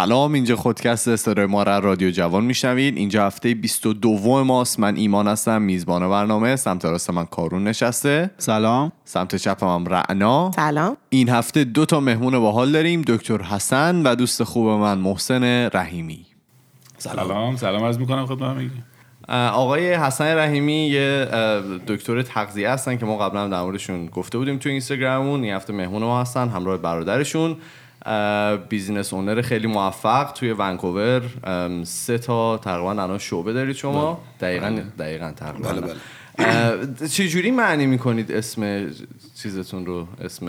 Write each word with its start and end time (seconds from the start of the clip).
سلام 0.00 0.32
اینجا 0.32 0.56
خودکست 0.56 1.16
صدای 1.16 1.46
ما 1.46 1.62
را 1.62 1.78
رادیو 1.78 2.10
جوان 2.10 2.44
میشنوید. 2.44 2.96
اینجا 2.96 3.26
هفته 3.26 3.54
22 3.54 4.44
ماست. 4.44 4.80
من 4.80 4.96
ایمان 4.96 5.28
هستم 5.28 5.62
میزبان 5.62 6.08
برنامه. 6.08 6.56
سمت 6.56 6.84
راست 6.84 7.10
من 7.10 7.24
کارون 7.24 7.64
نشسته. 7.64 8.30
سلام. 8.38 8.92
سمت 9.04 9.36
چپم 9.36 9.66
هم 9.66 9.84
رعنا. 9.84 10.50
سلام. 10.56 10.96
این 11.08 11.28
هفته 11.28 11.64
دو 11.64 11.86
تا 11.86 12.00
مهمون 12.00 12.38
باحال 12.38 12.72
داریم 12.72 13.02
دکتر 13.06 13.42
حسن 13.42 14.02
و 14.02 14.14
دوست 14.14 14.42
خوب 14.42 14.66
من 14.66 14.98
محسن 14.98 15.68
رحیمی. 15.74 16.26
سلام 16.98 17.56
سلام 17.56 17.84
عرض 17.84 17.98
می‌کنم 17.98 18.26
خدمت 18.26 18.56
آقای 19.52 19.94
حسن 19.94 20.36
رحیمی 20.38 20.86
یه 20.86 21.28
دکتر 21.86 22.22
تغذیه 22.22 22.70
هستن 22.70 22.96
که 22.96 23.06
ما 23.06 23.18
قبلا 23.18 23.44
هم 23.44 23.50
در 23.50 23.62
موردشون 23.62 24.06
گفته 24.06 24.38
بودیم 24.38 24.58
تو 24.58 24.68
اینستاگراممون. 24.68 25.44
این 25.44 25.54
هفته 25.54 25.72
مهمون 25.72 26.02
ما 26.02 26.20
هستن 26.20 26.48
همراه 26.48 26.76
برادرشون. 26.76 27.56
بیزینس 28.68 29.12
اونر 29.12 29.42
خیلی 29.42 29.66
موفق 29.66 30.32
توی 30.32 30.52
ونکوور. 30.52 31.22
سه 31.84 32.18
تا 32.18 32.58
تقریبا 32.58 32.90
الان 32.90 33.18
شعبه 33.18 33.52
دارید 33.52 33.76
شما. 33.76 34.20
دقیقا 34.40 34.82
دقیقا 34.98 35.32
تقریبا. 35.36 35.72
بله، 35.72 35.80
بله. 35.80 35.94
اه، 36.38 37.08
چجوری 37.08 37.50
معنی 37.50 37.86
می‌کنید 37.86 38.32
اسم 38.32 38.90
چیزتون 39.34 39.86
رو 39.86 40.06
اسم 40.20 40.46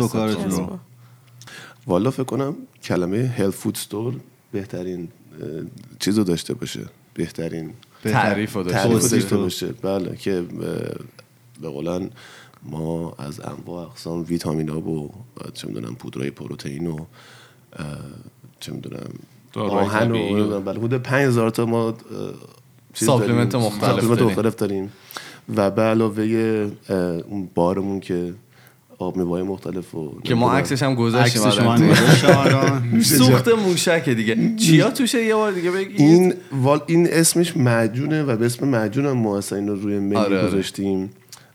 و 0.00 0.08
کارتون 0.08 0.50
رو. 0.50 0.78
والا 1.86 2.10
فکر 2.10 2.24
کنم 2.24 2.56
کلمه 2.82 3.34
هلت 3.38 3.50
فود 3.50 3.76
ستور 3.76 4.14
بهترین 4.52 5.08
چیز 5.98 6.18
رو 6.18 6.24
داشته 6.24 6.54
باشه. 6.54 6.80
بهترین 7.14 7.72
تعریف 8.04 8.52
رو 8.52 8.62
داشته. 8.62 9.08
داشته 9.08 9.36
باشه. 9.36 9.66
بله 9.66 10.16
که 10.16 10.44
به 11.60 11.68
قولن 11.68 12.10
ما 12.62 13.14
از 13.18 13.40
انواع 13.40 13.86
اقسام 13.86 14.24
ویتامین 14.28 14.68
ها 14.68 14.80
و 14.80 15.10
چه 15.54 15.68
می‌دونم 15.68 15.94
پودرای 15.94 16.30
پروتئین 16.30 16.86
و 16.86 16.98
چه 18.60 18.72
می‌دونم 18.72 19.10
آهن 19.56 20.10
و- 20.10 20.60
بله 20.60 20.78
حدود 20.78 20.94
5000 21.02 21.50
تا 21.50 21.66
ما 21.66 21.94
supplement 22.94 23.48
داریم. 23.48 23.66
مختلف. 23.66 24.04
مختلف 24.22 24.54
داریم 24.54 24.92
و 25.56 25.70
به 25.70 25.82
علاوه 25.82 26.22
اون 27.28 27.48
بارمون 27.54 28.00
که 28.00 28.34
آب 28.98 29.16
میوه‌های 29.16 29.42
مختلف 29.42 29.94
و 29.94 30.20
که 30.24 30.34
ما. 30.34 30.52
عکسش 30.52 30.82
هم 30.82 30.94
گذاشتیم 30.94 31.42
الان. 31.66 33.00
سوخت 33.02 33.48
موشک 33.48 34.08
دیگه 34.08 34.56
چیا 34.56 34.90
توشه 34.90 35.24
یه 35.24 35.34
بار 35.34 35.52
دیگه 35.52 35.70
بگید 35.70 36.00
این 36.00 36.34
وال 36.52 36.80
این 36.86 37.08
اسمش 37.10 37.56
معجونه 37.56 38.22
و 38.22 38.36
به 38.36 38.46
اسم 38.46 38.68
معجون 38.68 39.06
هم 39.06 39.12
ما 39.12 39.38
اصلا 39.38 39.58
این 39.58 39.68
رو 39.68 39.74
روی 39.76 39.98
منیو 39.98 40.18
آره، 40.18 40.38
آره. 40.38 40.48
گذاشتیم 40.48 41.10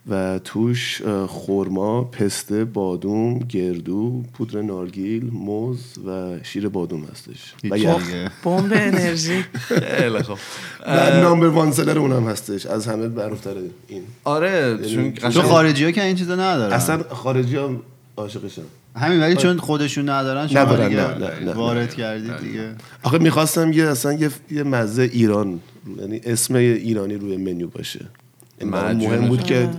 و 0.10 0.40
توش 0.44 1.02
اه، 1.02 1.28
خرما، 1.28 2.04
پسته، 2.04 2.66
بادوم، 2.66 3.40
گردو، 3.40 4.24
پودر 4.34 4.62
نارگیل، 4.62 5.30
موز 5.34 5.80
و 6.08 6.36
شیر 6.44 6.70
بادوم 6.70 7.04
هستش. 7.12 7.54
و. 7.64 8.00
بمب 8.44 8.72
انرژی. 8.76 9.44
خیلی 9.98 10.22
خوب. 10.22 10.38
و 10.88 11.22
نامبر 11.22 11.48
وان 11.48 11.72
سلر 11.72 12.00
اونم 12.00 12.28
هستش. 12.28 12.66
از 12.66 12.88
همه 12.88 13.08
برتره 13.08 13.62
این. 13.88 14.02
آره 14.24 14.78
چون 14.78 14.88
یعنی 14.88 15.12
تو 15.12 15.28
قشنگ 15.28 15.44
خارجی 15.44 15.86
ها 15.86 15.92
که 15.92 16.04
این 16.04 16.16
چیزا 16.16 16.36
ندارن. 16.36 16.74
اصلا 16.74 17.04
خارجی 17.10 17.58
هم 17.58 17.82
عاشقشم 18.18 18.62
همین 18.96 19.20
ولی 19.20 19.36
چون 19.36 19.58
خودشون 19.58 20.10
ندارن 20.10 20.48
شما 20.48 20.62
ندارن، 20.62 20.90
دیگه 20.90 21.02
نه، 21.02 21.18
نه، 21.18 21.46
نه، 21.46 21.54
وارد 21.54 21.90
نه. 21.90 21.96
کردید 21.96 22.38
دیگه. 22.38 22.76
آخه 23.04 23.18
می‌خواستم 23.18 23.74
یه 23.74 23.88
اصلا 23.88 24.14
یه, 24.14 24.30
یه 24.52 24.64
مزه 24.64 25.10
ایران 25.14 25.60
یعنی 26.00 26.22
اسم 26.24 26.56
ایرانی 26.56 27.16
روی 27.16 27.38
منیو 27.38 27.68
باشه. 27.68 28.06
مهم 28.62 29.28
بود 29.28 29.44
که 29.44 29.70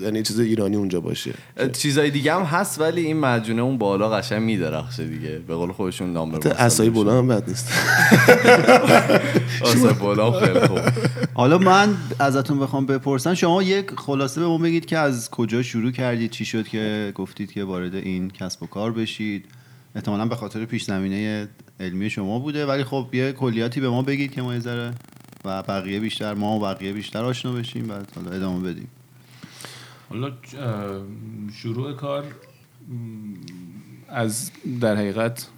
یعنی 0.00 0.22
چیز 0.22 0.40
ایرانی 0.40 0.76
اونجا 0.76 1.00
باشه. 1.00 1.34
چیزای 1.72 2.10
دیگه 2.10 2.34
هم 2.34 2.42
هست 2.42 2.80
ولی 2.80 3.06
این 3.06 3.20
مجونه 3.20 3.62
اون 3.62 3.78
بالا 3.78 4.10
قشنگ 4.10 4.42
میدرخشه 4.42 5.06
دیگه. 5.06 5.38
به 5.38 5.54
قول 5.54 5.72
خودشون 5.72 6.12
نامبر 6.12 6.36
حتی 6.36 6.48
اسایی 6.48 6.90
بولا 6.90 7.18
هم 7.18 7.28
بد 7.28 7.48
نیست. 7.48 7.68
اسای 9.62 9.92
بالا 9.92 10.40
خیلی 10.40 10.60
خوب. 10.60 10.80
حالا 11.34 11.58
من 11.58 11.96
ازتون 12.18 12.60
بخوام 12.60 12.86
بپرسم 12.86 13.34
شما 13.34 13.62
یک 13.62 13.90
خلاصه 13.96 14.40
به 14.40 14.46
ما 14.46 14.58
بگید 14.58 14.86
که 14.86 14.98
از 14.98 15.30
کجا 15.30 15.62
شروع 15.62 15.90
کردید؟ 15.90 16.30
چی 16.30 16.44
شد 16.44 16.68
که 16.68 17.12
گفتید 17.14 17.52
که 17.52 17.64
وارد 17.64 17.94
این 17.94 18.30
کسب 18.30 18.62
و 18.62 18.66
کار 18.66 18.92
بشید؟ 18.92 19.44
احتمالا 19.94 20.26
به 20.26 20.36
خاطر 20.36 20.64
پیش 20.64 20.84
زمینه 20.84 21.48
علمی 21.80 22.10
شما 22.10 22.38
بوده 22.38 22.66
ولی 22.66 22.84
خب 22.84 23.06
یه 23.12 23.32
کلیاتی 23.32 23.80
به 23.80 23.88
ما 23.88 24.02
بگید 24.02 24.32
که 24.32 24.42
ما 24.42 24.54
یه 24.54 24.60
ذره 24.60 24.92
و 25.44 25.62
بقیه 25.62 26.00
بیشتر 26.00 26.34
ما 26.34 26.56
و 26.56 26.60
بقیه 26.60 26.92
بیشتر 26.92 27.24
آشنا 27.24 27.52
بشیم 27.52 27.86
بعد 27.86 28.12
حالا 28.14 28.30
ادامه 28.30 28.70
بدیم. 28.70 28.88
حالا 30.08 30.32
شروع 31.54 31.92
کار 31.92 32.24
از 34.08 34.50
در 34.80 34.96
حقیقت 34.96 35.48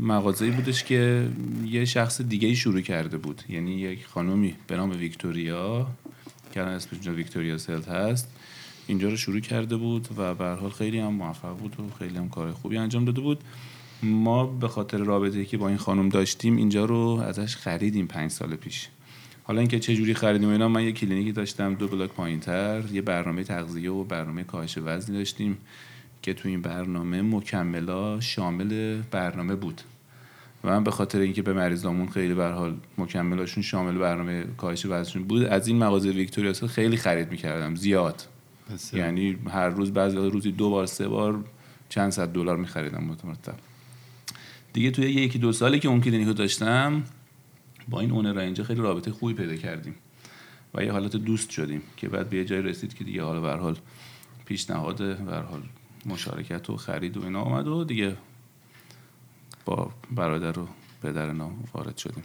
مغازه‌ای 0.00 0.50
بودش 0.50 0.84
که 0.84 1.28
یه 1.66 1.84
شخص 1.84 2.20
دیگه 2.20 2.54
شروع 2.54 2.80
کرده 2.80 3.16
بود. 3.16 3.42
یعنی 3.48 3.74
یک 3.74 4.06
خانومی 4.06 4.54
به 4.66 4.76
نام 4.76 4.90
ویکتوریا 4.90 5.86
که 6.52 6.60
الان 6.60 6.74
اسمش 6.74 7.06
ویکتوریا 7.06 7.58
سلت 7.58 7.88
هست 7.88 8.28
اینجا 8.86 9.08
رو 9.08 9.16
شروع 9.16 9.40
کرده 9.40 9.76
بود 9.76 10.08
و 10.16 10.34
به 10.34 10.70
خیلی 10.78 10.98
هم 10.98 11.12
موفق 11.12 11.56
بود 11.56 11.80
و 11.80 11.82
خیلی 11.98 12.16
هم 12.16 12.28
کار 12.28 12.52
خوبی 12.52 12.76
انجام 12.76 13.04
داده 13.04 13.20
بود. 13.20 13.38
ما 14.02 14.46
به 14.46 14.68
خاطر 14.68 14.98
رابطه 14.98 15.44
که 15.44 15.56
با 15.56 15.68
این 15.68 15.76
خانم 15.76 16.08
داشتیم 16.08 16.56
اینجا 16.56 16.84
رو 16.84 17.22
ازش 17.26 17.56
خریدیم 17.56 18.06
پنج 18.06 18.30
سال 18.30 18.56
پیش. 18.56 18.88
حالا 19.44 19.60
اینکه 19.60 19.78
چه 19.78 19.96
جوری 19.96 20.14
خریدیم 20.14 20.48
اینا 20.48 20.68
من 20.68 20.84
یه 20.84 20.92
کلینیکی 20.92 21.32
داشتم 21.32 21.74
دو 21.74 21.88
بلاک 21.88 22.10
پایینتر 22.10 22.82
یه 22.92 23.02
برنامه 23.02 23.44
تغذیه 23.44 23.90
و 23.90 24.04
برنامه 24.04 24.44
کاهش 24.44 24.78
وزنی 24.84 25.16
داشتیم 25.18 25.58
که 26.22 26.34
تو 26.34 26.48
این 26.48 26.62
برنامه 26.62 27.22
مکملا 27.22 28.20
شامل 28.20 29.00
برنامه 29.10 29.54
بود. 29.54 29.80
و 30.64 30.68
من 30.68 30.84
به 30.84 30.90
خاطر 30.90 31.18
اینکه 31.18 31.42
به 31.42 31.52
مریضامون 31.52 32.08
خیلی 32.08 32.34
به 32.34 32.48
حال 32.48 32.76
مکملاشون 32.98 33.62
شامل 33.62 33.98
برنامه 33.98 34.44
کاهش 34.56 34.86
وزنشون 34.86 35.24
بود 35.24 35.42
از 35.42 35.68
این 35.68 35.78
مغازه 35.78 36.10
ویکتوریا 36.10 36.52
خیلی 36.52 36.96
خرید 36.96 37.30
می‌کردم 37.30 37.74
زیاد. 37.74 38.22
یعنی 38.92 39.36
هر 39.50 39.68
روز 39.68 39.92
بعضی 39.92 40.16
روزی 40.16 40.52
دو 40.52 40.70
بار 40.70 40.86
سه 40.86 41.08
بار 41.08 41.44
چند 41.88 42.10
صد 42.10 42.32
دلار 42.32 42.56
میخریدم 42.56 43.04
متمرتب. 43.04 43.54
دیگه 44.76 44.90
توی 44.90 45.04
یکی 45.04 45.38
دو 45.38 45.52
سالی 45.52 45.78
که 45.78 45.88
اون 45.88 46.00
کلینیکو 46.00 46.32
داشتم 46.32 47.02
با 47.88 48.00
این 48.00 48.10
اونر 48.10 48.38
اینجا 48.38 48.64
خیلی 48.64 48.80
رابطه 48.80 49.10
خوبی 49.10 49.34
پیدا 49.34 49.56
کردیم 49.56 49.94
و 50.74 50.84
یه 50.84 50.92
حالت 50.92 51.16
دوست 51.16 51.50
شدیم 51.50 51.82
که 51.96 52.08
بعد 52.08 52.30
به 52.30 52.36
یه 52.36 52.44
جای 52.44 52.62
رسید 52.62 52.94
که 52.94 53.04
دیگه 53.04 53.22
حالا 53.22 53.40
به 53.40 53.48
هر 53.48 53.56
حال 53.56 53.76
پیشنهاد 54.44 54.96
به 54.96 55.32
هر 55.32 55.42
حال 55.42 55.62
مشارکت 56.06 56.70
و 56.70 56.76
خرید 56.76 57.16
و 57.16 57.24
اینا 57.24 57.40
آمد 57.40 57.68
و 57.68 57.84
دیگه 57.84 58.16
با 59.64 59.90
برادر 60.10 60.58
و 60.58 60.68
پدر 61.02 61.32
نام 61.32 61.64
وارد 61.74 61.96
شدیم 61.96 62.24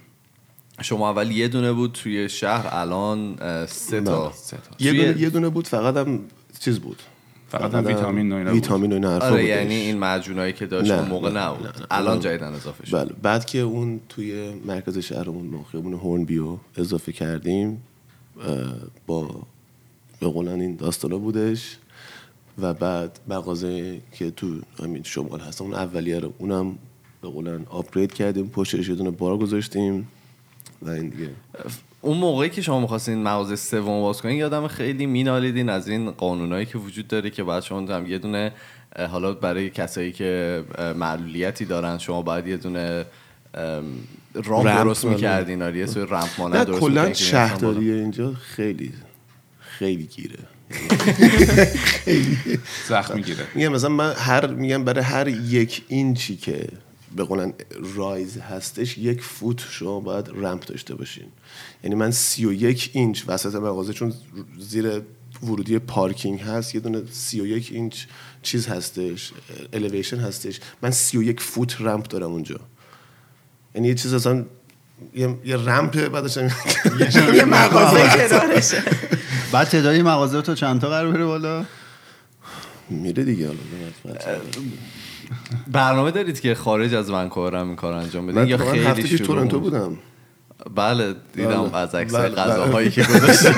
شما 0.82 1.10
اول 1.10 1.30
یه 1.30 1.48
دونه 1.48 1.72
بود 1.72 1.92
توی 1.92 2.28
شهر 2.28 2.68
الان 2.70 3.36
سه 3.66 4.00
تا. 4.00 4.32
سه 4.32 4.56
تا. 4.56 4.76
یه 4.78 4.92
دونه, 4.92 5.20
یه 5.20 5.30
دونه 5.30 5.48
بود 5.48 5.68
فقط 5.68 5.96
هم 5.96 6.20
چیز 6.60 6.80
بود 6.80 7.02
فقط 7.58 7.74
هم 7.74 7.86
ویتامین 7.86 8.32
و 8.32 8.36
اینا 8.36 8.50
بود. 8.50 8.62
ویتامین 8.62 8.92
و 8.92 8.94
این 8.94 9.04
حرفا 9.04 9.26
آره 9.26 9.34
بودش. 9.34 9.48
یعنی 9.48 9.74
این 9.74 9.98
مجونایی 9.98 10.52
که 10.52 10.66
داشت 10.66 10.90
نه، 10.90 10.98
اون 10.98 11.08
موقع 11.08 11.30
نه، 11.30 11.40
نبود 11.40 11.66
نه، 11.66 11.72
نه. 11.80 11.86
الان 11.90 12.20
جدیدن 12.20 12.52
اضافه 12.52 12.86
شد 12.86 12.96
بله 12.96 13.12
بعد 13.22 13.44
که 13.44 13.58
اون 13.58 14.00
توی 14.08 14.52
مرکز 14.66 14.98
شهرمون 14.98 15.50
به 15.50 15.56
خیابون 15.72 15.92
هورن 15.92 16.24
بیو 16.24 16.56
اضافه 16.76 17.12
کردیم 17.12 17.82
با 19.06 19.30
به 20.20 20.28
قولن 20.28 20.60
این 20.60 20.76
داستانا 20.76 21.18
بودش 21.18 21.76
و 22.58 22.74
بعد 22.74 23.18
مغازه 23.28 24.00
که 24.12 24.30
تو 24.30 24.46
همین 24.82 25.02
شمال 25.02 25.40
هست 25.40 25.62
اون 25.62 25.74
اولیه 25.74 26.18
رو 26.18 26.32
اونم 26.38 26.78
به 27.22 27.28
قولن 27.28 27.66
آپگرید 27.70 28.12
کردیم 28.12 28.48
پشتش 28.48 28.88
یه 28.88 28.94
دونه 28.94 29.10
بار 29.10 29.38
گذاشتیم 29.38 30.08
و 30.82 30.90
این 30.90 31.08
دیگه 31.08 31.30
اون 32.02 32.16
موقعی 32.16 32.50
که 32.50 32.62
شما 32.62 32.80
می‌خواستین 32.80 33.22
مغازه 33.22 33.56
سوم 33.56 34.00
باز 34.00 34.22
کنین 34.22 34.36
یادم 34.36 34.68
خیلی 34.68 35.06
مینالیدین 35.06 35.68
از 35.68 35.88
این 35.88 36.10
قانونایی 36.10 36.66
که 36.66 36.78
وجود 36.78 37.08
داره 37.08 37.30
که 37.30 37.44
بعد 37.44 37.62
شما 37.62 37.80
هم 37.80 38.06
یه 38.06 38.18
دونه 38.18 38.52
حالا 39.10 39.32
برای 39.32 39.70
کسایی 39.70 40.12
که 40.12 40.62
معلولیتی 40.96 41.64
دارن 41.64 41.98
شما 41.98 42.22
باید 42.22 42.46
یه 42.46 42.56
دونه 42.56 43.04
ام، 43.54 43.84
رامپ 44.44 44.66
رمپ 44.66 44.84
درست. 44.84 45.04
می‌کردین 45.04 45.62
آره 45.62 45.78
یه 45.78 45.86
سری 45.86 46.02
رمپ 46.02 46.28
مانند 46.38 46.56
نه 46.56 46.64
درست 46.64 46.80
کلا 46.80 47.12
شهرداری 47.12 47.92
اینجا 47.92 48.32
خیلی 48.32 48.92
خیلی 49.60 50.04
گیره. 50.04 50.38
سخت 52.88 53.14
می‌گیره. 53.14 53.44
میگم 53.54 53.72
مثلا 53.72 53.90
من 53.90 54.12
هر 54.12 54.46
میگم 54.46 54.84
برای 54.84 55.04
هر 55.04 55.28
یک 55.28 55.82
اینچی 55.88 56.36
که 56.36 56.68
به 57.16 57.24
قولن 57.24 57.52
rise 57.94 58.38
هستش 58.38 58.98
یک 58.98 59.22
فوت 59.22 59.60
شما 59.70 60.00
باید 60.00 60.30
رمپ 60.34 60.64
داشته 60.64 60.94
باشین. 60.94 61.26
یعنی 61.84 61.94
من 61.94 62.10
سی 62.10 62.46
و 62.46 62.52
یک 62.52 62.90
اینچ 62.92 63.22
وسط 63.26 63.54
مغازه 63.54 63.92
چون 63.92 64.14
زیر 64.58 65.02
ورودی 65.42 65.78
پارکینگ 65.78 66.40
هست 66.40 66.74
یه 66.74 66.80
دونه 66.80 67.02
سی 67.10 67.40
و 67.40 67.46
یک 67.46 67.68
اینچ 67.72 68.04
چیز 68.42 68.66
هستش 68.66 69.32
الیویشن 69.72 70.18
هستش. 70.18 70.60
من 70.82 70.90
سی 70.90 71.18
و 71.18 71.22
یک 71.22 71.40
فوت 71.40 71.80
رمپ 71.80 72.08
دارم 72.08 72.32
اونجا. 72.32 72.60
یعنی 73.74 73.88
یه 73.88 73.94
چیز 73.94 74.14
اصلا 74.14 74.44
یه, 75.14 75.38
یه 75.44 75.56
رمپه 75.56 76.08
بعدش 76.08 76.38
هم 76.38 76.50
یه 77.34 77.44
مغازه 77.44 78.28
کنارشه. 78.28 78.82
بعد 79.52 79.68
تعدادی 79.68 80.02
مغازه 80.02 80.42
تا 80.42 80.54
چند 80.54 80.80
تا 80.80 80.88
قراره 80.88 81.12
بره 81.12 81.24
بالا؟ 81.24 81.64
میره 82.90 83.24
دیگه 83.24 83.46
حالا 83.46 83.58
برنامه 85.72 86.10
دارید 86.10 86.40
که 86.40 86.54
خارج 86.54 86.94
از 86.94 87.10
ونکوور 87.10 87.56
هم 87.56 87.66
این 87.66 87.76
کار 87.76 87.92
انجام 87.92 88.26
بدین 88.26 88.40
من 88.40 88.48
یا 88.48 88.56
خیلی 88.56 88.84
هفته 88.84 89.02
پیش 89.02 89.12
شروع 89.14 89.26
تورنتو 89.26 89.60
بود؟ 89.60 89.72
بودم 89.72 89.98
بله 90.74 91.14
دیدم 91.34 91.62
بله. 91.62 91.76
از 91.76 91.94
عکس 91.94 92.14
بله، 92.14 92.28
غذاهایی 92.28 92.90
که 92.90 93.02
گذاشته 93.02 93.54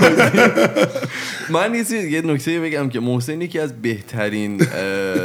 من 1.50 1.75
یه 1.75 1.85
چیز- 1.85 2.05
یه 2.05 2.23
نکته 2.23 2.61
بگم 2.61 2.88
که 2.88 3.00
محسن 3.00 3.41
یکی 3.41 3.59
از 3.59 3.82
بهترین 3.82 4.59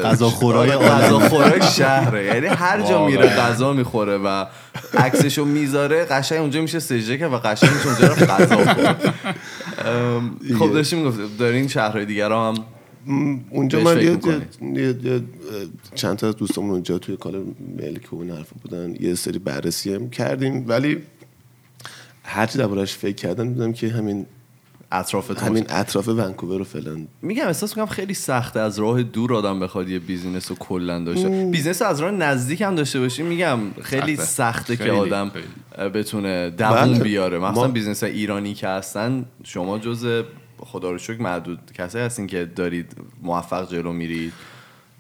غذاخورای 0.04 0.72
آره،. 0.72 0.88
غذاخورای 0.90 1.62
شهره 1.62 2.26
یعنی 2.26 2.48
هر 2.48 2.82
جا 2.82 3.06
میره. 3.06 3.28
غذا 3.28 3.74
می‌خوره 3.74 4.18
و 4.18 4.46
عکسشو 4.98 5.46
می‌ذاره 5.46 6.06
قشنگ 6.06 6.40
اونجا 6.40 6.62
میشه 6.62 6.80
سجده 6.80 7.18
کرد 7.18 7.34
و 7.34 7.38
قشنگ 7.38 7.70
میشه 7.72 7.88
اونجا 7.88 8.08
رفت 8.08 8.30
غذا 8.30 8.58
خب 10.60 10.74
داشتیم 10.74 11.00
می‌گفت 11.00 11.38
دارین 11.40 11.68
شهرهای 11.68 12.06
دیگر 12.06 12.32
هم 12.32 12.54
اونجا 13.50 13.80
من 13.80 14.02
یه, 14.02 15.22
چند 15.96 16.18
تا 16.18 16.28
از 16.28 16.36
دوستامون 16.36 16.72
اونجا 16.72 16.98
توی 16.98 17.18
کار 17.18 17.44
ملک 17.78 18.14
و 18.14 18.20
این 18.22 18.32
حرفا 18.32 18.56
بودن 18.62 18.96
یه 19.00 19.16
سری 19.16 19.40
بررسی 19.40 19.94
هم 19.94 20.10
کردیم. 20.10 20.66
ولی 20.68 20.98
هرچی 22.24 22.58
دربارش 22.58 22.94
فکر 22.94 23.16
کردم 23.16 23.54
دیدم 23.54 23.74
که 23.74 23.88
همین 23.90 24.26
اطرافتون 24.92 25.38
همین 25.38 25.66
اطراف 25.70 26.08
ونکوور 26.08 26.58
رو 26.58 26.64
فعلا. 26.64 26.98
میگم 27.22 27.48
احساس 27.48 27.70
می‌کنم 27.72 27.86
خیلی 27.86 28.14
سخته 28.14 28.60
از 28.60 28.80
راه 28.80 29.04
دور 29.04 29.34
آدم 29.34 29.60
بخواد 29.60 29.90
یه 29.90 30.00
business 30.00 30.50
رو 30.52 30.58
کلا 30.60 31.04
داشته. 31.04 31.46
business 31.52 31.82
از 31.82 32.00
راه 32.00 32.12
نزدیک 32.12 32.62
هم 32.62 32.76
داشته 32.76 33.00
باشی 33.00 33.24
میگم 33.24 33.60
خیلی 33.82 34.16
سخته. 34.16 34.26
سخته 34.26 34.78
که 34.78 34.84
خیلی، 34.84 34.96
آدم 34.96 35.30
خیلی. 35.30 35.90
بتونه 35.90 36.50
دووم 36.50 36.72
بله. 36.94 37.00
بیاره. 37.00 37.40
مخصوصا 37.40 37.62
ما- 37.62 37.74
business 37.74 38.04
ایرانی 38.04 38.54
که 38.54 38.68
هستن 38.68 39.26
شما 39.44 39.80
جز 39.80 40.24
خدا 40.66 40.92
رو 40.92 40.98
شکر 40.98 41.22
معدود 41.22 41.72
کسایی 41.74 42.06
هستین 42.06 42.28
که 42.28 42.46
دارید 42.56 42.96
موفق 43.22 43.72
جلو 43.72 43.94
میرید 43.94 44.34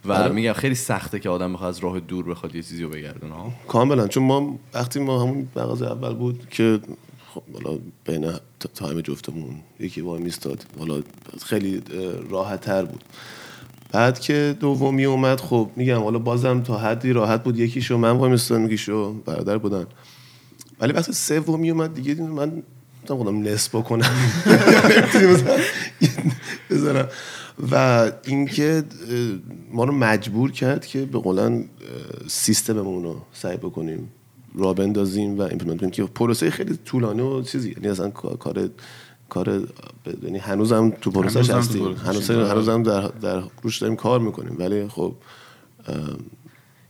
و 0.05 0.13
بله. 0.13 0.33
میگم 0.33 0.53
خیلی 0.53 0.75
سخته 0.75 1.19
که 1.19 1.29
آدم 1.29 1.53
بخواد 1.53 1.69
از 1.69 1.79
راه 1.79 1.99
دور 1.99 2.25
بخواد 2.25 2.55
یه 2.55 2.63
چیزی 2.63 2.83
رو 2.83 2.89
بگردونه. 2.89 3.33
ها 3.33 3.51
کاملا 3.67 4.07
چون 4.07 4.23
ما 4.23 4.59
وقتی 4.73 4.99
ما 4.99 5.21
همون 5.21 5.47
مغازه 5.55 5.85
اول 5.85 6.13
بود 6.13 6.47
که 6.49 6.79
خب 7.33 7.43
حالا 7.53 7.79
بین 8.05 8.33
تایم 8.75 9.01
جفتمون 9.01 9.55
یکی 9.79 10.01
وای 10.01 10.21
میستاد 10.21 10.65
حالا 10.79 11.01
خیلی 11.45 11.81
راحت 12.29 12.61
تر 12.61 12.85
بود. 12.85 13.03
بعد 13.91 14.19
که 14.19 14.55
دومی 14.59 15.05
اومد 15.05 15.39
خب 15.39 15.69
میگم 15.75 16.03
حالا 16.03 16.19
بازم 16.19 16.61
تا 16.61 16.77
حدی 16.77 17.13
راحت 17.13 17.43
بود 17.43 17.59
یکیشو 17.59 17.97
من 17.97 18.11
وای 18.11 18.31
میستادم 18.31 18.65
یکیشو 18.65 19.13
برادر 19.13 19.57
بودن. 19.57 19.85
ولی 20.79 20.93
وقتی 20.93 21.13
سومی 21.13 21.69
اومد 21.69 21.93
دیگه 21.93 22.15
من 22.23 22.63
گفتم 23.03 23.17
خودم 23.17 23.43
نصب 23.43 23.75
بکنم. 23.75 24.09
بذارم 26.69 27.07
و 27.71 28.11
اینکه 28.25 28.83
ما 29.71 29.83
رو 29.83 29.93
مجبور 29.93 30.51
کرد 30.51 30.85
که 30.85 31.05
به 31.05 31.19
قولن 31.19 31.65
سیستممون 32.27 33.03
رو 33.03 33.21
سعی 33.33 33.57
بکنیم 33.57 34.11
راه 34.55 34.73
بندازیم 34.73 35.37
و 35.39 35.41
implement 35.41 35.79
کنیم. 35.79 35.91
که 35.91 36.03
پروسه 36.03 36.49
خیلی 36.49 36.77
طولانی 36.85 37.21
و 37.21 37.41
چیزی. 37.41 37.69
یعنی 37.69 37.87
اصلا 37.87 38.09
کا- 38.09 38.35
کار 38.39 38.69
کار 39.29 39.61
یعنی 40.23 40.37
هنوزم 40.37 40.89
تو 41.01 41.11
پروسش 41.11 41.47
تو 41.47 41.53
هستیم. 41.57 41.83
هنوز. 41.93 42.29
هنوزم 42.31 42.83
در 42.83 43.01
در 43.07 43.43
روش 43.63 43.77
داریم 43.77 43.95
کار 43.95 44.19
می‌کنیم. 44.19 44.55
ولی 44.59 44.87
خب 44.87 45.15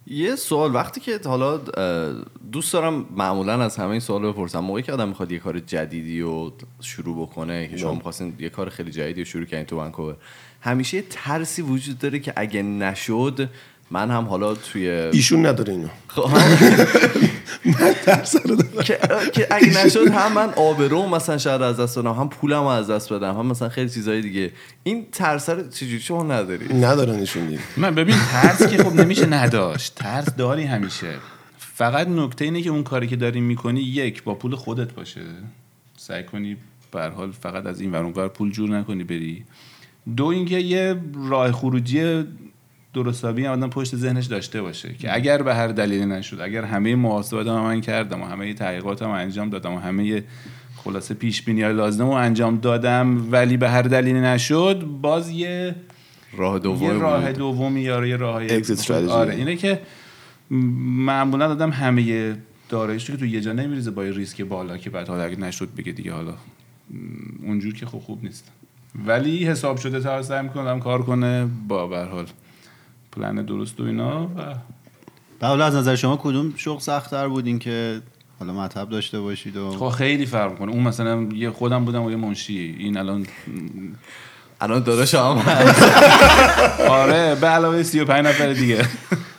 یه 0.09 0.35
سوال 0.35 0.75
وقتی 0.75 1.01
که 1.01 1.19
حالا 1.25 1.57
دوست 2.51 2.73
دارم 2.73 3.05
معمولا 3.15 3.63
از 3.63 3.77
همه 3.77 3.89
این 3.89 3.99
سوال 3.99 4.21
بپرسم. 4.21 4.59
موقعی 4.59 4.83
که 4.83 4.93
آدم 4.93 5.07
می‌خواد 5.07 5.31
یه 5.31 5.39
کار 5.39 5.59
جدیدی 5.59 6.21
رو 6.21 6.53
شروع 6.81 7.21
بکنه 7.21 7.67
که 7.67 7.77
شما 7.77 7.93
می‌خواستین 7.93 8.33
یه 8.39 8.49
کار 8.49 8.69
خیلی 8.69 8.91
جدیدی 8.91 9.21
رو 9.21 9.25
شروع 9.25 9.45
کنین 9.45 9.63
تو 9.63 9.79
ونکوور 9.79 10.15
همیشه 10.61 10.97
یه 10.97 11.03
ترسی 11.09 11.61
وجود 11.61 11.99
داره 11.99 12.19
که 12.19 12.33
اگه 12.35 12.61
نشد 12.61 13.49
من 13.91 14.11
هم 14.11 14.25
حالا 14.25 14.55
توی 14.55 14.89
ایشون 14.89 15.45
نداره 15.45 15.73
اینو. 15.73 15.87
خب، 16.07 16.29
هم- 16.35 16.43
که 18.83 18.99
که 19.33 19.47
اگه 19.51 19.85
نشد 19.85 20.07
هم 20.07 20.33
من 20.33 20.49
آبروم 20.53 21.15
مثلا 21.15 21.37
شاید 21.37 21.61
از 21.61 21.79
دست 21.79 21.99
بدم 21.99 22.11
هم 22.13 22.29
پولم 22.29 22.63
از 22.63 22.89
دست 22.89 23.13
بدم 23.13 23.37
هم 23.37 23.45
مثلا 23.45 23.69
خیلی 23.69 23.89
چیزهای 23.89 24.21
دیگه. 24.21 24.51
این 24.83 25.05
ترس 25.11 25.49
رو 25.49 25.69
چجوری 25.69 25.99
شما 25.99 26.23
نداری؟ 26.23 26.73
ندارن 26.73 27.19
ایشون 27.19 27.47
دیگه. 27.47 27.59
من 27.77 27.95
ببین 27.95 28.15
ترس 28.31 28.67
که 28.67 28.83
خب 28.83 28.93
نمیشه 28.93 29.25
نداشت. 29.25 29.95
ترس 29.95 30.35
داری 30.35 30.63
همیشه. 30.63 31.13
فقط 31.57 32.07
نکته 32.07 32.45
اینه 32.45 32.61
که 32.61 32.69
اون 32.69 32.83
کاری 32.83 33.07
که 33.07 33.15
داری 33.15 33.41
می‌کنی 33.41 33.79
یک 33.81 34.23
با 34.23 34.35
پول 34.35 34.55
خودت 34.55 34.93
باشه. 34.93 35.21
سعی 35.97 36.23
کنی 36.23 36.57
به 36.91 36.99
هر 36.99 37.09
حال 37.09 37.31
فقط 37.31 37.65
از 37.65 37.81
این 37.81 37.91
ور 37.91 38.27
پول 38.27 38.51
جور 38.51 38.69
نکنی 38.69 39.03
بری. 39.03 39.43
دو 40.17 40.25
اینکه 40.25 40.57
یه 40.57 40.95
راه 41.29 41.51
خروجی 41.51 42.23
درستابی 42.93 43.45
هم 43.45 43.51
آدم 43.51 43.69
پشت 43.69 43.95
ذهنش 43.95 44.25
داشته 44.25 44.61
باشه 44.61 44.93
که 44.93 45.15
اگر 45.15 45.41
به 45.41 45.55
هر 45.55 45.67
دلیلی 45.67 46.05
نشد 46.05 46.41
اگر 46.41 46.63
همه 46.63 46.95
محاسبات 46.95 47.47
هم 47.47 47.61
من 47.61 47.81
کردم 47.81 48.21
و 48.21 48.25
همه 48.25 48.53
تحقیقات 48.53 49.01
هم 49.01 49.09
انجام 49.09 49.49
دادم 49.49 49.73
و 49.73 49.79
همه 49.79 50.23
خلاصه 50.75 51.13
پیش 51.13 51.41
بینی 51.41 51.61
های 51.61 51.73
لازم 51.73 52.05
رو 52.05 52.11
انجام 52.11 52.57
دادم 52.57 53.31
ولی 53.31 53.57
به 53.57 53.69
هر 53.69 53.81
دلیلی 53.81 54.19
نشد 54.19 54.85
باز 55.01 55.29
یه 55.29 55.75
راه 56.33 56.59
دوم 56.59 56.83
یه 56.83 56.93
راه. 56.93 57.31
دومی 57.31 57.81
یا 57.81 58.05
یه 58.05 58.15
راه. 58.15 58.43
آره 59.09 59.35
اینه 59.35 59.55
که 59.55 59.81
معمولا 60.51 61.51
آدم 61.51 61.69
همه 61.71 62.35
داراییش 62.69 63.09
رو 63.09 63.15
که 63.15 63.19
تو 63.19 63.25
یه 63.25 63.41
جا 63.41 63.53
نمیریزه 63.53 63.91
با 63.91 64.05
یه 64.05 64.11
ریسک 64.11 64.41
بالا 64.41 64.77
که 64.77 64.89
بعد 64.89 65.07
حالا 65.07 65.23
اگه 65.23 65.39
نشد 65.39 65.69
بگه 65.77 65.91
دیگه 65.91 66.13
حالا 66.13 66.33
اونجور 67.43 67.73
که 67.73 67.85
خوب 67.85 68.01
خوب 68.01 68.23
نیست 68.23 68.51
ولی 69.05 69.45
حساب 69.45 69.77
شده 69.77 69.99
تا 69.99 70.21
سعی 70.21 70.43
می‌کنه 70.43 70.61
آدم 70.61 70.79
کار 70.79 71.01
کنه 71.01 71.47
با 71.67 72.05
حال 72.05 72.25
پلن 73.11 73.35
درست 73.35 73.79
و 73.79 73.83
اینا. 73.83 74.29
و 75.41 75.47
حالا 75.47 75.65
از 75.65 75.75
نظر 75.75 75.95
شما 75.95 76.19
کدوم 76.21 76.53
شغل 76.55 76.79
سختتر 76.79 77.27
بود 77.27 77.47
این 77.47 77.59
که 77.59 78.01
حالا 78.39 78.53
مطب 78.53 78.89
داشته 78.89 79.19
باشید 79.19 79.57
و 79.57 79.71
خب 79.71 79.89
خیلی 79.89 80.25
فرق 80.25 80.57
کنه 80.57 80.71
اون 80.71 80.83
مثلا 80.83 81.27
یه 81.33 81.51
خودم 81.51 81.85
بودم 81.85 82.03
و 82.03 82.11
یه 82.11 82.17
منشی. 82.17 82.75
این 82.79 82.97
الان 82.97 83.25
الان 84.61 84.83
داداش 84.83 85.15
هم. 85.15 85.21
آره 86.89 87.35
به 87.35 87.47
علاوه 87.47 87.83
35 87.83 88.25
نفر 88.25 88.53
دیگه. 88.53 88.85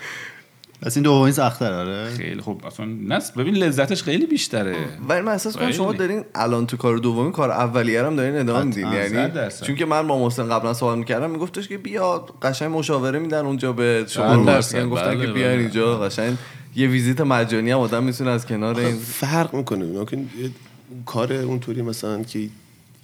پس 0.82 0.97
این 0.97 1.03
دومین 1.03 1.32
سختتر 1.32 1.73
آره. 1.73 2.11
خیلی 2.11 2.41
خوب. 2.41 2.67
اصلا 2.67 2.87
نست 2.87 3.35
ببین 3.35 3.55
لذتش 3.55 4.02
خیلی 4.02 4.26
بیشتره. 4.26 4.76
ولی 5.09 5.21
من 5.21 5.33
احساس 5.33 5.57
کنم 5.57 5.73
شما. 5.73 5.93
دارین 5.93 6.25
الان 6.35 6.66
تو 6.66 6.76
کار 6.76 6.97
دومی 6.97 7.33
کار 7.33 7.50
اولیه 7.50 8.05
هم 8.05 8.16
دارین 8.16 8.37
ادامه 8.37 8.64
میدین. 8.64 8.93
یعنی. 8.93 9.33
چون 9.62 9.76
که 9.76 9.87
من 9.87 10.07
با 10.07 10.19
محسن 10.19 10.49
قبلا 10.49 10.75
سوال 10.75 10.99
می‌کردم 10.99 11.31
میگفتش 11.31 11.69
که 11.69 11.78
بیا 11.78 12.26
قشنگ 12.43 12.76
مشاوره 12.76 13.19
میدن 13.19 13.47
اونجا 13.47 13.73
به 13.73 14.05
شما. 14.09 14.45
بله، 14.45 14.59
گفتن 14.59 14.90
بله، 14.90 15.26
که 15.26 15.33
بیاین 15.33 15.52
بله. 15.52 15.61
اینجا 15.61 15.99
قشنگ 15.99 16.37
یه 16.76 16.88
ویزیت 16.88 17.21
مجانی 17.21 17.71
هم 17.71 17.78
آدم 17.78 18.05
می‌تونه 18.05 18.31
از 18.31 18.47
کنار 18.47 18.78
این 18.81 18.97
فرق 18.97 19.55
می‌کنه. 19.55 19.87
یه 19.87 20.50
کار 21.07 21.33
اونطوری 21.33 21.83
مثلا 21.83 22.23
که 22.23 22.49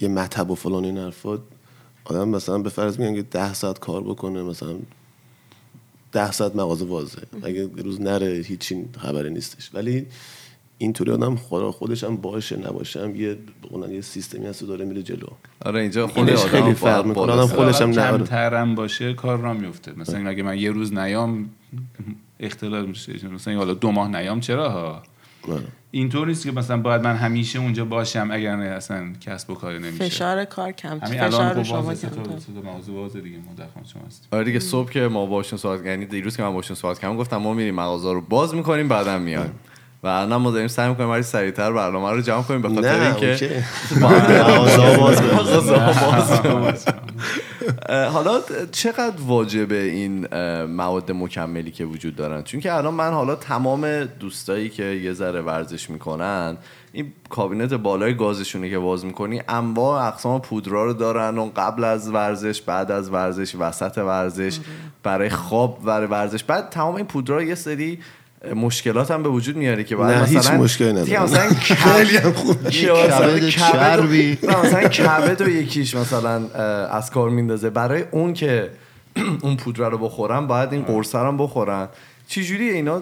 یه 0.01 0.07
مطب 0.07 0.51
و 0.51 0.55
فلان 0.55 0.83
این 0.83 0.97
حرفات 0.97 1.39
آدم 2.05 2.29
مثلا 2.29 2.57
به 2.57 2.69
فرض 2.69 2.99
میگن 2.99 3.15
که 3.15 3.21
ده 3.21 3.53
ساعت 3.53 3.79
کار 3.79 4.03
بکنه 4.03 4.43
مثلا 4.43 4.75
ده 6.11 6.31
ساعت 6.31 6.55
مغازه 6.55 6.85
وازه 6.85 7.21
اگه 7.43 7.69
روز 7.83 8.01
نره 8.01 8.27
هیچی 8.47 8.85
خبری 9.01 9.29
نیستش 9.29 9.69
ولی 9.73 10.05
اینطوری 10.77 11.11
آدم 11.11 11.35
خدا 11.35 11.71
خودش 11.71 12.03
هم 12.03 12.17
باشه 12.17 12.57
نباشه 12.57 13.03
هم 13.03 13.15
یه 13.15 13.37
بقولن 13.63 13.93
یه 13.93 14.01
سیستمی 14.01 14.45
هست 14.45 14.63
داره 14.63 14.85
میره 14.85 15.03
جلو 15.03 15.27
آره 15.65 15.81
اینجا 15.81 16.07
خود 16.07 16.17
اینش 16.29 16.39
آدم 16.39 16.49
خیلی 16.49 16.73
فرق 16.73 17.05
می‌کنه. 17.05 17.31
آدم. 17.33 17.45
خودش 17.47 17.81
هم 17.81 17.89
نه- 17.89 17.95
کمترم 17.95 18.75
باشه 18.75 19.13
کار 19.13 19.39
را 19.39 19.53
میفته 19.53 19.99
مثلا 19.99 20.29
اگه 20.29 20.43
من 20.43 20.57
یه 20.57 20.71
روز 20.71 20.93
نیام 20.93 21.49
اختلال 22.39 22.85
میشه 22.85 23.27
مثلا 23.27 23.55
حالا 23.57 23.73
دو 23.73 23.91
ماه 23.91 24.07
نیام 24.21 24.39
چرا 24.39 24.69
ها. 24.69 25.03
اینطور 25.91 26.27
نیست 26.27 26.43
که 26.43 26.51
مثلا 26.51 26.77
باید 26.77 27.01
من 27.01 27.15
همیشه 27.15 27.59
اونجا 27.59 27.85
باشم 27.85 28.27
اگر 28.31 28.55
نه 28.55 28.65
اصلا 28.65 29.13
کسب 29.21 29.49
و 29.49 29.55
کاری 29.55 29.79
نمیشه. 29.79 30.09
فشار 30.09 30.45
کار 30.45 30.71
کم 30.71 30.89
همین 30.89 31.27
فشار 31.27 31.41
الان 31.41 31.63
شما 31.63 31.81
موضوع 32.73 32.95
واضحه 32.95 33.21
دیگه 33.21 33.37
خونه 33.73 33.85
شما 33.93 34.01
هستیم. 34.07 34.27
آره 34.31 34.43
دیگه 34.43 34.59
صبح 34.59 34.91
که 34.91 34.99
ما 34.99 35.25
باشون 35.25 35.59
صحبت 35.59 35.85
یعنی 35.85 36.05
دیروز 36.05 36.37
که 36.37 36.43
من 36.43 36.53
باشون 36.53 36.75
صحبت 36.75 36.99
کردم 36.99 37.17
گفتم 37.17 37.37
ما 37.37 37.53
میریم 37.53 37.75
مغازه 37.75 38.13
رو 38.13 38.21
باز 38.21 38.55
می‌کنیم 38.55 38.87
بعدم 38.87 39.21
میایم 39.21 39.51
و 40.03 40.07
الان 40.07 40.41
ما 40.41 40.51
داریم 40.51 40.67
سعی 40.67 40.89
می‌کنیم 40.89 41.11
هر 41.11 41.21
سریعتر 41.21 41.71
برنامه 41.71 42.11
رو 42.11 42.21
جمع 42.21 42.41
کنیم 42.41 42.61
به 42.61 42.69
خاطر 42.69 43.01
اینکه. 43.01 43.63
مغازه‌ها 44.01 44.97
باز 44.97 45.21
باز 45.21 46.85
حالا 47.89 48.41
چقدر 48.71 49.21
واجبه 49.27 49.81
این 49.81 50.27
مواد 50.65 51.11
مکملی 51.11 51.71
که 51.71 51.85
وجود 51.85 52.15
دارن؟ 52.15 52.43
چون 52.43 52.59
که 52.59 52.73
الان 52.73 52.93
من 52.93 53.11
حالا 53.11 53.35
تمام 53.35 54.03
دوستایی 54.03 54.69
که 54.69 54.83
یه 54.83 55.13
ذره 55.13 55.41
ورزش 55.41 55.89
می‌کنن 55.89 56.57
این 56.91 57.13
کابینت 57.29 57.73
بالای 57.73 58.13
گازشونه 58.13 58.69
که 58.69 58.79
باز 58.79 59.05
می‌کنی 59.05 59.41
انواع 59.47 60.07
اقسام 60.07 60.41
پودرا 60.41 60.85
رو 60.85 60.93
دارن 60.93 61.37
و 61.37 61.49
قبل 61.55 61.83
از 61.83 62.09
ورزش 62.09 62.61
بعد 62.61 62.91
از 62.91 63.09
ورزش 63.09 63.55
وسط 63.55 63.97
ورزش 63.97 64.59
برای 65.03 65.29
خواب 65.29 65.83
برای 65.85 66.07
ورزش. 66.07 66.43
بعد 66.43 66.69
تمام 66.69 66.95
این 66.95 67.05
پودرا 67.05 67.43
یه 67.43 67.55
سری 67.55 67.99
مشکلات 68.55 69.11
هم 69.11 69.23
به 69.23 69.29
وجود 69.29 69.57
میاره 69.57 69.83
که 69.83 69.95
بعد 69.95 70.11
نه، 70.11 70.23
مثلا 70.23 70.39
هیچ 70.39 70.51
مشکلی 70.51 70.91
نداره. 70.91 71.23
مثلا 71.23 71.49
خیلی 71.93 72.17
هم 72.17 72.33
خوب 72.33 72.69
کبد 72.69 73.49
چربی. 73.49 74.37
مثلا 74.43 74.87
کبد 74.87 75.41
و 75.41 75.49
یکیش 75.49 75.95
مثلا 75.95 76.47
از 76.85 77.11
کار 77.11 77.29
میندازه 77.29 77.69
برای 77.69 78.03
اون 78.11 78.33
که 78.33 78.69
اون 79.43 79.55
پودر 79.55 79.89
رو 79.89 79.97
بخورن 79.97 80.47
باید 80.47 80.73
این 80.73 80.81
قرصه 80.81 81.19
رو 81.19 81.37
بخورن 81.37 81.87
چجوری 82.27 82.69
اینا 82.69 83.01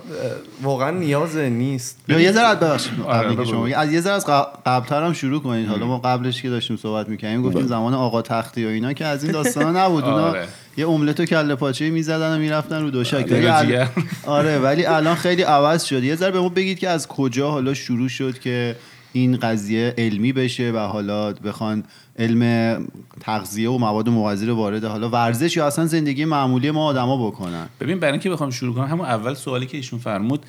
واقعا 0.62 0.92
نیاز 0.92 1.38
نیست 1.38 2.00
یا 2.08 2.20
یه 2.20 2.32
ذره 2.32 2.56
ببخشید 2.56 3.02
آره،. 3.02 3.46
شما 3.46 3.68
از 3.68 3.94
یه 3.94 4.02
ذره 4.02 4.14
از 4.14 4.26
قبلتر 4.66 5.04
هم 5.04 5.14
شروع 5.14 5.42
کنید 5.42 5.68
حالا 5.68 5.86
ما 5.86 5.98
قبلش 5.98 6.42
که 6.42 6.50
داشتیم 6.50 6.78
صحبت 6.78 7.10
می‌کردیم 7.10 7.42
گفتیم 7.42 7.68
زمان 7.68 7.94
آقا 7.94 8.22
تختی 8.22 8.66
و 8.66 8.68
اینا 8.68 8.94
که 8.94 9.06
از 9.06 9.24
این 9.24 9.34
داستانا 9.34 9.86
نبود 9.86 10.04
اونا 10.04 10.28
آره. 10.28 10.48
یه 10.78 10.90
املت 10.90 11.20
و 11.20 11.26
کله 11.26 11.56
پاچه 11.56 11.90
می‌زدن 11.90 12.36
و 12.36 12.40
می‌رفتن 12.40 12.82
رو 12.82 12.90
دوشک. 12.90 13.14
آره، 13.14 13.52
ولی 13.52 13.78
ال-. 13.78 13.88
آره 14.26 14.60
ولی 14.60 14.86
الان 14.86 15.16
خیلی 15.16 15.42
عوض 15.42 15.84
شد. 15.84 16.04
یه 16.04 16.16
ذره 16.16 16.32
به 16.32 16.40
ما 16.40 16.50
بگید 16.50 16.80
که 16.80 16.90
از 16.90 17.08
کجا 17.08 17.52
حالا 17.52 17.74
شروع 17.74 18.08
شد 18.08 18.40
که 18.40 18.76
این 19.14 19.38
قضیه 19.38 19.94
علمی 19.98 20.34
بشه 20.34 20.72
و 20.72 20.78
حالا 20.78 21.34
بخوان 21.34 21.84
علم 22.20 22.88
تغذیه 23.20 23.70
و 23.70 23.78
مواد 23.78 24.10
مغذی 24.10 24.46
رو 24.46 24.56
وارد 24.56 24.84
حالا 24.84 25.10
ورزش 25.10 25.58
یا 25.58 25.68
اصلا 25.68 25.86
زندگی 25.86 26.26
معمولی 26.26 26.72
ما 26.72 26.86
آدما 26.86 27.28
بکنن؟ 27.28 27.68
ببین 27.82 28.00
برای 28.00 28.12
اینکه 28.12 28.30
بخوام 28.30 28.50
شروع 28.50 28.76
کنم 28.76 28.86
همون 28.86 29.06
اول 29.06 29.34
سوالی 29.34 29.66
که 29.66 29.78
ایشون 29.78 30.00
فرمود 30.00 30.46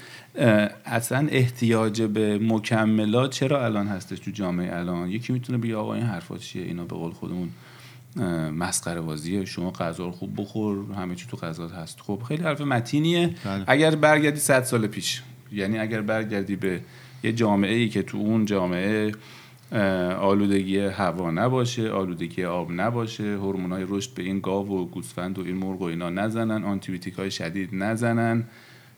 اصلا 0.85 1.29
احتیاج 1.31 2.03
به 2.03 2.39
مکملات 2.39 3.31
چرا 3.31 3.65
الان 3.65 3.87
هستش 3.87 4.19
تو 4.19 4.31
جامعه 4.31 4.77
الان؟ 4.77 5.11
یکی 5.11 5.33
می‌تونه 5.33 5.59
بگه 5.59 5.77
آقا 5.77 5.95
این 5.95 6.07
حرفا 6.07 6.39
چیه؟ 6.39 6.63
اینا 6.63 6.85
به 6.85 6.97
قول 6.97 7.13
خودمون 7.13 7.49
مسخره 8.53 9.01
بازیه 9.01 9.45
شما 9.45 9.71
غذا 9.71 10.05
رو 10.05 10.11
خوب 10.11 10.41
بخور 10.41 10.95
همه 10.95 11.15
چی 11.15 11.27
تو 11.31 11.37
غذات 11.37 11.73
هست. 11.73 12.01
خب 12.01 12.23
خیلی 12.29 12.43
حرف 12.43 12.61
متینیه. 12.61 13.35
بله. 13.45 13.65
اگر 13.67 13.95
برگردی 13.95 14.41
100 14.41 14.65
سال 14.65 14.87
پیش 14.87 15.23
یعنی 15.53 15.79
اگر 15.79 16.01
برگردی 16.01 16.57
به 16.57 16.81
یه 17.23 17.33
جامعه 17.33 17.75
ای 17.75 17.89
که 17.89 18.03
تو 18.03 18.19
اون 18.19 18.45
جامعه 18.45 19.13
آلودگی 20.21 20.79
هوا 20.79 21.31
نباشه 21.31 21.91
آلودگی 21.91 22.45
آب 22.45 22.73
نباشه 22.73 23.25
هورمونای 23.25 23.85
رشد 23.89 24.15
به 24.15 24.23
این 24.23 24.41
گاو 24.41 24.69
و 24.69 24.85
گوسفند 24.85 25.39
و 25.39 25.43
این 25.43 25.57
مرغ 25.57 25.81
و 25.81 25.85
اینا 25.85 26.11
نزنن 26.11 26.65
آنتیبیوتیک 26.65 27.15
های 27.15 27.31
شدید 27.31 27.69
نزنن 27.73 28.45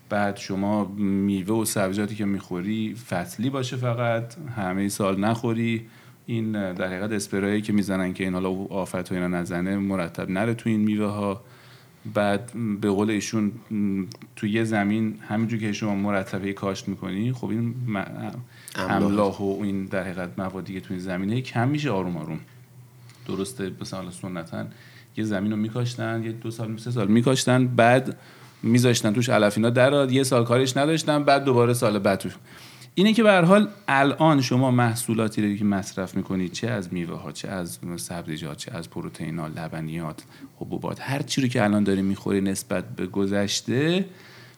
بعد 0.08 0.36
شما 0.36 0.84
میوه 0.98 1.54
و 1.54 1.64
سبزیجاتی 1.64 2.14
که 2.14 2.24
می‌خوری 2.24 2.96
فصلی 3.08 3.50
باشه 3.50 3.76
فقط 3.76 4.34
همه 4.56 4.88
سال 4.88 5.20
نخوری. 5.20 5.86
این 6.30 6.52
در 6.52 6.86
حقیقت 6.86 7.12
اسپرایی 7.12 7.62
که 7.62 7.72
می‌زنن 7.72 8.12
که 8.12 8.24
این 8.24 8.34
حالا 8.34 8.50
آفت 8.50 9.12
و 9.12 9.14
اینا 9.14 9.28
نزنه 9.28 9.76
مرتب 9.76 10.30
نره 10.30 10.54
تو 10.54 10.68
این 10.68 10.80
میوه 10.80 11.06
ها 11.06 11.40
بعد 12.14 12.52
به 12.80 12.90
قول 12.90 13.10
ایشون 13.10 13.52
تو 14.36 14.46
یه 14.46 14.64
زمین 14.64 15.18
همینجور 15.28 15.60
که 15.60 15.72
شما 15.72 15.94
مرتبه 15.94 16.52
کاشت 16.52 16.88
می‌کنی 16.88 17.32
خب 17.32 17.48
این 17.48 17.74
املاح 18.76 19.38
و 19.38 19.58
این 19.62 19.84
در 19.84 20.02
حقیقت 20.02 20.38
موادی 20.38 20.74
که 20.74 20.80
تو 20.80 20.94
این 20.94 21.02
زمینه 21.02 21.40
کم 21.40 21.68
میشه 21.68 21.90
آروم 21.90 22.16
آروم. 22.16 22.40
درسته 23.28 23.72
مثلا 23.80 24.10
سنتا 24.10 24.64
یه 25.16 25.24
زمین 25.24 25.50
رو 25.50 25.56
میکاشتن 25.56 26.22
یه 26.24 26.32
دو 26.32 26.50
سال 26.50 26.76
سه 26.76 26.90
سال 26.90 27.08
میکاشتن 27.08 27.66
بعد 27.66 28.16
میذاشتن 28.62 29.12
توش 29.12 29.28
علفینا 29.28 29.70
دراد 29.70 30.12
یه 30.12 30.22
سال 30.22 30.44
کارش 30.44 30.76
نداشتن 30.76 31.24
بعد 31.24 31.44
دوباره 31.44 31.74
سال 31.74 31.98
بعد 31.98 32.18
توش 32.18 32.32
اینه 32.98 33.12
که 33.12 33.22
به 33.22 33.30
هر 33.30 33.42
حال 33.42 33.68
الان 33.88 34.40
شما 34.40 34.70
محصولاتی 34.70 35.50
رو 35.50 35.56
که 35.56 35.64
مصرف 35.64 36.14
می‌کنید 36.16 36.52
چه 36.52 36.68
از 36.68 36.92
میوه 36.92 37.16
ها 37.20 37.32
چه 37.32 37.48
از 37.48 37.78
سبزیجات 37.96 38.56
چه 38.56 38.72
از 38.74 38.90
پروتئین 38.90 39.38
ها 39.38 39.46
لبنیات 39.46 40.22
حبوبات 40.60 41.00
هر 41.00 41.22
چی 41.22 41.40
رو 41.42 41.48
که 41.48 41.64
الان 41.64 41.84
داری 41.84 42.02
می‌خوری 42.02 42.40
نسبت 42.40 42.84
به 42.96 43.06
گذشته 43.06 44.04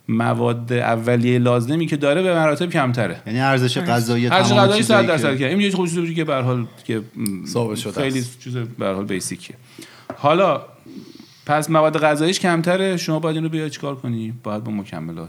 مواد 0.09 0.73
اولیه 0.73 1.39
لازمی 1.39 1.87
که 1.87 1.97
داره 1.97 2.23
به 2.23 2.35
مراتب 2.35 2.71
کمتره. 2.71 3.23
یعنی 3.27 3.41
ارزش 3.41 3.79
غذایی 3.79 4.29
تمام 4.29 4.43
غذایی 4.43 4.83
چیزایی 4.83 5.07
100 5.07 5.09
درصد 5.09 5.33
که- 5.33 5.39
که 5.39 5.49
این 5.49 5.61
یه 5.61 5.71
خصوصی 5.71 6.15
که 6.15 6.25
به 6.25 6.35
حال 6.35 6.67
که 6.85 7.03
ثابت 7.47 7.77
شده 7.79 7.93
خیلی 8.03 8.19
است. 8.19 8.39
چیز 8.41 8.57
به 8.57 8.87
هر 8.87 8.93
حال 8.93 9.05
بیسیکه 9.05 9.55
حالا 10.17 10.63
پس 11.47 11.71
مواد 11.71 11.99
غذاییش 11.99 12.41
کمتره 12.41 12.97
شما 12.97 13.19
باید 13.19 13.37
این 13.37 13.45
رو 13.45 13.51
بیای 13.51 13.71
چیکار 13.71 13.97
کنی؟ 13.97 14.33
باید 14.43 14.65
با 14.65 14.73
مکملات. 14.73 15.29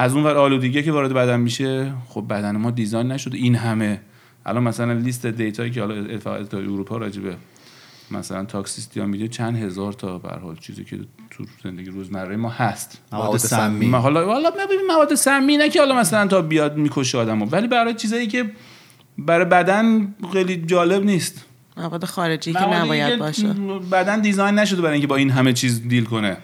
از 0.00 0.14
اون 0.14 0.24
ور 0.24 0.36
آلودگی 0.36 0.82
که 0.82 0.92
وارد 0.92 1.12
بدن 1.12 1.40
میشه 1.40 1.92
خب 2.08 2.24
بدن 2.30 2.56
ما 2.56 2.70
دیزاین 2.70 3.12
نشده. 3.12 3.38
این 3.38 3.54
همه. 3.54 4.00
الان 4.46 4.62
مثلا 4.62 4.92
لیست 4.92 5.26
دیتایی 5.26 5.70
که 5.70 5.80
حالا 5.80 5.94
اتحاد 5.94 6.54
اروپا 6.54 6.96
راجبه 6.96 7.36
مثلا 8.10 8.44
تاکسیستی 8.44 9.00
ها 9.00 9.06
میده 9.06 9.28
چند 9.28 9.56
هزار 9.56 9.92
تا 9.92 10.18
به 10.18 10.28
هر 10.28 10.38
حال 10.38 10.56
چیزی 10.56 10.84
که 10.84 10.98
تو 11.30 11.44
زندگی 11.64 11.90
روزمره 11.90 12.36
ما 12.36 12.48
هست. 12.48 12.98
مواد 13.12 13.36
سمی. 13.36 13.86
ما 13.86 13.98
حالا 13.98 14.26
حالا 14.26 14.50
ببین 14.50 14.80
مواد 14.88 15.14
سمی 15.14 15.56
نه 15.56 15.68
که 15.68 15.78
حالا 15.78 15.96
مثلا 15.96 16.26
تا 16.26 16.42
بیاد 16.42 16.76
می‌کشه 16.76 17.18
آدمو. 17.18 17.46
ولی 17.46 17.68
برای 17.68 17.94
چیزایی 17.94 18.26
که 18.26 18.50
برای 19.18 19.44
بدن 19.44 20.14
خیلی 20.32 20.56
جالب 20.56 21.04
نیست. 21.04 21.44
مواد 21.76 22.04
خارجی 22.04 22.52
که 22.52 22.64
نباید 22.64 23.18
باشه. 23.18 23.48
بدن 23.92 24.20
دیزاین 24.20 24.54
نشده 24.54 24.82
برای 24.82 24.92
اینکه 24.92 25.06
با 25.06 25.16
این 25.16 25.30
همه 25.30 25.52
چیز 25.52 25.88
دیل 25.88 26.04
کنه. 26.04 26.36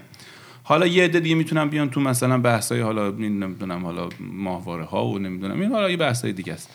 حالا 0.68 0.87
یه 0.87 1.04
عده 1.04 1.20
دیگه 1.20 1.35
می‌تونن 1.35 1.68
بیان 1.68 1.90
تو 1.90 2.00
مثلا 2.00 2.38
بحثای 2.38 2.80
حالا 2.80 3.11
نمی‌دونم 3.11 3.85
حالا 3.85 4.08
ماهواره 4.20 4.85
ها 4.85 5.06
و 5.06 5.18
نمی‌دونم. 5.18 5.61
این 5.61 5.73
حالا 5.73 5.90
یه 5.90 5.96
بحثای 5.96 6.32
دیگه 6.32 6.52
است. 6.52 6.70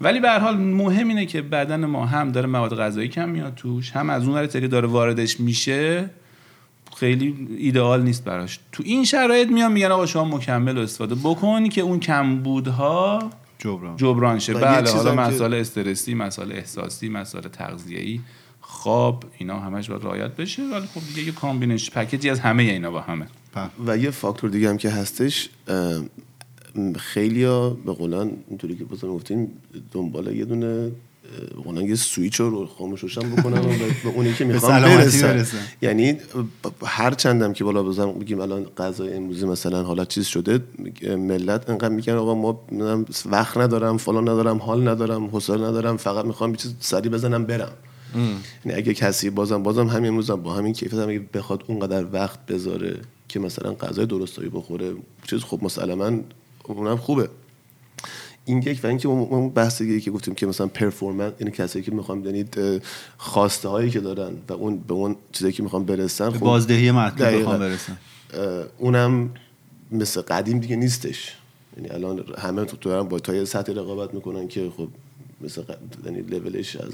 ولی 0.00 0.20
به 0.20 0.28
هر 0.28 0.38
حال 0.38 0.56
مهم 0.56 1.08
اینه 1.08 1.26
که 1.26 1.42
بدن 1.42 1.84
ما 1.84 2.06
هم 2.06 2.32
داره 2.32 2.46
مواد 2.46 2.76
غذایی 2.76 3.08
کم 3.08 3.28
میاد 3.28 3.54
توش 3.54 3.90
هم 3.90 4.10
از 4.10 4.28
اون 4.28 4.46
که 4.46 4.68
داره 4.68 4.88
واردش 4.88 5.40
میشه. 5.40 6.10
خیلی 6.96 7.48
ایدئال 7.58 8.02
نیست 8.02 8.24
براش. 8.24 8.58
تو 8.72 8.82
این 8.86 9.04
شرایط 9.04 9.48
میان 9.48 9.72
میگن 9.72 9.90
آقا 9.90 10.06
شما 10.06 10.36
مکمل 10.36 10.78
استفاده 10.78 11.14
بکن 11.14 11.68
که 11.68 11.80
اون 11.80 12.00
کمبودها 12.00 13.30
جبران 13.58 13.96
جبران 13.96 14.38
شه. 14.38 14.54
بله 14.54 14.90
حالا 14.90 15.14
مسائل 15.14 15.54
استرسی 15.54 16.14
مسائل 16.14 16.52
احساسی 16.52 17.08
مسائل 17.08 17.48
تغذیه‌ای. 17.48 18.20
خواب 18.84 19.24
اینا 19.38 19.60
همش 19.60 19.90
باید 19.90 20.04
رعایت 20.04 20.36
بشه. 20.36 20.62
ولی 20.62 20.86
خب 20.86 21.00
دیگه 21.14 21.26
یه 21.26 21.32
کامبینش 21.32 21.90
پکیجی 21.90 22.30
از 22.30 22.40
همه 22.40 22.62
اینا 22.62 22.90
با 22.90 23.00
همه. 23.00 23.26
و 23.86 23.98
یه 23.98 24.10
فاکتور 24.10 24.50
دیگه 24.50 24.68
هم 24.68 24.76
که 24.76 24.90
هستش 24.90 25.48
خیلی 26.96 27.44
ها 27.44 27.70
به 27.70 27.92
قولن 27.92 28.30
اینطوری 28.48 28.76
که 28.76 28.84
بازم 28.84 29.08
گفتیم 29.08 29.48
دنبال 29.92 30.36
یه 30.36 30.44
دونه 30.44 30.90
قولن 31.64 31.80
یه 31.80 31.94
سویچ 31.94 32.40
رو 32.40 32.66
خاموش 32.66 33.00
روشن 33.00 33.30
بکنن 33.30 33.58
و 33.58 33.68
به 34.04 34.08
اونی 34.14 34.34
که 34.34 34.44
می‌خوان 34.44 34.80
سلامتی 34.80 35.22
برسن. 35.22 35.58
یعنی 35.82 36.16
هر 36.86 37.10
چندم 37.10 37.52
که 37.52 37.64
بالا 37.64 37.82
بزن 37.82 38.12
بگیم 38.12 38.40
الان 38.40 38.66
غذای 38.78 39.14
امروزی 39.14 39.46
مثلا 39.46 39.82
حالا 39.82 40.04
چیز 40.04 40.26
شده 40.26 40.60
ملت 41.16 41.70
انقدر 41.70 41.88
میگن 41.88 42.12
آقا 42.12 42.34
ما 42.34 42.64
وقت 43.26 43.56
ندارم 43.56 43.96
فلان 43.96 44.28
ندارم 44.28 44.58
حال 44.58 44.88
ندارم 44.88 45.26
حوصله 45.26 45.66
ندارم 45.66 45.96
فقط 45.96 46.24
می‌خوام 46.24 46.50
یه 46.50 46.56
چیز 46.56 46.74
سریع 46.80 47.12
بزنم 47.12 47.44
برم. 47.44 47.72
یعنی 48.14 48.78
اگه 48.78 48.94
کسی 48.94 49.30
بازم 49.30 49.62
بازم 49.62 49.86
همین 49.86 50.08
امروز 50.08 50.30
هم 50.30 50.42
با 50.42 50.54
همین 50.54 50.72
کیفیت 50.72 51.00
هم 51.00 51.08
اگه 51.08 51.22
بخواد 51.34 51.64
اونقدر 51.66 52.06
وقت 52.12 52.46
بذاره 52.46 53.00
که 53.28 53.40
مثلا 53.40 53.74
غذای 53.74 54.06
درستایی 54.06 54.48
بخوره 54.48 54.94
چیز 55.26 55.40
خب 55.40 55.58
مسلما 55.62 56.10
اونم 56.64 56.96
خوبه. 56.96 57.28
این 58.44 58.58
یک 58.58 58.80
و 58.84 58.86
اینکه 58.86 59.08
اون 59.08 59.50
بحث 59.50 59.82
دیگه 59.82 60.00
که 60.00 60.10
گفتیم 60.10 60.34
که 60.34 60.46
مثلا 60.46 60.66
پرفورمنس 60.66 61.32
یعنی 61.40 61.52
کسایی 61.52 61.84
که 61.84 61.92
می‌خوام 61.92 62.24
یعنی 62.24 62.44
خواسته 63.16 63.68
هایی 63.68 63.90
که 63.90 64.00
دارن 64.00 64.32
و 64.48 64.52
اون 64.52 64.78
به 64.78 64.94
اون 64.94 65.16
چیزایی 65.32 65.52
که 65.52 65.62
می‌خوام 65.62 65.84
برسن 65.84 66.30
خب 66.30 66.38
بازدهی 66.38 66.90
مطلوب 66.90 67.18
دقیقاً. 67.18 67.40
بخوام 67.40 67.58
برسن. 67.58 67.98
اونم 68.78 69.30
مثل 69.90 70.20
قدیم 70.20 70.58
دیگه 70.58 70.76
نیستش. 70.76 71.36
یعنی 71.76 71.88
الان 71.90 72.24
همه 72.38 72.64
تو 72.64 72.76
دارن 72.76 73.08
با 73.08 73.18
تا 73.18 73.34
یه 73.34 73.44
سطحی 73.44 73.74
رقابت 73.74 74.14
می‌کنن 74.14 74.48
که 74.48 74.70
خب 74.76 74.88
مثل 75.40 75.62
یعنی 76.04 76.20
لولش 76.20 76.76
از 76.76 76.92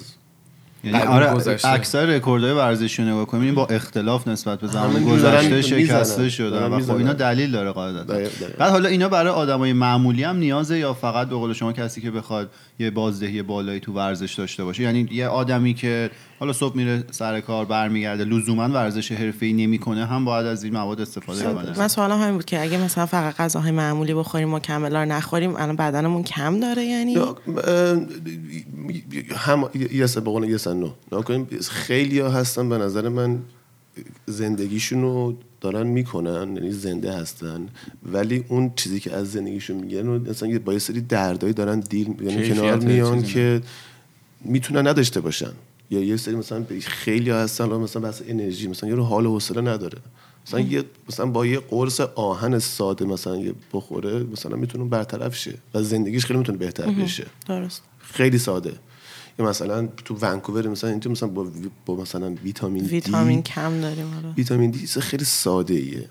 یعنی 0.85 0.99
آره. 0.99 1.33
اکثر 1.65 2.07
رکوردهای 2.07 2.53
ورزشی 2.53 3.03
رو 3.03 3.09
نگاه 3.09 3.27
کنیم 3.27 3.43
این 3.43 3.55
با 3.55 3.67
اختلاف 3.67 4.29
نسبت 4.29 4.61
به 4.61 4.67
زمان 4.67 5.05
گذشته. 5.05 5.63
شکسته 5.63 6.29
شده 6.29 6.67
و 6.67 6.81
خب. 6.81 6.97
اینا 6.97 7.13
دلیل 7.13 7.51
داره 7.51 7.71
قاعدتا. 7.71 8.15
بعد 8.59 8.71
حالا 8.71 8.89
اینا 8.89 9.09
برای 9.09 9.33
آدمای 9.33 9.73
معمولی 9.73 10.25
هم 10.25 10.37
نیازه 10.37 10.79
یا 10.79 10.95
فقط 10.95 11.29
به 11.29 11.37
قول 11.37 11.53
شما 11.53 11.73
کسی 11.73 12.01
که 12.01 12.11
بخواد 12.11 12.51
یه 12.79 12.91
بازدهی 12.91 13.43
بالایی 13.43 13.81
تو 13.81 13.93
ورزش 13.93 14.35
داشته 14.35 14.65
باشه 14.65 14.83
یعنی 14.83 15.09
یه 15.11 15.29
آدمی 15.29 15.75
که 15.75 16.11
حالا 16.41 16.53
صبح 16.53 16.77
میره 16.77 17.05
سر 17.11 17.41
کار 17.41 17.65
برمیگرده. 17.65 18.25
لزوما 18.25 18.69
ورزش 18.69 19.13
حرفه‌ای 19.13 19.53
نمی‌کنه 19.53 20.07
هم 20.07 20.25
باید 20.25 20.47
از 20.47 20.65
این 20.65 20.73
مواد 20.73 21.01
استفاده 21.01 21.43
کنه. 21.43 21.79
من 21.79 21.89
سوالم 21.89 22.21
همین 22.23 22.35
بود 22.35 22.45
که 22.45 22.63
اگه 22.63 22.79
مثلا 22.79 23.07
فقط 23.07 23.37
غذاهای 23.37 23.71
معمولی 23.73 24.15
بخوریم 24.15 24.55
مکملا 24.55 25.03
رو 25.03 25.09
نخوریم 25.09 25.57
الان 25.57 25.77
بدنمون 25.77 26.23
کم 26.23 26.61
داره 26.61 26.85
یعنی؟ 26.85 27.17
هم 29.37 29.71
یس 29.93 30.19
به 30.19 30.31
قول 30.31 30.45
یس 30.51 30.67
نو. 30.67 30.91
نگاه 31.07 31.25
کنیم 31.25 31.49
خیلی 31.71 32.19
ها 32.19 32.31
هستن 32.31 32.69
به 32.69 32.79
نظر 32.79 33.09
من 33.09 33.39
زندگیشون 34.27 35.03
رو 35.03 35.37
دارن 35.61 35.87
می‌کنن 35.87 36.57
یعنی 36.57 36.71
زنده 36.71 37.13
هستن 37.13 37.69
ولی 38.13 38.45
اون 38.49 38.73
چیزی 38.77 39.01
که 39.01 39.13
از 39.17 39.33
زندگیشون 39.33 39.77
میگن 39.77 40.07
رو 40.07 40.31
مثلا 40.31 40.49
یه- 40.49 40.59
با 40.59 40.73
یه 40.73 40.79
سری 40.79 41.01
دردایی 41.01 41.53
دارن 41.53 41.81
دیل 41.81 42.15
یعنی 42.23 42.49
کنار 42.49 42.77
میان 42.79 43.23
که 43.23 43.61
می‌تونن 44.45 44.87
نداشته 44.87 45.21
باشن. 45.21 45.53
یا 45.91 46.01
یه 46.01 46.17
سری 46.17 46.35
مثلا 46.35 46.65
خیلی 46.83 47.31
هستن 47.31 47.65
مثلا 47.67 48.03
بحث 48.03 48.23
انرژی 48.27 48.69
مثلا 48.69 48.89
یه 48.89 48.95
رو 48.95 49.05
حال 49.05 49.27
و 49.27 49.31
حوصله 49.31 49.61
نداره. 49.61 49.99
مثلا 50.47 50.61
یه 50.61 50.85
مثلا 51.09 51.27
با 51.27 51.47
یه 51.47 51.61
قرص 51.61 52.01
آهن 52.01 52.59
ساده 52.59 53.05
مثلا 53.05 53.37
یه 53.37 53.55
بخوره 53.73 54.23
مثلا 54.33 54.57
می‌تونه 54.57 54.85
برطرف 54.85 55.37
شه 55.37 55.55
و 55.75 55.83
زندگیش 55.83 56.27
خیلی 56.27 56.39
می‌تونه 56.39 56.59
بهتر 56.59 56.87
بشه. 56.87 57.27
درست. 57.49 57.83
خیلی 57.99 58.39
ساده. 58.39 58.73
یا 59.39 59.47
مثلا 59.47 59.89
تو 60.05 60.15
ونکوور 60.15 60.69
مثلا 60.69 60.91
اینجا 60.91 61.11
مثلا 61.11 61.29
با, 61.29 61.47
با 61.87 61.97
مثلا 61.97 62.35
ویتامین 62.45 62.85
دی 62.85 62.91
ویتامین 62.91 63.43
کم 63.43 63.81
داریم 63.81 64.15
آره. 64.17 64.35
ویتامین 64.37 64.71
دی 64.71 64.87
خیلی 64.87 65.25
ساده 65.25 65.75
ایه 65.75 66.09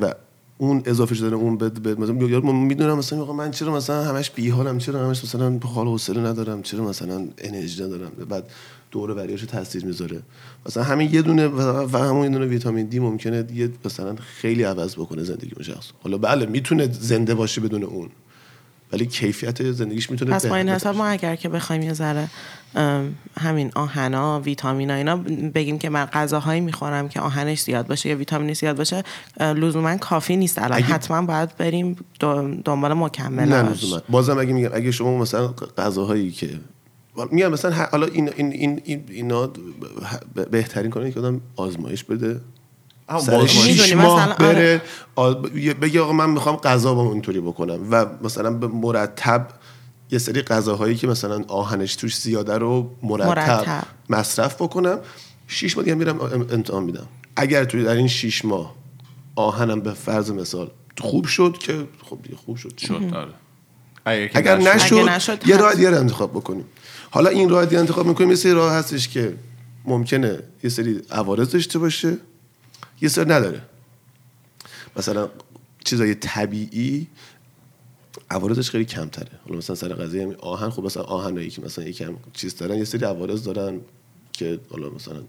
و 0.00 0.14
اون 0.58 0.82
اضافه 0.86 1.14
شدن 1.14 1.34
اون 1.34 1.58
بد 1.58 1.78
بد 1.78 1.98
مثلا 1.98 2.28
یا 2.28 2.40
من 2.40 2.54
می‌دونم 2.54 2.98
مثلا 2.98 3.22
آقا 3.22 3.32
من 3.32 3.50
چرا 3.50 3.74
مثلا 3.74 4.04
همش 4.04 4.30
بی 4.30 4.48
حالم 4.48 4.78
چرا 4.78 5.06
همش 5.06 5.24
مثلا 5.24 5.58
حال 5.58 5.86
و 5.86 5.90
حوصله 5.90 6.20
ندارم 6.20 6.62
چرا 6.62 6.84
مثلا 6.84 7.28
انرژی 7.38 7.84
ندارم. 7.84 8.10
بعد 8.28 8.50
دور 8.90 9.10
و 9.10 9.14
بریاشو 9.14 9.46
تاثیر 9.46 9.84
می‌ذاره. 9.84 10.22
مثلا 10.66 10.82
همین 10.82 11.14
یه 11.14 11.22
دونه 11.22 11.46
و 11.92 11.96
همون 11.96 12.24
یه 12.24 12.30
دونه 12.30 12.46
ویتامین 12.46 12.86
دی 12.86 12.98
ممکنه 12.98 13.44
یه 13.54 13.70
مثلا 13.84 14.16
خیلی 14.40 14.62
عوض 14.62 14.94
بکنه 14.94 15.22
زندگی 15.24 15.52
اون 15.56 15.64
شخص. 15.64 15.90
حالا 16.02 16.18
بله 16.18 16.46
می‌تونه 16.46 16.88
زنده 16.92 17.34
باشه 17.34 17.60
بدون 17.60 17.82
اون 17.82 18.08
ولی 18.92 19.06
کیفیت 19.06 19.72
زندگیش 19.72 20.10
می‌تونه 20.10 20.30
پس 20.30 20.46
با 20.46 20.56
این 20.56 20.68
حساب 20.68 20.96
ما 20.96 21.06
اگر 21.06 21.36
که 21.36 21.48
بخوایم 21.48 21.82
یه 21.82 21.92
ذره 21.92 22.28
همین 23.40 23.70
آهنا 23.74 24.40
ویتامینا 24.40 24.94
اینا 24.94 25.16
بگیم 25.54 25.78
که 25.78 25.88
من 25.90 26.04
غذاهایی 26.04 26.60
می‌خورم 26.60 27.08
که 27.08 27.20
آهنش 27.20 27.60
زیاد 27.62 27.86
باشه 27.86 28.08
یا 28.08 28.16
ویتامینش 28.16 28.56
زیاد 28.58 28.76
باشه 28.76 29.02
لزوما 29.40 29.96
کافی 29.96 30.36
نیست. 30.36 30.58
الان 30.58 30.72
اگه- 30.72 30.86
حتما 30.86 31.22
باید 31.22 31.56
بریم 31.56 31.96
دنبال 32.64 32.94
نه 32.94 32.94
مکملاش 32.94 33.84
لزوما. 33.84 34.02
بازم 34.08 34.38
اگه 34.38 34.52
میگم 34.52 34.70
اگه 34.72 34.90
شما 34.90 35.18
مثلا 35.18 35.48
غذاهایی 35.78 36.30
که 36.30 36.50
میگم 37.30 37.48
مثلا 37.48 37.86
حالا 37.92 38.06
این 38.06 38.32
این 38.36 38.52
این, 38.52 38.80
این 38.84 39.04
اینا 39.08 39.50
بهترین 40.50 40.90
کاری 40.90 41.12
که 41.12 41.20
آدم 41.20 41.40
آزمایش 41.56 42.04
بده 42.04 42.40
آه، 43.06 43.20
سر 43.20 43.32
بازمایش. 43.32 43.52
شیش 43.52 43.80
می‌دونی، 43.80 43.94
ماه 43.94 44.32
مثلا 44.32 44.48
آره. 44.48 44.82
بره 45.16 45.74
بگه 45.74 46.00
آقا 46.00 46.12
من 46.12 46.30
می‌خوام 46.30 46.56
غذا 46.56 46.94
با 46.94 47.12
اینطوری 47.12 47.40
بکنم 47.40 47.78
و 47.90 48.06
مثلا 48.22 48.50
به 48.50 48.66
مرتب 48.66 49.48
یه 50.10 50.18
سری 50.18 50.42
غذاهایی 50.42 50.96
که 50.96 51.06
مثلا 51.06 51.44
آهنش 51.48 51.96
توش 51.96 52.16
زیاده 52.16 52.58
رو 52.58 52.90
مرتب, 53.02 53.28
مرتب. 53.28 53.84
مصرف 54.10 54.62
بکنم 54.62 54.98
شیش 55.46 55.76
ماه 55.76 55.84
دیگه 55.84 55.94
میرم 55.94 56.20
ام- 56.20 56.46
امتحان 56.50 56.82
میدم 56.82 57.06
اگر 57.36 57.64
توی 57.64 57.84
در 57.84 57.94
این 57.94 58.08
شیش 58.08 58.44
ماه 58.44 58.74
آهنم 59.36 59.80
به 59.80 59.92
فرض 59.92 60.30
مثال 60.30 60.70
خوب 61.00 61.26
شد 61.26 61.56
که 61.60 61.86
خب 62.10 62.18
دیگه 62.22 62.36
خوب 62.36 62.56
شد 62.56 62.78
شد 62.78 63.14
آره 63.14 63.32
اگر, 64.04 64.30
اگر 64.34 64.56
نشد. 64.56 64.94
اگه 64.94 65.04
نشد 65.04 65.48
یه. 65.48 65.56
راه 65.56 65.74
دیگه 65.74 65.90
رو 65.90 65.96
انتخاب 65.96 66.30
بکنیم 66.30 66.64
حالا 67.10 67.30
این 67.30 67.48
راه 67.48 67.66
دیگه 67.66 67.80
انتخاب 67.80 68.06
می‌کنیم. 68.06 68.30
یه 68.30 68.36
سری 68.36 68.52
راه 68.52 68.74
هستش 68.74 69.08
که 69.08 69.36
ممکنه 69.84 70.42
یه 70.64 70.70
سری 70.70 71.02
عوارض 71.10 71.50
داشته 71.50 71.78
باشه. 71.78 72.16
یه 73.00 73.08
سری 73.08 73.24
نداره. 73.30 73.62
مثلا 74.96 75.30
چیزای 75.84 76.14
طبیعی 76.14 77.06
عوارضش 78.30 78.70
خیلی 78.70 78.84
کمتره. 78.84 79.30
حالا 79.44 79.58
مثلا 79.58 79.76
سر 79.76 79.88
قضیه 79.88 80.22
همین 80.22 80.36
آهن 80.36 80.70
خب 80.70 80.84
مثلا 80.84 81.02
آهنایی 81.02 81.50
که 81.50 81.62
مثلا 81.62 81.84
یکم 81.84 82.16
چیز 82.32 82.56
دارن 82.56 82.78
یه 82.78 82.84
سری 82.84 83.04
عوارض 83.04 83.44
دارن 83.44 83.80
که 84.32 84.60
حالا 84.70 84.90
مثلا 84.90 85.22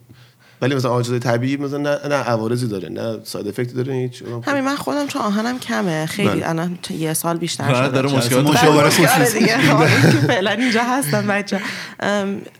ولی 0.61 0.75
مثلا 0.75 0.91
آهن 0.91 1.03
چیزای 1.03 1.19
طبیعی 1.19 1.57
مثلا 1.57 1.77
نه 1.77 1.99
نه 2.07 2.15
عوارضی 2.15 2.67
داره 2.67 2.89
نه 2.89 3.17
ساید 3.23 3.47
افکتی 3.47 3.73
داره 3.73 3.93
هیچ 3.93 4.23
همین 4.45 4.63
من 4.63 4.75
خودم 4.75 5.07
چون 5.07 5.21
آهنم 5.21 5.59
کمه 5.59 6.05
خیلی 6.05 6.29
بله. 6.29 6.49
الان 6.49 6.79
یه 6.89 7.13
سال 7.13 7.37
بیشتر 7.37 7.71
راحت 7.71 7.85
شده 7.85 8.01
داره 8.01 8.17
مشکلات 8.17 8.45
مشاوره 8.45 8.89
خصوصی. 8.89 9.39
دیگه 9.39 9.73
آره 9.75 10.01
که 10.01 10.17
فعلا 10.27 10.51
اینجا 10.51 10.83
هستم 10.83 11.27
بچه 11.27 11.61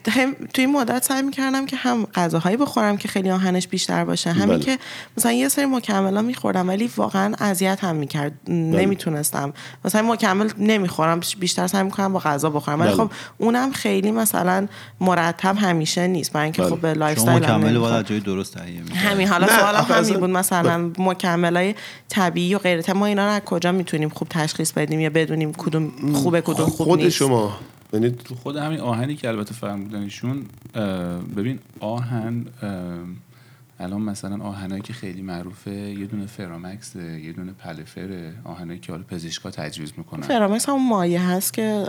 هم 0.09 0.35
توی 0.53 0.65
این 0.65 0.71
مدت 0.71 1.03
سعی 1.03 1.21
می‌کردم 1.21 1.65
که 1.65 1.75
هم 1.75 2.05
غذاهایی 2.15 2.57
بخورم 2.57 2.97
که 2.97 3.07
خیلی 3.07 3.31
آهنش 3.31 3.67
بیشتر 3.67 4.05
باشه 4.05 4.31
همین 4.31 4.47
بله. 4.47 4.59
که 4.59 4.77
مثلا 5.17 5.31
یه 5.31 5.49
سری 5.49 5.65
مکملا 5.65 6.21
میخوردم 6.21 6.67
ولی 6.67 6.91
واقعا 6.97 7.33
اذیت 7.39 7.83
هم 7.83 7.95
می‌کرد 7.95 8.31
نمی‌تونستم 8.47 9.53
مثلا 9.85 10.01
مکمل 10.01 10.49
نمی‌خورم 10.57 11.19
بیشتر 11.39 11.67
سعی 11.67 11.83
می‌کنم 11.83 12.13
با 12.13 12.19
غذا 12.19 12.49
بخورم 12.49 12.79
ولی 12.79 12.89
بله. 12.89 12.97
خب 12.97 13.11
اونم 13.37 13.71
خیلی 13.71 14.11
مثلا 14.11 14.67
مرتب 15.01 15.55
همیشه 15.59 16.07
نیست 16.07 16.33
برای 16.33 16.43
اینکه 16.43 16.61
بله. 16.61 16.71
خب 16.71 16.81
به 16.81 16.93
lifestyle 16.93 17.45
از 17.91 18.05
جای 18.05 18.19
درست 18.19 18.57
تهیه. 18.57 18.81
همین 18.95 19.27
حالا 19.27 19.47
سوالم 19.47 19.79
آخه 19.79 19.93
همین 19.93 20.19
بود. 20.19 20.29
مثلا 20.29 20.91
مکمل 20.97 21.57
های 21.57 21.75
طبیعی 22.09 22.55
و 22.55 22.57
غیره. 22.57 22.93
ما 22.93 23.05
اینا 23.05 23.25
رو 23.25 23.31
از 23.31 23.41
کجا 23.41 23.71
می‌تونیم 23.71 24.09
خوب 24.09 24.27
تشخیص 24.29 24.71
بدیم 24.71 24.99
یا 24.99 25.09
بدونیم 25.09 25.53
کدوم 25.53 26.13
خوبه 26.13 26.41
کدوم 26.41 26.65
خوب 26.65 26.87
خود 26.87 27.01
نیست؟ 27.01 27.15
شما. 27.15 27.57
یعنی 27.93 28.09
تو 28.09 28.35
خود 28.35 28.55
همین 28.55 28.79
آهنی 28.79 29.15
که 29.15 29.27
البته 29.27 29.53
فرمودنشون 29.53 30.45
ببین 31.35 31.59
آهن 31.79 32.45
الان 33.79 34.01
مثلا 34.01 34.43
آهنایی 34.43 34.81
که 34.81 34.93
خیلی 34.93 35.21
معروفه 35.21 35.71
یه 35.71 36.05
دونه 36.05 36.25
FeraMAX 36.25 36.95
یه 36.95 37.33
دونه 37.33 37.51
Palafer 37.51 38.23
ه 38.23 38.33
آهنایی 38.43 38.79
که 38.79 38.91
حالا 38.91 39.03
پزشکا 39.03 39.51
تجویز 39.51 39.93
می‌کنن. 39.97 40.21
Feramax 40.21 40.69
هم 40.69 40.87
مایه 40.89 41.21
هست 41.21 41.53
که 41.53 41.85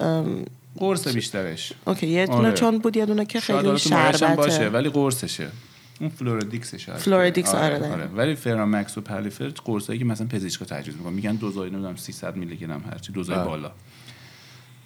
قرص 0.78 1.08
بیشترش. 1.08 1.72
okay 1.87 2.07
یه 2.06 2.26
دونه 2.26 2.38
آره. 2.38 2.52
چون 2.52 2.78
بود 2.78 2.96
یه 2.96 3.06
دونه 3.06 3.24
که 3.24 3.40
خیلی 3.40 3.58
هم 3.58 3.64
باشه 3.64 3.88
شربته 3.88 4.68
ولی 4.68 4.88
قرصشه. 4.88 5.48
اون 6.00 6.11
Floradix 6.11 6.73
ش 6.73 6.88
هست 6.88 7.05
Floradix، 7.05 7.55
آره، 7.55 7.78
دقیقاً. 7.78 8.09
ولی 8.16 8.35
Feramax 8.35 8.98
و 8.98 9.00
Palafer 9.00 9.52
قرصایی 9.64 9.98
که 9.98 10.05
مثلا 10.05 10.26
پزشکا 10.26 10.64
تجویز 10.64 10.96
می‌کنن 10.96 11.12
میگن 11.12 11.35
دوزای 11.35 11.70
نمی‌دونم 11.70 11.96
300 11.96 12.37
میلی 12.37 12.57
گرم 12.57 12.85
هرچی 12.92 13.12
دوزای 13.12 13.37
بله. 13.37 13.44
بالا 13.44 13.72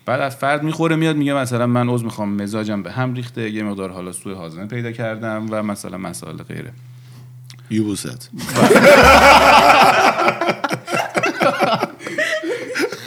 بعد 0.07 0.21
از 0.21 0.37
فرد 0.37 0.63
می‌خوره 0.63 0.97
میاد 0.97 1.17
میگه 1.17 1.35
مثلا 1.35 1.67
من 1.67 1.89
اینو 1.89 2.05
می‌خورم 2.05 2.43
مزاجم 2.43 2.83
به 2.83 2.93
هم 2.93 3.15
ریخته 3.15 3.51
یه 3.51 3.63
مقدار 3.63 3.91
حالا 3.91 4.13
سوء 4.13 4.35
هاضمه 4.35 4.67
پیدا 4.67 4.93
کردم 4.93 5.47
و 5.51 5.63
مثلا 5.63 5.99
مسائل 5.99 6.37
غیره 6.37 6.73
یبوست 7.71 8.31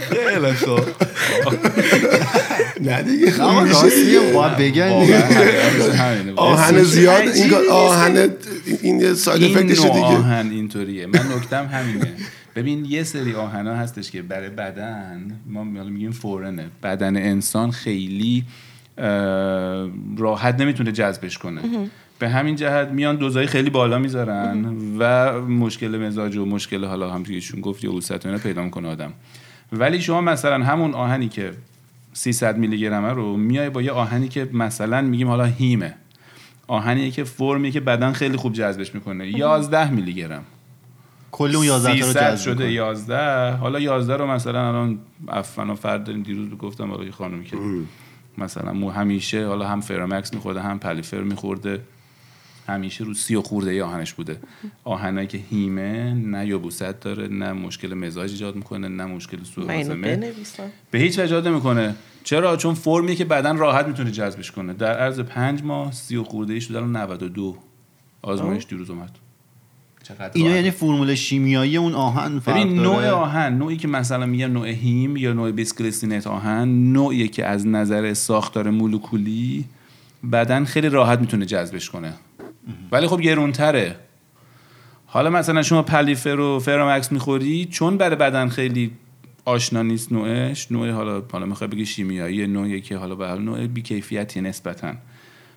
خیلی 0.09 0.53
خوب. 0.53 0.79
نه 2.81 3.01
دیگه. 3.01 3.41
آقا 3.41 3.63
راستیه 3.63 4.33
باید 4.33 4.57
بگن. 4.57 4.91
آهن 6.35 6.83
زیاد 6.83 7.21
این 7.21 7.53
آهن 7.71 8.29
این 8.81 8.99
یه 8.99 9.13
ساید 9.13 9.57
نوع 9.57 9.63
دیگه. 9.63 9.95
آهن 9.95 10.49
اینطوریه. 10.51 11.05
من 11.05 11.19
نکتم 11.37 11.65
همینه. 11.65 12.13
ببین 12.55 12.85
یه 12.85 13.03
سری 13.03 13.35
آهنا 13.35 13.75
هستش 13.75 14.11
که 14.11 14.21
برای 14.21 14.49
بدن 14.49 15.39
ما 15.49 15.63
میگیم 15.63 16.11
فورنه. 16.11 16.65
بدن 16.83 17.17
انسان 17.17 17.71
خیلی 17.71 18.43
راحت 20.17 20.61
نمی‌تونه 20.61 20.91
جذبش 20.91 21.37
کنه. 21.37 21.61
به 22.19 22.29
همین 22.29 22.55
جهت 22.55 22.87
میان 22.87 23.15
دوزای 23.15 23.47
خیلی 23.47 23.69
بالا 23.69 23.99
می‌ذارن 23.99 24.65
و 24.99 25.33
مشکل 25.41 25.97
مزاج 25.97 26.37
و 26.37 26.45
مشکل 26.45 26.85
حالا 26.85 27.09
هم 27.09 27.23
ایشون 27.29 27.61
گفت 27.61 27.83
یا 27.83 27.91
اوست 27.91 28.11
و 28.11 28.19
اینا 28.25 28.37
پیدا 28.37 28.63
می‌کنه 28.63 28.87
آدم. 28.87 29.13
ولی 29.71 30.01
شما 30.01 30.21
مثلا 30.21 30.63
همون 30.63 30.93
آهنی 30.93 31.29
که 31.29 31.51
300 32.19 32.57
میلی 32.57 32.79
گرمه 32.79 33.09
رو 33.09 33.37
میای 33.37 33.69
با 33.69 33.81
یه 33.81 33.91
آهنی 33.91 34.27
که 34.27 34.49
مثلا 34.53 35.01
میگیم 35.01 35.27
حالا 35.27 35.45
هیمه. 35.45 35.95
آهنیه 36.67 37.11
که 37.11 37.23
فرمیه 37.23 37.71
که 37.71 37.79
بدن 37.79 38.11
خیلی 38.11 38.37
خوب 38.37 38.53
جذبش 38.53 38.95
می‌کنه. 38.95 39.27
11 39.27 39.91
میلی 39.91 40.13
گرم 40.13 40.43
کل 41.31 41.55
اون 41.55 41.65
11 41.65 41.99
تا 41.99 42.05
رو 42.05 42.13
300 42.13 42.31
جذب 42.31 42.35
شده 42.35 42.53
شده 42.53 42.71
11 42.71 43.51
حالا 43.51 43.79
11 43.79 44.17
رو 44.17 44.27
مثلا 44.27 44.67
الان 44.67 44.99
افنا 45.27 45.75
فرد 45.75 46.03
داریم 46.03 46.23
دیروز 46.23 46.49
گفتم 46.49 46.91
برای 46.91 47.11
خانمی 47.11 47.45
که 47.45 47.57
مثلا 48.37 48.73
مو 48.73 48.89
همیشه 48.89 49.47
حالا 49.47 49.67
هم 49.67 49.81
فرامکس 49.81 50.33
میخورده 50.33 50.61
هم 50.61 50.79
پلیفر 50.79 51.21
میخورده. 51.21 51.81
همیشه 52.67 53.03
رو 53.03 53.13
سی 53.13 53.35
و 53.35 53.41
خورده 53.41 53.71
ای 53.71 53.81
آهنش 53.81 54.13
بوده. 54.13 54.37
آهنایی 54.83 55.27
که 55.27 55.37
هیمه 55.49 56.13
نه 56.13 56.47
یبوست 56.47 56.99
داره 57.01 57.27
نه 57.27 57.53
مشکل 57.53 57.93
مزاج 57.93 58.31
ایجاد 58.31 58.55
می‌کنه 58.55 58.87
نه 58.87 59.05
مشکل 59.05 59.43
سوء 59.43 59.65
به 60.91 60.99
هیچ 60.99 61.13
وجه 61.13 61.21
ایجاد 61.21 61.47
نمی‌کنه. 61.47 61.95
چرا؟ 62.23 62.57
چون 62.57 62.73
فرمیه 62.73 63.15
که 63.15 63.25
بدن 63.25 63.57
راحت 63.57 63.87
می‌تونه 63.87 64.11
جذبش 64.11 64.51
کنه. 64.51 64.73
در 64.73 64.97
عرض 64.97 65.19
پنج 65.19 65.63
ماه 65.63 65.91
سی 65.91 66.15
و 66.15 66.23
خورده 66.23 66.53
ای 66.53 66.61
شده 66.61 66.77
الان 66.77 66.95
92 66.95 67.57
آزمایش 68.21 68.65
دیروز 68.65 68.89
اومد. 68.89 69.11
اینا. 70.33 70.49
یعنی 70.49 70.71
فرمول 70.71 71.15
شیمیایی 71.15 71.77
اون 71.77 71.93
آهن 71.93 72.39
فرق 72.39 72.55
ببین 72.55 72.75
نوع 72.75 72.95
داره 72.95 73.11
آهن 73.11 73.57
نوعی 73.57 73.77
که 73.77 73.87
مثلا 73.87 74.25
میگم 74.25 74.51
نوع 74.51 74.67
هیم 74.67 75.17
یا 75.17 75.33
نوع 75.33 75.51
بیسکلستینت 75.51 76.27
آهن 76.27 76.91
نوعی 76.93 77.27
که 77.27 77.45
از 77.45 77.67
نظر 77.67 78.13
ساختار 78.13 78.69
مولکولی 78.69 79.65
بدن 80.31 80.65
خیلی 80.65 80.89
راحت 80.89 81.19
می‌تونه 81.19 81.45
جذبش 81.45 81.89
کنه. 81.89 82.13
ولی 82.91 83.07
خب 83.07 83.21
گرونتره. 83.21 83.95
حالا 85.05 85.29
مثلا 85.29 85.63
شما 85.63 85.81
پلیفر 85.81 86.39
و 86.39 86.59
فرامکس 86.59 87.11
می‌خوری 87.11 87.65
چون 87.65 87.97
برای 87.97 88.15
بدن 88.15 88.49
خیلی 88.49 88.91
آشنا 89.45 89.81
نیست 89.81 90.11
نوعش. 90.11 90.71
نوع 90.71 90.89
حالا 90.91 91.23
حالا 91.31 91.45
می‌خوای 91.45 91.69
بگی 91.69 91.85
شیمیایی 91.85 92.47
نوعی 92.47 92.81
که 92.81 92.97
حالا 92.97 93.15
به 93.15 93.27
حال 93.27 93.41
نوع 93.41 93.67
بیکیفیتی 93.67 94.41
نسبتا. 94.41 94.93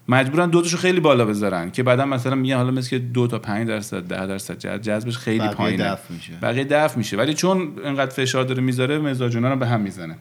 مجبورن 0.08 0.50
دوتاشو 0.50 0.76
خیلی 0.76 1.00
بالا 1.00 1.24
بذارن 1.24 1.70
که 1.70 1.82
بعدا 1.82 2.06
مثلا 2.06 2.34
میگن 2.34 2.56
حالا 2.56 2.70
مثل 2.70 2.90
که 2.90 2.98
دو 2.98 3.26
تا 3.26 3.38
5 3.38 3.68
درصد 3.68 4.08
10 4.08 4.26
درصد 4.26 4.58
جذب- 4.58 4.82
جذبش 4.82 5.16
خیلی 5.18 5.38
بقیه 5.38 5.54
پایینه. 5.54 5.84
دفع 5.84 6.14
میشه. 6.14 6.32
بقیه 6.42 6.64
دفع 6.64 6.98
میشه. 6.98 7.16
ولی 7.16 7.34
چون 7.34 7.72
انقدر 7.84 8.10
فشار 8.10 8.44
داره 8.44 8.62
می‌ذاره 8.62 8.98
مزاجونا 8.98 9.52
رو 9.52 9.56
به 9.58 9.66
هم 9.66 9.80
می‌زنه. 9.80 10.16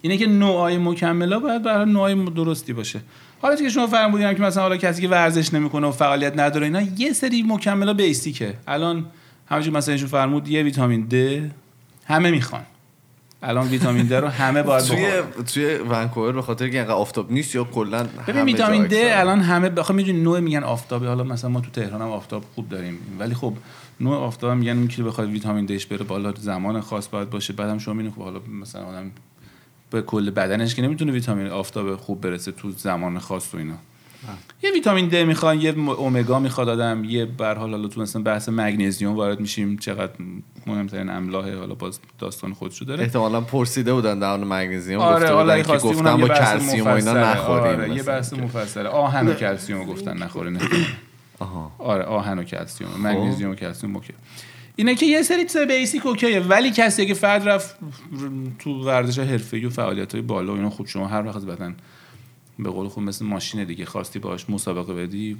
اینه 0.00 0.16
که 0.16 0.26
نوعای 0.26 0.78
مکملا 0.78 1.38
باید 1.38 1.62
برای 1.62 1.92
نوعای 1.92 2.24
درستی 2.24 2.72
باشه. 2.72 3.00
حالا 3.42 3.56
که 3.56 3.68
شما 3.68 3.86
فرمودین 3.86 4.34
که 4.34 4.42
مثلا 4.42 4.62
حالا 4.62 4.76
کسی 4.76 5.02
که 5.02 5.08
ورزش 5.08 5.54
نمی‌کنه 5.54 5.86
و 5.86 5.90
فعالیت 5.90 6.38
نداره 6.38 6.66
اینا 6.66 6.82
یه 6.98 7.12
سری 7.12 7.42
مکملا 7.42 7.94
بیسیکه. 7.94 8.54
الان 8.68 9.04
همونجوری 9.46 9.76
مثلا 9.76 9.92
ایشون 9.92 10.08
فرمود 10.08 10.48
یه 10.48 10.62
ویتامین 10.62 11.06
د 11.06 11.14
همه 12.06 12.30
می‌خوان. 12.30 12.62
الان 13.42 13.68
ویتامین 13.68 14.06
د 14.06 14.12
رو 14.12 14.28
همه 14.28 14.62
باید 14.62 14.84
توی 14.84 15.22
توی 15.54 15.74
ونکوور 15.74 16.32
به 16.32 16.42
خاطر 16.42 16.68
که 16.68 16.76
اینقدر 16.76 16.94
آفتاب 16.94 17.32
نیست 17.32 17.54
یا 17.54 17.64
کلا 17.64 18.06
ببین 18.26 18.42
ویتامین 18.42 18.86
د 18.86 18.94
الان 18.94 19.40
همه 19.40 19.68
بخوام 19.68 19.96
می‌دونی 19.96 20.20
نوع 20.20 20.40
میگن 20.40 20.62
آفتابی 20.62 21.06
حالا 21.06 21.24
مثلا 21.24 21.50
ما 21.50 21.60
تو 21.60 21.70
تهران 21.70 22.02
هم 22.02 22.08
آفتاب 22.08 22.44
خوب 22.54 22.68
داریم. 22.68 22.98
ولی 23.18 23.34
خب 23.34 23.54
نوع 24.00 24.16
آفتاب 24.16 24.50
هم 24.50 24.56
میگن 24.56 24.76
اون 24.78 24.88
که 24.88 25.02
بخواد 25.02 25.30
ویتامین 25.30 25.66
دش 25.66 25.86
بره 25.86 26.04
بالا 26.04 26.32
زمان 26.38 26.80
خاص 26.80 27.08
باید 27.08 27.30
باشه. 27.30 27.52
بعدم 27.52 27.78
شما 27.78 27.94
می‌بینید 27.94 28.14
خب 28.14 28.22
حالا 28.22 28.40
مثلا 28.60 28.84
آدم 28.84 29.10
به 29.90 30.02
کل 30.02 30.30
بدنش 30.30 30.74
که 30.74 30.82
نمی‌تونه 30.82 31.12
ویتامین 31.12 31.46
آفتاب 31.46 31.96
خوب 31.96 32.20
برسه 32.20 32.52
تو 32.52 32.70
زمان 32.70 33.18
خاص 33.18 33.54
و 33.54 33.56
اینا. 33.56 33.78
یه 34.62 34.70
ویتامین 34.72 35.08
د 35.08 35.14
می‌خوان 35.16 35.60
یه 35.60 35.78
امگا 35.78 36.38
می‌خواد 36.38 36.68
آدم 36.68 37.04
یه 37.04 37.24
به 37.24 37.39
هر 37.39 37.54
حال 37.54 37.70
حالا 37.70 37.88
تو 37.88 38.00
مثلا 38.00 38.22
بحث 38.22 38.48
magnesium 38.48 39.16
وارد 39.16 39.40
میشیم 39.40 39.76
چقدر 39.76 40.12
مهمترین 40.66 41.08
املاح 41.08 41.54
حالا 41.54 41.74
باز 41.74 42.00
داستان 42.18 42.54
خودشو 42.54 42.84
داره. 42.84 43.04
احتمالا 43.04 43.40
پرسیده 43.40 43.94
بودن 43.94 44.18
در 44.18 44.36
مورد 44.36 44.52
magnesium 44.52 44.98
آره 44.98 45.30
حالا 45.30 45.62
که 45.62 45.76
گفتن 45.76 46.16
با 46.16 46.28
کلسیوم 46.28 46.86
و 46.86 46.90
اینا 46.90 47.14
مفصله. 47.14 47.30
نخوریم. 47.30 47.80
آره 47.80 47.96
یه. 47.96 48.02
بحث 48.02 48.32
مفصله. 48.32 48.88
آهن 48.88 49.28
و 49.28 49.34
کلسیوم 49.34 49.80
رو 49.80 49.86
گفتن 49.86 50.22
نخورین. 50.22 50.58
آها. 51.38 51.72
آره 51.78 52.04
آهن 52.04 52.38
و 52.38 52.42
کلسیوم 52.42 52.90
magnesium 52.98 53.50
و 53.50 53.54
کلسیوم 53.54 53.96
okay. 53.96 54.12
اینه 54.76 54.94
که 54.94 55.06
یه 55.06 55.22
سری 55.22 55.44
چیز 55.44 55.56
basic 55.56 56.06
okay 56.06 56.33
ه 56.33 56.40
ولی 56.40 56.70
کسی 56.70 57.06
که 57.06 57.14
فرد 57.14 57.48
رفت 57.48 57.76
تو 58.58 58.84
ورزش 58.84 59.18
حرفه‌ای 59.18 59.64
و 59.64 59.70
فعالیت 59.70 60.12
های 60.12 60.22
بالا 60.22 60.52
و 60.52 60.56
اینا 60.56 60.70
خوب 60.70 60.86
شما 60.86 61.06
هر 61.06 61.26
وقت 61.26 61.44
بدن 61.44 61.76
به 62.58 62.70
قول 62.70 62.88
خود 62.88 63.04
مثل 63.04 63.24
ماشین 63.24 63.64
دیگه 63.64 63.84
خواستی 63.84 64.18
باش 64.18 64.50
مسابقه 64.50 64.94
بدی 64.94 65.36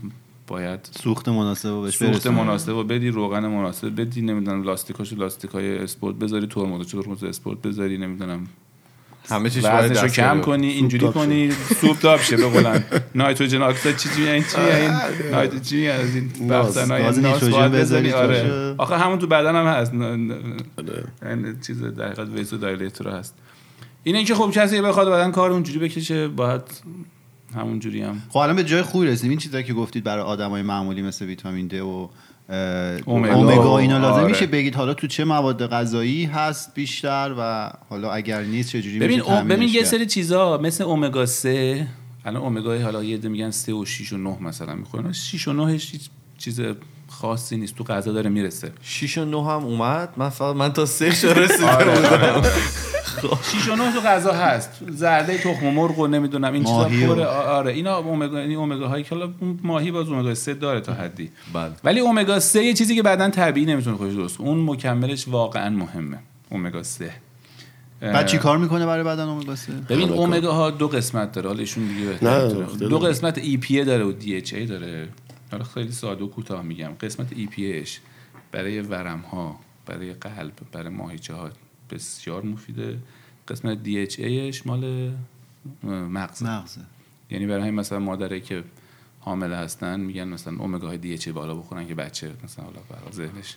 باید 0.46 0.88
سوخت 1.02 1.28
مناسب 1.28 1.82
بهش 1.82 1.96
سوخت. 1.96 2.26
مناسب 2.26 2.74
و 2.74 2.84
بدی 2.84 3.08
روغن 3.08 3.46
مناسب 3.46 4.00
بدی. 4.00 4.22
نمی‌دونم 4.22 4.62
لاستیکاشو 4.62 5.16
لاستیکای 5.16 5.78
اسپورت 5.78 6.16
بذاری 6.16 6.46
ترمزشو 6.46 7.02
ترمز 7.02 7.24
اسپورت 7.24 7.62
بذاری 7.62 7.98
نمی‌دونم. 7.98 8.46
همه 9.28 9.48
دست 9.48 10.06
کم. 10.06 10.40
کنی 10.40 10.66
اینجوری 10.66 11.08
کنی 11.08 11.50
souped 11.50 11.98
up 11.98 12.20
شه 12.22 12.36
بقولن 12.36 12.84
nitrogen 13.14 13.62
oxide 13.62 13.96
چی 13.96 14.08
چی 14.16 14.28
این 14.28 14.42
چی 14.42 14.60
این؟ 14.60 14.90
نایت 15.30 15.62
چی 15.62 15.88
از 15.88 16.16
این 16.16 16.30
نیتروژن 16.38 16.88
باید 17.50 17.72
بذاری 17.72 18.08
بزنی 18.08 18.12
آره. 18.12 18.74
آخه 18.78 18.96
همون 18.98 19.18
تو 19.18 19.26
بدن 19.26 19.56
هم 19.56 19.66
هست 19.66 19.94
آره. 20.78 21.04
این 21.22 21.60
چیز 21.66 21.82
در 21.82 22.04
حقیقت 22.04 22.28
ویزو 22.28 22.56
دایلیتر 22.56 23.08
هست. 23.08 23.34
اینه 24.04 24.24
که 24.24 24.34
خب 24.34 24.50
کسی 24.50 24.80
بخواد 24.80 25.08
بدن 25.08 25.30
کار 25.30 25.50
اونجوری 25.52 25.78
بکشه 25.78 26.28
باید 26.28 26.62
همون 27.54 27.78
جوری 27.78 28.02
هم 28.02 28.22
خب 28.28 28.36
الان 28.36 28.56
به 28.56 28.64
جای 28.64 28.82
خوبی 28.82 29.06
رسیدیم 29.06 29.30
این 29.30 29.38
چیزایی 29.38 29.64
که 29.64 29.72
گفتید 29.72 30.04
برای 30.04 30.24
آدمای 30.24 30.62
معمولی 30.62 31.02
مثل 31.02 31.24
ویتامین 31.24 31.66
د 31.66 31.74
و 31.74 32.10
اومگا. 33.06 33.34
اومگا 33.34 33.78
اینا 33.78 33.98
لازم 33.98 34.20
آره. 34.20 34.26
میشه 34.26 34.46
بگید 34.46 34.74
حالا 34.74 34.94
تو 34.94 35.06
چه 35.06 35.24
مواد 35.24 35.66
غذایی 35.66 36.24
هست 36.24 36.74
بیشتر 36.74 37.34
و 37.38 37.72
حالا 37.88 38.12
اگر 38.12 38.42
نیست 38.42 38.70
چه 38.70 38.82
جوری 38.82 38.98
ببین 38.98 39.20
میشه 39.20 39.44
ببین 39.44 39.68
یه؟ 39.68 39.84
سری 39.84 40.06
چیزا 40.06 40.58
مثل 40.58 40.84
امگا 40.84 41.26
3 41.26 41.88
الان 42.24 42.42
امگا 42.42 42.78
حالا 42.78 43.04
یه 43.04 43.16
میگن 43.16 43.50
3 43.50 43.72
و 43.72 43.84
6 43.84 44.12
و 44.12 44.16
9 44.16 44.42
مثلا 44.42 44.74
می‌خورن 44.74 45.12
6 45.12 45.48
و 45.48 45.52
9 45.52 45.72
هیچ 45.72 46.10
چیز 46.38 46.60
خاصی 47.08 47.56
نیست 47.56 47.74
تو 47.74 47.84
غذا 47.84 48.12
داره 48.12 48.30
می‌رسه 48.30 48.72
6 48.82 49.18
و 49.18 49.24
9 49.24 49.36
هم 49.36 49.64
اومد 49.64 50.08
من 50.16 50.28
فقط 50.28 50.56
من 50.56 50.72
تا 50.72 50.86
3 50.86 51.14
شو 51.14 51.28
رسیدم 51.28 51.68
آره. 51.68 52.42
6 53.42 53.68
و 53.68 53.76
9 53.76 53.92
تو 53.92 54.00
غذا 54.00 54.32
هست. 54.32 54.70
زرده 54.88 55.38
تخم 55.38 55.66
مرغ 55.66 55.98
و 55.98 56.06
نمی‌دونم 56.06 56.52
این 56.52 56.64
چیزا 56.64 56.84
پره. 56.84 57.26
آره. 57.26 57.72
اینا 57.72 57.96
امگا 57.96 58.38
این 58.38 58.58
امگا 58.58 58.88
هایی 58.88 59.04
که 59.04 59.16
ماهی 59.62 59.90
باز 59.90 60.08
امگا 60.08 60.34
3 60.34 60.54
داره 60.54 60.80
تا 60.80 60.92
حدی. 60.92 61.30
بله. 61.52 61.72
ولی 61.84 62.00
امگا 62.00 62.40
3 62.40 62.64
یه 62.64 62.74
چیزی 62.74 62.94
که 62.94 63.02
بعدا 63.02 63.30
طبیعی 63.30 63.66
نمی‌تونه 63.66 63.96
خودش 63.96 64.14
درست. 64.14 64.40
اون 64.40 64.64
مکملش 64.64 65.28
واقعا 65.28 65.70
مهمه. 65.70 66.18
امگا 66.50 66.82
3 66.82 67.12
بعد 68.00 68.26
چی 68.26 68.38
کار 68.38 68.58
می‌کنه 68.58 68.86
برای 68.86 69.04
بدن 69.04 69.28
اومگا 69.28 69.56
3 69.56 69.72
ببین 69.72 70.08
اومگا 70.08 70.52
ها 70.52 70.70
دو 70.70 70.88
قسمت 70.88 71.32
داره. 71.32 71.48
حالا 71.48 71.60
ایشون 71.60 71.84
دیگه 71.86 72.18
دو. 72.88 72.98
قسمت 72.98 73.38
EPA 73.38 73.84
داره 73.84 74.04
و 74.04 74.12
DHA 74.12 74.66
داره. 74.66 75.08
حالا 75.52 75.64
خیلی 75.64 75.92
ساده 75.92 76.24
و 76.24 76.28
کوتاه 76.28 76.62
میگم. 76.62 76.90
قسمت 77.00 77.26
EPA 77.36 77.72
اش 77.72 78.00
برای 78.52 78.80
ورم 78.80 79.20
ها 79.20 79.60
برای 79.86 80.12
قلب 80.12 80.52
برای 80.72 80.88
ماهیچه 80.88 81.34
ها 81.34 81.50
بسیار 81.92 82.42
مفیده 82.42 82.98
قسمت 83.48 83.82
DHA 83.82 83.98
ش 83.98 84.66
مال 84.66 85.14
اه، 85.84 85.90
مغز 85.90 86.42
مغزه. 86.42 86.80
یعنی 87.30 87.46
برای 87.46 87.60
همین 87.60 87.74
مثلا 87.74 87.98
مادره 87.98 88.40
که 88.40 88.64
حامله 89.20 89.56
هستن 89.56 90.00
میگن 90.00 90.24
مثلا 90.24 90.56
اومگا 90.58 90.88
های 90.88 90.98
DHA 90.98 91.32
بالا 91.32 91.54
بخورن 91.54 91.86
که 91.86 91.94
بچه 91.94 92.32
مثلا 92.44 92.64
حالا 92.64 92.80
برای 92.88 93.12
ذهنش 93.12 93.56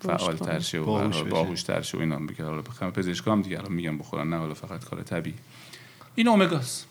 فعال 0.00 0.36
تر 0.36 0.60
شه 0.60 0.80
و 0.80 0.84
باهوش 0.84 1.16
بشه. 1.16 1.30
باهوش 1.30 1.62
تر 1.62 1.82
شه 1.82 1.98
و 1.98 2.00
اینا 2.00 2.18
میگه. 2.18 2.44
حالا 2.44 2.62
بخوام 2.62 2.90
پزشکا 2.90 3.32
هم 3.32 3.42
دیگه 3.42 3.58
الان 3.58 3.72
میگن 3.72 3.98
بخورن 3.98 4.30
نه 4.30 4.36
حالا 4.36 4.54
فقط 4.54 4.84
کار 4.84 5.02
طبیعی. 5.02 5.36
این 6.14 6.28
اومگاست. 6.28 6.86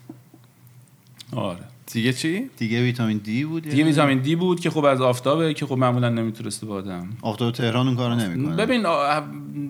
آره. 1.32 1.64
دیگه 1.94 2.14
چی؟ 2.14 2.50
دیگه 2.58 2.82
ویتامین 2.82 3.18
دی 3.18 3.46
بود 3.46 3.64
دیگه 3.70 3.84
ویتامین 3.84 4.20
دی 4.20 4.36
بود 4.36 4.60
که 4.60 4.70
خب 4.70 4.86
از 4.86 5.02
آفتابه 5.02 5.54
که 5.54 5.66
خب 5.66 5.78
معمولا 5.78 6.10
نمی‌تونسته 6.10 6.66
با 6.66 6.76
آدم. 6.76 7.10
آفتاب 7.22 7.54
تهران 7.54 7.88
اون 7.88 7.96
کارو 7.96 8.16
نمی‌کنه. 8.16 8.56
ببین 8.56 8.86
آ- 8.86 9.20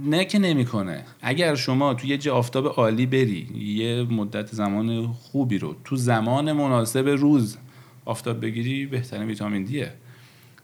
نه 0.06 0.26
که 0.26 0.40
نمی‌کنه. 0.40 1.06
اگر 1.22 1.56
شما 1.56 1.94
تو 1.94 2.08
یه 2.08 2.18
جا 2.18 2.36
آفتاب 2.36 2.68
عالی 2.68 3.06
بری 3.06 3.48
یه 3.56 4.04
مدت 4.04 4.48
زمان 4.48 5.08
خوبی 5.08 5.58
رو 5.58 5.76
تو 5.84 5.96
زمان 5.96 6.52
مناسب 6.52 7.08
روز 7.08 7.58
آفتاب 8.06 8.42
بگیری 8.42 8.86
بهترین 8.86 9.28
ویتامین 9.28 9.64
دیه. 9.64 9.92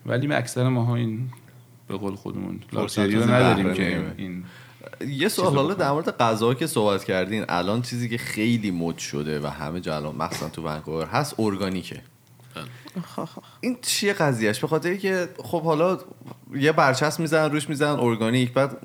ولی 0.05 0.33
اکثر 0.33 0.69
ماها 0.69 0.95
این 0.95 1.29
به 1.87 1.97
قول 1.97 2.15
خودمون 2.15 2.59
نداریم 2.73 3.73
که. 3.73 4.01
این 4.17 4.43
یه 5.07 5.27
سوال 5.29 5.55
حالا. 5.55 5.73
در 5.73 5.91
مورد 5.91 6.17
غذا 6.17 6.53
که 6.53 6.67
صحبت 6.67 7.03
کردین 7.03 7.45
الان 7.49 7.81
چیزی 7.81 8.09
که 8.09 8.17
خیلی 8.17 8.71
مد 8.71 8.97
شده 8.97 9.39
و 9.39 9.47
همه 9.47 9.79
جا 9.79 9.95
الان 9.95 10.15
مخصوصا 10.15 10.49
تو 10.49 10.61
ونکوور 10.63 11.05
هست 11.05 11.39
ارگانیکه. 11.39 12.01
این 13.61 13.77
چیه 13.81 14.13
قضیهش 14.13 14.59
به 14.59 14.67
خاطر 14.67 14.95
که 14.95 15.29
خب 15.43 15.63
حالا 15.63 15.97
یه 16.55 16.71
برچسب 16.71 17.19
می‌زنن 17.19 17.51
روش 17.51 17.69
می‌زنن 17.69 17.99
ارگانیک 17.99 18.53
بعد 18.53 18.77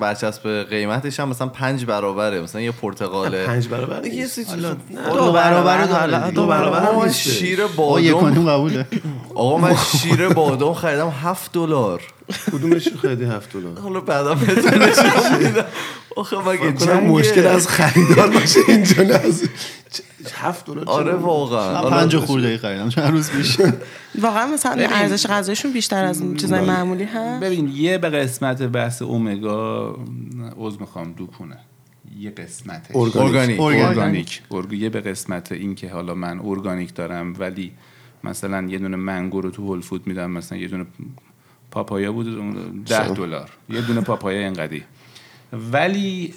برچسب 0.00 0.48
قیمتش 0.70 1.20
هم 1.20 1.28
مثلا 1.28 1.46
پنج 1.48 1.84
برابره 1.84 2.40
مثلا 2.40 2.60
یه 2.60 2.70
پرتقاله. 2.72 3.46
پنج 3.46 3.68
برابر 3.68 4.06
یه 4.06 4.26
چیز- 4.28 4.54
دو 4.54 5.32
برابر 5.32 6.30
دو. 6.30 6.46
برابر. 6.46 7.08
شیر 7.08 7.66
کنیم 8.14 8.48
قبوله. 8.50 8.86
آقا 9.34 9.58
من 9.58 9.76
شیر 9.76 10.28
بادم 10.28 10.72
خریدم 10.74 11.12
هفت 11.22 11.52
دلار. 11.52 12.02
کدومش 12.52 12.88
خریدی 13.02 13.24
هفت 13.24 13.52
دلار؟ 13.52 13.78
حالا 13.80 14.00
بعدا 14.00 14.34
بهتون 14.34 14.88
آخه 16.16 16.36
مگه؟ 16.36 17.00
مشکل 17.00 17.46
از 17.46 17.68
خریدار 17.68 18.28
باشه 18.28 18.60
اینجا 18.68 19.02
نه 19.02 19.20
هفت 20.34 20.66
دلار؟ 20.66 20.84
آره 20.88 21.14
واقعا. 21.14 21.82
من 21.82 21.90
پنج 21.90 22.16
خورده 22.16 22.48
ای 22.48 22.58
خریدم 22.58 22.88
چند 22.88 23.10
روز 23.10 23.30
پیش. 23.30 23.56
واقعا 24.22 24.46
مثلا 24.46 24.86
ارزش 24.90 25.26
غذایشون 25.26 25.72
بیشتر 25.72 26.04
از 26.04 26.22
چیزای 26.36 26.60
معمولی 26.66 27.04
هست. 27.04 27.42
ببین 27.42 27.68
یه 27.74 27.98
به 27.98 28.08
قسمت 28.10 28.62
بحث 28.62 29.02
اومگا 29.02 29.96
عضو 30.58 30.80
می‌خوام 30.80 31.12
دوکونه 31.12 31.58
یه 32.18 32.30
قسمتش 32.30 32.96
ارگانیک. 32.96 33.60
ارگانیک 33.60 34.42
ارگ- 34.52 34.72
یه 34.72 34.88
به 34.88 35.00
قسمت 35.00 35.52
این 35.52 35.74
که 35.74 35.90
حالا 35.90 36.14
من 36.14 36.40
ارگانیک 36.44 36.94
دارم 36.94 37.34
ولی 37.38 37.72
مثلا 38.24 38.62
یه 38.68 38.78
دونه 38.78 38.96
منگو 38.96 39.40
رو 39.40 39.50
تو 39.50 39.62
هول 39.66 39.80
فود 39.80 40.06
میدم 40.06 40.30
مثلا 40.30 40.58
یه 40.58 40.68
دونه 40.68 40.86
پاپایا 41.70 42.12
بود 42.12 42.28
اون 42.28 42.82
ده 42.86 43.08
دلار. 43.08 43.50
یه 43.70 43.80
دونه 43.80 44.00
پاپایا 44.00 44.38
اینقدی 44.38 44.82
ولی 45.52 46.34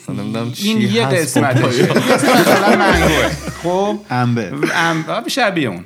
چی 0.54 0.68
این 0.68 0.82
یه 0.82 1.08
هست. 1.08 1.38
قسمتشه 1.38 1.94
مثلا 2.42 2.76
منگوه 2.78 3.30
خب 3.64 3.98
انبه 4.10 4.52
ام 4.76 5.06
آه، 5.08 5.28
شبیه 5.28 5.70
اون. 5.70 5.84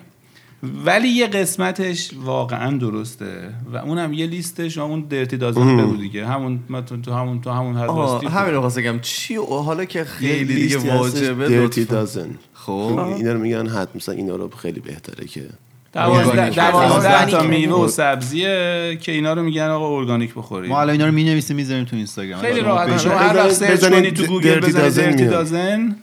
ولی 0.85 1.07
یه 1.07 1.27
قسمتش 1.27 2.11
واقعا 2.23 2.77
درسته 2.77 3.53
و 3.73 3.77
اونم 3.77 4.13
یه 4.13 4.25
لیستش 4.25 4.77
و 4.77 4.81
اون 4.81 5.01
درتی 5.01 5.37
دازن 5.37 5.77
بگو 5.77 5.95
دیگه. 5.97 6.27
همون 6.27 6.59
ما 6.69 6.81
تو, 6.81 6.97
تو 6.97 7.13
همون 7.13 7.41
تو 7.41 7.49
همون 7.51 7.75
هر 7.75 7.87
همین 8.29 8.53
رو 8.53 8.61
خواستم 8.61 8.81
بگم. 8.81 8.99
چی 8.99 9.37
و 9.37 9.45
حالا 9.45 9.85
که 9.85 10.03
خیلی 10.03 10.55
دیگه 10.55 10.77
واجبه 10.77 11.47
لطفاً. 11.47 12.05
dozen. 12.05 12.29
خب. 12.53 12.71
اینا 12.71 13.33
رو 13.33 13.39
میگن 13.39 13.67
حد 13.67 13.89
مثلا 13.95 14.15
اینا 14.15 14.35
رو 14.35 14.49
خیلی 14.49 14.79
بهتره 14.79 15.27
که 15.27 15.49
دوازده 15.95 17.25
تا. 17.25 17.43
میوه 17.43 17.85
و 17.85 17.87
سبزیه 17.87 18.97
که 19.01 19.11
اینا 19.11 19.33
رو 19.33 19.43
میگن 19.43 19.67
آقا 19.67 19.97
ارگانیک 19.97 20.33
بخورید. 20.35 20.71
ما 20.71 20.81
الان 20.81 20.91
اینا 20.91 21.05
رو 21.05 21.11
می‌نویسیم 21.11 21.55
می‌ذاریم 21.55 21.85
تو 21.85 21.95
اینستاگرام. 21.95 22.41
خیلی 22.41 22.61
راحت. 22.61 22.97
شما 22.97 23.17
هر 23.17 23.37
وقت 23.37 23.51
search 23.51 23.85
کنید 23.85 24.13
تو 24.13 24.25
گوگل 24.25 24.59
بزنید 24.59 25.17
dirty. 25.17 25.27
dozen 25.27 25.95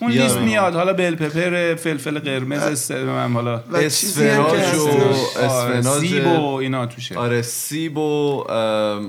اون. 0.00 0.10
لیست 0.10 0.38
میاد. 0.38 0.74
حالا 0.74 0.92
bell 0.92 1.14
pepper 1.14 1.74
فلفل 1.74 2.18
قرمز 2.18 2.80
سرم 2.80 3.34
حالا 3.34 3.60
اسفناج 3.74 4.74
و 4.76 4.88
آره، 4.88 5.46
اسفناج. 5.46 6.00
سیب 6.00 6.26
و 6.26 6.54
اینا 6.54 6.86
توشه. 6.86 7.18
آره 7.18 7.42
سیب 7.42 7.98
و 7.98 8.44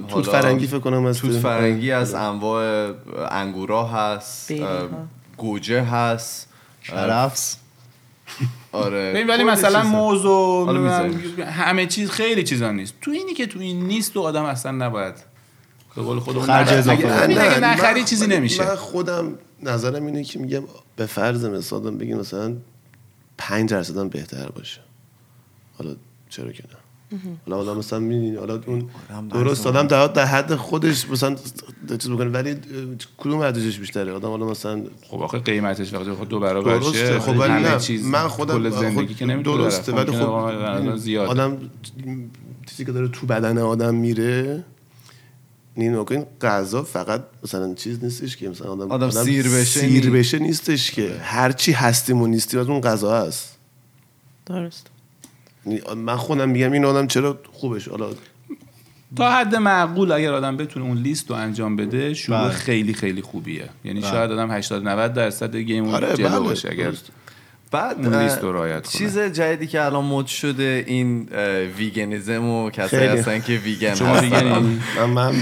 توت 0.07 0.25
فرنگی 0.25 0.67
فکر 0.67 0.79
کنم 0.79 1.05
از 1.05 1.19
توت 1.19 1.31
فرنگی 1.31 1.91
از 1.91 2.13
انواع 2.13 2.91
انگورا 3.31 3.85
هست 3.85 4.53
گوجه 5.37 5.81
هست 5.81 6.47
کرفس 6.83 7.57
آره 8.71 9.13
ببین 9.13 9.27
ولی 9.27 9.43
مثلا. 9.43 9.83
موز 9.83 10.25
و 10.25 10.65
می‌ذاریم. 10.65 11.39
همه 11.39 11.85
چیز 11.85 12.09
خیلی 12.09 12.43
چیزا 12.43 12.71
نیست. 12.71 12.93
تو 13.01 13.11
اینی 13.11 13.33
که 13.33 13.47
تو 13.47 13.59
این 13.59 13.85
نیست 13.85 14.17
و 14.17 14.21
آدم 14.21 14.43
اصلا 14.43 14.71
نباید 14.71 15.15
به 15.95 16.01
قول 16.01 16.19
خودمون 16.19 16.45
خرج 16.45 16.69
اضافه 16.69 17.27
نخری 17.59 18.03
چیزی 18.03 18.27
نمیشه. 18.27 18.65
من 18.65 18.75
خودم 18.75 19.35
نظرم 19.63 20.05
اینه 20.05 20.23
که 20.23 20.39
میگم 20.39 20.63
به 20.95 21.05
فرض 21.05 21.45
مثال 21.45 21.91
بگیم 21.91 22.17
مثلا 22.17 22.55
5 23.37 23.69
درصد 23.69 24.09
بهتر 24.09 24.49
باشه. 24.49 24.81
حالا 25.77 25.95
چرا 26.29 26.51
که 26.51 26.63
نه. 26.63 26.77
حالا 27.45 27.57
آدم 27.57 27.77
مثلا 27.77 27.99
می‌بینی 27.99 28.35
حالا 28.35 28.61
اون 28.67 28.89
درست 29.29 29.67
آدم 29.67 29.87
در 29.87 30.07
در 30.07 30.25
حد 30.25 30.55
خودش 30.55 31.09
مثلا 31.09 31.35
چیز 31.99 32.11
بکنه 32.11 32.29
ولی 32.29 32.55
کدوم 33.17 33.39
ارزشش 33.39 33.79
بیشتره؟ 33.79 34.11
آدم 34.11 34.27
حالا 34.27 34.45
مثلا 34.45 34.83
خب 35.09 35.21
آخه 35.21 35.39
قیمتش 35.39 35.93
وقتی 35.93 36.11
خود 36.11 36.29
دو 36.29 36.39
برابر 36.39 36.77
درسته 36.77 36.97
شه 36.97 37.19
خب 37.19 37.37
ولی 37.37 37.53
نه. 37.53 37.79
چیز 37.79 38.05
من 38.05 38.27
خودم 38.27 38.53
کل 38.53 38.69
زندگی 38.69 38.95
خود 38.95 39.15
که 39.15 39.25
نمی‌تونه 39.25 39.57
درسته 39.57 39.91
ولی 39.91 40.11
خب 40.11 40.95
زیاد. 40.95 41.27
آدم 41.27 41.57
چیزی 42.65 42.85
که 42.85 42.91
داره 42.91 43.07
تو 43.07 43.27
بدن 43.27 43.57
آدم 43.57 43.95
میره 43.95 44.63
موقع 45.77 46.15
این 46.15 46.25
غذا 46.41 46.83
فقط 46.83 47.23
مثلا 47.43 47.73
چیز 47.73 48.03
نیستش 48.03 48.37
که 48.37 48.49
مثلا 48.49 48.71
آدم, 48.71 48.91
آدم 48.91 49.09
سیر 49.09 49.49
بشه 49.49 49.79
سیر 49.79 50.09
بشه 50.09 50.39
نیستش 50.39 50.91
که. 50.91 51.17
هر 51.21 51.51
چی 51.51 51.71
هستیم 51.71 52.21
و 52.21 52.27
نیستیم 52.27 52.59
از 52.59 52.69
اون 52.69 52.81
غذا 52.81 53.21
هست. 53.21 53.57
درست. 54.45 54.87
من 55.97 56.15
خودم 56.15 56.49
میگم 56.49 56.71
این 56.71 56.85
آدم 56.85 57.07
چرا 57.07 57.39
خوبش 57.51 57.87
حالا 57.87 58.09
تا 59.15 59.31
حد 59.31 59.55
معقول 59.55 60.11
اگر 60.11 60.33
آدم 60.33 60.57
بتونه 60.57 60.85
اون 60.85 60.97
لیست 60.97 61.29
رو 61.29 61.35
انجام 61.35 61.75
بده 61.75 62.13
شروع 62.13 62.41
بله. 62.41 62.49
خیلی 62.49 62.93
خیلی 62.93 63.21
خوبیه 63.21 63.69
یعنی 63.83 64.01
شاید 64.01 64.31
آدم 64.31 64.51
80 64.51 64.87
90 64.87 65.13
درصد 65.13 65.55
گیم 65.55 65.83
اون 65.83 65.93
آره، 65.93 66.15
جلو 66.15 66.29
بله. 66.29 66.39
باشه 66.39 66.69
اگر. 66.71 66.93
بعد 67.71 68.05
اون 68.05 68.23
لیست 68.23 68.41
رو 68.41 68.53
رعایت 68.53 68.81
کنه. 68.81 68.91
چیز 68.91 69.19
جدیدی 69.19 69.67
که 69.67 69.81
الان 69.81 70.05
مد 70.05 70.25
شده 70.25 70.83
این 70.87 71.27
ویگنیزم 71.77 72.45
و 72.45 72.69
کسایی. 72.69 73.07
هستن 73.07 73.41
که 73.41 73.53
ویگن 73.53 73.95
شما 73.95 74.15
هستن. 74.15 74.79
من 75.15 75.33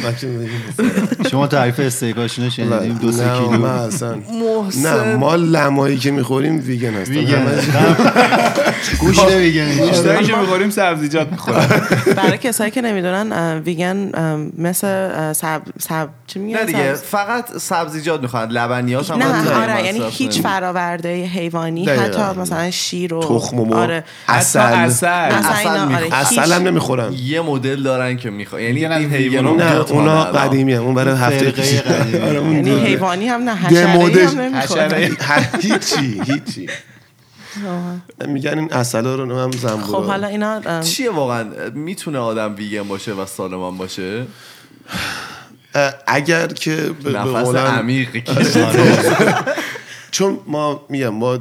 شما 1.32 1.48
تعریف 1.48 1.80
استیکاشون 1.80 2.46
رو 2.46 2.52
شنیدیم 2.52 2.94
دو 2.94 3.12
سه 3.12 3.26
نه 3.26 3.38
کیلو؟ 3.38 3.50
من 3.50 3.70
اصلا 3.70 4.16
محسن. 4.16 5.10
نه 5.10 5.16
ما 5.16 5.36
لمایی 5.36 5.98
که 5.98 6.12
می‌خوریم 6.12 6.64
ویگن 6.66 6.94
هستن. 6.94 7.14
گوشت 9.00 9.28
ویگن 9.28 9.88
بیشتری 9.88 10.26
که 10.26 10.36
می‌خوریم 10.36 10.70
سبزیجات 10.70 11.32
می‌خوریم. 11.32 11.68
برای 12.16 12.38
کسایی 12.38 12.72
که 12.72 12.82
نمی‌دونن 12.82 13.58
ویگن 13.66 14.12
مثل 14.58 15.34
سب 15.34 15.62
سب 15.80 16.10
چی 16.28 16.40
میگن؟ 16.40 16.60
نه 16.60 16.66
دیگه 16.66 16.96
سبز- 16.96 17.04
فقط 17.04 17.58
سبزیجات 17.58 18.22
می‌خوان 18.22 18.50
لبنیات 18.50 19.12
هم 19.12 19.18
نه 19.18 19.52
آره 19.52 19.86
یعنی 19.86 20.02
هیچ. 20.10 20.42
فراورده 20.42 21.26
حیوانی 21.26 21.86
دقیقاً. 21.86 22.19
مثلا 22.38 22.72
شیر 22.72 23.14
و 23.14 23.24
تخم 23.24 23.60
و 23.60 23.66
مرغ. 23.66 23.78
آره 23.78 24.04
اصل. 24.28 24.60
اصل. 24.60 25.06
اصل 25.08 25.08
اصل 25.08 25.68
اینا 25.70 25.96
آره 25.98 26.08
اصل 26.16 26.52
هم 26.54 26.68
نمی‌خورن. 26.68 27.14
یه 27.14 27.42
مدل 27.42 27.84
دارن 27.84 28.18
که 28.18 28.30
می‌خوان. 28.30 28.62
یعنی 28.62 28.86
این 28.86 29.10
ویگن 29.10 29.44
نه 29.44 29.76
اونا 29.76 30.24
هم. 30.24 30.70
اون 30.70 30.96
برای 30.96 31.16
هفته 31.16 31.52
پیش. 31.52 31.74
قدیمی. 31.82 32.18
آره، 32.24 32.40
اون 32.40 32.56
یعنی. 32.56 32.72
حیوانی 32.86 33.28
هم 33.28 33.42
نه 33.42 33.56
حشره. 33.56 33.88
هم 33.88 34.40
نمی‌خوره 34.42 35.10
هر- 35.20 35.50
هیچی 35.62 36.22
هیچی. 36.26 36.68
میگن 38.28 38.60
این 38.60 38.74
اصلا 38.74 39.16
رو 39.16 39.40
هم 39.40 39.52
زنبورا. 39.52 40.02
خب 40.02 40.04
حالا 40.06 40.28
اینا 40.28 40.82
چیه 40.82 41.12
واقعا؟ 41.12 41.46
می‌تونه 41.74 42.20
آدم 42.20 42.56
ویگن 42.56 42.84
باشه 42.84 43.14
و 43.14 43.26
سالم 43.26 43.78
باشه؟ 43.78 44.26
اگر 46.08 46.48
که 46.48 46.76
به- 47.04 47.12
قولن- 47.12 47.58
عمیق 47.58 48.10
چون 50.12 50.40
ما 50.48 50.86
میگم 50.90 51.10
ما 51.10 51.40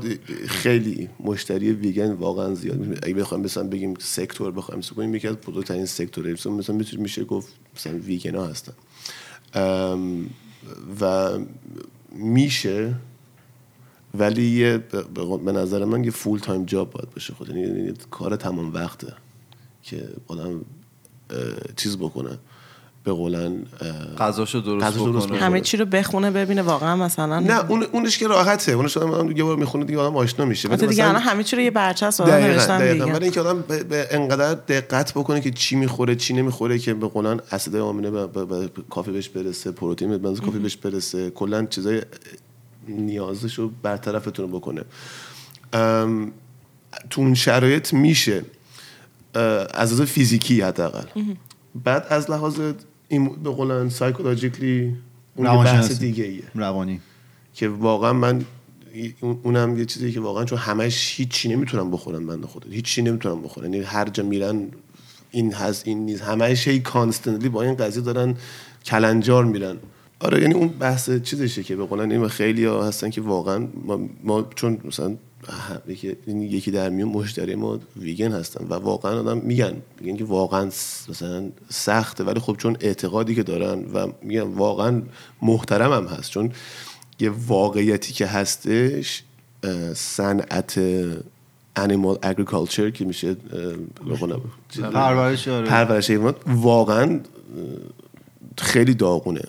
خیلی 0.48 1.08
مشتری 1.20 1.72
ویگن 1.72 2.12
واقعا 2.12 2.54
زیاد 2.54 2.98
اگه 3.04 3.14
بخوایم 3.14 3.44
مثلا 3.44 3.64
بگیم 3.68 3.94
سکتور 3.98 4.52
بخوایم 4.52 4.80
کنیم 4.82 5.14
یکی 5.14 5.28
از 5.28 5.36
بزرگترین 5.36 5.86
سکتوره 5.86 6.32
مثلا 6.32 6.76
می‌تونه 6.76 7.02
میشه 7.02 7.24
گفت 7.24 7.52
مثلا 7.76 7.98
ویگن 7.98 8.34
ها 8.34 8.46
هستن 8.46 8.72
و 11.00 11.30
میشه 12.12 12.94
ولی 14.14 14.44
یه 14.50 14.78
به- 14.78 15.52
نظر 15.52 15.84
من 15.84 16.04
یه 16.04 16.10
full-time 16.10 16.64
job 16.64 16.90
باید 16.90 17.10
باشه. 17.10 17.34
خود 17.34 17.48
یعنی 17.48 17.60
یعنی 17.60 17.94
کار 18.10 18.36
تمام 18.36 18.74
وقته 18.74 19.12
که 19.82 20.08
آدم 20.26 20.60
چیز 21.76 21.96
بکنه. 21.96 22.38
به 23.04 23.12
قولن 23.12 23.62
غذاشو 24.18 24.58
درست 24.60 24.86
غذاشو 24.86 25.12
درست 25.12 25.26
بکنه. 25.26 25.38
همه 25.38 25.60
چی 25.60 25.76
رو 25.76 25.84
بخونه 25.84 26.30
ببینه 26.30 26.62
واقعا 26.62 26.96
مثلا. 26.96 27.40
نه 27.40 27.70
اون 27.70 27.82
اونش 27.92 28.18
که 28.18 28.26
راحته. 28.28 28.72
اونش 28.72 28.96
آدم 28.96 29.36
یه 29.36 29.44
بار 29.44 29.56
می‌خونه 29.56 29.84
دیگه 29.84 29.98
آدم 29.98 30.16
آشنا 30.16 30.44
میشه. 30.44 30.68
حتی 30.68 30.76
دیگه 30.86 30.92
مثلا- 30.92 31.08
الان 31.08 31.22
همه 31.22 31.44
چی 31.44 31.56
رو 31.56 31.62
یه 31.62 31.70
برچسب 31.70 32.22
آدم 32.24 32.32
دقیقاً 32.32 32.54
نوشتن 32.54 32.78
دقیقاً. 32.78 33.04
دیگه. 33.04 33.16
ولی 33.16 33.24
اینکه 33.24 33.40
آدم 33.40 33.60
به, 33.60 33.84
به 33.84 34.08
انقدر 34.10 34.54
دقت 34.54 35.12
بکنه 35.12 35.40
که 35.40 35.50
چی 35.50 35.76
می‌خوره 35.76 36.16
چی 36.16 36.34
نمی‌خوره 36.34 36.78
که 36.78 36.94
به 36.94 37.08
قولن 37.08 37.40
اسید 37.52 37.76
آمینه 37.76 38.28
کافی 38.90 39.10
بهش 39.10 39.28
برسه 39.28 39.70
پروتئین 39.72 40.10
به 40.10 40.18
بنز 40.18 40.40
کافی 40.40 40.58
بهش 40.58 40.76
برسه. 40.76 41.30
کلا 41.30 41.66
چیزای 41.66 42.02
نیازش 42.88 43.54
رو 43.54 43.70
برطرفتون 43.82 44.50
بکنه. 44.50 44.82
ام، 45.72 46.32
تو 47.10 47.20
اون 47.20 47.34
شرایط 47.34 47.92
میشه. 47.92 48.42
از 49.74 49.92
لحاظ 49.92 50.00
فیزیکی 50.00 50.60
حداقل. 50.60 51.04
بعد 51.84 52.06
از 52.10 52.30
لحاظ 52.30 52.60
این 53.08 53.28
به 53.42 53.50
قولن 53.50 53.88
سایکولوژیکلی 53.88 54.96
اون 55.36 55.46
یه 55.46 55.64
بحث. 55.64 55.98
دیگه 55.98 56.24
ایه 56.24 56.42
روانی. 56.54 57.00
که 57.54 57.68
واقعا 57.68 58.12
من 58.12 58.44
اون- 59.20 59.38
اونم 59.42 59.78
یه 59.78 59.84
چیزی 59.84 60.12
که 60.12 60.20
واقعا 60.20 60.44
چون 60.44 60.58
همش 60.58 61.14
هیچی 61.20 61.48
نمی‌تونم 61.48 61.90
بخورن 61.90 62.26
بنده 62.26 62.46
خدا. 62.46 62.70
هیچی 62.70 63.02
نمی‌تونم 63.02 63.42
بخورن 63.42 63.72
یعنی 63.74 63.84
هر 63.86 64.08
جا 64.08 64.22
میرن 64.22 64.68
این 65.30 65.52
هست 65.52 65.88
این 65.88 66.04
نیست. 66.04 66.22
همش 66.22 66.68
هی 66.68 66.80
کانستنتلی 66.80 67.48
با 67.48 67.62
این 67.62 67.74
قضیه 67.74 68.02
دارن 68.02 68.34
کلنجار 68.84 69.44
میرن. 69.44 69.76
آره 70.20 70.42
یعنی 70.42 70.54
اون 70.54 70.68
بحث 70.68 71.10
چیزشه 71.10 71.62
که 71.62 71.76
به 71.76 71.84
قولن 71.84 72.10
این 72.12 72.28
خیلی 72.28 72.64
ها 72.64 72.86
هستن 72.86 73.10
که 73.10 73.20
واقعا 73.20 73.68
ما, 73.84 74.00
ما 74.24 74.46
چون 74.54 74.78
مثلا 74.84 75.16
یکی, 75.88 76.16
یکی 76.26 76.70
در 76.70 76.88
میون 76.88 77.08
مشتری 77.08 77.54
ما 77.54 77.78
ویگن 77.96 78.32
هستن 78.32 78.64
و 78.64 78.74
واقعا 78.74 79.20
آدم 79.20 79.38
میگن. 79.38 79.82
میگن 80.00 80.16
که 80.16 80.24
واقعا 80.24 80.64
مثلا 81.08 81.50
سخته 81.68 82.24
ولی 82.24 82.40
خب 82.40 82.56
چون 82.56 82.76
اعتقادی 82.80 83.34
که 83.34 83.42
دارن 83.42 83.84
و 83.94 84.06
میگن 84.22 84.40
واقعا 84.40 85.02
محترم 85.42 85.92
هم 85.92 86.06
هست. 86.06 86.30
چون 86.30 86.52
یه 87.20 87.30
واقعیتی 87.30 88.12
که 88.12 88.26
هستش 88.26 89.22
صنعت 89.94 90.80
animal 91.76 92.18
agriculture 92.22 92.90
که 92.90 93.04
میشه 93.04 93.36
پرورش 94.92 95.48
آره. 95.48 96.00
حیوانات 96.10 96.36
واقعا 96.46 97.02
اه، 97.02 97.20
خیلی 98.58 98.94
داغونه. 98.94 99.42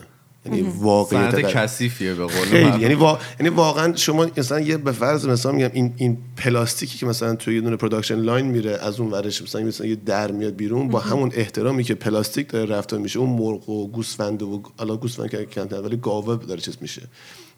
یعنی 0.46 0.60
واقعیت 0.78 1.40
کثیفیه 1.40 2.14
به 2.14 2.26
قول. 2.26 2.52
یعنی, 2.52 2.94
وا... 2.94 3.18
یعنی 3.40 3.48
واقعا 3.48 3.96
شما 3.96 4.26
مثلا 4.36 4.60
یه 4.60 4.76
به 4.76 4.92
فرض 4.92 5.26
مثلا 5.26 5.52
میگم 5.52 5.70
این 5.72 5.94
این 5.96 6.18
پلاستیکی 6.36 6.98
که 6.98 7.06
مثلا 7.06 7.34
توی 7.34 7.54
یه 7.54 7.60
دونه 7.60 7.76
production 7.76 8.14
line 8.14 8.46
میره 8.46 8.70
از 8.70 9.00
اون 9.00 9.10
ورش 9.10 9.42
مثلا 9.42 9.62
مثلا 9.62 9.86
یه 9.86 9.94
در 9.94 10.30
میاد 10.30 10.56
بیرون 10.56 10.88
با 10.88 10.98
همون 10.98 11.30
احترامی 11.34 11.84
که 11.84 11.94
پلاستیک 11.94 12.48
داره 12.48 12.76
رفتار 12.76 12.98
میشه 12.98 13.18
اون 13.18 13.30
مرغ 13.30 13.68
و 13.68 13.88
گوسفند 13.88 14.42
و 14.42 14.62
حالا 14.78 14.96
گوسفند 14.96 15.30
که 15.30 15.44
کمتر 15.44 15.80
ولی 15.80 15.96
گاوه 15.96 16.46
داره 16.46 16.60
چیز 16.60 16.76
میشه. 16.80 17.02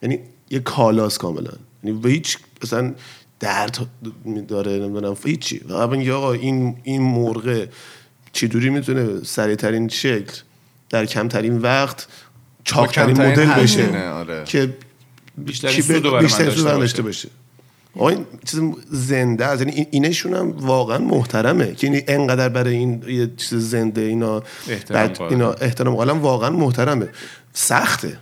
یعنی 0.02 0.18
یه 0.50 0.58
کالاس 0.58 1.18
کاملا. 1.18 1.52
یعنی 1.84 1.98
به 1.98 2.10
هیچ 2.10 2.38
مثلا 2.64 2.94
درد 3.40 3.78
داره 4.48 4.72
نمی‌دونم 4.72 5.16
هیچی. 5.24 5.60
میگه 5.90 6.12
آقا 6.12 6.32
این 6.32 6.76
این 6.82 7.02
مرغ 7.02 7.68
چجوری 8.32 8.70
می‌تونه 8.70 9.24
سریع 9.24 9.56
ترین 9.56 9.88
شکل 9.88 10.36
در 10.90 11.06
کمترین 11.06 11.58
وقت 11.58 12.06
چاقترین 12.64 13.16
کمترین 13.16 13.48
مدل 13.50 13.62
بشه. 13.62 14.08
آره. 14.10 14.44
که 14.44 14.74
بیشترین 15.38 15.74
کی 15.76 15.82
سود 15.82 15.94
رو 15.96 16.00
ب- 16.00 16.02
برای 16.02 16.14
من 16.16 16.22
بیشترین 16.22 16.46
داشته 16.48 16.62
سود. 16.70 16.80
داشته 16.80 17.02
باشه 17.02 17.28
آقا 17.96 18.08
این 18.08 18.26
چیز 18.44 18.60
زنده 18.90 19.46
است. 19.46 19.60
یعنی 19.62 19.72
این- 19.76 19.86
اینشون 19.90 20.34
هم 20.34 20.50
واقعا 20.50 20.98
محترمه. 20.98 21.74
که 21.74 21.86
این 21.86 22.02
انقدر 22.08 22.48
برای 22.48 22.74
این 22.76 23.02
یه 23.08 23.30
چیز 23.36 23.54
زنده 23.70 24.00
اینا 24.00 24.42
احترام. 24.68 25.28
اینا 25.30 25.52
احترام 25.52 25.94
قائلن 25.94 26.18
واقعا 26.18 26.50
محترمه. 26.50 27.08
سخته. 27.52 28.16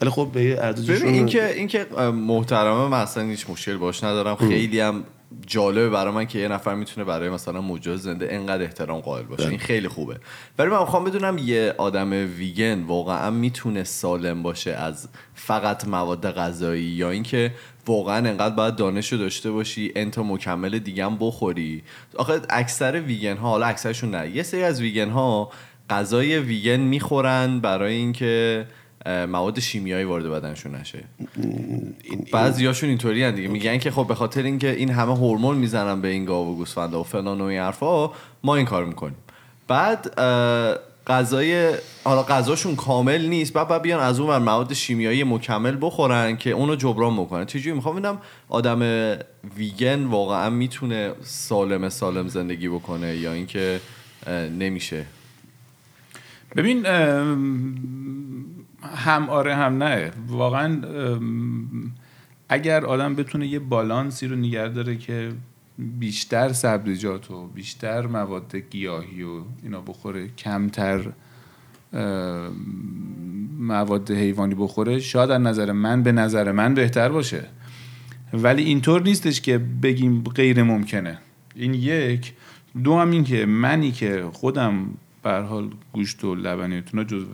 ولی 0.00 0.10
خب 0.10 0.30
به 0.34 0.44
یه 0.44 0.58
ارزششون 0.60 0.96
ببین 0.96 1.14
اینکه 1.14 1.54
اینکه 1.54 1.86
محترمه 2.14 2.88
من 2.88 3.00
اصلا 3.00 3.22
هیچ 3.22 3.46
مشکل 3.50 3.76
باش 3.76 4.04
ندارم. 4.04 4.36
خیلی 4.36 4.80
هم 4.80 5.04
جالبه 5.46 5.88
برای 5.90 6.14
من 6.14 6.26
که 6.26 6.38
یه 6.38 6.48
نفر 6.48 6.74
می‌تونه 6.74 7.04
برای 7.04 7.28
مثلا 7.28 7.60
موجود 7.60 7.96
زنده 7.96 8.28
انقدر 8.30 8.62
احترام 8.62 9.00
قائل 9.00 9.24
باشه. 9.24 9.48
این 9.48 9.58
خیلی 9.58 9.88
خوبه. 9.88 10.16
ولی 10.58 10.68
من 10.68 10.78
می‌خوام 10.78 11.04
بدونم 11.04 11.38
یه 11.38 11.74
آدم 11.78 12.10
ویگن 12.10 12.82
واقعا 12.82 13.30
می‌تونه 13.30 13.84
سالم 13.84 14.42
باشه 14.42 14.70
از 14.70 15.08
فقط 15.34 15.88
مواد 15.88 16.30
غذایی 16.30 16.84
یا 16.84 17.10
اینکه 17.10 17.54
واقعا 17.86 18.16
انقدر 18.16 18.54
باید 18.54 18.76
دانش 18.76 19.12
رو 19.12 19.18
داشته 19.18 19.50
باشی 19.50 19.92
انتا 19.96 20.22
مکمل 20.22 20.78
دیگه 20.78 21.04
هم 21.04 21.16
بخوری؟ 21.20 21.82
آخه 22.16 22.40
اکثر 22.50 23.00
ویگن 23.00 23.36
ها 23.36 23.48
حالا 23.48 23.66
اکثرشون 23.66 24.10
نه 24.10 24.36
یه 24.36 24.42
سری 24.42 24.62
از 24.62 24.80
ویگن 24.80 25.10
ها 25.10 25.50
غذای 25.90 26.38
ویگن 26.38 26.80
می‌خورن 26.80 27.60
برای 27.60 27.94
اینکه 27.94 28.66
مواد 29.06 29.60
شیمیایی 29.60 30.04
وارد 30.04 30.28
بدنشون 30.28 30.74
نشه. 30.74 31.04
بعضیاشون 32.32 32.88
اینطوری 32.88 33.32
دیگه. 33.32 33.48
میگن 33.48 33.78
که 33.78 33.90
خب 33.90 34.06
به 34.08 34.14
خاطر 34.14 34.42
اینکه 34.42 34.70
این 34.70 34.90
همه 34.90 35.16
هورمون 35.16 35.56
می‌زنن 35.56 36.00
به 36.00 36.08
این 36.08 36.24
گاو 36.24 36.52
و 36.52 36.56
گوسفندا 36.56 37.00
و 37.00 37.04
فلان 37.04 37.40
و 37.40 37.44
این 37.44 37.60
حرفا 37.60 38.10
ما 38.44 38.56
این 38.56 38.66
کار 38.66 38.84
می‌کنیم. 38.84 39.16
بعد 39.68 40.20
غذای 41.06 41.74
حالا 42.04 42.22
غذاشون 42.22 42.76
کامل 42.76 43.26
نیست. 43.26 43.52
بعد 43.52 43.68
بعد 43.68 43.82
بیان 43.82 44.00
از 44.00 44.20
اون 44.20 44.30
ور 44.30 44.38
مواد 44.38 44.72
شیمیایی 44.72 45.24
مکمل 45.24 45.76
بخورن 45.80 46.36
که 46.36 46.50
اونو 46.50 46.76
جبران 46.76 47.16
بکنن. 47.16 47.44
چجوری 47.44 47.72
می‌خوام 47.72 47.94
ببینم 47.94 48.18
آدم 48.48 48.82
ویگن 49.56 50.04
واقعا 50.04 50.50
می‌تونه 50.50 51.12
سالم 51.22 51.88
سالم 51.88 52.28
زندگی 52.28 52.68
بکنه 52.68 53.16
یا 53.16 53.32
اینکه 53.32 53.80
نمیشه. 54.58 55.04
ببین 56.56 56.86
هم 58.92 59.30
آره 59.30 59.54
هم 59.54 59.82
نه. 59.82 60.10
واقعا 60.28 60.80
اگر 62.48 62.84
آدم 62.84 63.14
بتونه 63.14 63.46
یه 63.46 63.58
بالانسی 63.58 64.26
رو 64.26 64.36
نگه 64.36 64.68
داره 64.68 64.96
که 64.96 65.32
بیشتر 65.78 66.52
سبزیجات 66.52 67.30
و 67.30 67.46
بیشتر 67.46 68.06
مواد 68.06 68.56
گیاهی 68.56 69.22
و 69.22 69.42
اینا 69.62 69.80
بخوره 69.80 70.28
کمتر 70.28 71.12
مواد 73.58 74.10
حیوانی 74.10 74.54
بخوره 74.54 74.98
شاید 74.98 75.30
از 75.30 75.40
نظر 75.40 75.72
من 75.72 76.02
به 76.02 76.12
نظر 76.12 76.52
من 76.52 76.74
بهتر 76.74 77.08
باشه. 77.08 77.44
ولی 78.32 78.62
اینطور 78.62 79.02
نیستش 79.02 79.40
که 79.40 79.58
بگیم 79.58 80.22
غیر 80.22 80.62
ممکنه. 80.62 81.18
این 81.54 81.74
یک. 81.74 82.32
دو 82.84 82.98
هم 82.98 83.10
این 83.10 83.24
که 83.24 83.46
منی 83.46 83.92
که 83.92 84.24
خودم 84.32 84.86
به 85.22 85.30
حال 85.30 85.70
گوشت 85.92 86.24
و 86.24 86.34
لبنیاتون 86.34 87.00
رو 87.00 87.06
جزو 87.06 87.26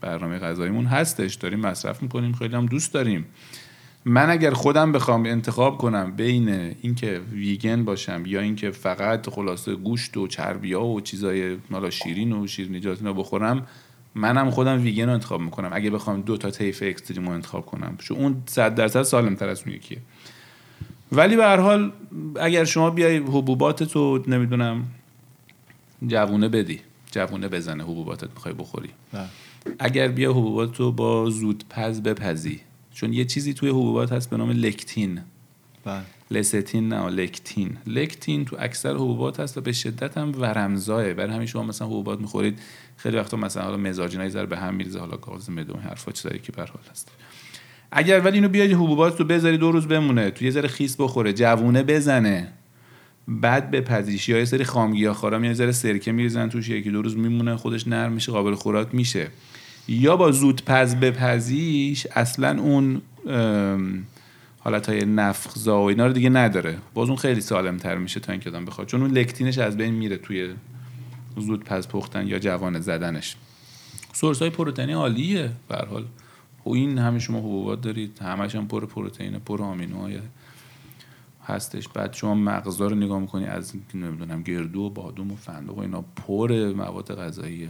برنامه 0.00 0.38
غذاییمون 0.38 0.86
هستش. 0.86 1.34
داریم 1.34 1.60
مصرف 1.60 2.02
می‌کنیم 2.02 2.32
خیلی 2.32 2.56
هم 2.56 2.66
دوست 2.66 2.94
داریم. 2.94 3.26
من 4.04 4.30
اگر 4.30 4.50
خودم 4.50 4.92
بخوام 4.92 5.26
انتخاب 5.26 5.78
کنم 5.78 6.12
بین 6.16 6.48
اینکه 6.82 7.20
ویگن 7.32 7.84
باشم 7.84 8.22
یا 8.26 8.40
اینکه 8.40 8.70
فقط 8.70 9.30
خلاصه 9.30 9.74
گوشت 9.74 10.16
و 10.16 10.26
چربی 10.26 10.72
ها 10.72 10.86
و 10.86 11.00
چیزای 11.00 11.56
مالا 11.70 11.90
شیرین 11.90 12.32
و 12.32 12.46
شیرینیجات 12.46 12.98
اینا 12.98 13.12
بخورم 13.12 13.66
منم 14.14 14.50
خودم 14.50 14.82
ویگن 14.82 15.06
رو 15.06 15.12
انتخاب 15.12 15.40
می‌کنم. 15.40 15.70
اگه 15.72 15.90
بخوام 15.90 16.20
دو 16.20 16.36
تا 16.36 16.50
طیف 16.50 16.82
اکستریم 16.86 17.26
رو 17.26 17.34
انتخاب 17.34 17.66
کنم. 17.66 17.96
چون 17.98 18.16
اون 18.16 18.42
100 18.46 18.74
درصد 18.74 19.02
سالم 19.02 19.34
تر 19.34 19.48
از 19.48 19.62
اون 19.66 19.74
یکیه. 19.74 19.98
ولی 21.12 21.36
به 21.36 21.44
هر 21.44 21.56
حال 21.56 21.92
اگر 22.40 22.64
شما 22.64 22.90
بیای 22.90 23.16
حبوبات 23.16 23.82
تو 23.82 24.24
نمی‌دونم 24.26 24.84
جوونه 26.06 26.48
بدی. 26.48 26.80
جوونه 27.12 27.48
بزنه 27.48 27.82
حبوباتت 27.82 28.30
می‌خوای 28.30 28.54
بخوری. 28.54 28.90
بله. 29.12 29.26
اگر 29.78 30.08
بیا 30.08 30.30
حبوبات 30.30 30.76
رو 30.76 30.92
با 30.92 31.30
زودپز 31.30 32.00
بپزی. 32.02 32.60
چون 32.92 33.12
یه 33.12 33.24
چیزی 33.24 33.54
توی 33.54 33.68
حبوبات 33.68 34.12
هست 34.12 34.30
به 34.30 34.36
نام 34.36 34.50
لکتین. 34.50 35.20
بله. 35.84 36.02
لستین 36.30 36.88
نه 36.88 37.08
لکتین. 37.08 37.76
لکتین 37.86 38.44
تو 38.44 38.56
اکثر 38.58 38.94
حبوبات 38.94 39.40
هست 39.40 39.58
و 39.58 39.60
به 39.60 39.72
شدت 39.72 40.18
هم 40.18 40.32
ورمزاه 40.40 41.14
برای 41.14 41.34
همین 41.34 41.46
شما 41.46 41.62
مثلا 41.62 41.88
حبوبات 41.88 42.20
می‌خورید 42.20 42.58
خیلی 42.96 43.16
وقتا 43.16 43.36
مثلا 43.36 43.62
حالا 43.62 43.76
مزاجینا 43.76 44.24
یه 44.24 44.30
ذره 44.30 44.46
به 44.46 44.56
هم 44.56 44.74
میریزه 44.74 44.98
حالا 44.98 45.16
گاز 45.16 45.48
این 45.48 45.58
حرفا 45.58 46.12
چیزایی 46.12 46.38
که 46.38 46.52
به 46.52 46.62
حال 46.62 46.82
هست. 46.90 47.08
اگر 47.92 48.20
ولی 48.20 48.34
اینو 48.34 48.48
بیاری 48.48 48.72
حبوبات 48.72 49.20
رو 49.20 49.24
بذاری 49.24 49.58
دو 49.58 49.72
روز 49.72 49.86
بمونه 49.86 50.30
تو 50.30 50.44
یه 50.44 50.50
ذره 50.50 50.68
خیس 50.68 50.96
بخوره 50.98 51.32
جوونه 51.32 51.82
بزنه. 51.82 52.52
بعد 53.28 53.70
به 53.70 53.80
پزیش 53.80 54.28
یا 54.28 54.38
یه 54.38 54.44
سری 54.44 54.64
خامگیاخوارا 54.64 55.44
یه 55.46 55.54
ذره 55.54 55.72
سرکه 55.72 56.12
میریزن 56.12 56.48
توش 56.48 56.68
یکی 56.68 56.90
دو 56.90 57.02
روز 57.02 57.16
میمونه 57.16 57.56
خودش 57.56 57.88
نرم 57.88 58.12
میشه 58.12 58.32
قابل 58.32 58.54
خوراک 58.54 58.88
میشه. 58.92 59.28
یا 59.88 60.16
با 60.16 60.30
زود 60.30 60.64
پز 60.64 60.94
بپزیش 60.94 62.06
اصلا 62.06 62.60
اون 62.60 63.02
حالت 64.58 64.88
های 64.88 65.04
نفخزا 65.04 65.82
و 65.82 65.84
اینا 65.84 66.06
رو 66.06 66.12
دیگه 66.12 66.30
نداره. 66.30 66.78
باز 66.94 67.08
اون 67.08 67.16
خیلی 67.16 67.40
سالم 67.40 67.76
تر 67.76 67.96
میشه 67.96 68.20
تا 68.20 68.32
اینکه 68.32 68.50
آدم 68.50 68.64
بخواد. 68.64 68.86
چون 68.86 69.02
اون 69.02 69.10
لکتینش 69.10 69.58
از 69.58 69.76
بین 69.76 69.94
میره 69.94 70.16
توی 70.16 70.54
زود 71.36 71.64
پز 71.64 71.88
پختن 71.88 72.26
یا 72.26 72.38
جوان 72.38 72.80
زدنش. 72.80 73.36
سورس 74.12 74.38
های 74.38 74.50
پروتئینی 74.50 74.92
عالیه 74.92 75.50
به 75.68 75.76
حال. 75.90 76.04
و 76.66 76.70
این 76.70 76.98
همه 76.98 77.18
شما 77.18 77.38
حبوبات 77.38 77.80
دارید 77.80 78.18
همش 78.22 78.54
هم 78.54 78.68
پر 78.68 78.86
پروتئین 78.86 79.38
پر 79.38 79.62
آمینوهای 79.62 80.18
هستش. 81.50 81.88
بعد 81.88 82.12
شما 82.12 82.34
مغزا 82.34 82.86
رو 82.86 82.96
نگاه 82.96 83.20
می‌کنی 83.20 83.46
از 83.46 83.72
نمی‌دونم 83.94 84.42
گردو 84.42 84.80
و 84.80 84.90
بادوم 84.90 85.32
و 85.32 85.36
فندق 85.36 85.78
و 85.78 85.80
اینا 85.80 86.04
پر 86.26 86.72
مواد 86.76 87.14
غذاییه 87.14 87.68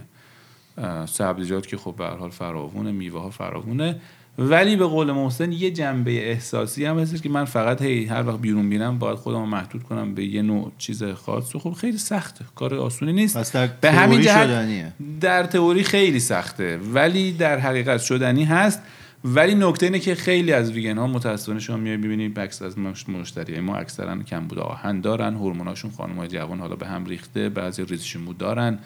اه، 0.77 1.05
سبزیجات 1.05 1.67
که 1.67 1.77
خب 1.77 1.95
به 1.97 2.05
حال 2.05 2.29
فراوونه 2.29 2.91
میوه 2.91 3.21
ها 3.21 3.29
فراوونه. 3.29 3.95
ولی 4.37 4.75
به 4.75 4.85
قول 4.85 5.11
محسن 5.11 5.51
یه 5.51 5.71
جنبه 5.71 6.29
احساسی 6.29 6.85
هم 6.85 6.99
هستش 6.99 7.21
که 7.21 7.29
من 7.29 7.45
فقط 7.45 7.81
هی 7.81 8.05
هر 8.05 8.27
وقت 8.27 8.39
بیرون 8.39 8.69
بینم 8.69 8.99
باید 8.99 9.17
خودم 9.17 9.41
محدود 9.41 9.83
کنم 9.83 10.15
به 10.15 10.25
یه 10.25 10.41
نوع 10.41 10.71
چیز 10.77 11.03
خاص. 11.03 11.55
و 11.55 11.59
خب 11.59 11.71
خیلی 11.73 11.97
سخته. 11.97 12.45
کار 12.55 12.75
آسونی 12.75 13.13
نیست. 13.13 13.37
پس 13.37 13.51
در 13.51 13.67
به 13.67 13.91
همین 13.91 14.21
جهت. 14.21 14.93
در 15.21 15.43
تئوری 15.43 15.83
خیلی 15.83 16.19
سخته. 16.19 16.79
ولی 16.93 17.31
در 17.31 17.59
حقیقت 17.59 18.01
شدنی 18.01 18.43
هست. 18.43 18.81
ولی 19.25 19.55
نکته 19.55 19.85
اینه 19.85 19.99
که 19.99 20.15
خیلی 20.15 20.53
از 20.53 20.71
ویگن 20.71 20.97
ها 20.97 21.07
متاسفانه 21.07 21.59
شما 21.59 21.77
میای 21.77 21.97
ببینید 21.97 22.33
بکس 22.33 22.61
از 22.61 22.77
مش- 22.79 23.09
مشتری 23.09 23.59
ما 23.59 23.75
اکثرا 23.75 24.23
کم 24.23 24.47
بوده 24.47 24.61
آهن 24.61 25.01
دارن 25.01 25.33
هورموناشون 25.35 25.91
خانم 25.91 26.15
های 26.15 26.27
جوان 26.27 26.59
حالا 26.59 26.75
به 26.75 26.87
هم 26.87 27.05
ریخته 27.05 27.49
بعضی 27.49 27.85
ریزشمو 27.85 28.33
دارن. 28.33 28.79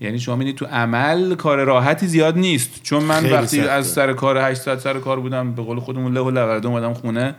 یعنی 0.00 0.18
شما 0.18 0.36
می‌بینید 0.36 0.56
تو 0.56 0.66
عمل 0.66 1.34
کار 1.34 1.64
راحتی 1.64 2.06
زیاد 2.06 2.38
نیست. 2.38 2.82
چون 2.82 3.02
من 3.04 3.30
وقتی 3.32 3.56
سخته. 3.56 3.70
از 3.70 3.86
سر 3.86 4.12
کار 4.12 4.50
8 4.50 4.60
ساعت 4.60 4.78
سر 4.80 4.98
کار 4.98 5.20
بودم 5.20 5.52
به 5.54 5.62
قول 5.62 5.80
خودمون 5.80 6.12
له 6.14 6.20
و 6.20 6.30
لورده 6.30 6.68
اومدم 6.68 6.94
خونه. 6.94 7.34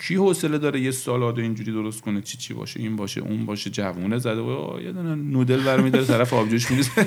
کی 0.00 0.14
حوصله 0.14 0.58
داره 0.58 0.80
یه 0.80 0.90
سالاد 0.90 1.38
اینجوری 1.38 1.72
درست 1.72 2.00
کنه؟ 2.00 2.20
چی 2.20 2.38
چی 2.38 2.54
باشه؟ 2.54 2.80
این 2.80 2.96
باشه 2.96 3.20
اون 3.20 3.46
باشه 3.46 3.70
جوونه 3.70 4.18
زده. 4.18 4.40
و 4.40 4.80
یه 4.84 4.92
دونه 4.92 5.14
نودل 5.14 5.60
برمی 5.60 5.90
داره 5.90 6.04
طرف 6.04 6.34
آبجوش 6.34 6.70
میریزه. 6.70 6.90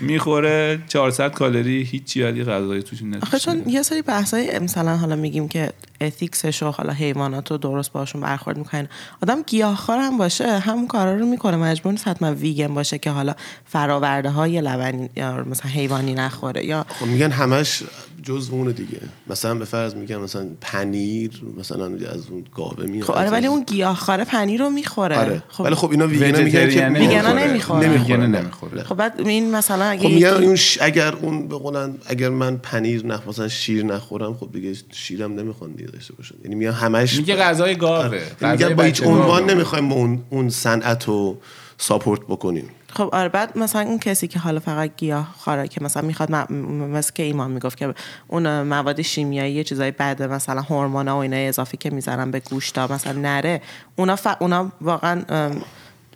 می‌خوره 0.00 0.78
400 0.88 1.32
کالری 1.32 1.82
هیچی 1.82 2.22
ولی 2.22 2.44
غذای 2.44 2.82
توش 2.82 3.02
نمیشه 3.02 3.18
آخه 3.22 3.38
چون 3.38 3.62
یه 3.66 3.82
سری 3.82 4.02
بحثای 4.02 4.58
مثلا 4.58 4.96
حالا 4.96 5.16
میگیم 5.16 5.48
که 5.48 5.72
ethics 6.00 6.46
ش 6.46 6.62
و 6.62 6.70
حالا 6.70 6.92
حیوانات 6.92 7.50
رو 7.50 7.58
درست 7.58 7.92
باشون 7.92 8.20
برخورد 8.20 8.58
می‌کنن. 8.58 8.88
آدم 9.22 9.42
گیاهخوار 9.42 9.98
هم 9.98 10.18
باشه 10.18 10.58
همون 10.58 10.86
کارا 10.86 11.16
رو 11.16 11.26
می‌کنه. 11.26 11.56
مجبور 11.56 11.92
نیست 11.92 12.08
حتما 12.08 12.34
ویگن 12.34 12.74
باشه 12.74 12.98
که 12.98 13.10
حالا 13.10 13.34
فراورده 13.66 14.30
های 14.30 14.60
لبنی 14.60 15.10
یا 15.16 15.44
مثلا 15.44 15.70
حیوانی 15.70 16.14
نخوره 16.14 16.64
یا 16.64 16.86
خب 16.88 17.06
میگن 17.06 17.30
همش 17.30 17.82
جز 18.28 18.48
اونه 18.50 18.72
دیگه. 18.72 19.00
مثلا 19.26 19.54
به 19.54 19.64
فرض 19.64 19.94
میگن 19.94 20.16
مثلا 20.16 20.46
پنیر 20.60 21.30
مثلا 21.58 21.84
از 21.84 22.28
اون 22.30 22.44
گاوه 22.54 22.86
میاد. 22.86 23.04
خب 23.04 23.12
آره 23.12 23.30
ولی 23.30 23.46
اون 23.46 23.64
گیاهخواره 23.64 24.24
پنیر 24.24 24.60
رو 24.60 24.70
می‌خوره. 24.70 25.18
آره. 25.18 25.42
ولی 25.60 25.74
خب 25.74 25.90
اینا 25.90 26.06
ویگنا 26.06 26.38
میگن 26.38 26.70
که 26.70 26.88
ویگنا 26.88 27.32
نمی‌خوره. 27.32 27.88
نه. 28.16 28.40
نمی‌خوره. 28.40 28.82
خب 28.82 28.94
بعد 28.94 29.20
این 29.20 29.50
مثلا 29.56 29.84
اگه 29.84 30.02
خب 30.02 30.14
میگن 30.14 30.28
اون 30.28 30.56
ش... 30.56 30.78
اگر 30.80 31.14
اون 31.14 31.48
به 31.48 31.58
قولن 31.58 31.94
اگر 32.06 32.28
من 32.28 32.56
پنیر 32.56 33.06
نخ 33.06 33.28
مثلا 33.28 33.48
شیر 33.48 33.84
نخورم 33.84 34.34
خب 34.34 34.48
دیگه 34.52 34.74
شیرم 34.92 35.32
نمی‌خوان 35.32 35.72
دیگه 35.72 35.90
داشته 35.90 36.14
باشن. 36.14 36.34
یعنی 36.44 36.54
میگن 36.54 36.72
همش 36.72 37.16
میگه 37.16 37.36
غذای 37.36 37.74
گاوه. 37.74 38.04
آره. 38.04 38.22
غذای 38.40 38.52
میگن 38.52 38.74
با 38.74 38.82
هیچ. 38.82 39.02
عنوان 39.02 39.50
نمی‌خوایم 39.50 39.92
اون 39.92 40.22
اون 40.30 40.50
صنعت 40.50 41.04
رو 41.04 41.38
ساپورت 41.78 42.20
بکنیم. 42.20 42.68
خب 42.98 43.10
آره 43.12 43.28
بعد 43.28 43.58
مثلا 43.58 43.82
اون 43.82 43.98
کسی 43.98 44.28
که 44.28 44.38
حالا 44.38 44.60
فقط 44.60 44.90
گیاه 44.96 45.34
خاره 45.38 45.68
که 45.68 45.84
مثلا 45.84 46.02
می‌خواد 46.02 46.32
م- 46.32 46.52
مثل 46.90 47.12
که 47.12 47.22
ایمان 47.22 47.50
می‌گفت 47.50 47.78
که 47.78 47.94
اون 48.28 48.62
مواد 48.62 49.02
شیمیایی 49.02 49.54
یه 49.54 49.64
چیزای 49.64 49.90
بده 49.90 50.26
مثلا 50.26 50.62
هورمونا 50.62 51.16
و 51.16 51.18
اینا 51.18 51.36
اضافی 51.36 51.76
که 51.76 51.90
می‌زنن 51.90 52.30
به 52.30 52.40
گوشتا 52.40 52.86
مثلا 52.86 53.12
نره 53.12 53.62
اونا 53.96 54.16
ف... 54.16 54.26
اونا 54.40 54.72
واقعا 54.80 55.22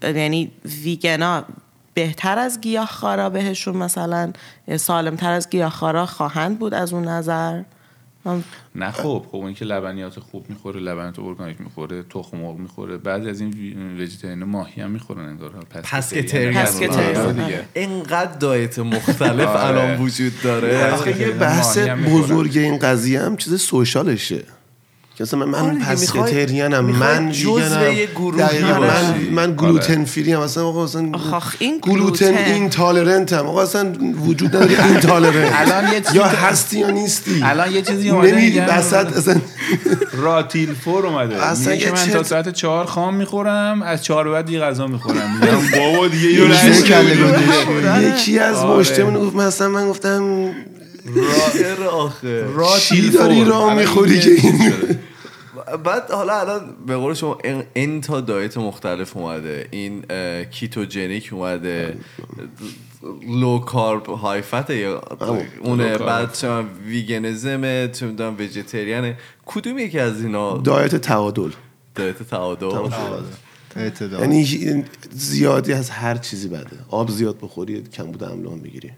یعنی 0.03 0.51
ویگنا 0.65 1.45
بهتر 1.95 2.39
از 2.39 2.61
گیاه 2.61 2.87
خارا 2.87 3.31
بهشون 3.31 3.77
مثلا 3.77 4.33
سالم 4.77 5.17
تر 5.17 5.33
از 5.33 5.51
گیاه 5.51 5.71
خارا 5.71 6.07
خواهند 6.07 6.59
بود 6.59 6.75
از 6.75 6.93
اون 6.93 7.09
نظر. 7.09 7.63
من- 8.25 8.45
نه 8.75 8.91
خب 8.91 9.27
خب 9.31 9.37
اون 9.37 9.55
که 9.55 9.65
لبنیات 9.65 10.21
خوب 10.21 10.51
می‌خوره 10.51 10.81
لبنیات 10.81 11.19
ارگانیک 11.19 11.61
می‌خوره 11.61 12.03
تخم 12.03 12.37
مرغ 12.37 12.57
می‌خوره 12.57 12.97
بعضی 12.97 13.29
از 13.29 13.41
این 13.41 13.51
ویژیتریان 13.99 14.45
ماهی 14.45 14.83
هم 14.83 14.91
می‌خورن 14.91 15.29
انگار 15.29 15.51
پسکتریان. 15.83 16.55
پسکتریان. 16.55 17.17
آره 17.17 17.33
دیگه 17.33 17.65
اینقدر 17.75 18.39
دایت 18.39 18.79
مختلف 18.79 19.49
آره. 19.49 19.65
الان 19.67 20.01
وجود 20.01 20.33
داره 20.43 21.19
یه 21.21 21.31
بحث 21.31 21.79
هم. 21.79 22.05
بزرگ 22.05 22.59
این 22.59 22.79
قضیه 22.79 23.21
هم 23.21 23.37
چیز 23.37 23.61
سوشالشه 23.61 24.45
که 25.31 25.37
مثلا 25.37 25.47
من 25.47 25.59
آره 25.71 25.79
پسکتریانم 25.79 26.85
میخوای- 26.85 27.19
من 27.19 27.29
ویگنم. 27.29 27.93
یه 27.93 28.07
دقیقاً، 28.39 28.69
من 28.69 28.79
باشی. 28.81 29.31
من 29.31 29.55
گلوتن 29.57 30.05
فری 30.05 30.33
هم 30.33 30.41
اصلا 30.41 30.67
آقا 30.67 30.85
اصلا 30.85 31.01
این 31.59 31.79
گلوتن 31.83 32.27
گلوتن. 32.27 32.53
این 32.53 32.69
تالرنت 32.71 33.33
هم 33.33 33.47
آقا 33.47 33.63
اصلا 33.63 33.93
وجود 34.27 34.57
نداره 34.57 34.85
این 34.87 35.01
تالرنت 35.01 35.53
الان 35.61 35.93
یه 35.93 36.01
چیزی 36.01 36.17
یا 36.17 36.25
هستی 36.25 36.79
یا 36.79 36.91
نیستی 36.91 37.41
الان 37.45 37.73
یه 37.73 37.83
چیزی 37.83 38.11
اومده 38.11 38.33
میگن- 38.35 38.67
وسط 38.69 39.17
اصلا 39.17 39.37
راتیل 40.13 40.75
فور 40.75 41.07
اومده 41.07 41.47
اصلا 41.47 41.77
که 41.77 41.91
من 41.91 42.07
تا 42.13 42.23
ساعت 42.23 42.49
چهار 42.49 42.85
خام 42.87 43.15
می‌خورم 43.15 43.83
از 43.83 44.05
چهار 44.05 44.25
به 44.25 44.31
بعد 44.31 44.45
دیگه 44.47 44.61
غذا 44.61 44.87
می‌خورم 44.87 45.41
بابا 45.79 46.09
دیگه. 46.09 46.29
یکی 48.03 48.39
از 48.39 48.57
آره. 48.57 48.79
مشتمون 48.81 49.15
گفت 49.15 49.37
مثلا 49.37 49.69
من 49.69 49.89
گفتم 49.89 50.51
رائر 51.15 51.83
آخه 51.91 52.45
چی 52.81 53.11
داری 53.11 53.45
راه 53.45 53.63
الان 53.63 53.79
می‌خوری 53.79 54.21
که 54.21 54.31
این. 54.31 54.73
بعد 55.85 56.11
حالا 56.11 56.41
الان 56.41 56.61
به 56.87 56.97
قول 56.97 57.15
شما 57.15 57.39
این- 57.75 58.01
تا 58.01 58.21
دایت 58.21 58.57
مختلف 58.59 59.17
اومده. 59.17 59.69
این 59.71 60.03
کیتوجنیک 60.51 61.29
اومده. 61.33 61.97
لو 63.29 63.59
کارب 63.59 64.07
های 64.07 64.43
فت 64.43 64.71
یا 64.71 65.01
اونه. 65.61 65.99
بعد 65.99 66.33
چه 66.33 66.61
ویگنزم 66.87 67.87
چه 67.93 68.07
می‌دونم 68.07 68.37
ویژیتریانه 68.37 69.19
کدوم 69.47 69.79
یکی 69.79 69.99
از 69.99 70.25
اینا؟ 70.25 70.57
دایت 70.57 70.95
تعادل. 70.97 71.51
دایت 71.95 72.23
تعادل. 72.23 72.67
یعنی 74.21 74.85
زیادی 75.11 75.73
از 75.73 75.91
هر 75.91 76.15
چیزی 76.17 76.49
بده. 76.49 76.77
آب 76.91 77.11
زیاد 77.11 77.37
بخوری 77.43 77.83
کم 77.83 78.05
بوده 78.05 78.31
املاح 78.31 78.55
می‌گیری. 78.55 78.91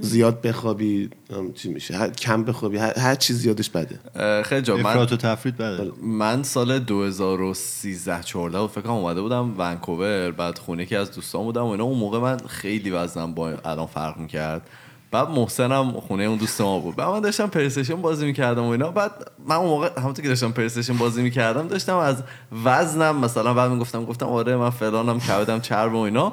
زیاد 0.00 0.40
بخوابی 0.40 1.10
هم 1.30 1.52
چی 1.52 1.68
میشه 1.68 1.96
هر- 1.96 2.10
کم 2.10 2.44
بخوابی 2.44 2.76
هر, 2.76 2.98
هر 2.98 3.14
چیز 3.14 3.38
زیادش 3.38 3.70
بده. 3.70 3.98
خیلی 4.42 4.62
جا 4.62 4.76
من 4.76 4.96
و 4.96 5.06
تفرید 5.06 5.56
بده. 5.56 5.92
من 6.02 6.42
سال 6.42 6.78
2013 6.78 8.22
14 8.22 8.60
بود 8.60 8.70
فکر 8.70 8.80
کنم 8.80 8.92
اومده 8.92 9.20
بودم 9.20 9.54
ونکوور 9.58 10.30
بعد 10.30 10.58
خونه 10.58 10.86
که 10.86 10.98
از 10.98 11.12
دوستان 11.12 11.42
بودم 11.42 11.62
و 11.62 11.68
اینا. 11.70 11.84
اون 11.84 11.98
موقع 11.98 12.18
من 12.18 12.36
خیلی 12.36 12.90
وزنم 12.90 13.34
با 13.34 13.48
الان 13.64 13.86
فرق 13.86 14.16
می‌کرد. 14.18 14.62
بعد 15.10 15.28
محسنم 15.30 15.92
خونه 15.92 16.24
اون 16.24 16.38
دوست 16.38 16.60
ما 16.60 16.78
بود. 16.78 16.96
بعد 16.96 17.08
من 17.08 17.20
داشتم 17.20 17.46
پلیستیشن 17.46 18.02
بازی 18.02 18.26
می‌کردم 18.26 18.62
و 18.64 18.68
اینا. 18.68 18.90
بعد 18.90 19.10
من 19.48 19.56
اون 19.56 19.68
موقع 19.68 19.90
همونطور 20.00 20.22
که 20.22 20.28
داشتم 20.28 20.52
پلیستیشن 20.52 20.96
بازی 20.96 21.22
می‌کردم 21.22 21.68
داشتم 21.68 21.96
از 21.96 22.16
وزنم 22.64 23.16
مثلا 23.16 23.54
بعد 23.54 23.70
می‌گفتم 23.70 24.04
گفتم 24.04 24.26
آره 24.26 24.56
من 24.56 24.70
فلانم 24.70 25.20
کبدم 25.20 25.60
چرب 25.60 25.94
و 25.94 25.98
اینا. 25.98 26.32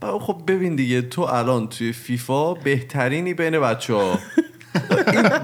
خب 0.00 0.36
ببین 0.46 0.76
دیگه 0.76 1.02
تو 1.02 1.22
الان 1.22 1.68
توی 1.68 1.92
فیفا 1.92 2.54
بهترینی 2.54 3.34
بین 3.34 3.60
بچه 3.60 3.94
ها 3.94 4.18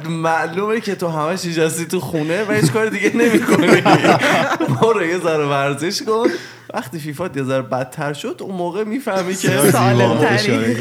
معلومه 0.09 0.81
که 0.81 0.95
تو 0.95 1.09
همش 1.09 1.45
نشستی 1.45 1.85
تو 1.85 2.01
خونه 2.01 2.45
و 2.45 2.53
هیچ 2.53 2.73
کار 2.73 2.87
دیگه 2.87 3.17
نمی 3.17 3.41
کنی 3.41 3.67
برو 4.81 5.07
یه 5.07 5.19
ذره 5.19 5.47
ورزش 5.47 6.03
کن. 6.03 6.29
وقتی 6.75 6.99
فیفا 6.99 7.31
یه 7.37 7.43
ذره 7.43 7.63
بدتر 7.63 8.13
شد 8.13 8.37
اون 8.41 8.55
موقع 8.55 8.85
می‌فهمی 8.85 9.35
که. 9.35 9.49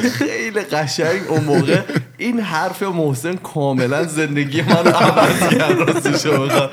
خیلی 0.09 0.61
قشنگ. 0.61 1.21
اون 1.29 1.43
موقع. 1.43 1.81
این 2.17 2.39
حرف 2.39 2.83
محسن 2.83 3.35
کاملا 3.35 4.03
زندگی 4.03 4.61
من 4.61 4.87
عوض 4.87 5.49
کرد 5.49 5.77
بخوام. 5.77 6.69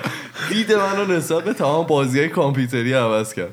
دید 0.48 0.72
منو 0.72 1.16
نسبت 1.16 1.44
به 1.44 1.52
تمام 1.52 1.86
بازی 1.86 2.18
های 2.18 2.28
کامپیوتری 2.28 2.92
عوض 2.92 3.34
کرد. 3.34 3.50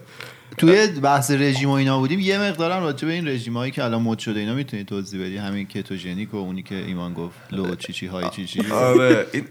توی 0.57 0.87
بحث 0.87 1.31
رژیم 1.31 1.69
و 1.69 1.71
اینا 1.71 1.99
بودیم 1.99 2.19
یه 2.19 2.39
مقدارم 2.39 2.83
راجع 2.83 3.07
به 3.07 3.13
این 3.13 3.27
رژیم 3.27 3.57
هایی 3.57 3.71
که 3.71 3.83
الان 3.83 4.01
مد 4.01 4.19
شده 4.19 4.39
اینا 4.39 4.53
می‌تونی 4.55 4.83
توضیح 4.83 5.21
بدی؟ 5.21 5.37
همین 5.37 5.67
کتوژنیک 5.67 6.33
و 6.33 6.37
اونی 6.37 6.63
که 6.63 6.75
ایمان 6.75 7.13
گفت 7.13 7.35
لو 7.51 7.75
چی 7.75 7.93
چی 7.93 8.05
های 8.07 8.29
چی 8.29 8.45
چی. 8.45 8.71
آره 8.71 9.27
این 9.33 9.43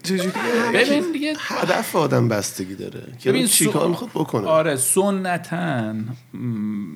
ببین 0.74 1.12
دیگه 1.12 1.34
هدف 1.38 1.96
آدم 1.96 2.28
بستگی 2.28 2.74
داره 2.74 3.02
که 3.18 3.30
ببین 3.30 3.46
چی 3.46 3.66
کار 3.66 3.82
سو- 3.82 3.88
می‌خواد 3.88 4.10
بکنه. 4.10 4.46
آره 4.46 4.76
سنتن 4.76 6.16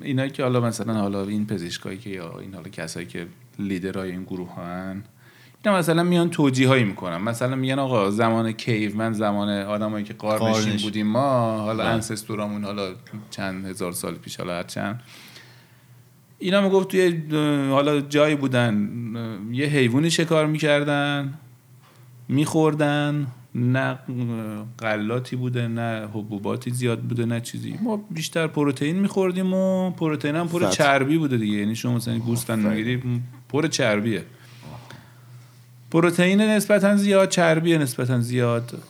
اینا 0.02 0.28
که 0.28 0.42
حالا 0.42 0.60
مثلا 0.60 0.94
حالا 0.94 1.24
این 1.24 1.46
پزشکایی 1.46 1.98
که 1.98 2.10
یا 2.10 2.38
این 2.38 2.54
حالا 2.54 2.68
کسایی 2.68 3.06
که 3.06 3.26
لیدرای 3.58 4.10
این 4.10 4.22
گروه 4.24 4.54
هن 4.56 5.04
اینا 5.64 5.78
مثلا 5.78 6.02
میان 6.02 6.30
توجیه 6.30 6.68
هایی 6.68 6.84
می‌کنن. 6.84 7.16
مثلا 7.16 7.56
میگن 7.56 7.78
آقا 7.78 8.10
زمان 8.10 8.52
کیو 8.52 8.96
من 8.96 9.12
زمان 9.12 9.48
آدمایی 9.48 10.04
که 10.04 10.14
قارنشین. 10.14 10.76
بودیم 10.76 11.06
ما 11.06 11.58
حالا 11.58 11.88
انسستورامون 11.88 12.64
حالا 12.64 12.94
چند 13.30 13.66
هزار 13.66 13.92
سال 13.92 14.14
پیش 14.14 14.36
حالا 14.36 14.56
هر 14.56 14.62
چند 14.62 15.00
اینا 16.38 16.60
می‌گفت 16.60 16.88
توی 16.88 17.22
حالا 17.70 18.00
جایی 18.00 18.34
بودن 18.34 18.88
یه 19.52 19.66
حیوانی 19.66 20.10
شکار 20.10 20.46
می‌کردن 20.46 21.34
میخوردن. 22.28 23.26
نه 23.54 23.98
غلاتی 24.78 25.36
بوده 25.36 25.68
نه 25.68 26.08
حبوباتی 26.14 26.70
زیاد 26.70 27.00
بوده 27.00 27.24
نه 27.24 27.40
چیزی. 27.40 27.78
ما 27.82 27.96
بیشتر 28.10 28.46
پروتئین 28.46 28.96
میخوردیم 28.96 29.54
و 29.54 29.90
پروتئین 29.90 30.36
هم 30.36 30.48
پر. 30.48 30.68
چربی 30.68 31.18
بوده 31.18 31.36
دیگه. 31.36 31.58
یعنی 31.58 31.74
شما 31.74 31.94
مثلا 31.94 32.18
گوسفند 32.18 32.66
می‌گیری 32.66 33.02
پر 33.48 33.66
چربیه. 33.66 34.24
پروتئین 35.90 36.40
نسبتا 36.40 36.96
زیاد 36.96 37.28
چربی 37.28 37.78
نسبتا 37.78 38.20
زیاد. 38.20 38.82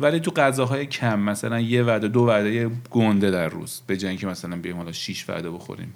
ولی 0.00 0.20
تو 0.20 0.30
غذاهای 0.30 0.86
کم 0.86 1.18
مثلا 1.20 1.60
یه 1.60 1.82
وعده 1.82 2.08
دو 2.08 2.20
وعده 2.20 2.52
یه 2.54 2.70
گنده 2.90 3.30
در 3.30 3.48
روز. 3.48 3.80
به 3.86 3.96
جای 3.96 4.08
اینکه 4.08 4.26
مثلا 4.26 4.56
بیایم 4.56 4.76
حالا 4.76 4.92
6 4.92 5.28
وعده 5.30 5.50
بخوریم. 5.50 5.94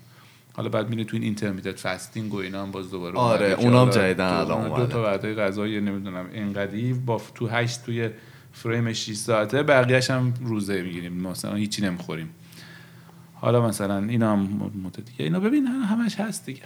حالا 0.52 0.68
بعد 0.68 0.90
میره 0.90 1.04
تو 1.04 1.16
این 1.16 1.22
intermittent 1.24 1.76
fasting 1.76 2.34
و 2.34 2.36
اینا 2.36 2.62
هم 2.62 2.70
باز 2.70 2.90
دوباره 2.90 3.16
آره، 3.18 3.46
اونام 3.46 3.74
حالا 3.74 3.90
جدیدن 3.90 4.28
دو- 4.28 4.34
الان 4.52 4.68
دو 4.68 4.72
اومده. 4.74 4.92
تا 4.92 5.02
وعده 5.02 5.34
غذایی 5.34 5.80
نمی‌دونم 5.80 6.26
اینقدی 6.32 6.92
با 6.92 7.20
تو 7.34 7.46
8 7.48 7.84
توی 7.84 8.10
فریم 8.52 8.92
6 8.92 9.14
ساعته 9.14 9.62
بقیه‌اش 9.62 10.10
هم 10.10 10.34
روزه 10.44 10.82
می‌گیریم. 10.82 11.12
مثلا 11.12 11.54
هیچی 11.54 11.82
نمی‌خوریم. 11.82 12.28
حالا 13.34 13.68
مثلا 13.68 13.98
اینا 13.98 14.32
هم 14.32 14.38
مد 14.84 15.00
دیگه. 15.00 15.24
اینا 15.24 15.40
ببین 15.40 15.66
همش 15.66 16.20
هست 16.20 16.46
دیگه. 16.46 16.62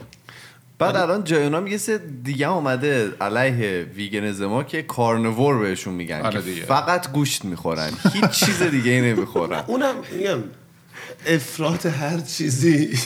بعد 0.79 0.97
الان 0.97 1.25
جای 1.25 1.45
اونا 1.45 1.68
یه 1.68 1.77
سری 1.76 1.99
دیگه 2.25 2.47
هم 2.47 2.53
اومده 2.53 3.12
علیه 3.20 3.87
veganism 3.97 4.55
ها 4.55 4.62
که 4.64 4.83
carnivore 4.82 5.59
بهشون 5.59 5.95
میگن 5.95 6.20
آره 6.20 6.33
که 6.33 6.41
دیگه. 6.41 6.62
فقط 6.62 7.12
گوشت 7.12 7.45
می‌خورن. 7.45 7.91
هیچ 8.12 8.31
چیز 8.31 8.62
دیگه 8.62 8.91
ای 8.91 9.01
نمی‌خورن. 9.01 9.64
اونم 9.66 9.95
میگم 10.12 10.39
افراط 11.27 11.87
هر 11.87 12.18
چیزی. 12.20 12.99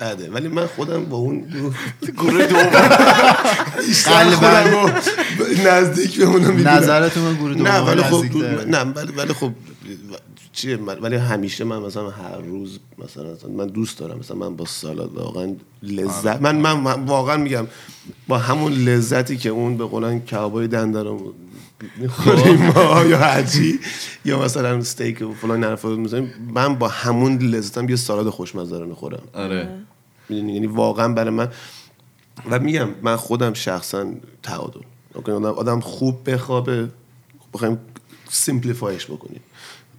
بده. 0.00 0.30
ولی 0.30 0.48
من 0.48 0.66
خودم 0.66 1.04
با 1.04 1.16
اون 1.16 1.40
گروه 2.16 2.46
دوم. 2.46 2.70
رو 4.72 4.90
نزدیک 5.66 6.20
به 6.20 6.26
می‌بینم 6.26 6.68
نظرتون 6.68 7.34
گروه 7.34 7.54
دوم 7.54 7.68
نه 7.68 7.78
ولی 7.78 8.02
خب. 8.02 8.36
نه 8.66 8.78
ولی 8.78 9.12
ولی 9.12 9.32
خب 9.32 9.52
چیه؟ 10.54 10.76
ولی 10.76 11.16
همیشه 11.16 11.64
من 11.64 11.78
مثلا 11.78 12.10
هر 12.10 12.38
روز 12.38 12.78
مثلا 12.98 13.36
من 13.56 13.66
دوست 13.66 13.98
دارم. 13.98 14.18
مثلا 14.18 14.36
من 14.36 14.56
با 14.56 14.64
سالاد 14.64 15.14
واقعا 15.14 15.54
لذت 15.82 16.42
من, 16.42 16.56
من, 16.56 16.72
من 16.72 17.04
واقعا 17.04 17.36
میگم 17.36 17.66
با 18.28 18.38
همون 18.38 18.72
لذتی 18.72 19.36
که 19.36 19.48
اون 19.48 19.76
به 19.76 19.84
قولن 19.84 20.20
کبابای 20.20 20.68
دنده 20.68 21.02
رو 21.02 21.34
می‌خوریم 21.96 22.66
ما 22.66 23.04
یا 23.04 23.18
هرچی 23.18 23.80
یا 24.24 24.42
مثلا 24.42 24.76
استیک 24.76 25.22
و 25.22 25.32
فلان 25.32 25.64
حرفا 25.64 25.88
می‌زنیم 25.88 26.34
من 26.54 26.74
با 26.74 26.88
همون 26.88 27.38
لذتم 27.38 27.88
یه 27.88 27.96
سالاد 27.96 28.30
خوشمزه 28.30 28.78
رو 28.78 28.86
می‌خورم. 28.86 29.22
آره؟ 29.32 29.68
یعنی 30.30 30.66
واقعا 30.66 31.08
برای 31.08 31.30
من 31.30 31.48
و 32.50 32.58
میگم 32.58 32.88
من 33.02 33.16
خودم 33.16 33.52
شخصا 33.52 34.06
تعادل. 34.42 34.80
آدم 35.46 35.80
خوب 35.80 36.30
بخوابه 36.30 36.88
بخوایم 37.54 37.78
سیمپلیفایش 38.28 39.06
بکنیم. 39.06 39.40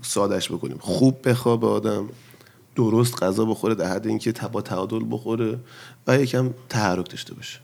سادش 0.06 0.52
بکنیم. 0.52 0.78
خوب 0.80 1.30
بخوابه 1.30 1.68
آدم 1.68 2.10
درست 2.76 3.24
غذا 3.24 3.46
بخوره 3.46 3.76
در 3.76 3.92
حد 3.92 4.08
اینکه 4.08 4.32
با 4.32 4.62
تعادل 4.62 5.06
بخوره 5.10 5.60
و 6.08 6.20
یکم 6.20 6.54
تحرک 6.70 7.10
داشته 7.10 7.34
باشه. 7.34 7.60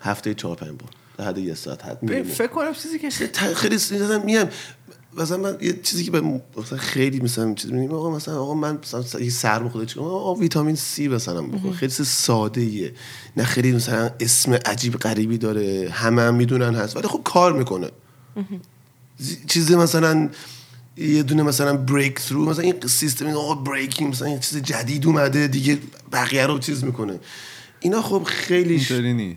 هفته 0.00 0.34
چهار 0.34 0.56
پنج 0.56 0.68
بار. 0.68 0.90
در 1.18 1.28
حد 1.28 1.38
یه 1.38 1.54
ساعت 1.54 1.84
حد. 1.84 2.22
فکر 2.22 2.46
کنم 2.46 2.72
چیزی 2.72 2.98
که 2.98 3.10
خیلی 3.54 3.74
مثلا 3.74 4.18
میگم 4.18 4.48
مثلا 5.16 5.36
من 5.36 5.56
یه 5.60 5.80
چیزی 5.82 6.04
که 6.04 6.10
به 6.10 6.20
مثلا 6.56 6.78
خیلی 6.78 7.20
مثلا 7.20 7.54
چیز 7.54 7.72
میگم 7.72 7.94
آقا 7.94 8.10
مثلا 8.10 8.42
آقا 8.42 8.54
من 8.54 8.78
مثلا 8.82 9.20
یه 9.20 9.30
سر 9.30 9.62
بخوره 9.62 9.86
چیکار؟ 9.86 10.04
آقا 10.04 10.34
ویتامین 10.34 10.76
سی 10.76 11.08
مثلا 11.08 11.42
بخور. 11.42 11.72
خیلی 11.72 11.92
ساده 11.92 12.60
ایه 12.60 12.94
نه 13.36 13.44
خیلی 13.44 13.72
مثلا 13.72 14.10
اسم 14.20 14.52
عجیب 14.52 14.96
غریبی 14.96 15.38
داره. 15.38 15.88
همه 15.92 16.22
هم 16.22 16.34
می‌دونن 16.34 16.74
هست 16.74 16.96
ولی 16.96 17.08
خب 17.08 17.20
کار 17.24 17.52
می‌کنه. 17.52 17.90
چیز 19.46 19.72
مثلا 19.72 20.28
یه 21.00 21.22
دونه 21.22 21.42
مثلا 21.42 21.76
بریک 21.76 22.20
ثرو 22.20 22.44
مثلا 22.44 22.64
این 22.64 22.74
سیستم 22.86 23.26
این 23.26 23.34
آقا 23.34 23.54
بریکینگ 23.54 24.10
مثلا 24.10 24.28
یه 24.28 24.38
چیز 24.38 24.62
جدید 24.62 25.06
اومده 25.06 25.46
دیگه 25.46 25.78
بقیه 26.12 26.46
رو 26.46 26.58
چیز 26.58 26.84
می‌کنه. 26.84 27.20
اینا 27.80 28.02
خب 28.02 28.22
خیلی. 28.22 28.78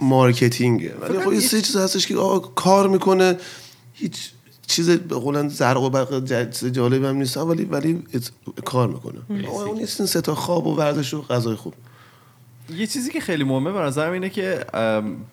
marketing 0.02 0.86
ه 0.86 0.96
ولی 1.02 1.20
خب 1.20 1.34
یه 1.34 1.40
سری 1.40 1.62
چیز 1.62 1.76
هستش 1.76 2.08
که 2.08 2.16
آقا 2.16 2.40
کار 2.40 2.88
می‌کنه. 2.88 3.38
هیچ 3.94 4.30
چیز 4.68 4.90
به 4.90 5.16
قولن 5.16 5.48
زرق 5.50 5.82
و 5.82 5.90
برق 5.90 6.26
جالب 6.70 7.04
هم 7.04 7.16
نیست 7.16 7.38
ولی 7.38 7.64
ولی 7.64 8.04
کار 8.66 8.88
می‌کنه. 8.90 9.48
آقا 9.48 9.66
اون 9.66 9.78
نیست 9.78 10.02
این 10.02 10.08
سه 10.08 10.22
تا 10.22 10.36
خواب 10.36 10.68
و 10.68 10.76
ورزش 10.76 11.14
و 11.14 11.22
غذای 11.22 11.56
خوب. 11.56 11.74
یه 12.70 12.88
چیزی 12.88 13.12
که 13.12 13.20
خیلی 13.20 13.44
مهمه 13.44 13.72
به 13.72 13.80
نظرم 13.80 14.12
اینه 14.12 14.30
که 14.30 14.66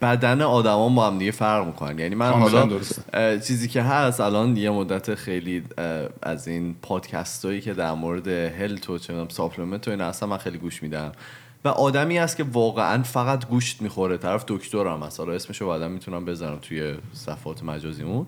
بدن 0.03 0.43
آدما 0.43 0.89
با 0.89 1.07
هم 1.07 1.19
دیگه 1.19 1.31
فرق 1.31 1.67
می‌کنن. 1.67 1.99
یعنی 1.99 2.15
من 2.15 2.31
حالا 2.31 2.67
درسته. 2.67 3.41
چیزی 3.41 3.69
که 3.69 3.83
هست 3.83 4.21
الان 4.21 4.57
یه 4.57 4.71
مدت 4.71 5.15
خیلی 5.15 5.63
از 6.23 6.49
این 6.49 6.75
پادکست 6.83 7.45
هایی 7.45 7.61
که 7.61 7.75
در 7.75 7.93
مورد 7.93 8.29
health 8.29 8.91
و 8.91 8.99
چه 8.99 9.13
می‌دونم 9.13 9.29
supplement 9.29 9.89
و 9.89 9.91
این 9.91 10.01
اصلا 10.01 10.29
من 10.29 10.37
خیلی 10.37 10.59
گوش 10.59 10.83
میدم. 10.83 11.13
و 11.65 11.69
آدمی 11.69 12.19
هست 12.19 12.37
که 12.37 12.45
واقعا 12.53 13.03
فقط 13.03 13.47
گوشت 13.49 13.83
می‌خوره. 13.83 14.17
طرف 14.17 14.45
دکترم 14.49 15.03
هست. 15.03 15.21
حالا 15.21 15.33
اسمشو 15.33 15.69
بعدا 15.69 15.89
می‌تونم 15.89 16.25
بذارم 16.25 16.59
توی 16.63 16.95
صفحات 17.13 17.63
مجازیمون. 17.65 18.27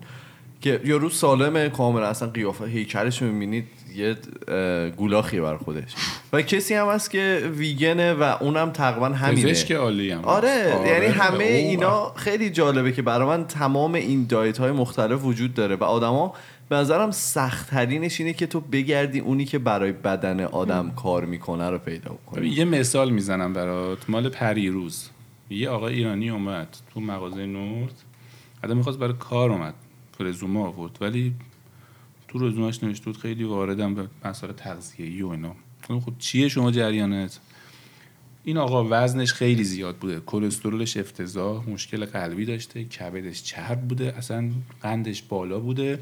که 0.61 0.81
یارو 0.85 1.09
سالمه 1.09 1.69
کاملا 1.69 2.07
اصلا 2.07 2.29
قیافه 2.29 2.65
هیکلش 2.65 3.21
رو 3.21 3.27
می‌بینید. 3.27 3.67
یه 3.95 4.17
گولاخی 4.89 5.39
بر 5.39 5.57
خودش. 5.57 5.95
و 6.33 6.41
کسی 6.41 6.73
هم 6.73 6.87
هست 6.87 7.11
که 7.11 7.51
ویگنه 7.55 8.13
و 8.13 8.37
اونم 8.39 8.69
تقریبا 8.69 9.09
همینه. 9.09 9.51
پزشک 9.51 9.71
عالی 9.71 10.11
هم. 10.11 10.25
آره, 10.25 10.81
یعنی 10.85 11.05
همه 11.05 11.43
اوه. 11.43 11.53
اینا 11.53 12.13
خیلی 12.15 12.49
جالبه 12.49 12.91
که 12.91 13.01
برای 13.01 13.27
من 13.27 13.47
تمام 13.47 13.93
این 13.93 14.25
دایت 14.29 14.57
های 14.57 14.71
مختلف 14.71 15.25
وجود 15.25 15.53
داره 15.53 15.75
و 15.75 15.83
آدما 15.83 16.33
به 16.69 16.75
نظرم 16.75 17.11
سخت 17.11 17.69
ترینش 17.69 18.19
اینه 18.19 18.33
که 18.33 18.47
تو 18.47 18.59
بگردی 18.59 19.19
اونی 19.19 19.45
که 19.45 19.59
برای 19.59 19.91
بدن 19.91 20.39
آدم 20.39 20.91
کار 20.91 21.25
می‌کنه 21.25 21.69
رو 21.69 21.77
پیدا 21.77 22.17
کنی. 22.31 22.47
یه 22.47 22.65
مثال 22.65 23.09
می‌زنم 23.09 23.53
برات. 23.53 24.09
مال 24.09 24.29
پریروز. 24.29 25.09
یه 25.49 25.69
آقای 25.69 25.93
ایرانی 25.93 26.29
اومد 26.29 26.77
تو 26.93 26.99
مغازه 26.99 27.45
نورد. 27.45 27.93
حتی 28.63 28.73
می‌خواست 28.73 28.99
برای 28.99 29.13
کار 29.19 29.51
اومد. 29.51 29.73
رزومه 30.19 30.59
آورد. 30.59 30.97
ولی 31.01 31.33
تو 32.33 32.47
رزومهش 32.47 32.83
نوشته 32.83 33.05
بود 33.05 33.17
خیلی 33.17 33.43
واردم 33.43 33.95
به 33.95 34.07
مسائل 34.25 34.53
تغذیه‌ای 34.53 35.21
و 35.21 35.27
اینا. 35.27 35.55
خب 35.87 36.13
چیه 36.19 36.47
شما 36.47 36.71
جریانت؟ 36.71 37.39
این 38.43 38.57
آقا 38.57 38.87
وزنش 38.89 39.33
خیلی 39.33 39.63
زیاد 39.63 39.95
بوده. 39.95 40.19
کلسترولش 40.19 40.97
افتضاح 40.97 41.69
مشکل 41.69 42.05
قلبی 42.05 42.45
داشته 42.45 42.83
کبدش 42.83 43.43
چرب 43.43 43.81
بوده 43.81 44.17
اصلا 44.17 44.51
قندش 44.81 45.21
بالا 45.21 45.59
بوده. 45.59 45.99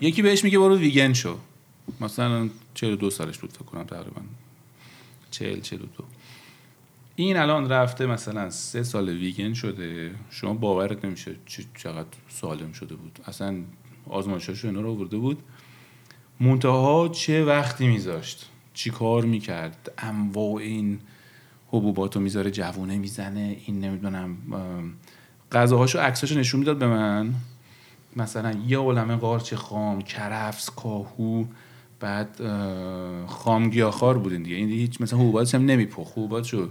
یکی 0.00 0.22
بهش 0.22 0.44
میگه 0.44 0.58
برو 0.58 0.76
ویگن 0.76 1.12
شو. 1.12 1.38
مثلا 2.00 2.48
42 2.74 3.10
سالش 3.10 3.38
بود 3.38 3.52
فکر 3.52 3.64
کنم 3.64 3.84
تقریبا. 3.84 4.20
40 5.30 5.60
42 5.60 6.04
این 7.16 7.36
الان 7.36 7.68
رفته 7.68 8.06
مثلا 8.06 8.50
سه 8.50 8.82
سال 8.82 9.08
ویگن 9.08 9.54
شده. 9.54 10.14
شما 10.30 10.54
باورت 10.54 11.04
نمیشه 11.04 11.36
چقدر 11.76 12.08
سالم 12.28 12.72
شده 12.72 12.94
بود. 12.94 13.18
اصلا 13.26 13.56
آزمایشاشو 14.10 14.68
اینا 14.68 14.80
رو 14.80 14.90
آورده 14.90 15.16
بود. 15.16 15.38
منتها 16.40 17.08
چه 17.08 17.44
وقتی 17.44 17.88
میذاشت؟ 17.88 18.50
چی 18.74 18.90
کار 18.90 19.24
می‌کرد؟ 19.24 19.92
انواع 19.98 20.54
این 20.54 20.98
حبوباتو 21.68 22.20
می‌ذاره 22.20 22.50
جوونه 22.50 22.98
می‌زنه 22.98 23.56
این 23.66 23.80
نمی‌دونم 23.80 24.36
غذاهاشو 25.52 25.98
عکساشو 25.98 26.38
نشون 26.38 26.60
می‌داد 26.60 26.78
به 26.78 26.86
من. 26.86 27.34
مثلا 28.16 28.54
یه 28.66 28.78
عالمه 28.78 29.16
قارچ 29.16 29.54
خام 29.54 30.02
کرفس 30.02 30.70
کاهو 30.70 31.44
بعد 32.00 32.40
خام 33.26 33.70
گیاهخوار 33.70 34.18
بودین 34.18 34.42
دیگه. 34.42 34.56
این 34.56 34.66
دیگه 34.66 34.80
هیچ 34.80 35.00
مثلا 35.00 35.18
حبوباتش 35.18 35.54
هم 35.54 35.64
نمیپخت. 35.64 36.12
حبوباتشو 36.12 36.68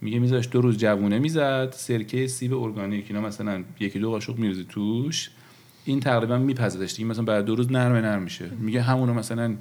میگه 0.00 0.18
میذاش 0.18 0.48
دو 0.50 0.60
روز 0.60 0.78
جوونه 0.78 1.18
می‌زد. 1.18 1.72
سرکه 1.72 2.26
سیب 2.26 2.54
ارگانیک 2.54 3.04
اینا 3.08 3.20
مثلا 3.20 3.64
یکی 3.80 3.98
دو 3.98 4.10
قاشق 4.10 4.38
میریزه 4.38 4.64
توش. 4.64 5.30
این 5.84 6.00
تقریبا 6.00 6.38
میپزدش 6.38 6.94
دیگه. 6.94 7.08
مثلا 7.08 7.24
بعد 7.24 7.44
دو 7.44 7.54
روز 7.54 7.72
نرم 7.72 7.92
نرم 7.92 8.22
میشه. 8.22 8.50
میگه 8.58 8.82
همونو 8.82 9.14
مثلا 9.14 9.56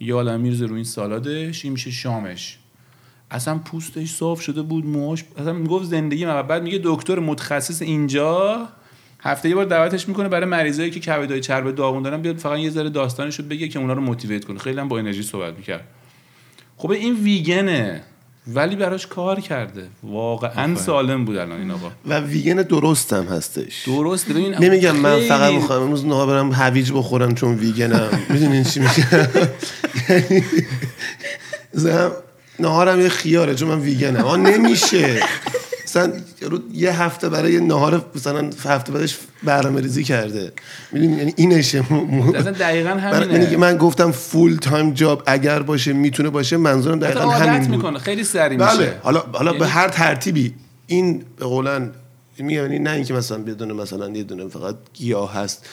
یه 0.00 0.14
عالمه 0.14 0.36
میریزه 0.36 0.66
رو 0.66 0.74
این 0.74 0.84
سالادش 0.84 1.64
این 1.64 1.72
میشه 1.72 1.90
شامش. 1.90 2.58
اصلا 3.30 3.58
پوستش 3.58 4.10
صاف 4.10 4.40
شده 4.40 4.62
بود 4.62 4.86
موهاش 4.86 5.24
اصلا 5.38 5.52
می‌گفت 5.52 5.84
زندگی 5.84 6.26
من. 6.26 6.42
بعد 6.42 6.62
میگه 6.62 6.80
دکتر 6.84 7.18
متخصص 7.18 7.82
اینجا 7.82 8.68
هفته 9.20 9.48
یه 9.48 9.54
بار 9.54 9.64
دعوتش 9.64 10.08
می‌کنه 10.08 10.28
برای 10.28 10.46
مریضایی 10.46 10.90
که 10.90 11.00
کبدای 11.00 11.40
چرب 11.40 11.74
داغون 11.74 12.02
دارن 12.02 12.22
بیاد 12.22 12.36
فقط 12.36 12.58
یه 12.58 12.70
ذره 12.70 12.90
داستانشو 12.90 13.42
بگه 13.42 13.68
که 13.68 13.78
اونا 13.78 13.92
رو 13.92 14.00
موتیویت 14.00 14.44
کنه. 14.44 14.58
خیلی 14.58 14.80
هم 14.80 14.88
با 14.88 14.98
انرژی 14.98 15.22
صحبت 15.22 15.56
می‌کرد. 15.56 15.88
خب 16.76 16.90
این 16.90 17.14
ویگنه. 17.14 18.02
ولی 18.54 18.76
براش 18.76 19.06
کار 19.06 19.40
کرده. 19.40 19.88
واقعا 20.02 20.76
سالم 20.76 21.24
بود 21.24 21.36
الان 21.36 21.60
این 21.60 21.70
آقا. 21.70 21.90
و 22.06 22.20
ویگن 22.20 22.54
درست 22.54 23.12
هم 23.12 23.24
هستش. 23.24 23.82
درست 23.86 24.28
ببین 24.28 24.54
نمیگم 24.54 24.96
من 24.96 25.20
فقط 25.20 25.52
می‌خوام 25.52 25.82
امروز 25.82 26.06
نهار 26.06 26.26
برم 26.26 26.52
هویج 26.52 26.92
بخورم 26.92 27.34
چون 27.34 27.54
ویگنم. 27.54 28.08
می‌دونین 28.30 28.64
چی 28.64 28.80
میگم؟ 28.80 29.38
یعنی 30.08 30.44
نهارم 32.60 33.00
یه 33.00 33.08
خیاره 33.08 33.54
چون 33.54 33.68
من 33.68 33.80
ویگنم. 33.80 34.24
آن 34.24 34.42
نمیشه. 34.42 35.20
مثلا 35.90 36.12
یه 36.72 37.02
هفته 37.02 37.28
برای 37.28 37.60
نهار 37.60 38.04
مثلا 38.14 38.50
هفته 38.64 38.92
بعدش 38.92 39.18
برنامه 39.42 39.80
ریزی 39.80 40.04
کرده. 40.04 40.52
می‌دونی؟ 40.92 41.16
یعنی 41.16 41.34
اینشه 41.36 41.92
م- 41.92 41.94
م- 41.94 42.34
اصلا 42.34 42.50
دقیقا 42.50 42.94
من, 42.94 43.00
همینه. 43.00 43.56
من 43.56 43.76
گفتم 43.76 44.10
full-time 44.10 44.92
job 44.92 45.22
اگر 45.26 45.62
باشه 45.62 45.92
می‌تونه 45.92 46.30
باشه 46.30 46.56
منظورم 46.56 46.98
دقیقا 46.98 47.30
همین 47.30 47.60
بود. 47.60 47.70
می‌کنه. 47.76 47.98
خیلی 47.98 48.24
سریع 48.24 48.58
میشه. 48.58 48.76
بله. 48.76 48.98
حالا 49.02 49.20
حالا 49.32 49.52
به 49.52 49.58
یعنی- 49.58 49.70
هر 49.70 49.88
ترتیبی. 49.88 50.54
این 50.86 51.22
به 51.38 51.44
قولن 51.44 51.90
میگم 52.38 52.50
یعنی 52.62 52.78
نه 52.78 52.90
اینکه 52.90 53.14
مثلا 53.14 53.38
بدون 53.38 53.72
مثلا 53.72 54.08
یه 54.08 54.22
دونه 54.22 54.48
فقط 54.48 54.74
گیاه 54.94 55.34
هست. 55.34 55.66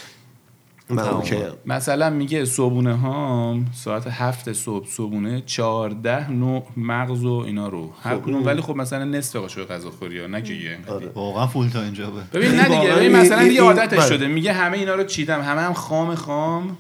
من 0.90 1.00
okay 1.00 1.36
ام. 1.36 1.52
مثلا 1.66 2.10
میگه 2.10 2.46
صبونه 2.46 2.94
ها 2.94 3.58
ساعت 3.74 4.08
هفت 4.08 4.54
صبح 4.54 4.88
صبونه 4.88 5.42
چهارده 5.46 6.32
نوع 6.32 6.64
مغز 6.78 7.26
و 7.26 7.34
اینا 7.34 7.68
رو. 7.68 7.94
هر 8.04 8.18
کدوم. 8.18 8.46
ولی 8.46 8.62
خب 8.62 8.76
مثلا 8.76 9.06
نصف 9.06 9.36
قاشق 9.36 9.68
غذاخوری 9.68 10.20
ها 10.20 10.28
نه 10.28 10.42
که 10.42 10.54
یه 10.54 10.72
انقدر. 10.72 11.08
واقعا 11.08 11.48
full-time 11.48 11.70
job 11.70 11.94
ه 11.94 12.22
ببین 12.34 12.52
نه 12.52 12.64
دیگه. 12.64 12.96
ببین 12.96 13.16
مثلا 13.16 13.44
دیگه 13.44 13.62
عادتش 13.62 14.00
بله. 14.00 14.08
شده. 14.08 14.28
میگه 14.28 14.54
همه 14.54 14.78
اینا 14.78 14.96
رو 14.96 15.04
چیدم. 15.04 15.42
همه 15.42 15.62
هم 15.62 15.74
خام 15.74 16.16
خام. 16.16 16.78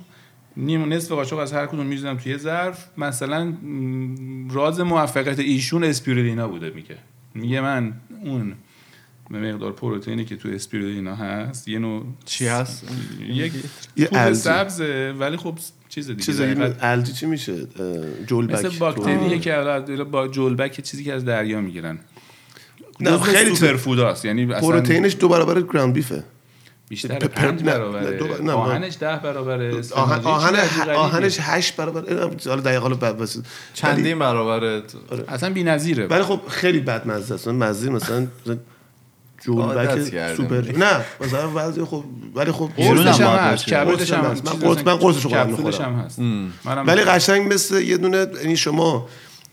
نیم 0.57 0.93
نصف 0.93 1.11
قاشق 1.11 1.37
از 1.37 1.53
هر 1.53 1.65
کدوم 1.65 1.85
میریزم 1.85 2.17
توی 2.17 2.37
ظرف. 2.37 2.87
مثلا 2.97 3.53
راز 4.51 4.79
موفقیت 4.79 5.39
ایشون 5.39 5.83
اسپیرولینا 5.83 6.47
بوده 6.47 6.69
میگه. 6.69 6.97
میگه 7.35 7.61
من 7.61 7.93
اون 8.23 8.53
مقدار 9.29 9.71
پروتئینی 9.71 10.25
که 10.25 10.35
تو 10.35 10.49
اسپیرولینا 10.49 11.15
هست 11.15 11.67
یه 11.67 11.79
نوع 11.79 12.05
چی 12.25 12.47
هست؟ 12.47 12.83
یک 13.27 13.53
یه 13.97 14.05
پودر 14.05 14.25
algae. 14.25 14.39
سبزه 14.39 15.15
ولی 15.19 15.37
خب 15.37 15.59
چیز 15.89 16.07
دیگه 16.07 16.21
چیز 16.23 16.41
algae 16.81 17.13
چی 17.13 17.25
میشه؟ 17.25 17.67
جلبک 18.27 18.65
مثل 18.65 18.69
باکتریه 18.79 19.39
که 19.39 19.55
حالا 19.55 20.03
با 20.03 20.27
جلبک 20.27 20.81
چیزی 20.81 21.03
که 21.03 21.13
از 21.13 21.25
دریا 21.25 21.61
می‌گیرن. 21.61 21.99
نه، 22.99 23.17
خیلی 23.17 23.37
خیلی 23.37 23.49
چیز- 23.49 23.59
super 23.59 23.75
food 23.75 24.09
است 24.09 24.25
یعنی 24.25 24.43
اصلا 24.53 24.59
پروتئینش 24.59 25.15
دو 25.19 25.29
برابر 25.29 25.61
ground 25.61 25.93
beef 25.93 26.13
ه. 26.13 26.23
بیشتر 26.89 27.19
پنج 27.19 27.59
نه، 27.63 27.71
برابره 27.71 28.09
نه، 28.09 28.17
دو 28.17 28.27
بر- 28.27 28.41
نه، 28.41 28.51
آهنش 28.51 28.97
ده 28.99 29.15
برابره 29.23 29.81
آهن. 29.91 30.25
آهنش 30.95 31.37
هشت 31.41 31.75
برابر 31.75 32.29
حالا 32.45 32.61
دقیقا 32.61 32.81
حالا 32.81 32.95
بس 32.95 33.37
چندین 33.73 34.19
برابر 34.19 34.81
اصلا 35.27 35.49
بی‌نظیره. 35.49 36.07
ولی 36.07 36.23
خب 36.23 36.41
خیلی 36.47 36.79
بد 36.79 37.07
مزه 37.07 37.33
است 37.35 37.47
مزه 37.47 37.89
مثلا 37.89 38.27
جلبک 39.47 40.11
کردیم. 40.11 40.35
سوپر. 40.37 40.77
نه 40.77 41.01
مثلا 41.21 41.47
بعضی 41.47 41.83
خب 41.83 42.03
ولی 42.35 42.51
خب 42.51 42.69
قرصش 42.77 43.21
هم 43.21 43.27
هست 43.37 43.73
هم 43.73 43.87
هست. 43.87 44.45
من 44.45 44.53
قرص- 44.53 44.87
من 44.87 44.97
خودم 44.97 45.17
کپسولش 45.37 45.79
می‌خورم. 45.79 45.99
هم 45.99 46.05
هست. 46.05 46.19
ولی. 46.87 47.01
قشنگ 47.01 47.53
مثل 47.53 47.81
یه 47.81 47.97
دونه 47.97 48.27
یعنی 48.41 48.57
شما 48.57 49.07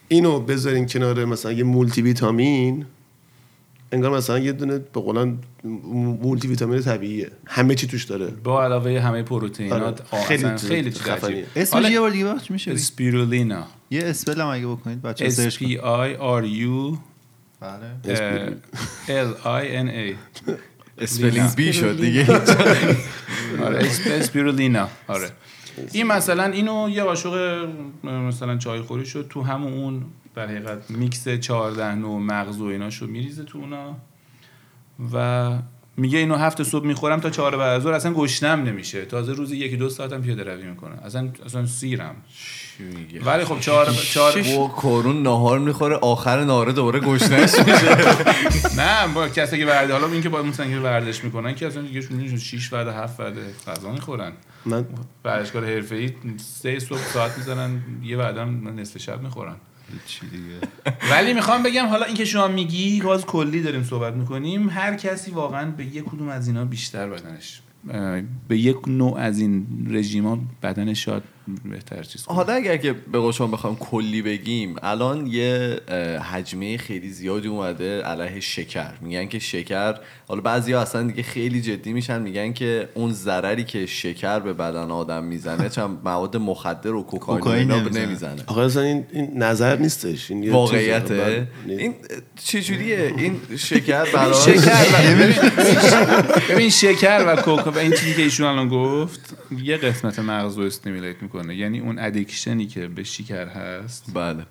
اینو 0.09 0.40
بذارین 0.40 0.86
کنار 0.86 1.24
مثلا 1.24 1.53
یه 1.53 1.64
مولتی 1.64 2.03
ویتامین 2.03 2.86
انگار 3.92 4.11
مثلا 4.16 4.38
یه 4.38 4.53
دونه 4.53 4.78
به 4.78 5.01
قول 5.01 5.39
مولتی 6.22 6.49
ویتامین 6.49 6.80
طبیعیه. 6.80 7.30
همه 7.47 7.74
چی 7.74 7.86
توش 7.86 8.05
داره. 8.05 8.26
به 8.26 8.64
علاوه 8.64 9.01
همه 9.01 9.22
پروتئینات 9.22 10.03
آره. 10.11 10.24
خیلی 10.24 10.57
خیلی 10.57 10.90
خفنیه. 10.90 11.45
اسمش 11.57 11.90
یه 11.90 12.01
بار 12.01 12.11
دیگه 12.11 12.24
بخش 12.24 12.51
میشه. 12.51 12.70
اسپیرولینا. 12.72 13.64
یه 13.90 14.03
spell 14.05 14.41
هم 14.40 14.47
اگه 14.49 14.66
بکنید 14.66 15.03
بچه 15.03 15.28
S 15.28 15.32
search 15.32 15.57
P 15.59 15.62
I 15.62 16.18
R 16.42 16.45
U 16.45 16.97
بله. 17.65 18.57
L 19.09 19.35
I 19.45 19.87
N 19.87 19.89
A. 19.89 20.17
spelling 20.99 21.55
bee 21.55 21.72
شد 21.73 22.01
دیگه. 22.01 22.27
آره 23.65 23.89
اسپ- 23.91 24.11
اسپیرولینا 24.11 24.89
آره. 25.09 25.31
این 25.93 26.07
مثلا 26.07 26.45
اینو 26.45 26.89
یه 26.91 27.03
قاشق 27.03 27.67
مثلا 28.05 28.59
چای 28.59 28.81
خوری 28.81 29.07
شد 29.07 29.27
تو 29.31 29.43
همون 29.43 29.73
اون 29.73 30.05
در 30.35 30.47
حقیقت 30.47 30.91
میکس 30.91 31.29
14 31.29 31.95
نوع 31.95 32.21
مغز 32.21 32.61
و 32.61 32.65
ایناشو 32.65 33.07
میریزه 33.07 33.45
تو 33.45 33.59
اونا. 33.59 33.97
و 35.12 35.59
میگه 35.97 36.18
اینو 36.18 36.36
هفت 36.36 36.62
صبح 36.62 36.86
می‌خورم 36.86 37.20
تا 37.20 37.30
چهار 37.30 37.57
بعد 37.57 37.76
از 37.76 37.82
ظهر. 37.82 37.92
اصلا 37.92 38.12
گشنم 38.12 38.62
نمیشه. 38.62 39.05
تازه 39.05 39.32
روزی 39.32 39.57
یکی 39.57 39.76
دو 39.76 39.88
ساعتم 39.88 40.22
پیاده 40.22 40.45
روی 40.45 40.64
می‌کنه. 40.64 40.95
اصلا 41.05 41.28
اصلا 41.47 41.66
سیرم 41.66 42.16
ولی 43.24 43.45
خب 43.45 43.61
چهار 43.61 43.90
چهار 43.90 44.38
و 44.38 44.68
کارون 44.68 45.22
نهار 45.22 45.59
می‌خوره 45.59 45.97
آخر 45.97 46.45
نهاره 46.45 46.72
دوباره 46.72 47.01
گشنش 47.01 47.59
میشه. 47.59 47.97
نه 48.80 49.09
با 49.14 49.28
کسی 49.28 49.59
که 49.59 49.66
ورزش 49.66 49.92
حالا 49.92 50.07
این 50.07 50.22
که 50.22 50.28
با 50.28 50.42
مثلا 50.42 50.66
که 50.66 50.78
ورزش 50.78 51.24
می‌کنن 51.24 51.55
که 51.55 51.66
اصلا 51.66 51.82
دیگه 51.82 52.01
شون 52.01 52.38
6 52.38 52.72
وعده 52.72 52.92
7 52.92 53.20
وعده 53.20 53.40
غذا 53.66 53.90
می‌خورن. 53.92 54.32
من 54.66 54.86
ورزشکار 55.24 55.64
حرفه‌ای 55.64 56.11
سه 56.36 56.78
صبح 56.78 56.99
ساعت 56.99 57.38
می‌زنن 57.38 57.82
یه 58.03 58.16
وعده 58.16 58.40
هم 58.40 58.68
نصف 58.68 58.99
شب 58.99 59.22
می‌خورن. 59.22 59.57
دیگه. 60.20 60.68
ولی 61.12 61.35
می‌خوام 61.35 61.62
بگم 61.62 61.87
حالا 61.87 62.05
اینکه 62.05 62.24
شما 62.24 62.49
میگی 62.49 63.01
باز 63.01 63.26
کلی 63.26 63.62
داریم 63.62 63.82
صحبت 63.82 64.14
می‌کنیم 64.14 64.68
هر 64.68 64.95
کسی 64.95 65.30
واقعا 65.30 65.70
به 65.70 65.85
یک 65.85 66.05
کدوم 66.05 66.28
از 66.28 66.49
اینا 66.49 66.64
بیشتر 66.64 67.09
بدنش 67.09 67.61
به 68.49 68.59
یک 68.59 68.89
نوع 68.89 69.18
از 69.18 69.39
این 69.39 69.66
رژیما 69.91 70.39
بدنش 70.62 71.05
شاید 71.05 71.22
بهتر 71.64 72.03
چیز 72.03 72.24
حالا 72.26 72.53
اگر 72.53 72.76
که 72.76 72.92
به 72.92 73.18
قول 73.18 73.32
شما 73.32 73.47
بخوام 73.47 73.76
کلی 73.76 74.22
بگیم 74.22 74.76
الان 74.82 75.26
یه 75.26 75.80
حجمه 76.32 76.76
خیلی 76.76 77.09
زیادی 77.09 77.49
اومده 77.49 78.03
علیه 78.03 78.40
شکر. 78.40 78.92
میگن 79.01 79.28
که 79.28 79.38
شکر 79.38 79.95
حالا 80.28 80.40
بعضی 80.40 80.74
اصلا 80.74 81.03
دیگه 81.03 81.22
خیلی 81.22 81.61
جدی 81.61 81.92
میشن 81.92 82.22
میگن 82.22 82.53
که 82.53 82.88
اون 82.95 83.12
ضرری 83.12 83.64
که 83.64 83.86
شکر 83.86 84.40
به 84.40 84.53
بدن 84.53 84.90
آدم 84.90 85.24
می‌زنه 85.24 85.68
چند 85.68 85.99
مواد 86.05 86.36
مخدر 86.36 86.92
و 86.92 87.03
کوکائین 87.03 87.40
کوکائین 87.40 87.99
نمی‌زنه. 87.99 88.42
آخه 88.47 88.61
اصلا 88.61 88.82
این, 88.82 89.07
این 89.12 89.42
نظر 89.42 89.76
نیستش. 89.76 90.30
این. 90.30 90.53
واقعیته 90.53 91.49
این 91.68 91.95
چجوریه 92.45 93.14
این 93.16 93.40
شکر 93.57 94.05
برای 94.14 94.34
شکر. 94.34 94.84
ببین, 95.14 95.34
ببین 96.51 96.70
شکر 96.70 97.24
و 97.26 97.36
کوکا 97.36 97.70
و 97.70 97.78
این 97.78 97.90
چیزی 97.90 98.14
که 98.14 98.22
ایشون 98.22 98.47
الان 98.47 98.68
گفت 98.68 99.36
یه 99.62 99.76
قسمت 99.76 100.18
مغز 100.18 100.59
رو 100.59 100.64
stimulate 100.64 101.16
می‌کنه. 101.35 101.57
یعنی 101.57 101.80
اون 101.80 101.99
addiction 101.99 102.60
ی 102.60 102.66
که 102.66 102.89
به 102.89 103.05
شکر 103.05 103.47
هست 103.47 104.11
بله. 104.14 104.47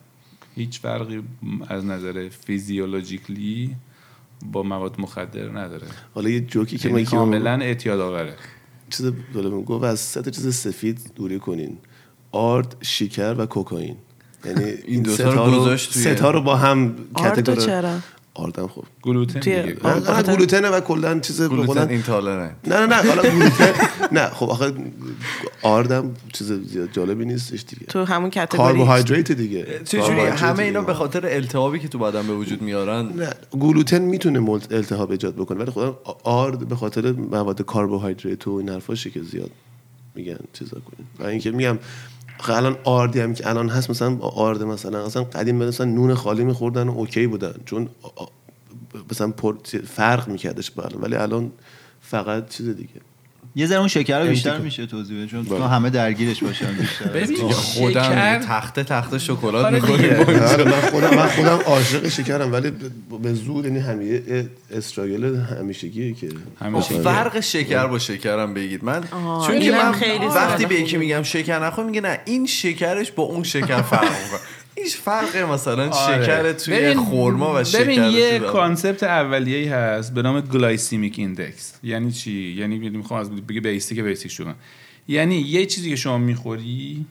هیچ 0.55 0.79
فرقی 0.79 1.23
از 1.67 1.85
نظر 1.85 2.29
physiologically 2.29 3.75
با 4.51 4.63
مواد 4.63 4.95
مخدر 5.01 5.49
نداره. 5.49 5.87
حالا 6.13 6.29
یه 6.29 6.39
جوکی 6.39 6.77
که 6.77 6.89
یعنی 6.89 7.01
من 7.01 7.09
کاملا 7.09 7.51
اعتیاد 7.51 7.99
آوره. 7.99 8.35
چیز 8.89 9.11
گفت 9.65 9.83
از 9.83 9.99
سه 9.99 10.31
چیز 10.31 10.55
سفید 10.55 11.11
دوری 11.15 11.39
کنین. 11.39 11.77
آرد 12.31 12.75
شکر 12.81 13.35
و 13.37 13.45
کوکائین. 13.45 13.95
یعنی 14.45 14.63
این 14.63 15.03
سه 15.03 15.23
رو 15.23 15.33
تا 15.33 15.45
رو 15.45 15.59
گذاشت 15.59 15.93
توی- 15.93 16.03
سه 16.03 16.15
تا 16.15 16.31
رو 16.31 16.41
با 16.41 16.55
هم 16.55 16.95
چرا؟ 17.65 17.99
آردم 18.35 18.67
خب 18.67 18.83
گلوتن 19.01 19.39
توی- 19.39 19.73
گلوتنه 20.35 20.69
و 20.69 20.79
کلا 20.79 21.19
چیز 21.19 21.41
به 21.41 21.47
gluten 21.47 21.89
intolerant 21.89 22.55
نه 22.67 22.75
نه 22.79 22.85
نه 22.85 22.95
حالا 22.95 23.21
گلوتن 23.21 23.71
نه 24.17 24.27
خب 24.27 24.49
آخه 24.49 24.73
آردم 25.61 26.11
چیز 26.33 26.51
زیاد 26.51 26.89
جالبی 26.91 27.25
نیستش 27.25 27.63
دیگه. 27.69 27.85
تو 27.85 28.03
همون 28.05 28.29
category 28.29 28.57
carbohydrate 28.63 29.31
دیگه. 29.31 29.81
چجوری؟ 29.85 30.19
همه 30.19 30.63
اینا. 30.63 30.81
به 30.81 30.93
خاطر 30.93 31.25
التهابی 31.25 31.79
که 31.79 31.87
تو 31.87 31.99
بدن 31.99 32.27
به 32.27 32.33
وجود 32.33 32.61
میارن؟ 32.61 33.05
نه 33.05 33.29
گلوتن 33.59 34.01
می‌تونه 34.01 34.39
ملت- 34.39 34.71
التهاب 34.71 35.11
ایجاد 35.11 35.35
بکنه 35.35 35.59
ولی 35.59 35.71
خدا 35.71 35.99
آرد 36.23 36.67
به 36.67 36.75
خاطر 36.75 37.11
مواد 37.11 37.65
کربوهیدرات 37.65 38.47
و 38.47 38.51
این 38.51 38.69
حرفاشه 38.69 39.09
که 39.09 39.21
زیاد 39.23 39.51
میگن 40.15 40.37
چیزا 40.53 40.77
کنین 40.79 41.07
و 41.19 41.23
اینکه 41.23 41.51
میگم 41.51 41.77
الان 42.51 42.77
آردی 42.83 43.19
هم 43.19 43.33
که 43.33 43.49
الان 43.49 43.69
هست 43.69 43.89
مثلا 43.89 44.17
آرد 44.19 44.63
مثلا 44.63 45.05
اصلا 45.05 45.23
قدیم 45.23 45.55
مثلا 45.55 45.85
نون 45.85 46.13
خالی 46.13 46.43
میخوردن 46.43 46.87
و 46.87 46.91
اوکی 46.91 47.27
بودن 47.27 47.53
چون 47.65 47.89
مثلا 49.11 49.33
فرق 49.87 50.27
میکردش 50.27 50.71
ولی 50.77 51.15
الان 51.15 51.51
فقط 52.01 52.49
چیز 52.49 52.69
دیگه. 52.69 53.12
یه 53.55 53.65
ذره 53.67 53.79
اون 53.79 53.87
شکر 53.87 54.19
رو 54.19 54.29
بیشتر. 54.29 54.57
میشه 54.57 54.85
توضیح 54.85 55.17
بده 55.17 55.27
چون 55.27 55.43
بله. 55.43 55.57
تو 55.57 55.63
همه 55.63 55.89
درگیرش 55.89 56.43
باشن 56.43 56.73
بیشتر 56.73 57.05
ببین 57.05 57.51
خودم 57.51 58.03
شکر 58.03 58.39
تخته 58.39 58.83
تخته 58.83 59.19
شکلات 59.19 59.65
آره 59.65 59.75
می‌خوریم. 59.75 60.13
آره 60.13 60.63
من 60.63 60.81
خودم 60.81 61.15
من 61.19 61.27
خودم 61.27 61.59
عاشق 61.73 62.07
شکرم 62.07 62.53
ولی 62.53 62.71
به 63.23 63.33
زور 63.33 63.65
یعنی 63.65 63.79
همیه 63.79 64.49
struggle 64.71 65.35
همیشگیه 65.35 66.13
که 66.13 66.29
همیشه. 66.61 66.87
خب 66.87 67.01
فرق 67.01 67.39
شکر 67.39 67.87
با 67.87 67.99
شکرم 67.99 68.53
بگید 68.53 68.83
من 68.83 69.01
چون 69.47 69.59
که 69.59 69.71
من 69.71 69.91
وقتی 70.27 70.65
به 70.65 70.75
یکی 70.75 70.97
میگم 70.97 71.23
شکر 71.23 71.59
نخور 71.59 71.85
میگه 71.85 72.01
نه 72.01 72.19
این 72.25 72.45
شکرش 72.45 73.11
با 73.11 73.23
اون 73.23 73.43
شکر 73.43 73.81
فرق 73.81 74.03
می‌کنه 74.03 74.39
هیچ 74.83 74.97
فرقه 74.97 75.45
مثلا 75.45 75.89
آره. 75.89 76.23
شکر 76.23 76.53
توی 76.53 76.73
ببین- 76.79 76.97
خرما 76.97 77.53
و 77.55 77.63
شکر 77.63 77.83
ببین 77.83 78.03
یه 78.03 78.39
concept 78.39 79.03
اولیه‌ای 79.03 79.65
هست 79.67 80.13
به 80.13 80.21
نام 80.21 80.41
glycemic 80.41 81.19
index. 81.19 81.79
یعنی 81.83 82.11
چی؟ 82.11 82.55
یعنی 82.59 82.89
می‌خوام 82.89 83.19
از 83.19 83.31
بگه 83.31 83.61
basic 83.61 83.99
basic 83.99 84.31
شدن. 84.31 84.55
یعنی 85.07 85.35
یه 85.35 85.65
چیزی 85.65 85.89
که 85.89 85.95
شما 85.95 86.17
می‌خوری 86.17 87.05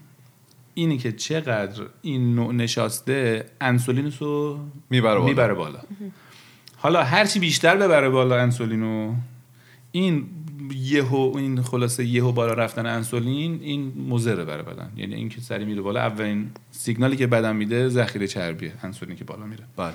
اینی 0.75 0.99
که 0.99 1.13
چقدر 1.13 1.83
این 2.03 2.35
نوع 2.35 2.55
نشاسته 2.55 3.45
انسولین 3.61 4.13
رو 4.21 4.59
می‌بره 4.91 5.15
بالا. 5.15 5.25
می‌بره 5.27 5.55
بالا. 5.55 5.79
حالا 6.77 7.03
هرچی 7.03 7.39
بیشتر 7.39 7.77
ببره 7.77 8.09
بالا 8.09 8.37
انسولینو 8.41 9.15
این 9.93 10.27
یهو 10.75 11.33
این 11.37 11.63
خلاصه 11.63 12.05
یهو 12.05 12.33
بالا 12.33 12.53
رفتن 12.53 12.87
انسولین 12.87 13.61
این 13.63 13.93
مضره 14.09 14.45
برای 14.45 14.63
بدن 14.63 14.91
یعنی 14.97 15.15
اینکه 15.15 15.41
سری 15.41 15.65
میره 15.65 15.83
بالا 15.83 16.01
اولین 16.01 16.51
سیگنالی 16.71 17.17
که 17.17 17.27
بدن 17.27 17.57
میده 17.57 17.89
ذخیره 17.89 18.27
چربیه 18.27 18.73
انسولین 18.83 19.17
که 19.17 19.25
بالا 19.25 19.47
میره 19.47 19.65
بله 19.77 19.93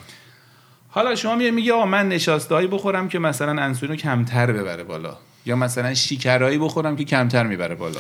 حالا 0.89 1.15
شما 1.15 1.35
میای 1.35 1.51
میگی 1.51 1.71
آقا 1.71 1.85
من 1.85 2.09
نشاستهایی 2.09 2.67
بخورم 2.67 3.09
که 3.09 3.19
مثلا 3.19 3.61
انسولین 3.61 3.95
رو 3.95 4.01
کمتر 4.01 4.51
ببره 4.51 4.83
بالا 4.83 5.17
یا 5.45 5.55
مثلا 5.55 5.93
شکرهایی 5.93 6.57
بخورم 6.57 6.95
که 6.95 7.03
کمتر 7.03 7.47
می‌بره 7.47 7.75
بالا 7.75 7.99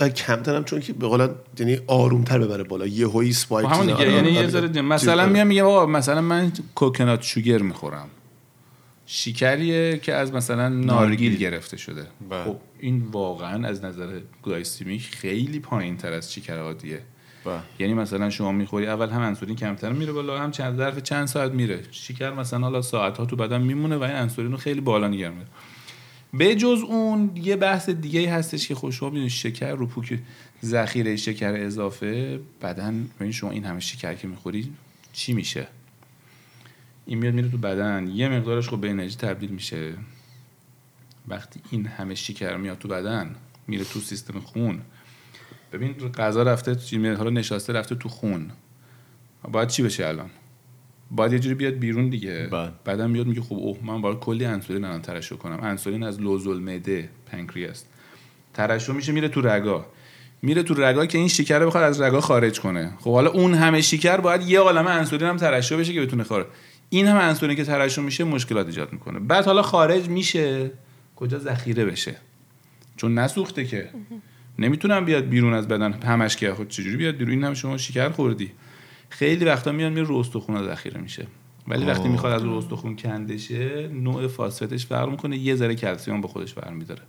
کمترم 0.00 0.64
چون 0.64 0.80
که 0.80 0.92
به 0.92 1.06
قولن 1.06 1.30
یعنی 1.58 1.78
آرومتر 1.86 2.38
ببره 2.38 2.64
بالا 2.64 2.86
یه 2.86 3.06
high 3.06 3.27
ی 3.27 3.32
خب 3.32 3.38
spike 3.38 3.68
همون 3.70 3.86
دیگه. 3.86 4.12
یعنی 4.12 4.30
یه 4.30 4.38
آره. 4.38 4.48
ذره. 4.48 4.68
چیز 4.68 4.78
مثلا. 4.78 5.26
میام 5.26 5.46
میگم 5.46 5.64
آقا 5.64 5.86
مثلا 5.86 6.20
من 6.20 6.52
coconut 6.74 7.22
sugar 7.22 7.58
می‌خورم 7.58 8.08
شکریه 9.06 9.98
که 9.98 10.14
از 10.14 10.32
مثلا 10.32 10.68
نارگیل 10.68 11.36
گرفته 11.36 11.76
شده. 11.76 12.06
بله. 12.30 12.44
خب 12.44 12.56
این 12.78 13.02
واقعا 13.02 13.68
از 13.68 13.84
نظر 13.84 14.20
glycemic 14.42 15.02
خیلی 15.02 15.60
پایین 15.60 15.96
تر 15.96 16.12
از 16.12 16.32
شکر 16.32 16.58
عادیه 16.58 17.02
بله. 17.44 17.60
یعنی 17.78 17.94
مثلا 17.94 18.30
شما 18.30 18.52
می‌خوری 18.52 18.86
اول 18.86 19.08
هم 19.08 19.20
انسولین 19.20 19.56
کمتر 19.56 19.92
میره 19.92 20.12
بالا 20.12 20.38
هم 20.38 20.50
چند 20.50 20.76
ظرف 20.76 20.98
چند 20.98 21.26
ساعت 21.26 21.52
میره. 21.52 21.80
شکر 21.90 22.30
مثلا 22.30 22.60
حالا 22.60 22.82
ساعت 22.82 23.18
ها 23.18 23.26
تو 23.26 23.36
بدن 23.36 23.62
میمونه 23.62 23.96
و 23.96 24.02
این 24.02 24.14
انسولین 24.14 24.52
رو 24.52 24.58
خیلی 24.58 24.80
بالا 24.80 25.08
نگه 25.08 25.28
میره 25.28 25.46
به 26.34 26.54
جز 26.54 26.78
اون 26.86 27.30
یه 27.34 27.56
بحث 27.56 27.90
دیگه 27.90 28.30
هستش 28.30 28.68
که 28.68 28.74
خب 28.74 28.90
شما 28.90 29.08
می‌دونید 29.08 29.30
شکر 29.30 29.74
رو 29.74 29.86
پوک 29.86 30.18
ذخیره 30.64 31.16
شکر 31.16 31.54
اضافه 31.54 32.40
بدن 32.62 33.08
ببین 33.20 33.32
شما 33.32 33.50
این 33.50 33.64
همه 33.64 33.80
شکر 33.80 34.14
که 34.14 34.28
می‌خوری 34.28 34.72
چی 35.12 35.32
میشه؟ 35.32 35.66
این 37.06 37.18
میاد 37.18 37.34
میره 37.34 37.48
تو 37.48 37.58
بدن. 37.58 38.08
یه 38.08 38.28
مقدارش 38.28 38.68
خب 38.68 38.80
به 38.80 38.90
انرژی 38.90 39.16
تبدیل 39.16 39.50
میشه. 39.50 39.94
وقتی 41.28 41.60
این 41.70 41.86
همه 41.86 42.14
شکر 42.14 42.56
میاد 42.56 42.78
تو 42.78 42.88
بدن 42.88 43.36
میره 43.66 43.84
تو 43.84 44.00
سیستم 44.00 44.40
خون. 44.40 44.80
ببین 45.72 45.92
غذا 45.92 46.42
رفته 46.42 46.98
میاد 46.98 47.16
حالا 47.16 47.30
نشاسته 47.30 47.72
رفته 47.72 47.94
تو 47.94 48.08
خون. 48.08 48.50
باید 49.52 49.68
چی 49.68 49.82
بشه 49.82 50.06
الان؟ 50.06 50.30
باید 51.10 51.32
یه 51.32 51.38
جوری 51.38 51.54
بیاد 51.54 51.74
بیرون 51.74 52.08
دیگه. 52.08 52.48
بله. 52.52 52.72
بعدم 52.84 53.12
بیاد 53.12 53.26
میگه 53.26 53.40
خب 53.40 53.54
اوه 53.54 53.78
من 53.82 54.00
باید 54.00 54.18
کلی 54.18 54.44
انسولین 54.44 54.84
الان 54.84 55.02
ترشح 55.02 55.36
کنم. 55.36 55.58
انسولین 55.62 56.02
از 56.02 56.20
لوزول 56.20 56.58
معده 56.58 57.08
پنکریاس 57.26 57.84
ترشح 58.54 58.92
میشه 58.92 59.12
میره 59.12 59.28
تو 59.28 59.40
رگا. 59.40 59.86
میره 60.42 60.62
تو 60.62 60.74
رگا 60.74 61.06
که 61.06 61.18
این 61.18 61.28
شکر 61.28 61.58
رو 61.58 61.66
بخواد 61.66 61.84
از 61.84 62.00
رگا 62.00 62.20
خارج 62.20 62.60
کنه. 62.60 62.92
خب 63.00 63.12
حالا 63.12 63.30
اون 63.30 63.54
همه 63.54 63.80
شکر 63.80 64.16
باید 64.16 64.42
یه 64.42 64.60
عالمه 64.60 64.90
انسولین 64.90 65.28
هم 65.28 65.36
ترشح 65.36 65.76
بشه 65.76 65.92
که 65.92 66.00
بتونه 66.00 66.24
خارج 66.24 66.46
این 66.96 67.06
همه 67.06 67.22
انسولین 67.22 67.56
که 67.56 67.64
ترشح 67.64 68.02
میشه 68.02 68.24
مشکلات 68.24 68.66
ایجاد 68.66 68.92
می‌کنه. 68.92 69.18
بعد 69.18 69.44
حالا 69.44 69.62
خارج 69.62 70.08
میشه. 70.08 70.70
کجا 71.16 71.38
ذخیره 71.38 71.84
بشه؟ 71.84 72.16
چون 72.96 73.18
نسوخته 73.18 73.64
که. 73.64 73.90
نمی‌تونم 74.58 75.04
بیاد 75.04 75.24
بیرون 75.24 75.54
از 75.54 75.68
بدن 75.68 75.92
همش 75.92 76.36
که 76.36 76.54
خود 76.54 76.68
چجوری 76.68 76.96
بیاد 76.96 77.14
بیرون؟ 77.14 77.34
این 77.34 77.44
هم 77.44 77.54
شما 77.54 77.76
شکر 77.76 78.08
خوردی. 78.08 78.52
خیلی 79.08 79.44
وقتا 79.44 79.72
میان 79.72 79.92
میره 79.92 80.06
رو 80.06 80.16
استخونا 80.16 80.64
ذخیره 80.64 81.00
میشه. 81.00 81.26
ولی 81.68 81.84
وقتی 81.84 82.08
می‌خواد 82.08 82.32
از 82.32 82.44
رو 82.44 82.52
استخون 82.56 82.96
کنده 82.96 83.38
شه 83.38 83.88
نوع 83.88 84.26
فاسفتش 84.26 84.86
فرق 84.86 85.10
می‌کنه. 85.10 85.36
یه 85.36 85.54
ذره 85.54 85.74
کلسیم 85.74 86.20
به 86.20 86.28
خودش 86.28 86.54
برمیداره. 86.54 87.02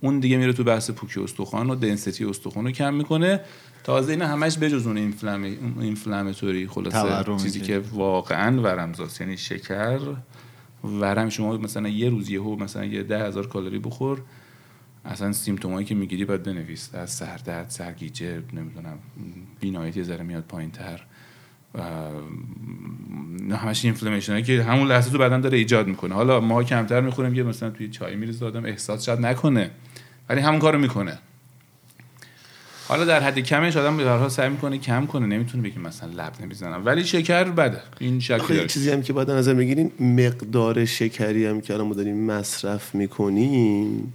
اون 0.00 0.20
دیگه 0.20 0.36
میره 0.36 0.52
تو 0.52 0.64
بحث 0.64 0.90
پوکی 0.90 1.20
استخوان 1.20 1.70
و 1.70 1.74
دنسیتی 1.74 2.24
استخوان 2.24 2.64
رو 2.64 2.70
کم 2.70 2.94
می‌کنه. 2.94 3.40
تازه 3.84 4.12
اینا 4.12 4.26
همش 4.26 4.58
بجز 4.58 4.86
اون 4.86 4.96
اینفلام 4.96 5.44
اون 5.44 5.74
اینفلاماتوری 5.80 6.66
خلاصه 6.66 7.24
چیزی. 7.42 7.60
که 7.60 7.78
واقعا 7.92 8.62
ورمزاست. 8.62 9.20
یعنی 9.20 9.36
شکر 9.36 10.00
ورم 10.84 11.28
شما 11.28 11.56
مثلا 11.56 11.88
یه 11.88 12.10
روز 12.10 12.30
یهو 12.30 12.56
مثلا 12.56 12.84
یه 12.84 13.02
ده 13.02 13.24
هزار 13.24 13.46
کالری 13.46 13.78
بخور 13.78 14.22
اصلا 15.04 15.32
سیمتومایی 15.32 15.86
که 15.86 15.94
می‌گیری 15.94 16.24
باید 16.24 16.42
بنویس. 16.42 16.94
از 16.94 17.10
سردرد 17.10 17.70
سرگیجه 17.70 18.42
نمی‌دونم 18.52 18.98
بیناییت 19.60 19.96
یه 19.96 20.02
ذره 20.02 20.22
میاد 20.22 20.44
پایین 20.44 20.70
تر 20.70 21.00
همش 23.50 23.84
اینفلامشن 23.84 24.32
هایی 24.32 24.44
که 24.44 24.62
همون 24.62 24.88
لحظه 24.88 25.10
تو 25.10 25.18
بدن 25.18 25.40
داره 25.40 25.58
ایجاد 25.58 25.86
می‌کنه. 25.86 26.14
حالا 26.14 26.40
ما 26.40 26.64
کمتر 26.64 27.00
می‌خوریم 27.00 27.34
یه 27.34 27.42
مثلا 27.42 27.70
توی 27.70 27.88
چای 27.88 28.16
میریزه 28.16 28.46
آدم 28.46 28.64
احساس 28.64 29.04
شاید 29.06 29.20
نکنه. 29.20 29.70
ولی 30.28 30.40
همون 30.40 30.58
کارو 30.58 30.78
می‌کنه. 30.78 31.18
حالا 32.88 33.04
در 33.04 33.20
حد 33.20 33.38
کمش 33.38 33.76
آدم 33.76 33.96
به 33.96 34.04
هر 34.04 34.16
حال 34.16 34.28
سعی 34.28 34.48
می‌کنه 34.48 34.78
کم 34.78 35.06
کنه 35.06 35.26
نمی‌تونه 35.26 35.62
بگه 35.62 35.78
مثلا 35.78 36.08
لب 36.08 36.32
نمی‌زنم. 36.40 36.86
ولی 36.86 37.04
شکر 37.04 37.44
بده. 37.44 37.80
این 37.98 38.20
یه 38.30 38.38
داره. 38.38 38.66
چیزی 38.66 38.90
هم 38.90 39.02
که 39.02 39.12
باید 39.12 39.30
نظر 39.30 39.54
بگیرین 39.54 39.92
مقدار 40.00 40.84
شکری 40.84 41.46
هم 41.46 41.60
که 41.60 41.74
الان 41.74 41.86
ما 41.86 41.94
داریم 41.94 42.26
مصرف 42.26 42.94
می‌کنیم 42.94 44.12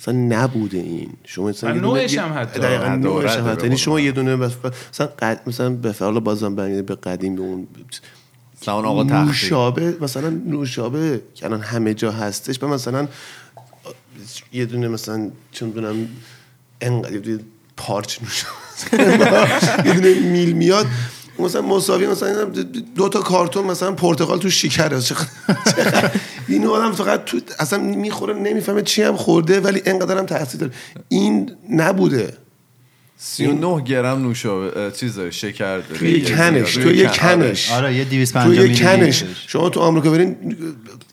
مثلا 0.00 0.14
نبوده 0.14 0.78
این. 0.78 1.10
شما 1.24 1.48
مثلا 1.48 1.72
نوعش 1.72 2.18
هم 2.18 2.38
حتی. 2.38 2.60
دقیقاً 2.60 2.88
نوعش 2.88 3.36
هم 3.36 3.48
حتی. 3.48 3.62
یعنی 3.62 3.78
شما 3.78 4.00
یه 4.00 4.12
دونه 4.12 4.36
بس 4.36 4.52
مثلا 4.92 5.06
قد 5.06 5.40
مثلا 5.46 5.70
به 5.70 5.94
حالا 6.00 6.20
بازم 6.20 6.54
به 6.54 6.94
قدیم 6.94 7.36
به 7.36 7.42
اون 7.42 7.66
زمان 8.60 8.84
آقا 8.84 9.04
تختی 9.04 9.26
نوشابه 9.26 9.96
مثلا 10.00 10.30
نوشابه 10.30 11.20
که 11.34 11.46
الان 11.46 11.60
همه 11.60 11.94
جا 11.94 12.12
هستش 12.12 12.58
به 12.58 12.66
مثلا 12.66 13.08
یه 14.52 14.64
دونه 14.66 14.88
مثلا 14.88 15.30
چون 15.52 15.70
دونم 15.70 16.08
انقدر 16.80 17.38
پارچ 17.76 18.18
نوش 18.22 18.44
یه 19.86 19.94
دونه 19.94 20.14
میل 20.20 20.52
میاد. 20.52 20.86
مثلا 21.38 21.62
مساوی 21.62 22.06
مثلا 22.06 22.44
دو 22.94 23.08
تا 23.08 23.20
کارتون 23.20 23.64
مثلا 23.64 23.92
پرتقال 23.92 24.38
تو 24.38 24.50
شکر 24.50 25.00
چقدر- 25.00 25.26
این 26.48 26.66
آدم 26.66 26.92
فقط 26.92 27.24
تو 27.24 27.40
اصلا 27.58 27.78
می‌خوره 27.78 28.34
نمی‌فهمه 28.34 28.82
چی 28.82 29.02
هم 29.02 29.16
خورده 29.16 29.60
ولی 29.60 29.82
انقدر 29.86 30.18
هم 30.18 30.26
تاثیر 30.26 30.60
داره. 30.60 30.72
این 31.08 31.50
نبوده. 31.70 32.36
39 33.18 33.82
گرم 33.84 34.22
نوشابه 34.22 34.90
چیز 34.90 35.20
شکر 35.20 35.78
داره. 35.78 35.98
توی 35.98 36.20
کنش 36.24 36.74
توی 36.74 36.82
توی 36.84 36.94
یک 36.94 37.08
کن- 37.20 37.26
آره. 37.28 37.36
کنش 37.48 37.70
آره 37.72 37.94
یه 37.94 38.04
250 38.04 38.44
تو 38.56 38.62
یه 38.62 38.68
میلی 38.96 39.06
کنش. 39.06 39.24
شما 39.46 39.68
تو 39.68 39.80
آمریکا 39.80 40.10
برین 40.10 40.36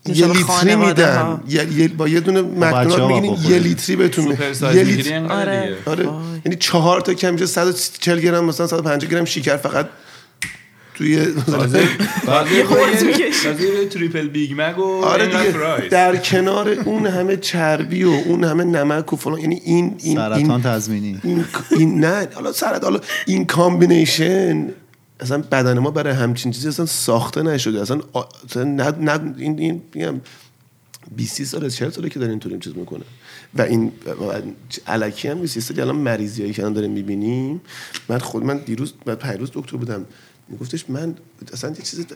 یه 0.06 0.26
لیتری 0.26 0.76
میدن. 0.76 1.40
یه- 1.48 1.72
یه- 1.72 1.88
با 1.88 2.08
یه 2.08 2.20
دونه 2.20 2.42
مکدونالد 2.42 3.22
بخورین. 3.22 3.36
یه 3.52 3.58
لیتری 3.58 3.96
بهتون 3.96 4.26
یه 4.26 4.52
سایز 4.52 4.76
لیتر 4.76 4.90
می‌گیری 4.90 5.12
انقدر 5.12 5.34
آره. 5.40 5.76
آره. 5.86 6.04
یعنی 6.44 6.56
چهار 6.60 7.00
تا 7.00 7.14
کم 7.14 7.32
میشه 7.32 7.46
140 7.46 8.20
گرم 8.20 8.44
مثلا 8.44 8.66
150 8.66 9.10
گرم 9.10 9.24
شکر 9.24 9.56
فقط 9.56 9.86
توی 10.94 11.26
triple 13.90 14.28
Big 14.28 14.52
Mac 14.56 14.78
و 14.78 15.04
آره 15.04 15.26
دیگه. 15.26 15.88
در 15.88 16.16
کنار 16.16 16.68
اون 16.70 17.06
همه 17.06 17.36
چربی 17.36 18.04
و 18.04 18.10
اون 18.10 18.44
همه 18.44 18.64
نمک 18.64 19.12
و 19.12 19.16
فلان 19.16 19.38
یعنی 19.38 19.60
این 19.64 19.94
این 19.98 20.16
سرطان 20.16 20.50
این, 20.50 20.62
تضمینی. 20.62 21.20
این, 21.22 21.44
این 21.70 22.00
نه 22.00 22.28
حالا 22.34 22.52
سرطان 22.52 22.82
حالا 22.82 23.00
این 23.26 23.44
combination 23.44 24.68
اصلا 25.20 25.38
بدن 25.38 25.78
ما 25.78 25.90
برای 25.90 26.12
همچین 26.12 26.52
چیزی 26.52 26.68
اصلا 26.68 26.86
ساخته 26.86 27.42
نشده. 27.42 27.80
اصلا, 27.80 28.00
نه, 28.56 28.90
نه 29.00 29.34
این 29.38 29.58
این 29.58 29.82
میگم 29.94 30.20
20 31.16 31.44
سال 31.44 31.70
40 31.70 31.90
ساله 31.90 32.08
که 32.08 32.18
داره 32.18 32.30
اینطوری 32.30 32.58
چیز 32.58 32.76
می‌کنه. 32.76 33.04
و 33.54 33.62
این 33.62 33.92
علکی 34.86 35.28
هم 35.28 35.38
نیست. 35.38 35.78
الان 35.78 35.96
مریضیایی 35.96 36.52
که 36.52 36.62
الان 36.62 36.72
داریم 36.72 36.90
می‌بینیم. 36.90 37.60
من 38.08 38.18
خود 38.18 38.44
من 38.44 38.58
دیروز 38.58 38.92
من 39.06 39.14
پیروز 39.14 39.50
دکتر 39.54 39.76
بودم. 39.76 40.04
میگفتش 40.48 40.90
من 40.90 41.14
اصلا 41.52 41.70
یه 41.70 41.76
چیزی 41.82 42.06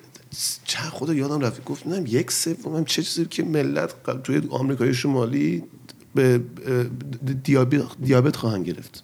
چه 0.64 0.78
خدا 0.78 1.14
یادم 1.14 1.40
رفت 1.40 1.64
گفت 1.64 1.86
نه 1.86 2.10
یک 2.10 2.30
سوم 2.30 2.84
چه 2.84 3.02
چیزی 3.02 3.24
که 3.24 3.42
ملت 3.42 4.22
توی 4.24 4.42
آمریکای 4.50 4.94
شمالی 4.94 5.64
به 6.14 6.40
دیابت 7.44 7.82
دیابت 8.02 8.36
خواهند 8.36 8.66
گرفت 8.66 9.02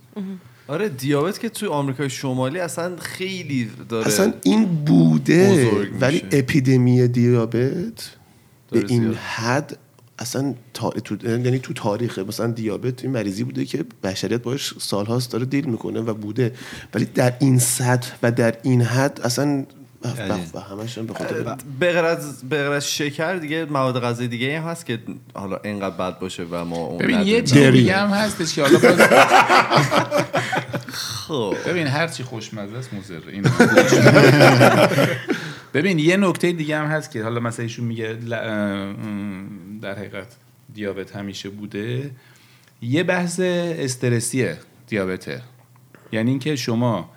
آره 0.68 0.88
دیابت 0.88 1.40
که 1.40 1.48
توی 1.48 1.68
آمریکای 1.68 2.10
شمالی 2.10 2.58
اصلا 2.58 2.96
خیلی 2.96 3.70
داره 3.88 4.06
اصلا 4.06 4.32
این 4.42 4.64
بوده. 4.64 5.88
ولی 6.00 6.22
اپیدمی 6.32 7.08
دیابت 7.08 8.10
به 8.70 8.84
این 8.88 9.02
زیاد. 9.02 9.14
حد 9.14 9.78
اصلا 10.18 10.54
تا... 10.74 10.90
تو... 10.90 11.26
یعنی 11.26 11.58
تو 11.58 11.72
تاریخ 11.72 12.18
مثلا 12.18 12.46
دیابت 12.46 13.02
این 13.02 13.12
مریضی 13.12 13.44
بوده 13.44 13.64
که 13.64 13.84
بشریت 14.02 14.42
باش 14.42 14.74
سالهاست 14.78 15.32
داره 15.32 15.44
دیل 15.44 15.64
می‌کنه 15.64 16.00
و 16.00 16.14
بوده 16.14 16.54
ولی 16.94 17.04
در 17.04 17.32
این 17.38 17.58
سطح 17.58 18.12
و 18.22 18.32
در 18.32 18.54
این 18.62 18.82
حد 18.82 19.20
اصلا 19.24 19.66
یعنی. 20.18 21.06
به 21.06 21.14
خاطر 21.14 21.56
به 21.80 21.92
غیر 21.92 22.04
از 22.04 22.48
به 22.48 22.62
غیر 22.62 22.72
از 22.72 22.90
شکر 22.90 23.34
دیگه 23.34 23.64
مواد 23.64 24.02
غذایی 24.02 24.28
دیگه 24.28 24.60
هم 24.60 24.68
هست 24.68 24.86
که 24.86 24.98
حالا 25.34 25.56
اینقدر 25.64 25.96
بد 25.96 26.18
باشه 26.18 26.46
و 26.50 26.64
ما 26.64 26.76
اون 26.76 26.98
ببین 26.98 27.20
یه. 27.20 27.40
دیگه 27.40 27.96
هم 27.96 28.08
هستش 28.08 28.54
که 28.54 28.62
حالا 28.62 28.78
خب 30.88 31.54
ببین 31.66 31.86
هر 31.86 32.08
چی 32.08 32.22
خوشمزه 32.22 32.76
است 32.76 32.94
مضره 32.94 33.32
این 33.32 33.44
ببین 35.74 35.98
یه 35.98 36.16
نکته 36.16 36.52
دیگه 36.52 36.78
هم 36.78 36.86
هست 36.86 37.10
که 37.10 37.22
حالا 37.22 37.40
مثلا 37.40 37.62
ایشون 37.62 37.84
میگه 37.84 38.18
در 39.84 39.98
حقیقت 39.98 40.36
دیابت 40.74 41.16
همیشه 41.16 41.50
بوده 41.50 42.10
یه 42.82 43.02
بحث 43.02 43.40
استرسیه 43.40 44.58
دیابته. 44.86 45.42
یعنی 46.12 46.30
اینکه 46.30 46.56
شما 46.56 47.10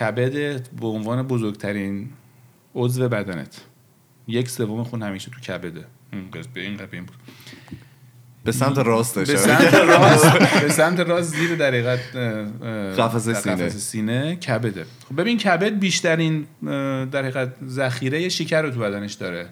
کبدت 0.00 0.68
به 0.68 0.86
عنوان 0.86 1.22
بزرگترین 1.22 2.10
عضو 2.74 3.08
بدنت 3.08 3.60
یک 4.28 4.48
سوم 4.48 4.84
خون 4.84 5.02
همیشه 5.02 5.30
تو 5.30 5.40
کبده. 5.40 5.84
این 6.12 6.76
به 6.76 6.88
این 6.92 7.04
بود. 7.04 7.16
به 8.44 8.52
سمت 8.52 8.78
راستش. 8.78 9.30
به 9.30 9.36
سمت 9.36 9.74
راست. 9.92 10.38
به 10.60 10.68
سمت 10.68 11.00
راست 11.00 11.34
زیر 11.34 11.54
در 11.54 11.68
حقیقت 11.68 12.00
اه، 12.14 12.22
اه، 12.22 12.92
قفسه 12.92 13.34
سینه. 13.34 13.68
سینه 13.68 14.36
کبده. 14.36 14.86
خب 15.08 15.20
ببین 15.20 15.38
کبد 15.38 15.78
بیشترین 15.78 16.46
در 17.12 17.22
حقیقت 17.22 17.54
ذخیره 17.68 18.28
شکر 18.28 18.62
رو 18.62 18.70
تو 18.70 18.80
بدنش 18.80 19.12
داره. 19.14 19.48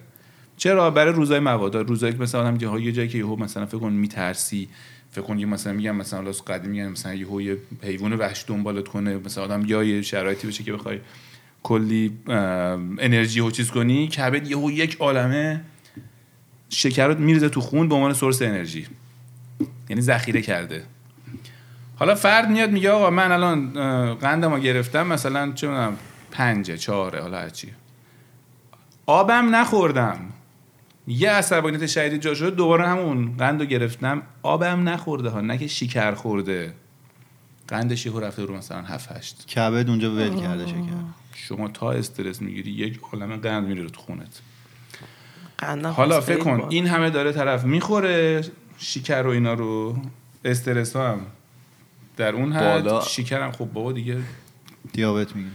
چرا 0.63 0.91
برای 0.91 1.13
روزای 1.13 1.41
مواد 1.41 1.77
روزایی 1.77 2.13
که 2.13 2.19
مثلا 2.19 2.57
جاها 2.57 2.81
یه 2.81 2.93
جایی 2.93 3.09
که 3.09 3.19
یهو 3.19 3.37
مثلا 3.37 3.67
فکر 3.67 3.79
کن 3.79 3.93
میترسی 3.93 4.69
فکر 5.11 5.23
کن 5.23 5.39
یه 5.39 5.47
مثلا 5.47 5.73
میگم 5.73 5.97
مثلا 5.97 6.21
لاس 6.21 6.43
قدیم 6.43 6.71
میگن 6.71 6.89
مثلا 6.89 7.15
یهو 7.15 7.41
یه 7.41 7.59
حیوان 7.83 8.13
وحش 8.13 8.45
دنبالت 8.49 8.89
کنه 8.89 9.17
مثلا 9.17 9.45
آدم 9.45 9.65
یا 9.67 9.83
یه 9.83 10.03
شرایطی 10.03 10.47
بشه 10.47 10.65
که 10.65 10.73
بخوای 10.73 10.99
کلی 11.63 12.19
انرژی 12.99 13.41
و 13.41 13.51
چیز 13.51 13.71
کنی 13.71 14.09
کبد 14.09 14.51
یهو 14.51 14.71
یک 14.71 14.97
عالمه 14.97 15.61
شکر 16.69 17.07
رو 17.07 17.19
میریزه 17.19 17.49
تو 17.49 17.61
خون 17.61 17.89
به 17.89 17.95
عنوان 17.95 18.13
سورس 18.13 18.43
انرژی. 18.43 18.87
یعنی 19.89 20.03
ذخیره 20.03 20.43
کرده. 20.43 20.85
حالا 21.97 22.15
فرد 22.15 22.51
میاد 22.51 22.71
میگه 22.71 22.91
آقا 22.91 23.11
من 23.11 23.33
الان 23.33 23.79
اه، 23.79 24.15
قندمو 24.15 24.59
گرفتم 24.59 25.07
مثلا 25.07 25.53
چه 25.53 25.69
می‌دونم 25.69 25.97
پنجه 26.31 26.77
چهاره 26.77 27.21
حالا 27.21 27.39
هرچی. 27.39 27.69
آبم 29.07 29.55
نخوردم. 29.57 30.21
یه 31.07 31.31
عصبانیت 31.31 31.87
شدید 31.87 32.21
جا 32.23 32.35
شده 32.35 32.51
دوباره 32.51 32.89
همون 32.89 33.37
قند 33.37 33.61
رو 33.61 33.67
گرفتم. 33.67 34.23
آبم 34.43 34.89
نخورده 34.89 35.29
ها 35.29 35.41
نه 35.41 35.59
که 35.59 35.67
شکر 35.67 36.15
خورده. 36.15 36.75
قندش 37.69 38.07
یهو 38.07 38.21
رفته 38.21 38.43
رو 38.43 38.57
مثلا 38.57 38.83
7 38.83 39.13
8 39.13 39.47
کبد 39.47 39.89
اونجا 39.89 40.15
ول 40.15 40.41
کرده 40.41 40.67
شکر. 40.67 40.77
شما 41.35 41.69
تا 41.69 41.93
استرس 41.93 42.43
می‌گیری 42.43 42.71
یک 42.71 43.01
عالمه 43.13 43.37
قند 43.37 43.69
میره 43.69 43.87
تو 43.89 44.01
خونت. 44.01 44.41
حالا 45.85 46.21
فکر 46.21 46.39
کن. 46.39 46.67
این 46.71 46.87
همه 46.87 47.11
داره 47.11 47.33
طرف 47.33 47.65
می‌خوره 47.65 48.45
شکر 48.79 49.23
و 49.27 49.31
اینا 49.31 49.55
رو. 49.55 49.97
استرس 50.45 50.97
ها 50.97 51.13
هم 51.13 51.21
در 52.17 52.35
اون 52.35 52.53
حد 52.53 52.85
بالا. 52.85 53.01
شکر 53.01 53.41
هم 53.41 53.53
خب 53.53 53.65
بابا 53.73 53.93
دیگه 53.93 54.19
دیابت 54.93 55.37
میگیم 55.37 55.53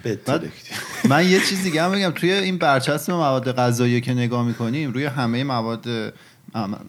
من 1.10 1.30
یه 1.30 1.40
چیز 1.50 1.64
دیگه 1.64 1.84
هم 1.84 1.92
بگم. 1.92 2.10
توی 2.10 2.32
این 2.32 2.58
برچسب 2.58 3.12
مواد 3.12 3.56
غذایی 3.56 4.02
که 4.02 4.14
نگاه 4.14 4.46
می‌کنیم 4.46 4.92
روی 4.92 5.06
همه 5.06 5.44
مواد 5.44 5.86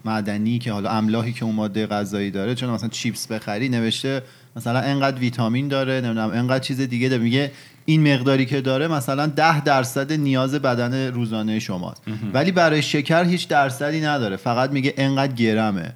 معدنی 0.04 0.58
که 0.58 0.72
حالا 0.72 0.90
املاحی 0.90 1.32
که 1.32 1.44
اون 1.44 1.54
ماده 1.54 1.86
غذایی 1.86 2.30
داره 2.30 2.54
چون 2.54 2.70
مثلا 2.70 2.88
چیپس 2.88 3.26
بخری 3.26 3.68
نوشته 3.68 4.22
مثلا 4.56 4.80
انقدر 4.80 5.18
ویتامین 5.18 5.68
داره 5.68 6.00
نمی‌دونم 6.00 6.30
انقدر 6.30 6.64
چیز 6.64 6.80
دیگه 6.80 7.08
داره. 7.08 7.22
میگه 7.22 7.52
این 7.84 8.14
مقداری 8.14 8.46
که 8.46 8.60
داره 8.60 8.88
مثلا 8.88 9.26
ده 9.26 9.60
درصد 9.60 10.12
نیاز 10.12 10.54
بدن 10.54 11.12
روزانه 11.12 11.58
شماست. 11.58 12.02
ولی 12.34 12.52
برای 12.52 12.82
شکر 12.82 13.24
هیچ 13.24 13.48
درصدی 13.48 14.00
نداره. 14.00 14.36
فقط 14.36 14.70
میگه 14.70 14.94
انقدر 14.96 15.32
گرمه. 15.32 15.92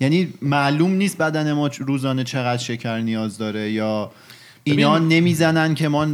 یعنی 0.00 0.34
معلوم 0.42 0.90
نیست 0.90 1.18
بدن 1.18 1.52
ما 1.52 1.70
روزانه 1.78 2.24
چقدر 2.24 2.62
شکر 2.62 2.98
نیاز 2.98 3.38
داره 3.38 3.70
یا 3.70 4.10
اینا 4.64 4.94
ببین- 4.94 5.08
نمی‌زنن 5.08 5.74
که 5.74 5.88
ما 5.88 6.06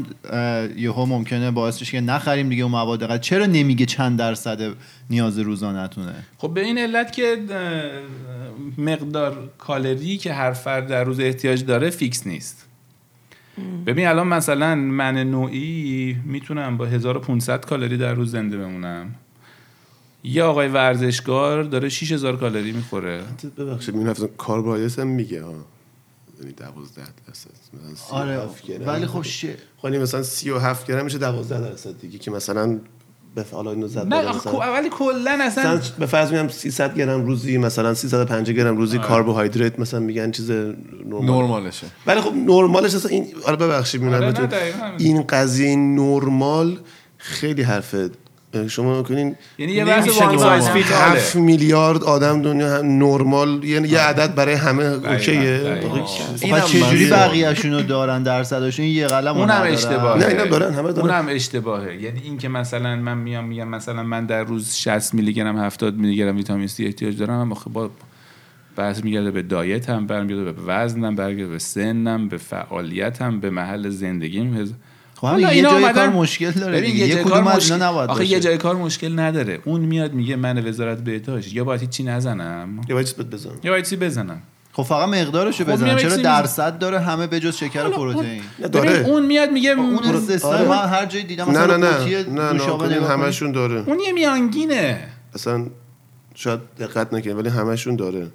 یهو 0.77 1.07
ممکنه 1.07 1.51
باعث 1.51 1.81
بشه 1.83 1.93
که 1.93 2.01
نخریم 2.01 2.49
دیگه 2.49 2.63
اون 2.63 2.73
مواد 2.73 3.05
غذایی 3.05 3.21
چرا 3.21 3.47
نمیگه 3.47 3.87
چند 3.87 4.19
درصد 4.19 4.61
نیاز 5.11 5.39
روزانه‌تونه؟ 5.39 6.15
خب 6.39 6.55
به 6.55 6.61
این 6.61 6.79
علت 6.79 7.13
که 7.13 7.37
مقدار 8.79 9.51
کالری 9.59 10.19
که 10.19 10.33
هر 10.33 10.53
فرد 10.53 10.87
در 10.87 11.05
روز 11.05 11.21
احتیاج 11.21 11.65
داره 11.65 11.91
فیکس 11.91 12.27
نیست. 12.27 12.67
ببین 13.87 14.07
الان 14.07 14.27
مثلا 14.27 14.75
من 14.75 15.19
نوعی 15.19 16.17
می‌تونم 16.25 16.77
با 16.77 16.87
1500 16.87 17.65
کالری 17.65 17.97
در 17.97 18.15
روز 18.15 18.31
زنده 18.31 18.59
بمونم. 18.59 19.15
یه 20.25 20.43
آقای 20.43 20.69
ورزشکار 20.69 21.63
داره 21.63 21.89
6000 21.89 22.37
کالری 22.37 22.73
می‌خوره. 22.73 23.23
ببخشید 23.59 23.97
هفته 23.97 24.29
کاربوهایدرات 24.39 24.99
هم 24.99 25.07
میگه 25.07 25.43
ها. 25.43 25.55
یعنی 26.41 26.53
12 26.53 27.03
درصد. 27.27 27.51
مثلا 27.75 27.95
37 27.95 28.13
آره 28.13 28.49
گرم. 28.69 28.89
ولی 28.89 29.07
خب 29.07 29.23
ش... 29.23 29.47
خب 29.77 29.85
یعنی 29.85 29.99
مثلا 29.99 30.23
37 30.23 30.87
گرم 30.87 31.05
میشه 31.05 31.19
12 31.19 31.61
درصد 31.61 31.99
دیگه 32.01 32.19
که 32.19 32.31
مثلا 32.31 32.79
به 33.35 33.45
حالا 33.53 33.71
اینو 33.71 33.89
زد 33.89 34.07
نه 34.07 34.29
مثلا 34.29 34.73
ولی 34.73 34.89
کلا 34.89 35.39
اصلا 35.41 35.75
مثلا 35.75 35.81
به 35.99 36.07
فرض 36.07 36.33
میگم 36.33 36.49
300 36.49 36.95
گرم 36.95 37.27
روزی 37.27 37.59
مثلا 37.59 37.95
350 37.95 38.57
گرم 38.57 38.77
روزی 38.77 38.99
کربوهیدرات 38.99 39.79
مثلا 39.79 40.01
میگن 40.01 40.31
چیز 40.31 40.51
نرمال. 40.51 41.25
نرمالشه. 41.25 41.87
ولی 42.07 42.21
خب 42.21 42.35
نرمالش 42.35 42.95
اصلا 42.95 43.11
این 43.11 43.27
آره 43.47 43.57
ببخشید 43.57 44.05
آره،. 44.05 44.35
این 44.99 45.23
قضیه 45.23 45.77
نرمال 45.77 46.79
خیلی 47.17 47.63
حرفه 47.63 48.11
شما 48.69 49.03
کنین 49.03 49.37
یعنی 49.59 49.73
یه 49.73 49.85
بحث 49.85 50.23
هفت 50.93 51.37
میلیارد 51.37 52.05
آدم 52.05 52.43
دنیا 52.43 52.77
هم 52.77 52.87
نرمال 52.99 53.65
یعنی 53.65 53.89
یه 53.89 53.99
عدد 54.01 54.35
برای 54.35 54.55
همه 54.55 54.85
اوکیه. 54.85 55.81
خب 56.41 56.65
چجوری 56.65 57.05
من- 57.05 57.17
بقیه‌شون 57.17 57.73
رو 57.73 57.83
دارن 57.83 58.23
درصدشون 58.23 58.87
یه 58.87 59.07
قلم 59.07 59.37
اونم. 59.37 59.63
اشتباهه. 59.65 60.19
نه، 60.19 60.27
اینا 60.27 60.45
دارن، 60.45 60.75
همه 60.75 60.93
دارن. 60.93 61.11
اونم 61.11 61.27
اشتباهه. 61.29 61.95
یعنی 62.03 62.21
این 62.25 62.39
که 62.39 62.49
مثلا 62.49 62.97
من 62.97 63.19
میام 63.19 63.45
میگم 63.45 63.69
مثلا 63.69 64.03
من 64.03 64.27
در 64.27 64.45
روز 64.45 64.75
60 64.75 65.15
میلی 65.15 65.33
گرم 65.33 65.59
70 65.59 65.95
میلی 65.95 66.17
گرم 66.17 66.37
ویتامین 66.37 66.67
سی 66.67 66.87
احتیاج 66.87 67.17
دارم 67.19 67.53
آخه 67.53 67.71
با 67.71 67.91
بحث 68.77 69.05
میگرده 69.05 69.31
به 69.31 69.43
دایتم 69.43 70.07
برمیگرده 70.07 70.53
به 70.53 70.55
وزنم 70.67 71.17
برمیگرده 71.17 71.51
به 71.51 71.59
سنم 71.59 72.29
به 72.29 72.37
فعالیتم 72.37 73.41
به 73.41 73.51
محل 73.51 73.89
زندگیم. 73.89 74.75
خب 75.21 75.27
همین 75.27 75.49
یه 75.49 75.63
جای 75.63 75.93
کار 75.93 76.09
مشکل 76.09 76.51
داره 76.51 76.81
ببین. 76.81 76.97
یه 76.97 77.15
کدوم 77.15 77.31
کار 77.31 77.39
از 77.41 77.47
اینا 77.47 77.57
مشکل 77.57 77.83
نباید 77.83 78.11
آخه 78.11 78.19
باشه. 78.21 78.33
یه 78.33 78.41
جای 78.41 78.59
کار 78.59 78.77
مشکل 78.77 79.19
نداره. 79.19 79.59
اون 79.65 79.81
میاد 79.81 80.13
میگه 80.13 80.37
من 80.37 80.69
وزارت 80.69 81.05
بهداشت. 81.05 81.55
یا 81.55 81.65
باید 81.65 81.81
هیچی 81.81 82.03
نزنم؟ 82.03 82.81
یه 82.89 82.95
وایس 82.95 83.13
بهت 83.15 83.27
بزن 83.27 83.51
یا 83.63 83.73
باید 83.73 83.85
چی 83.85 83.97
بزنم؟ 83.97 84.43
خب 84.73 84.83
فقط 84.83 85.09
مقدارشو 85.09 85.65
خب 85.65 85.97
چرا 85.97 86.17
درصد 86.17 86.79
داره 86.79 87.01
همه 87.01 87.27
بجز 87.27 87.57
شکر 87.57 87.87
و 87.87 87.91
پروتئین؟ 87.91 88.43
داره. 88.73 88.91
اون 88.91 89.27
میاد 89.27 89.51
میگه 89.51 89.71
اون 89.71 89.99
استثنا 90.05 90.51
آره. 90.51 90.69
من 90.69 90.89
هر 90.89 91.07
جایی 91.07 91.25
دیدم 91.25 91.51
نه 91.51 91.67
نه 91.67 91.77
نه. 91.77 92.25
نه 92.29 92.53
نه 92.53 92.59
کنی. 92.59 92.95
همشون 92.95 93.53
داره. 93.53 93.85
اون 93.87 94.01
یه 94.01 94.13
میانگینه. 94.13 95.09
اصلا 95.35 95.67
شاید 96.35 96.61
دقت 96.79 97.15
نکنید 97.15 97.37
ولی 97.37 97.49
همشون 97.49 97.97
داره. 97.97 98.27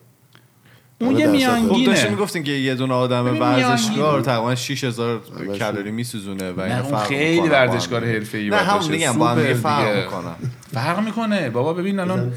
اون 1.01 1.15
آره، 1.15 1.19
یه 1.19 1.25
درصد. 1.27 1.59
خب 1.59 1.67
داشتیم 1.67 1.75
میانگینه 1.75 2.09
می‌گفتین 2.09 2.43
که 2.43 2.51
یه 2.51 2.75
دونه 2.75 2.93
آدم 2.93 3.39
ورزشکار. 3.39 4.21
تقریبا 4.21 4.55
6000 4.55 5.21
همشون. 5.39 5.59
کالری 5.59 5.91
میسوزونه 5.91 6.51
و 6.51 6.59
این 6.59 6.81
فرق 6.81 7.07
خیلی 7.07 7.41
می‌کنه 7.41 7.57
هم 7.57 7.67
ورزشکار 7.69 8.01
دیگه. 8.01 8.13
حرفه‌ای 8.13 8.49
نه 8.49 8.55
همون. 8.57 8.91
میگم 8.91 9.13
با 9.13 9.27
هم 9.27 9.53
فرق. 9.53 10.03
می‌کنن 10.05 10.35
فرق 10.73 10.99
می‌کنه 11.05 11.49
بابا 11.49 11.73
ببین 11.73 11.99
الان. 11.99 12.33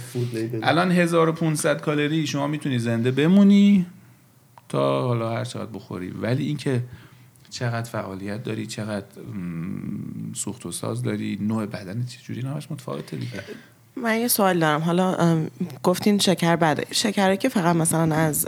الان 0.62 0.92
1500 0.92 1.80
کالری 1.80 2.26
شما 2.26 2.46
می‌تونی 2.46 2.78
زنده 2.78 3.10
بمونی 3.10 3.86
تا 4.68 5.02
حالا 5.06 5.30
هر 5.30 5.44
چقدر 5.44 5.70
بخوری 5.70 6.10
ولی 6.10 6.46
اینکه 6.46 6.82
چقدر 7.50 7.90
فعالیت 7.90 8.42
داری 8.42 8.66
چقدر 8.66 9.06
سوخت 10.34 10.66
و 10.66 10.72
ساز 10.72 11.02
داری 11.02 11.38
نوع 11.40 11.66
بدن 11.66 12.06
چجوری 12.06 12.42
نه 12.42 12.48
همش 12.48 12.70
متفاوته 12.70 13.16
دیگه 13.16 13.42
من 14.02 14.18
یه 14.18 14.28
سوال 14.28 14.58
دارم. 14.58 14.80
حالا 14.80 15.38
گفتین 15.82 16.18
شکر 16.18 16.56
بده. 16.56 16.86
شکره 16.90 17.36
که 17.36 17.48
فقط 17.48 17.76
مثلا 17.76 18.14
از 18.14 18.46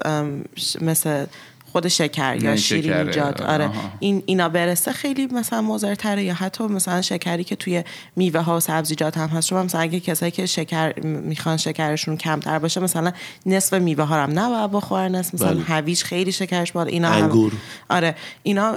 مثل 0.80 1.26
خود 1.72 1.88
شکر 1.88 2.36
یا 2.36 2.50
نه، 2.50 2.56
شیرینیجات 2.56 3.36
شکره. 3.36 3.46
آره 3.46 3.64
آها. 3.64 3.92
این 4.00 4.22
اینا 4.26 4.48
برسه 4.48 4.92
خیلی 4.92 5.26
مثلا 5.26 5.62
مضرتره 5.62 6.24
یا 6.24 6.34
حتی 6.34 6.64
مثلا 6.64 7.02
شکری 7.02 7.44
که 7.44 7.56
توی 7.56 7.84
میوه 8.16 8.40
ها 8.40 8.56
و 8.56 8.60
سبزیجات 8.60 9.18
هم 9.18 9.28
هست. 9.28 9.48
شما 9.48 9.62
مثلا 9.62 9.80
اگه 9.80 10.00
کسایی 10.00 10.32
که 10.32 10.46
شکر 10.46 11.00
می‌خوان 11.02 11.56
شکرشون 11.56 12.16
کمتر 12.16 12.58
باشه 12.58 12.80
مثلا 12.80 13.12
نصف 13.46 13.74
میوه 13.74 14.04
ها 14.04 14.22
هم 14.22 14.38
نباید 14.38 14.70
بخورن. 14.70 15.14
نصف 15.14 15.34
مثلا 15.34 15.54
بله. 15.54 15.62
هویج 15.62 16.02
خیلی 16.02 16.32
شکرش 16.32 16.72
بالا. 16.72 16.88
اینا 16.90 17.08
هم- 17.10 17.22
انگور. 17.22 17.52
آره. 17.90 18.14
اینا 18.42 18.72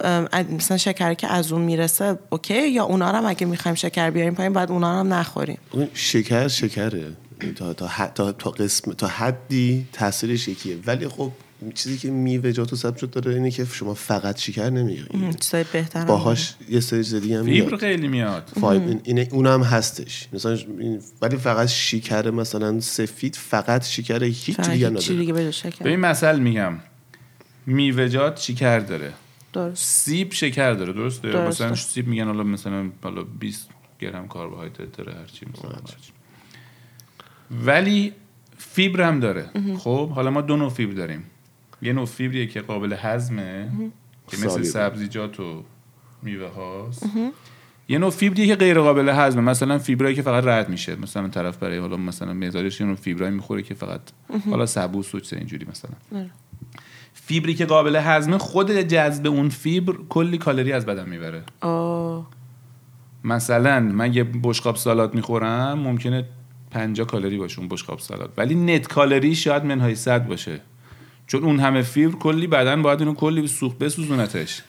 مثلا 0.50 0.78
شکری 0.78 1.16
که 1.16 1.28
از 1.28 1.52
اون 1.52 1.62
می‌رسه 1.62 2.18
اوکی؟ 2.30 2.68
یا 2.68 2.84
اونا 2.84 3.08
هم 3.08 3.26
اگه 3.26 3.46
می‌خوایم 3.46 3.76
شکر 3.76 4.10
بیاریم 4.10 4.34
پایین 4.36 4.54
باید 4.54 4.72
اونا 4.72 5.00
هم 5.00 5.14
نخوریم. 5.14 5.58
شکر 5.94 6.48
شکره. 6.48 7.04
تا 7.56 7.74
تا 7.74 7.88
تا 8.16 8.32
تا 8.32 8.50
قسم 8.50 8.94
تا 8.94 9.08
حدی 9.08 9.86
تاثیرش 9.94 10.48
یکیه. 10.48 10.78
ولی 10.86 11.08
خب 11.08 11.32
چیزی 11.72 11.98
که 11.98 12.12
میوه‌جات 12.12 12.74
و 12.74 12.76
سبزیجات 12.76 13.12
داره 13.12 13.34
اینه 13.34 13.52
که 13.52 13.66
شما 13.66 13.94
فقط 13.94 14.38
شکر 14.38 14.70
نمی‌گیرید 14.70 15.40
چیزای 15.40 15.66
بهتر 15.74 16.06
باهاش 16.06 16.54
یه 16.70 16.80
سری 16.80 17.04
چیز 17.04 17.16
دیگه 17.16 17.40
هم 17.40 17.46
فیبر 17.46 17.68
میاد. 17.68 17.80
خیلی 17.80 18.08
میاد. 18.08 18.52
فایب 18.62 18.82
این 18.82 19.02
این 19.04 19.28
اونم 19.32 19.64
هستش. 19.64 20.28
مثلا 20.34 20.58
ولی 21.22 21.38
فقط 21.38 21.68
شکر 21.68 22.30
مثلا 22.30 22.80
سفید 22.80 23.36
فقط 23.36 23.86
شکر 23.86 24.24
هیچ 24.24 24.60
دیگه 24.60 24.90
نداره. 24.90 25.08
دیگه 25.08 25.34
به 25.34 25.90
این 25.90 26.00
مثل 26.00 26.40
میگم 26.40 26.74
میوه‌جات 27.66 28.40
شکر 28.40 28.80
داره. 28.80 29.14
درست. 29.54 29.84
سیب 29.84 30.34
شکر 30.34 30.74
داره 30.74 30.94
درسته؟ 30.94 31.32
درسته. 31.32 31.66
مثلا 31.66 31.76
سیب 31.76 32.08
میگن 32.08 32.26
حالا 32.26 32.44
مثلا 32.44 32.90
حالا 33.04 33.24
20 33.24 33.70
گرم 34.00 34.28
کربوهیدرات 34.28 34.98
داره 34.98 35.14
هرچی 35.14 35.46
مثلا 35.54 35.72
هرچی. 35.72 36.12
ولی 37.66 38.14
فیبر 38.58 39.02
هم 39.02 39.20
داره. 39.20 39.50
خب 39.78 40.10
حالا 40.10 40.32
ما 40.32 40.42
دو 40.42 40.58
نوع 40.58 40.70
فیبر 40.70 40.94
داریم. 40.94 41.24
یه 41.84 41.94
نوع 41.94 42.06
فیبریه 42.06 42.48
که 42.48 42.62
قابل 42.62 42.96
هضمه 43.00 43.72
که 44.28 44.38
مثل. 44.38 44.64
سبزیجات 44.64 45.40
و 45.40 45.64
میوه 46.24 46.48
هاست. 46.48 47.10
یه 47.88 47.98
نوع 47.98 48.10
فیبریه 48.10 48.48
که 48.48 48.56
غیر 48.56 48.80
قابل 48.80 49.10
هضمه 49.10 49.42
مثلا 49.42 49.80
فیبرایی 49.80 50.16
که 50.16 50.22
فقط 50.22 50.44
رد 50.44 50.70
میشه 50.70 50.96
مثلا 50.96 51.28
طرف 51.28 51.58
برای 51.58 51.78
حالا 51.78 51.98
مثلا 51.98 52.34
مقدارش 52.34 52.82
یه 52.82 52.88
نوع 52.88 52.96
فیبرایی 52.96 53.34
می‌خوره 53.34 53.62
که 53.62 53.74
فقط 53.74 54.02
حالا 54.50 54.66
سبوس 54.66 55.16
و 55.16 55.20
اینجوری 55.32 55.68
مثلا. 55.72 55.92
آره. 56.16 56.30
فیبری 57.14 57.54
که 57.54 57.66
قابل 57.66 57.96
هضمه 57.96 58.38
خود 58.38 58.72
جذب 58.72 59.28
اون 59.28 59.50
فیبر 59.50 59.94
کلی 60.10 60.38
کالری 60.38 60.74
از 60.74 60.86
بدن 60.86 61.10
می‌بره. 61.10 61.44
آه. 61.62 62.30
مثلا 63.24 63.80
من 63.80 64.14
یه 64.14 64.24
بشقاب 64.24 64.76
سالاد 64.76 65.16
می‌خورم 65.16 65.80
ممکنه 65.80 66.26
50 66.72 67.08
کالری 67.08 67.38
باشه 67.38 67.60
اون 67.60 67.68
بشقاب 67.68 68.00
سالاد. 68.00 68.34
ولی 68.38 68.56
نت 68.56 68.88
کالری 68.88 69.36
شاید 69.36 69.66
منهای 69.66 69.96
100 69.96 70.28
باشه. 70.28 70.60
چون 71.28 71.44
اون 71.44 71.60
همه 71.60 71.82
فیبر 71.82 72.18
کلی 72.20 72.48
بدن 72.48 72.82
باید 72.82 73.00
اونو 73.00 73.14
کلی 73.14 73.48
سوخت 73.48 73.78
بسوزونتش. 73.78 74.62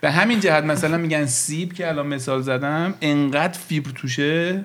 به 0.00 0.10
همین 0.10 0.40
جهت 0.40 0.64
مثلا 0.64 0.96
میگن 0.96 1.26
سیب 1.26 1.72
که 1.72 1.88
الان 1.88 2.06
مثال 2.06 2.42
زدم 2.42 2.94
انقدر 3.00 3.58
فیبر 3.58 3.90
توشه 3.90 4.64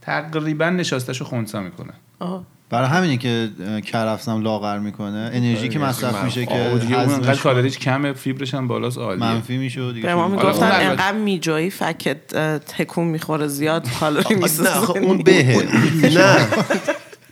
تقریبا 0.00 0.70
نشاستش 0.70 1.18
رو 1.20 1.26
خونسا 1.26 1.60
می‌کنه. 1.60 1.92
آه 2.18 2.44
برای 2.70 2.88
همینه 2.88 3.16
که 3.16 3.50
کرفسم 3.86 4.42
لاغر 4.42 4.78
می‌کنه. 4.78 5.30
انرژی 5.32 5.68
که 5.68 5.78
مصرف 5.78 6.24
میشه 6.24 6.46
که 6.46 6.54
انقدر 6.54 7.34
کالریش 7.34 7.78
کمه 7.78 8.12
فیبرش 8.12 8.54
هم 8.54 8.68
بالاست 8.68 8.98
عالیه. 8.98 9.24
منفی 9.24 9.56
میشه 9.56 9.92
دیگه 9.92 10.14
ما 10.14 10.28
می‌گفتن 10.28 10.70
انقدر 10.72 11.18
میجایی 11.18 11.70
فکت 11.70 12.34
تکون 12.58 13.06
می‌خوره 13.06 13.46
زیاد 13.46 13.90
کالری 14.00 14.34
نه 14.34 14.70
آخه 14.70 15.00
اون 15.00 15.16
میسوزه 15.16 15.22
بهه. 15.22 16.18
نه. 16.18 16.48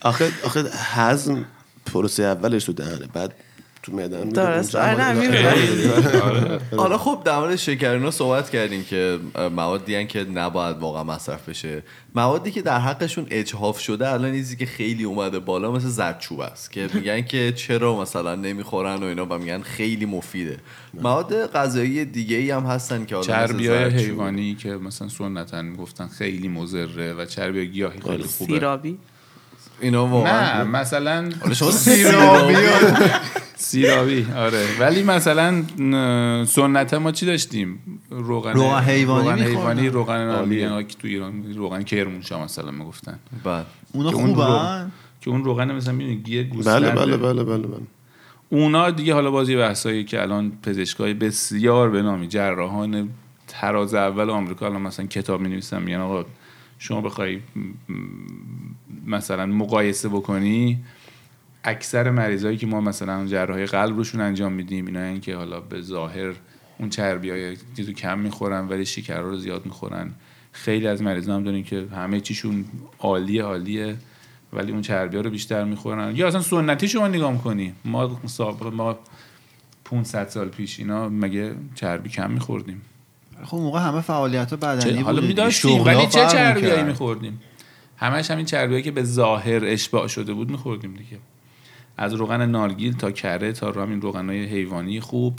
آخه 0.01 0.31
آخه 0.45 0.65
هضم 0.95 1.45
پروسه 1.93 2.23
اولش 2.23 2.65
تو 2.65 2.73
دهنه. 2.73 3.07
بعد 3.15 3.35
تو 3.83 3.93
معده 3.93 4.25
درست. 4.25 4.75
آره، 4.75 5.13
می‌دونم. 5.13 6.61
حالا 6.77 6.99
خب 6.99 7.23
در 7.25 7.39
مورد 7.39 7.57
شکر 7.57 7.91
اینا 7.91 8.11
صحبت 8.11 8.51
کردیم 8.51 8.85
که 8.85 9.19
موادی 9.57 9.95
هن 9.95 10.07
که 10.07 10.25
نباید 10.25 10.79
واقعا 10.79 11.05
مصرف 11.05 11.49
بشه. 11.49 11.83
موادی 12.15 12.51
که 12.51 12.63
در 12.63 12.79
حقشون 12.79 13.27
اجحاف 13.31 13.81
شده 13.81 14.09
الان 14.13 14.33
چیزی 14.33 14.57
که 14.57 14.67
خیلی 14.67 15.05
اومده 15.05 15.39
بالا 15.39 15.73
مثل 15.73 15.89
زردچوب 15.89 16.41
است 16.41 16.73
که 16.73 16.89
میگن 16.95 17.23
که 17.23 17.53
چرا 17.57 18.01
مثلا 18.01 18.35
نمی‌خورن 18.35 18.95
و 18.95 19.05
اینا 19.05 19.27
و 19.27 19.39
میگن 19.39 19.61
خیلی 19.61 20.07
مفیده. 20.07 20.57
مواد 20.95 21.47
غذایی 21.53 22.05
دیگه 22.05 22.37
ای 22.37 22.51
هم 22.51 22.63
هستن 22.63 23.05
که 23.05 23.21
چربی 23.21 23.69
های. 23.69 23.85
حیوانی 23.85 24.55
که 24.55 24.69
مثلا 24.69 25.09
سنتا 25.09 25.63
می‌گفتن 25.63 26.07
خیلی 26.07 26.49
مضره 26.49 27.13
و 27.13 27.25
چربی 27.25 27.67
گیاهی 27.67 28.01
خیلی 28.01 28.23
خوبه. 28.23 28.53
سیرابی. 28.53 28.99
اینا 29.83 30.05
نه 30.05 30.11
واقعا 30.11 30.65
مثلا 30.65 31.31
حالا 31.41 31.55
شما 31.55 31.71
سیرابی. 31.71 32.55
سیرابی. 33.57 34.27
آره. 34.37 34.67
ولی 34.81 35.03
مثلا 35.03 35.63
سنت 36.45 36.95
ما 36.95 37.13
چی 37.13 37.27
داشتیم؟ 37.27 37.79
روغن 38.11 38.53
روغن 38.53 38.81
حیوانی 38.81 39.29
روغن. 39.29 39.43
حیوانی 39.43 39.89
روغن 39.89 40.83
که 40.83 40.97
تو 40.99 41.09
ایران 41.09 41.55
روغن 41.57 41.83
کرمانشاه 41.83 42.45
مثلا 42.45 42.71
می‌گفتن. 42.71 43.19
بعد. 43.45 43.67
اونا 43.93 44.11
که 44.11 44.17
اون 44.17 44.35
خوبن؟ 44.35 44.93
که 45.21 45.31
اون 45.31 45.45
روغن 45.45 45.73
مثلا 45.73 45.95
می‌دونی 45.95 46.17
گیه 46.17 46.43
گوسفنده. 46.43 46.91
بله 46.91 47.17
بله 47.17 47.17
بله 47.17 47.45
بله 47.45 47.67
بله. 47.67 47.87
اونا 48.49 48.91
دیگه 48.91 49.15
حالا 49.15 49.31
بازی 49.31 49.57
بحثایی 49.57 50.05
که 50.05 50.23
الان 50.23 50.53
پزشکای 50.63 51.15
بسیار 51.15 51.91
به 51.91 52.03
نامی 52.03 52.29
جراحان 52.29 53.09
تراز 53.49 53.95
اول 53.95 54.31
آمریکا 54.31 54.67
الان 54.67 54.83
مثلا 54.83 55.07
کتاب 55.07 55.41
می 55.41 55.49
نویسن 55.49 55.83
میگن 55.83 55.99
آقا 56.01 56.25
شما 56.79 57.01
بخوای 57.01 57.41
مثلا 59.07 59.47
مقایسه 59.47 60.09
بکنی 60.09 60.79
اکثر 61.65 62.11
مریضایی 62.11 62.57
که 62.57 62.67
ما 62.67 62.81
مثلا 62.81 63.27
جراحی 63.27 63.67
قلب 63.67 63.97
روشون 63.97 64.21
انجام 64.21 64.53
میدیم 64.53 64.87
اینا 64.87 65.03
این 65.03 65.21
که 65.21 65.37
حالا 65.37 65.61
به 65.61 65.81
ظاهر 65.81 66.33
اون 66.79 66.91
چربی 66.91 67.31
های 67.31 67.57
چیزو 67.77 67.93
کم 67.93 68.19
می‌خورن 68.19 68.69
ولی 68.69 68.87
شکر 68.87 69.21
رو 69.21 69.37
زیاد 69.37 69.67
می‌خورن. 69.67 70.11
خیلی 70.53 70.87
از 70.87 71.03
مریضا 71.03 71.35
هم 71.35 71.45
داریم 71.45 71.65
که 71.65 71.87
همه 71.97 72.21
چیشون 72.21 72.65
عالیه 72.99 73.43
عالیه 73.43 73.97
ولی 74.53 74.73
اون 74.73 74.83
چربی 74.83 75.17
ها 75.17 75.23
رو 75.23 75.31
بیشتر 75.31 75.65
می‌خورن. 75.65 76.17
یا 76.17 76.29
اصلا 76.29 76.41
سنتی 76.41 76.89
شما 76.89 77.09
نگاه 77.09 77.39
کنی 77.45 77.73
ما 77.85 78.21
سابقه 78.27 78.71
ما 78.71 78.99
500 79.85 80.29
سال 80.29 80.49
پیش 80.49 80.79
اینا 80.79 81.09
مگه 81.09 81.55
چربی 81.75 82.09
کم 82.09 82.31
میخوردیم؟ 82.31 82.83
خب 83.45 83.57
موقع 83.57 83.81
همه 83.81 84.01
فعالیت 84.01 84.55
بدنی 84.55 85.01
حالا 85.01 85.05
بوده 85.05 85.21
می 85.21 85.29
دیگه. 85.29 85.45
داشتیم 85.45 85.79
شغل‌ها 85.79 85.99
ولی 85.99 86.07
چه 86.07 86.19
فرق 86.19 86.33
چربیایی. 86.33 86.83
میخوردیم؟ 86.83 87.41
همش 88.03 88.31
همین 88.31 88.45
چربیایی 88.45 88.83
که 88.83 88.91
به 88.91 89.05
ظاهر 89.05 89.65
اشباع 89.65 90.07
شده 90.09 90.33
بود 90.33 90.51
میخوردیم 90.51 90.95
دیگه. 90.95 91.19
از 91.97 92.15
روغن 92.15 92.47
نارگیل 92.47 92.97
تا 92.97 93.11
کره 93.11 93.53
تا 93.53 93.73
همین 93.73 94.01
روغنای 94.01 94.45
حیوانی 94.45 95.01
خوب. 95.01 95.39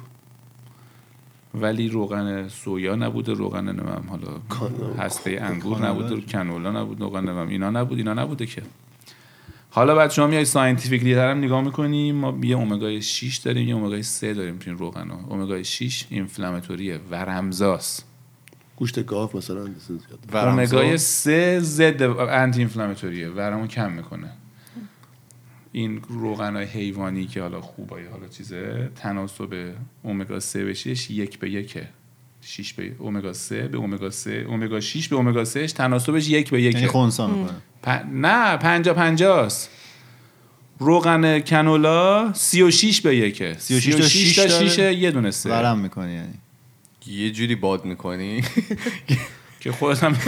ولی 1.55 1.89
روغن 1.89 2.47
سویا 2.47 2.95
نبوده 2.95 3.34
روغن 3.34 3.64
نمیم 3.64 4.09
حالا 4.09 4.28
هسته 4.99 5.39
انگور. 5.41 5.88
نبوده 5.88 6.22
canola 6.22 6.72
نبود 6.82 7.01
روغن 7.01 7.30
نمیم 7.30 7.47
اینا 7.47 7.70
نبود 7.70 7.97
اینا 7.97 8.14
نبوده 8.14 8.45
که. 8.45 8.61
حالا 9.70 9.95
بعد 9.95 10.11
شما 10.11 10.28
میای 10.28 10.45
scientifically 10.46 11.14
هم 11.14 11.38
نگاه 11.38 11.61
می‌کنیم 11.61 12.16
ما 12.16 12.39
یه 12.43 12.55
اومگای 12.55 13.01
6 13.01 13.38
داریم 13.38 13.68
یه 13.68 13.76
اومگای 13.76 14.03
3 14.03 14.34
داریم 14.34 14.57
تو 14.57 14.70
این 14.70 14.80
روغن 14.80 15.09
ها. 15.09 15.20
اومگای 15.30 15.64
6 15.64 16.05
inflammatory 16.10 16.93
ه 16.93 17.00
ورمزاست. 17.11 18.12
گوشت 18.84 19.06
گاو 19.06 19.30
مثلا 19.34 19.68
اومگای 20.34 20.98
3 20.98 21.60
ضد 21.60 22.02
anti-inflammatory 22.02 22.60
ه 22.60 23.30
ورمو 23.30 23.68
کم 23.68 23.92
می‌کنه. 23.92 24.30
این 25.72 26.02
روغن 26.10 26.56
های 26.56 26.66
حیوانی 26.66 27.28
که 27.28 27.42
حالا 27.42 27.62
خوبای 27.62 28.06
حالا 28.06 28.28
چیزه 28.28 28.92
تناسب 28.96 29.74
اومگا 30.04 30.40
3 30.40 30.66
بشیش 30.66 31.12
یک 31.12 31.40
به 31.40 31.50
یکه. 31.50 31.88
6 32.42 32.74
به 32.74 32.92
اومگا 33.00 33.34
3 33.34 33.68
به 33.68 33.78
اومگا 33.78 34.10
3 34.10 34.46
اومگا 34.48 34.80
6 34.80 35.08
به 35.08 35.16
اومگا 35.16 35.46
3 35.46 35.68
تناسبش 35.68 36.30
یک 36.30 36.50
به 36.50 36.62
یعنی 36.62 36.80
یکه 36.80 36.88
خونسا 36.88 37.28
می‌کنه. 37.28 37.58
پ... 37.84 37.90
نه 38.12 38.58
پنجا 38.58 38.94
پنجاست. 38.94 39.70
روغن 40.80 41.40
کنولا 41.40 42.34
36 42.34 43.02
به 43.02 43.16
یکه. 43.16 43.56
36 43.60 43.96
تا 43.96 44.02
36 44.02 44.36
تا 44.36 44.48
شیش 44.48 44.72
6 44.72 44.80
داره. 44.80 44.96
یه 44.96 45.12
دونه 45.12 45.32
سه. 45.32 45.50
ورم 45.50 45.80
می‌کنی 45.80 46.14
یعنی. 46.14 46.34
یه 47.08 47.32
جوری 47.32 47.56
باد 47.56 47.86
می‌کنی؟ 47.86 48.43
که 49.62 49.72
خودت 49.72 50.04
هم. 50.04 50.14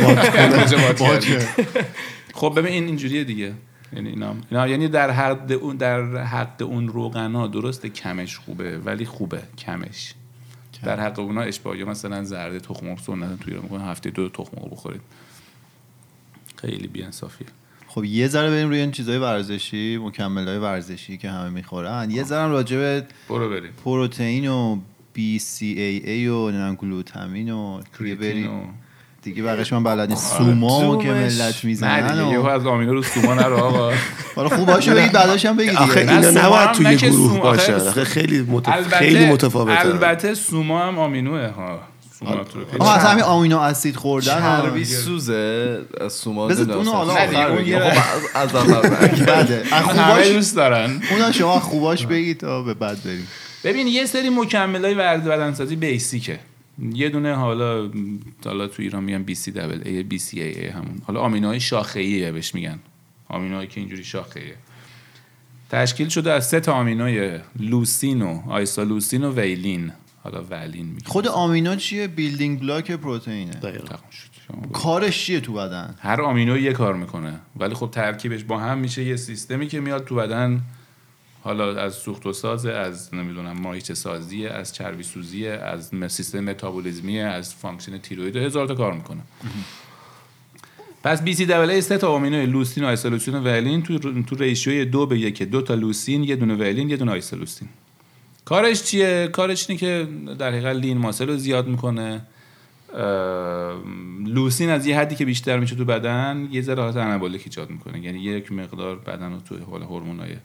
خب 2.34 2.54
ببین 2.58 2.74
این 2.74 2.86
اینجوریه 2.86 3.24
دیگه. 3.24 3.54
یعنی 3.94 4.10
اینا, 4.10 4.36
اینا 4.52 4.68
یعنی 4.68 4.88
در 4.88 5.12
حد 5.12 5.52
اون 5.52 5.76
در 5.76 6.24
حق 6.24 6.62
اون 6.62 6.88
روغنا 6.88 7.48
درسته 7.48 7.90
کمش 7.90 8.38
خوبه 8.38 8.78
ولی 8.78 9.06
خوبه 9.06 9.42
کمش. 9.58 10.14
در 10.84 11.00
حق 11.00 11.20
اونا 11.20 11.42
اشباهی 11.42 11.84
مثلا 11.84 12.24
زرد 12.24 12.58
تخم 12.58 12.86
مرغ 12.86 13.00
سنت 13.00 13.40
توی 13.40 13.54
ایران 13.54 13.64
می‌کنن 13.64 13.86
هفته 13.86 14.10
دو 14.10 14.30
تخم 14.30 14.58
مرغ 14.58 14.72
بخورید. 14.72 15.02
خیلی 16.56 16.88
بی‌انصافیه. 16.88 17.48
خب 17.88 18.04
یه 18.04 18.28
ذره 18.28 18.50
بریم 18.50 18.70
روی 18.70 18.80
این 18.80 18.92
چیزای 18.92 19.18
ورزشی 19.18 19.98
مکمل 19.98 20.48
های 20.48 20.58
ورزشی 20.58 21.18
که 21.18 21.30
همه 21.30 21.50
می‌خورن. 21.50 22.12
یه 22.12 22.24
ذره 22.24 22.48
راجع 22.48 22.78
به 22.78 23.04
برو 23.30 23.50
بریم. 23.50 23.72
پروتئین 23.86 24.48
و 24.50 24.80
BCAA 25.16 26.28
و 26.30 26.50
نمی‌دونم 26.52 26.76
گلوتامین 26.76 27.50
و 27.52 27.82
دیگه 28.00 28.16
بریم. 28.16 28.54
و- 28.60 28.64
دیگه 29.22 29.44
بقیش 29.44 29.74
من 29.74 29.84
بلد 29.84 30.10
نیست. 30.10 30.38
سومو 30.38 30.98
که 31.02 31.08
زومش. 31.08 31.34
ملت 31.34 31.42
نه 31.56 31.60
می‌زنن 31.64 32.08
دیگه 32.18 32.32
یهو 32.32 32.44
و 32.44 32.50
از 32.50 32.66
آمینا 32.66 32.92
رو 32.92 33.04
سوما 33.04 33.34
نرو 33.34 33.58
آقا. 33.58 33.92
حالا 34.36 34.50
خوباشو 34.50 34.94
بگید 34.96 35.12
بعدش 35.12 35.46
هم 35.46 35.58
بگید 35.58 35.76
آخه 35.76 36.00
دیگه. 36.02 36.14
نه، 36.14 36.20
اینا 36.28 36.32
سوما 36.42 36.48
نباید 36.48 36.72
توی 36.72 36.86
نه 36.86 36.96
که 36.98 37.10
گروه 37.10 37.58
سوما- 37.58 37.88
آخه 37.90 38.04
خیلی 38.04 38.42
متف... 38.42 38.74
البته 38.74 38.96
خیلی 38.98 39.26
متفاوته 39.26 39.80
البته 39.80 40.34
سوما 40.34 40.88
هم 40.88 41.00
آمینوه 41.00 41.48
ها. 41.48 41.80
سوما 42.20 42.36
آها 42.80 42.94
اصلا 42.96 43.10
همین 43.10 43.24
آمینو 43.24 43.60
اسید 43.60 43.96
خوردن 43.96 44.40
چربی 44.40 44.86
سوزه؟ 44.86 45.80
از 46.02 46.14
سوما 46.14 46.48
بذار. 46.48 46.84
حالا 46.86 47.14
نه 47.14 47.28
دیگه، 47.62 47.76
اون 47.76 47.90
خب 47.92 48.02
از 48.36 48.56
اول. 48.56 48.90
بده 48.90 49.64
از 49.72 49.84
همه 49.86 50.04
خوباش 50.04 50.28
دوست 50.28 50.56
دارن. 50.56 51.02
اونا 51.12 51.32
شما 51.32 51.60
خوباش 51.60 52.06
بگید 52.06 52.38
تا 52.40 52.62
به 52.64 52.74
بعد 52.74 53.04
بریم. 53.04 53.28
ببین 53.66 53.88
یه 53.88 54.06
سری 54.06 54.30
مکمل 54.30 54.86
های 54.86 54.94
ورد 54.94 55.24
بدنسازی 55.24 55.76
بیسیکه. 55.76 56.40
یه 56.94 57.10
دونه 57.10 57.36
حالا 57.36 57.92
حالا 58.46 58.68
تو 58.68 58.82
ایران 58.82 59.04
میگن 59.04 59.24
بی 59.24 59.36
سی 59.36 59.52
دبل 59.52 59.82
ای 59.86 60.04
بی 60.04 60.20
سی 60.20 60.42
ای, 60.42 60.60
ای 60.60 60.68
همون. 60.68 61.02
حالا 61.08 61.20
آمینوهای 61.20 61.60
شاخه 61.60 62.00
ایه 62.00 62.32
بهش 62.32 62.56
میگن. 62.56 62.80
آمینوهایی 63.30 63.68
که 63.68 63.80
اینجوری 63.80 64.04
شاخه 64.04 64.40
ایه 64.40 64.56
تشکیل 65.70 66.10
شده 66.10 66.32
از 66.32 66.48
سه 66.50 66.60
تا 66.60 66.74
آمینوی 66.74 67.40
leucine 67.60 68.22
و 68.22 68.42
isoleucine 68.50 69.24
و 69.24 69.32
valine. 69.36 69.92
حالا 70.24 70.44
valine 70.44 70.86
میگن 70.86 71.08
خود 71.08 71.28
آمینو 71.28 71.76
چیه؟ 71.76 72.08
building 72.08 72.60
block 72.60 72.92
پروتئینه. 72.92 73.52
دقیقا. 73.52 73.96
کارش 74.74 75.26
چیه 75.26 75.40
تو 75.40 75.54
بدن؟ 75.54 75.96
هر 76.00 76.22
آمینو 76.22 76.58
یه 76.58 76.74
کار 76.74 76.94
می‌کنه. 76.94 77.40
ولی 77.56 77.74
خب 77.74 77.90
ترکیبش 77.92 78.44
با 78.44 78.58
هم 78.58 78.78
میشه. 78.78 79.04
یه 79.04 79.16
سیستمی 79.16 79.68
که 79.68 79.80
میاد 79.80 80.06
تو 80.06 80.16
بدن. 80.16 80.62
حالا 81.46 81.76
از 81.82 81.94
سوخت 81.94 82.26
و 82.26 82.34
ساز 82.34 82.66
از 82.66 83.14
نمی‌دونم 83.14 83.60
ماهیچه 83.62 83.94
سازی 83.94 84.48
از 84.48 84.76
چربی 84.76 85.04
سوزی 85.04 85.48
از 85.48 85.92
سیستم 86.08 86.40
metabolism 86.40 87.13
ی 87.13 87.20
از 87.20 87.56
function 87.56 87.98
تیروید 87.98 88.36
هزار 88.36 88.68
تا 88.68 88.76
کار 88.76 88.94
می‌کنه. 88.94 89.22
پس 91.04 91.22
BCAA 91.22 91.82
سه 91.82 91.98
تا 91.98 92.12
آمینو 92.12 92.46
leucine 92.46 92.84
isoleucine 92.84 93.36
و 93.36 93.40
valine 93.40 93.84
تو 93.84 94.24
تو 94.24 94.36
ratio 94.36 94.78
ی 94.78 94.86
دو 94.86 95.06
به 95.06 95.20
یک 95.20 95.44
دو 95.44 95.62
تا 95.62 95.74
leucine 95.74 96.24
یه 96.24 96.36
دونه 96.36 96.56
valine 96.56 96.90
یه 96.90 96.98
دونه 96.98 97.12
isoleucine. 97.12 97.68
کارش 98.46 98.84
چیه؟ 98.84 99.28
کارش 99.28 99.70
اینه 99.70 99.80
که 99.80 100.08
در 100.40 100.50
حقیقت 100.50 100.76
lean 100.76 100.98
muscle 100.98 101.28
رو 101.28 101.38
زیاد 101.38 101.68
می‌کنه. 101.68 102.22
leucine 104.26 104.70
از 104.70 104.88
یه 104.88 105.00
حدی 105.00 105.16
که 105.16 105.26
بیشتر 105.26 105.60
میشه 105.60 105.76
تو 105.76 105.86
بدن 105.86 106.48
یه 106.52 106.62
ذره 106.62 106.82
حالت 106.84 106.98
anabolic 106.98 107.42
ایجاد 107.46 107.70
می‌کنه. 107.70 108.00
یعنی 108.00 108.20
یک 108.20 108.52
مقدار 108.52 108.96
بدن 108.96 109.32
رو 109.32 109.40
تو 109.40 109.58
حال 109.72 109.82
هورمونای 109.84 110.36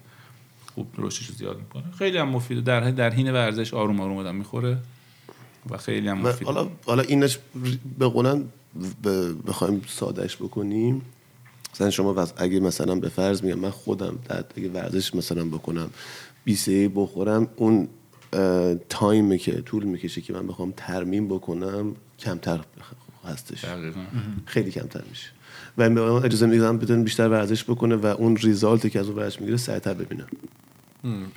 خوب 0.75 0.87
رشدش 0.99 1.27
رو 1.27 1.35
زیاد 1.35 1.59
می‌کنه. 1.59 1.85
خیلی 1.99 2.19
هم 2.19 2.29
مفیده. 2.29 2.61
در 2.61 2.91
در 2.91 3.11
حین 3.11 3.33
ورزش 3.33 3.75
آروم 3.75 4.01
آروم 4.01 4.17
آدم 4.17 4.35
می‌خوره 4.35 4.79
و 5.71 5.77
خیلی 5.77 6.09
هم 6.09 6.25
و 6.25 6.29
مفیده. 6.29 6.53
حالا 6.53 6.71
حالا 6.87 7.03
اینش 7.03 7.39
به 7.99 8.07
قولن 8.07 8.45
بخوایم 9.47 9.83
سادهش 9.89 10.37
بکنیم. 10.37 11.03
مثلا 11.75 11.91
شما 11.91 12.27
اگه 12.37 12.61
مثلا 12.61 12.95
به 12.95 13.09
فرض 13.09 13.43
میگم 13.43 13.59
من 13.59 13.71
خودم 13.71 14.19
در 14.29 14.45
اگه 14.57 14.69
ورزش 14.69 15.15
مثلا 15.15 15.45
بکنم 15.45 15.91
20 16.45 16.71
بخورم 16.71 17.49
اون 17.57 17.89
اه، 18.33 18.75
تایمی 18.75 19.39
که 19.39 19.53
طول 19.53 19.85
می‌کشه 19.85 20.21
که 20.21 20.33
من 20.33 20.47
بخوام 20.47 20.73
ترمیم 20.77 21.29
بکنم 21.29 21.95
کمتر 22.19 22.61
هستش. 23.25 23.65
دقیقاً. 23.65 24.01
خیلی 24.47 24.71
کمتر 24.71 25.03
میشه. 25.11 25.31
و 25.79 25.83
این 25.83 25.95
به 25.95 26.03
اجازه 26.03 26.47
میدم 26.47 26.79
بتونم 26.79 27.05
بیشتر 27.05 27.29
ورزش 27.29 27.65
بکنه 27.65 27.97
و 27.97 28.07
اون 28.07 28.37
ریزالتی 28.37 28.91
که 28.91 29.01
از 29.01 29.07
اون 29.07 29.17
ورزش 29.17 29.41
می‌گیره 29.41 29.57
سریعتر 29.57 29.95
ببینم. 29.95 30.27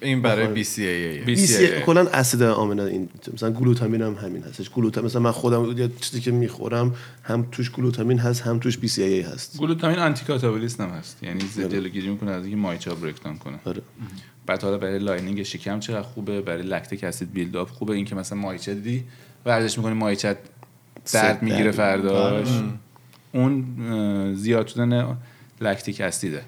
این 0.01 0.21
برای. 0.21 0.63
BCAA 0.63 1.25
بی- 1.25 1.35
BCAA 1.47 1.49
BCAA. 1.49 1.85
کلا 1.85 2.07
اسید 2.07 2.43
آمینه 2.43 2.83
این 2.83 3.09
مثلا 3.33 3.51
گلوتامین 3.51 4.01
هم 4.01 4.13
همین 4.13 4.43
هستش 4.43 4.69
گلوتامین 4.69 5.05
مثلا 5.05 5.21
من 5.21 5.31
خودم 5.31 5.77
یه 5.77 5.89
چیزی 6.01 6.21
که 6.21 6.31
می‌خورم 6.31 6.95
هم 7.23 7.47
توش 7.51 7.71
گلوتامین 7.71 8.19
هست 8.19 8.41
هم 8.41 8.59
توش 8.59 8.77
BCAA 8.77 9.21
هست. 9.21 9.57
گلوتامین 9.57 9.99
آنتی 9.99 10.25
کاتابولیست 10.25 10.81
هم 10.81 10.89
هست. 10.89 11.23
یعنی 11.23 11.39
ضد 11.39 11.71
جلوگیری 11.71 12.09
می‌کنه 12.09 12.31
از 12.31 12.43
اینکه 12.43 12.57
ماهیچه 12.57 12.89
ها 12.89 12.95
break 12.95 13.18
down 13.18 13.37
کنه. 13.37 13.59
آره. 13.65 13.81
بعد 14.45 14.63
حالا 14.63 14.77
برای 14.77 14.99
lining 14.99 15.43
شکم 15.43 15.79
چقدر 15.79 16.01
خوبه 16.01 16.41
برای 16.41 16.63
lactic 16.63 17.03
acid 17.03 17.33
build 17.33 17.55
up 17.55 17.69
خوبه. 17.69 17.93
اینکه 17.93 18.15
مثلا 18.15 18.37
ماهیچه 18.37 18.73
دیدی 18.73 19.03
ورزش 19.45 19.77
می‌کنی 19.77 19.93
مایچه 19.93 20.37
درد 21.13 21.43
می‌گیره 21.43 21.71
فرداش. 21.71 22.47
بله. 22.49 22.63
اون 23.33 24.35
زیاد 24.35 24.67
شدن 24.67 25.17
lactic 25.61 26.01
acid 26.01 26.28
ه. 26.28 26.41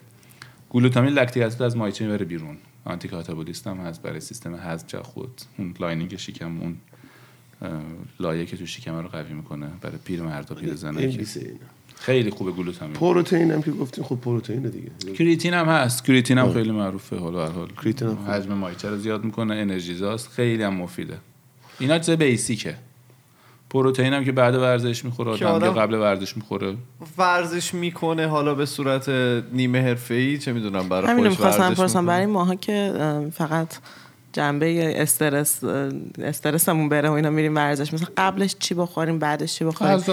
گلوتامین 0.69 1.13
lactic 1.13 1.43
acid 1.43 1.61
از 1.61 1.77
ماهیچه 1.77 2.05
می‌بره 2.05 2.25
بیرون. 2.25 2.57
آنتی 2.85 3.07
کاتابولیست 3.07 3.67
هم 3.67 3.77
هست. 3.77 4.01
برای 4.01 4.19
سیستم 4.19 4.55
هضم 4.55 5.01
خود. 5.01 5.41
اون 5.57 5.73
lining 5.79 6.15
شکم 6.15 6.59
اون 6.59 6.77
لایه 8.19 8.45
که 8.45 8.57
تو 8.57 8.65
شکم 8.65 8.95
رو 8.95 9.07
قوی 9.07 9.33
می‌کنه. 9.33 9.67
برای 9.81 9.97
پیر 10.03 10.21
پیر 10.55 10.75
زنه 10.75 11.07
BCAA 11.07 11.45
نه. 11.45 11.59
خیلی 11.95 12.29
خوبه 12.29 12.51
گلوتامین. 12.51 12.95
پروتئین 12.95 13.51
هم 13.51 13.61
که 13.61 13.71
گفتیم 13.71 14.03
خب 14.03 14.15
پروتئین 14.15 14.61
دیگه. 14.61 15.13
کریتین 15.13 15.53
هم 15.53 15.65
هست. 15.65 16.05
کریتین 16.05 16.37
هم 16.37 16.53
خیلی 16.53 16.71
معروفه. 16.71 17.17
حالا 17.17 17.45
هر 17.45 17.51
حال 17.51 17.67
کریتین 17.83 18.07
هم. 18.07 18.15
حجم 18.15 18.53
ماهیچه 18.53 18.89
رو 18.89 18.97
زیاد 18.97 19.23
می‌کنه. 19.23 19.55
انرژیزاست 19.55 20.29
خیلی 20.29 20.63
هم 20.63 20.73
مفیده. 20.73 21.17
اینا 21.79 21.99
چیز 21.99 22.15
basic 22.15 22.58
ه. 22.58 22.75
پروتئین 23.69 24.13
هم 24.13 24.25
که 24.25 24.31
بعد 24.31 24.55
ورزش 24.55 25.05
می‌خوره 25.05 25.37
که 25.37 25.45
آدم 25.45 25.65
یا 25.65 25.71
آدم- 25.71 25.81
قبل 25.81 25.93
ورزش 25.93 26.37
می‌خوره. 26.37 26.75
ورزش 27.17 27.73
می‌کنه 27.73 28.27
حالا 28.27 28.53
به 28.55 28.65
صورت 28.65 29.09
نیمه 29.53 29.81
حرفه‌ای 29.81 30.37
چه 30.37 30.53
می‌دونم 30.53 30.89
برای 30.89 31.15
خودش 31.15 31.29
می‌خواستم 31.29 31.61
ورزش 31.63 31.79
پرسم. 31.79 31.99
می‌کنه. 31.99 32.13
برای 32.15 32.25
ماها 32.25 32.55
که 32.55 32.93
فقط 33.33 33.67
جنبه 34.33 35.01
استرس 35.01 35.63
استرسمون 36.23 36.89
بره 36.89 37.09
و 37.09 37.11
اینا 37.11 37.29
میریم 37.29 37.55
ورزش. 37.55 37.93
مثلا 37.93 38.07
قبلش 38.17 38.55
چی 38.59 38.73
بخوریم 38.75 39.19
بعدش 39.19 39.55
چی 39.55 39.65
بخوریم؟ 39.65 39.93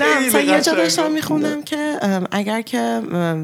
نه 0.00 0.26
مثلا 0.26 0.40
یه 0.40 0.60
جا 0.60 0.72
داشتم. 0.74 1.10
میخوندم 1.12 1.62
که 1.62 1.83
اگر 2.30 2.62
که 2.62 3.00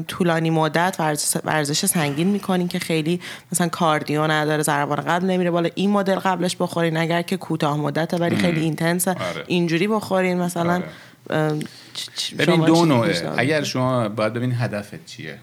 طولانی 0.07 0.49
مدت 0.49 0.95
ورزش, 1.43 1.85
سنگین 1.85 2.27
می‌کنین 2.27 2.67
که 2.67 2.79
خیلی 2.79 3.19
مثلا 3.51 3.67
کاردیو 3.67 4.27
نداره 4.27 4.63
ضربان 4.63 5.01
قلب 5.01 5.23
نمیره 5.23 5.51
بالا 5.51 5.69
این 5.75 5.89
مدل 5.89 6.15
قبلش 6.15 6.55
بخورین. 6.55 6.97
اگر 6.97 7.21
که 7.21 7.37
کوتاه 7.37 7.77
مدت 7.77 8.13
ولی 8.13 8.35
خیلی 8.35 8.59
اینتنس 8.59 9.07
آره. 9.07 9.17
اینجوری 9.47 9.87
بخورین 9.87 10.39
مثلا. 10.39 10.73
آره. 10.73 11.55
ببین 12.39 12.65
دو 12.65 12.85
نوعه. 12.85 13.31
اگر 13.37 13.63
شما 13.63 14.09
باید 14.09 14.33
ببین 14.33 14.53
هدفت 14.55 15.05
چیه؟ 15.05 15.37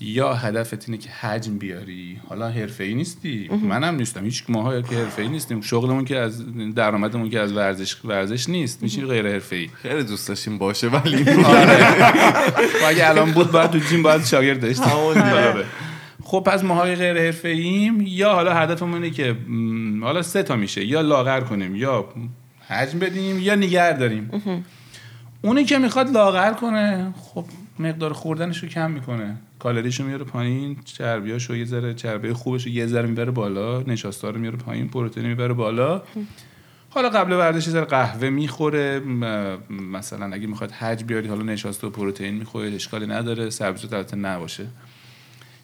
یا 0.00 0.34
هدفت 0.34 0.88
اینه 0.88 0.98
که 0.98 1.10
حجم 1.10 1.58
بیاری. 1.58 2.20
حالا 2.28 2.48
حرفه‌ای 2.48 2.94
نیستی. 2.94 3.50
منم 3.62 3.94
نیستم. 3.94 4.24
هیچ 4.24 4.44
ماها 4.48 4.82
که 4.82 4.96
حرفه‌ای 4.96 5.28
نیستیم. 5.28 5.60
شغلمون 5.60 6.04
که 6.04 6.16
از 6.18 6.42
درآمدمون 6.74 7.30
که 7.30 7.40
از 7.40 7.52
ورزش 7.52 8.04
ورزش 8.04 8.48
نیست. 8.48 8.82
میشی 8.82 9.02
غیر 9.02 9.28
حرفه‌ای. 9.28 9.68
خیلی 9.68 10.02
دوست 10.02 10.28
داشتیم 10.28 10.58
باشه 10.58 10.88
ولی 10.88 11.24
و 12.82 12.86
اگه 12.86 13.08
الان 13.08 13.32
بود 13.32 13.50
باید 13.50 13.70
تو 13.70 13.78
جیم 13.78 14.02
باید 14.02 14.24
شاگرد 14.24 14.60
داشتیم. 14.60 14.92
آره. 14.92 15.64
خب 16.24 16.42
پس 16.46 16.64
ماهای 16.64 16.94
غیر 16.94 17.18
حرفه 17.18 17.48
ایم 17.48 18.00
یا 18.00 18.32
حالا 18.32 18.54
هدفمون 18.54 18.94
اینه 18.94 19.10
که 19.10 19.36
حالا 20.02 20.22
سه 20.22 20.42
تا 20.42 20.56
میشه. 20.56 20.84
یا 20.84 21.00
لاغر 21.00 21.40
کنیم 21.40 21.76
یا 21.76 22.04
حجم 22.68 22.98
بدیم 22.98 23.38
یا 23.38 23.54
نگر 23.54 23.92
داریم. 23.92 24.30
اونی 25.42 25.64
که 25.64 25.78
می‌خواد 25.78 26.10
لاغر 26.10 26.52
کنه 26.52 27.14
خب 27.22 27.44
مقدار 27.78 28.12
خوردنش 28.12 28.58
رو 28.58 28.68
کم 28.68 28.90
می‌کنه. 28.90 29.36
کالریشو 29.60 30.04
میاره 30.04 30.24
پایین 30.24 30.76
چربیاشو 30.84 31.56
یه 31.56 31.64
ذره 31.64 31.94
چربی 31.94 32.32
خوبش 32.32 32.66
یه 32.66 32.86
ذره 32.86 33.08
می‌بره 33.08 33.30
بالا 33.30 33.82
نشاستا 33.82 34.30
رو 34.30 34.38
میاره 34.38 34.56
پایین 34.56 34.88
پروتئین 34.88 35.26
می‌بره 35.26 35.54
بالا. 35.54 36.02
حالا 36.90 37.08
قبل 37.08 37.32
ورزش 37.32 37.66
یه 37.66 37.72
ذره 37.72 37.84
قهوه 37.84 38.30
می‌خوره 38.30 39.00
مثلا 39.70 40.34
اگه 40.34 40.46
می‌خواد 40.46 40.70
حج 40.70 41.04
بیاری 41.04 41.28
حالا 41.28 41.42
نشاسته 41.42 41.86
و 41.86 41.90
پروتئین 41.90 42.34
می‌خوره 42.34 42.74
اشکالی 42.74 43.06
نداره 43.06 43.50
سبزیجات 43.50 43.92
البته 43.92 44.16
نباشه. 44.16 44.66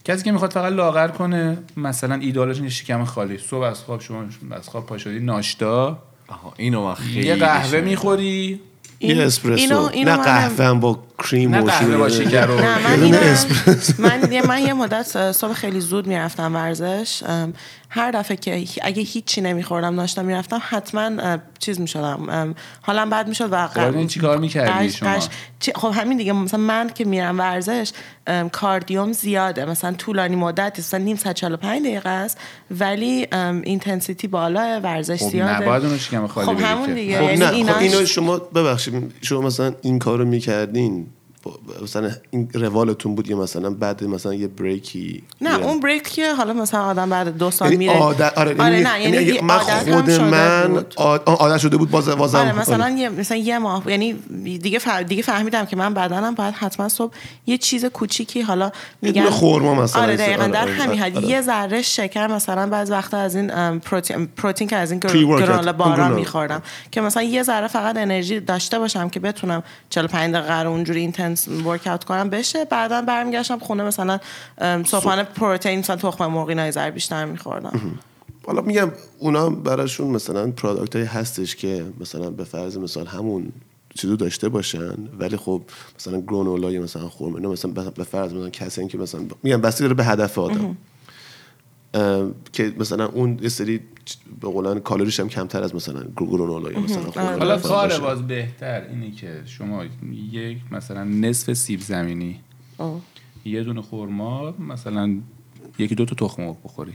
کسی 0.04 0.24
که 0.24 0.32
می‌خواد 0.32 0.52
فقط 0.52 0.72
لاغر 0.72 1.08
کنه 1.08 1.58
مثلا 1.76 2.14
ایدالش 2.14 2.56
اینه 2.56 2.68
شکم 2.68 3.04
خالی 3.04 3.38
صبح 3.38 3.62
از 3.62 3.80
خواب 3.80 4.00
شما 4.00 4.24
از 4.50 4.68
خواب 4.68 4.86
پا 4.86 4.98
شدی 4.98 5.20
ناشتا. 5.20 6.02
آها 6.28 6.54
اینو 6.56 6.84
من 6.84 6.94
خیلی 6.94 7.26
یه 7.26 7.36
قهوه. 7.36 7.80
می‌خوری 7.80 8.60
این- 8.98 9.16
یه 9.16 9.26
اسپرسو 9.26 9.62
اینو- 9.62 9.90
اینو 9.92 10.10
نه 10.10 10.16
قهوه 10.22 10.64
هم 10.64 10.80
با 10.80 10.98
کریم 11.18 11.54
نه 11.54 11.60
و 11.60 11.64
قهوه 11.64 11.96
با 11.96 12.08
شیر. 12.08 12.28
شکر 12.28 12.46
من. 12.50 14.20
من 14.20 14.32
یه 14.32 14.46
من 14.46 14.62
یه 14.62 14.72
مدت 14.72 15.32
صبح 15.32 15.52
خیلی 15.52 15.80
زود 15.80 16.06
می‌رفتم 16.06 16.54
ورزش 16.54 17.22
هر 17.88 18.10
دفعه 18.10 18.36
که 18.36 18.64
اگه 18.82 19.02
هیچی 19.02 19.40
نمیخوردم 19.40 19.94
ناشتا 19.94 20.22
می‌رفتم 20.22 20.62
حتما 20.68 21.38
چیز 21.58 21.80
می‌شدم 21.80 22.54
حالم 22.82 23.10
بد 23.10 23.28
می‌شد 23.28 23.48
و 23.50 23.66
خب، 23.66 23.96
این 23.96 24.06
چی 24.06 24.20
کار 24.20 24.38
می‌کردی 24.38 24.90
شما؟ 24.90 25.18
خب 25.74 25.92
همین 25.94 26.18
دیگه 26.18 26.32
مثلا 26.32 26.60
من 26.60 26.90
که 26.94 27.04
میرم 27.04 27.38
ورزش 27.38 27.92
کاردیوم 28.52 29.12
زیاده 29.12 29.64
مثلا 29.64 29.92
طولانی 29.92 30.36
مدت 30.36 30.78
مثلا 30.78 31.00
نیم 31.00 31.16
ساعت 31.16 31.36
45 31.36 31.82
دقیقه 31.82 32.08
است 32.08 32.38
ولی 32.70 33.26
اینتنسیتی 33.62 34.28
بالا 34.28 34.80
ورزش 34.84 35.18
خب 35.22 35.28
زیاده 35.28 35.62
نباید 35.62 35.84
اونو 35.84 35.98
شکم 35.98 36.26
خالی 36.26 36.46
خب 36.46 36.60
همون. 36.60 36.94
دیگه 36.94 37.18
خب 37.18 37.22
یعنی 37.22 37.62
نه 37.62 37.72
خب 37.72 37.78
اینو 37.78 38.06
شما 38.06 38.38
ببخشید 38.38 39.14
شما 39.22 39.40
مثلا 39.40 39.74
این 39.82 39.98
کارو 39.98 40.24
می‌کردین 40.24 41.06
مثلا 41.82 42.10
این 42.30 42.48
روالتون 42.54 43.14
بود 43.14 43.30
یا 43.30 43.36
مثلا 43.36 43.70
بعد 43.70 44.04
مثلا 44.04 44.34
یه 44.34 44.48
بریکی 44.48 45.22
نه. 45.40 45.58
اون 45.58 45.80
بریک 45.80 46.02
که 46.02 46.34
حالا 46.34 46.52
مثلا 46.52 46.84
آدم 46.84 47.10
بعد 47.10 47.38
دو 47.38 47.50
سال 47.50 47.72
یعنی 47.72 47.86
میره 47.86 47.98
عادت 47.98 48.38
آره, 48.38 48.54
آره 48.58 48.80
یعنی 48.80 48.82
نه 48.82 49.02
یعنی 49.02 49.32
یه 49.32 49.42
من 49.42 49.58
هم 49.58 49.94
خود 49.94 50.10
من 50.10 50.84
عادت 51.26 51.58
شده 51.58 51.76
بود 51.76 51.90
باز 51.90 52.08
بازم 52.08 52.38
آره 52.38 52.58
مثلا 52.58 52.90
یه 52.90 53.08
مثلا 53.08 53.36
یه 53.36 53.58
ماه 53.58 53.90
یعنی 53.90 54.12
دیگه 54.42 54.78
ف... 54.78 54.88
دیگه 54.88 55.22
فهمیدم 55.22 55.64
که 55.64 55.76
من 55.76 55.94
بدنم 55.94 56.34
باید 56.34 56.54
حتما 56.54 56.88
صبح 56.88 57.12
یه 57.46 57.58
چیز 57.58 57.84
کوچیکی 57.84 58.40
حالا 58.40 58.72
میگن 59.02 59.22
دونه 59.22 59.34
خرما 59.34 59.74
مثلا 59.74 60.02
آره. 60.02 60.16
دقیقاً 60.16 60.42
آره، 60.42 60.52
در 60.52 60.62
آره، 60.62 60.72
همین 60.72 60.98
حد 60.98 61.16
آره. 61.16 61.26
یه 61.26 61.40
ذره 61.40 61.82
شکر 61.82 62.26
مثلا 62.26 62.66
بعض 62.66 62.90
وقتا 62.90 63.16
از 63.18 63.36
این 63.36 63.50
پروتئین 64.36 64.68
که 64.68 64.76
از 64.76 64.90
این. 64.90 65.00
گرانولا 65.00 65.72
بارا. 65.72 66.08
میخوردم 66.08 66.62
که 66.90 67.00
مثلا 67.00 67.22
یه 67.22 67.42
ذره 67.42 67.68
فقط 67.68 67.96
انرژی 67.96 68.40
داشته 68.40 68.78
باشم 68.78 69.08
که 69.08 69.20
بتونم 69.20 69.62
45 69.90 70.34
دقیقه 70.34 70.66
اونجوری 70.66 71.00
اینتنس 71.00 71.35
ورک 71.48 71.82
کردم 71.82 72.30
بشه. 72.30 72.64
بعدا 72.64 73.02
برمیگشتم 73.02 73.58
خونه 73.58 73.82
مثلا 73.82 74.18
صبحانه 74.86 75.22
پروتئین 75.22 75.78
مثلا 75.78 75.96
تخم 75.96 76.26
مرغ 76.26 76.48
اینا 76.48 76.64
یه 76.64 76.70
ذره 76.70 76.90
بیشتر 76.90 77.24
میخوردم. 77.24 77.98
حالا 78.46 78.62
میگم 78.62 78.92
اونا 79.18 79.50
براشون 79.50 80.06
مثلا 80.06 80.50
پرادکت 80.50 80.96
هایی 80.96 81.08
هستش 81.08 81.56
که 81.56 81.84
مثلا 82.00 82.30
به 82.30 82.44
فرض 82.44 82.76
مثال 82.78 83.06
همون 83.06 83.52
چیزو 83.94 84.16
داشته 84.16 84.48
باشن 84.48 84.94
ولی 85.18 85.36
خب 85.36 85.62
مثلا 85.98 86.20
گرانولا 86.20 86.72
یا 86.72 86.82
مثلا 86.82 87.08
خرما 87.08 87.36
اینا 87.36 87.50
مثلا 87.50 87.70
به 87.70 88.04
فرض 88.04 88.32
مثلا 88.32 88.50
کسی 88.50 88.86
که 88.86 88.98
مثلا 88.98 89.20
میگم 89.42 89.60
بسته 89.60 89.84
داره 89.84 89.94
به 89.94 90.04
هدف 90.04 90.38
آدم. 90.38 90.76
که 92.52 92.74
مثلا 92.78 93.06
اون 93.06 93.38
یه 93.42 93.48
سری 93.48 93.80
به 94.40 94.48
قولن 94.48 94.80
کالریش 94.80 95.20
هم 95.20 95.28
کمتر 95.28 95.62
از 95.62 95.74
مثلا 95.74 96.04
گرانولا 96.16 96.72
یا 96.72 96.80
مثلا 96.80 97.10
خرما 97.10 97.28
حالا 97.28 97.58
کار. 97.58 98.00
باز 98.00 98.26
بهتر 98.26 98.82
اینه 98.90 99.10
که 99.10 99.42
شما 99.46 99.84
یک 100.32 100.58
مثلا 100.70 101.04
نصف 101.04 101.52
سیب 101.52 101.80
زمینی. 101.80 102.40
آه. 102.78 103.00
یه 103.44 103.62
دونه 103.62 103.82
خورما 103.82 104.50
مثلا 104.50 105.16
یکی 105.78 105.94
دو 105.94 106.04
تا 106.04 106.26
تخم 106.26 106.42
مرغ 106.42 106.56
بخوری. 106.64 106.92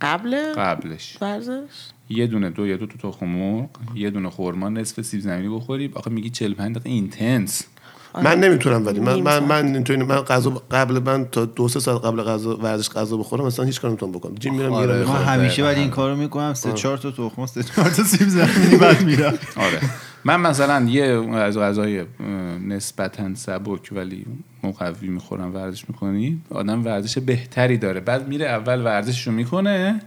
قبل؟ 0.00 0.52
قبلش. 0.56 1.18
ورزش؟ 1.20 1.68
یه 2.08 2.26
دونه 2.26 2.50
دو 2.50 2.66
یا 2.66 2.76
دو 2.76 2.86
تا 2.86 3.10
تخم 3.10 3.26
مرغ 3.26 3.68
یه 3.94 4.10
دونه 4.10 4.30
خورما 4.30 4.68
نصف 4.68 5.00
سیب 5.02 5.20
زمینی 5.20 5.48
بخوری. 5.56 5.90
آخه 5.94 6.10
میگی 6.10 6.30
45 6.30 6.76
دقیقه 6.76 6.90
اینتنس. 6.90 7.66
من 8.14 8.40
نمی‌تونم 8.40 8.86
ولی 8.86 9.00
من 9.00 9.20
من. 9.20 9.38
من 9.38 9.74
اینطوری 9.74 10.02
من 10.02 10.16
غذا 10.16 10.62
قبل 10.70 10.98
من 10.98 11.24
تا 11.32 11.44
دو 11.44 11.68
سه 11.68 11.80
ساعت 11.80 12.04
قبل 12.04 12.22
غذا 12.22 12.56
ورزش 12.56 12.90
غذا 12.90 13.16
بخورم 13.16 13.46
مثلا 13.46 13.64
هیچ 13.64 13.80
کار 13.80 13.90
نمی‌تونم 13.90 14.12
بکنم. 14.12 14.34
جیم 14.34 14.54
میرم 14.54 14.72
آره، 14.72 14.96
میرم. 14.96 15.08
من 15.08 15.18
خب، 15.18 15.28
همیشه 15.28 15.54
دقیقاً 15.54 15.68
ولی 15.68 15.80
این 15.80 15.90
کارو 15.90 16.16
می‌کنم 16.16 16.54
سه 16.54 16.72
چهار 16.72 16.98
تا 16.98 17.10
تخم 17.10 17.46
سه 17.46 17.62
چهار 17.62 17.90
تا 17.90 18.02
سیب 18.02 18.28
زمینی 18.28 18.76
بعد 18.76 19.02
میرم. 19.04 19.38
آره. 19.66 19.80
من 20.24 20.40
مثلا 20.40 20.86
یه 20.88 21.04
از 21.34 21.58
غذای 21.58 22.04
نسبتا 22.68 23.34
سبک 23.34 23.88
ولی 23.92 24.26
مقوی 24.62 25.08
می‌خورم 25.08 25.54
ورزش 25.54 25.84
می‌کنی 25.88 26.40
آدم 26.50 26.84
ورزش 26.84 27.18
بهتری 27.18 27.78
داره. 27.78 28.00
بعد 28.00 28.28
میره 28.28 28.46
اول 28.46 28.84
ورزشش 28.84 29.26
رو 29.26 29.32
می‌کنه 29.32 30.00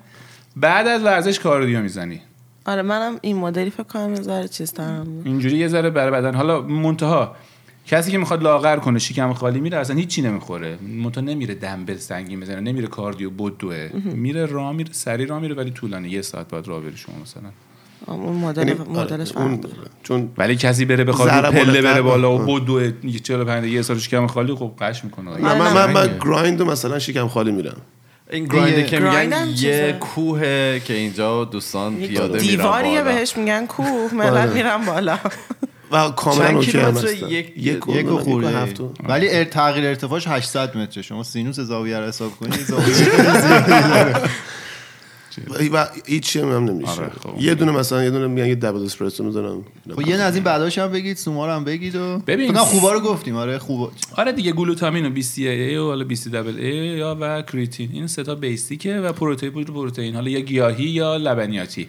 بعد 0.55 0.87
از 0.87 1.03
ورزش 1.03 1.39
کاردیو 1.39 1.81
می‌زنی. 1.81 2.21
آره 2.65 2.81
منم 2.81 3.17
این 3.21 3.37
مدلی 3.37 3.69
فکر 3.69 3.83
کنم 3.83 4.09
یه 4.09 4.21
ذره 4.21 4.47
چیز 4.47 4.73
دارم 4.73 5.07
اینجوری 5.25 5.57
یه 5.57 5.67
ذره 5.67 5.89
برای 5.89 6.11
بدن 6.11 6.35
حالا 6.35 6.61
منتها 6.61 7.35
کسی 7.87 8.11
که 8.11 8.17
می‌خواد 8.17 8.43
لاغر 8.43 8.77
کنه 8.77 8.99
شکم 8.99 9.33
خالی 9.33 9.59
میره 9.59 9.77
اصلا 9.77 9.95
هیچی 9.95 10.21
نمی‌خوره. 10.21 10.77
منتها 10.81 11.23
نمیره 11.23 11.55
دنبل 11.55 11.97
سنگین 11.97 12.39
بزنه 12.39 12.59
نمیره 12.59 12.87
کاردیو 12.87 13.29
بدوه. 13.29 13.89
میره 14.13 14.45
راه 14.45 14.71
میره 14.71 14.89
سری 14.93 15.25
راه 15.25 15.39
میره 15.39 15.55
ولی 15.55 15.71
طولانی 15.71 16.09
یه 16.09 16.21
ساعت 16.21 16.47
بعد 16.47 16.67
راه 16.67 16.81
بری 16.81 16.97
شما 16.97 17.15
مثلا. 17.21 17.49
اون 18.07 18.35
مدل 18.35 18.67
یعنی 18.67 18.79
مدلش 18.89 19.31
آره، 19.31 19.45
اون 19.45 19.59
داره. 19.59 19.75
چون 20.03 20.29
ولی 20.37 20.55
کسی 20.55 20.85
بره 20.85 21.03
بخواد 21.03 21.51
پله 21.51 21.81
بره 21.81 22.01
بالا. 22.01 22.37
و 22.37 22.59
بدوه 22.59 22.91
45 23.23 23.65
یه 23.65 23.81
سال 23.81 23.97
شکم 23.97 24.27
خالی 24.27 24.53
خب 24.55 24.71
قش 24.79 25.03
می‌کنه. 25.03 25.37
نه 25.37 25.55
من 25.59 25.73
من, 25.73 25.91
من 25.91 26.17
گرایند 26.21 26.61
و 26.61 26.65
مثلا 26.65 26.99
شکم 26.99 27.27
خالی 27.27 27.51
میرم. 27.51 27.77
این 28.31 28.45
گراینده 28.45 28.83
که 28.83 28.99
میگن. 28.99 29.47
یه 29.57 29.97
کوه 29.99 30.39
که 30.79 30.93
اینجا 30.93 31.45
دوستان 31.45 31.95
پیاده 31.95 32.41
میرن 32.41 32.55
دیواریه. 32.55 33.03
بهش 33.03 33.37
میگن 33.37 33.65
کوه 33.65 34.13
ملت 34.13 34.49
میرن 34.49 34.85
بالا. 34.85 35.19
و 35.93 36.09
کاملا 36.09 36.61
چند 36.61 36.97
اوکی 36.97 37.17
هم 37.19 37.31
یک- 37.31 37.53
یک 37.57 37.83
یک 37.89 38.11
و 38.11 38.17
خورده 38.17 38.49
هفت 38.49 38.79
و- 38.81 38.93
ولی 39.09 39.29
ار- 39.29 39.43
تغییر 39.43 39.85
ارتفاعش 39.87 40.27
800 40.27 40.77
متره. 40.77 41.03
شما 41.03 41.23
سینوس 41.23 41.59
زاویه 41.59 41.99
رو 41.99 42.05
حساب 42.07 42.31
کنید 42.31 42.59
زاویه 42.59 42.95
و 45.73 45.87
هیچی 46.05 46.39
هم 46.39 46.65
نمیشه. 46.65 46.91
آره، 46.91 47.09
خب. 47.23 47.41
یه 47.41 47.55
دونه 47.55 47.71
مثلا 47.71 48.03
یه 48.03 48.09
دونه 48.09 48.27
میگن 48.27 48.47
یه 48.47 48.55
دبل 48.55 48.85
اسپرسو 48.85 49.23
می‌ذارم. 49.23 49.63
خب 49.95 50.07
یه 50.07 50.15
از 50.15 50.35
این 50.35 50.43
بعداش 50.43 50.77
هم 50.77 50.87
بگید 50.91 51.17
سوما 51.17 51.45
رو 51.45 51.51
هم 51.51 51.63
بگید 51.63 51.95
و 51.95 52.19
ببین. 52.27 52.51
نه 52.51 52.59
خوبا 52.59 52.93
رو 52.93 52.99
گفتیم 52.99 53.35
آره 53.35 53.57
خوبا. 53.57 53.91
آره 54.17 54.31
دیگه 54.31 54.51
گلوتامین 54.51 55.05
و 55.05 55.09
20 55.09 55.37
ای 55.37 55.77
و 55.77 55.83
حالا 55.85 56.05
20 56.05 56.27
دبل 56.27 56.57
ای 56.59 56.75
یا 56.75 57.17
و 57.21 57.41
کریتین. 57.41 57.89
این 57.93 58.07
سه 58.07 58.23
تا 58.23 58.35
بیسیکه 58.35 58.95
و 58.99 59.11
پروتئین 59.13 59.51
پروتئین. 59.51 60.15
حالا 60.15 60.29
یا 60.29 60.39
گیاهی 60.39 60.85
یا 60.89 61.17
لبنیاتی. 61.17 61.87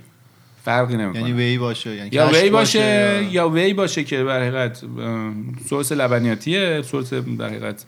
فرقی 0.64 0.96
نمی‌کنه. 0.96 1.20
یعنی 1.20 1.32
وی 1.32 1.58
باشه 1.58 1.96
یعنی 1.96 2.08
یا 2.12 2.28
وی 2.28 2.50
باشه 2.50 2.78
یا- 2.78 3.22
یا 3.32 3.48
وی 3.48 3.74
باشه 3.74 4.04
که 4.04 4.24
در 4.24 4.40
حقیقت 4.40 4.82
سورس 5.68 5.92
لبنیاتیه 5.92 6.82
سورس 6.82 7.12
در 7.14 7.46
حقیقت 7.46 7.84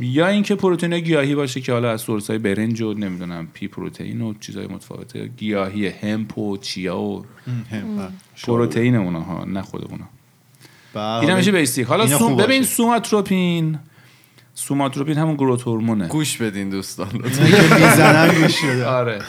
یا 0.00 0.26
اینکه 0.28 0.54
پروتئین 0.54 1.00
گیاهی 1.00 1.34
باشه 1.34 1.60
که 1.60 1.72
حالا 1.72 1.90
از 1.90 2.00
source 2.00 2.30
های 2.30 2.38
برنج 2.38 2.80
و 2.80 2.94
نمی‌دونم 2.94 3.48
pea 3.54 3.68
protein 3.68 4.20
و 4.20 4.34
چیزای 4.40 4.66
متفاوته 4.66 5.26
گیاهی 5.26 5.88
hemp 5.88 6.38
و 6.38 6.56
چیا 6.56 6.98
و 6.98 7.24
پروتئین 8.46 8.94
اونا 8.96 9.20
ها 9.20 9.44
نه 9.44 9.62
خود 9.62 9.84
اونا. 9.90 11.20
اینا 11.20 11.36
میشه 11.36 11.52
basic. 11.52 11.86
حالا 11.86 12.06
سوم 12.06 12.36
ببین 12.36 12.60
باشه. 12.60 12.72
سوماتروپین. 12.74 13.78
سوماتروپین 14.54 15.18
همون 15.18 15.34
growth 15.34 15.62
hormone 15.62 15.98
ه. 15.98 16.08
گوش 16.08 16.36
بدین 16.36 16.70
دوستان 16.70 17.08
می‌زنن 17.12 18.34
گوش 18.42 18.64
آره. 18.86 19.22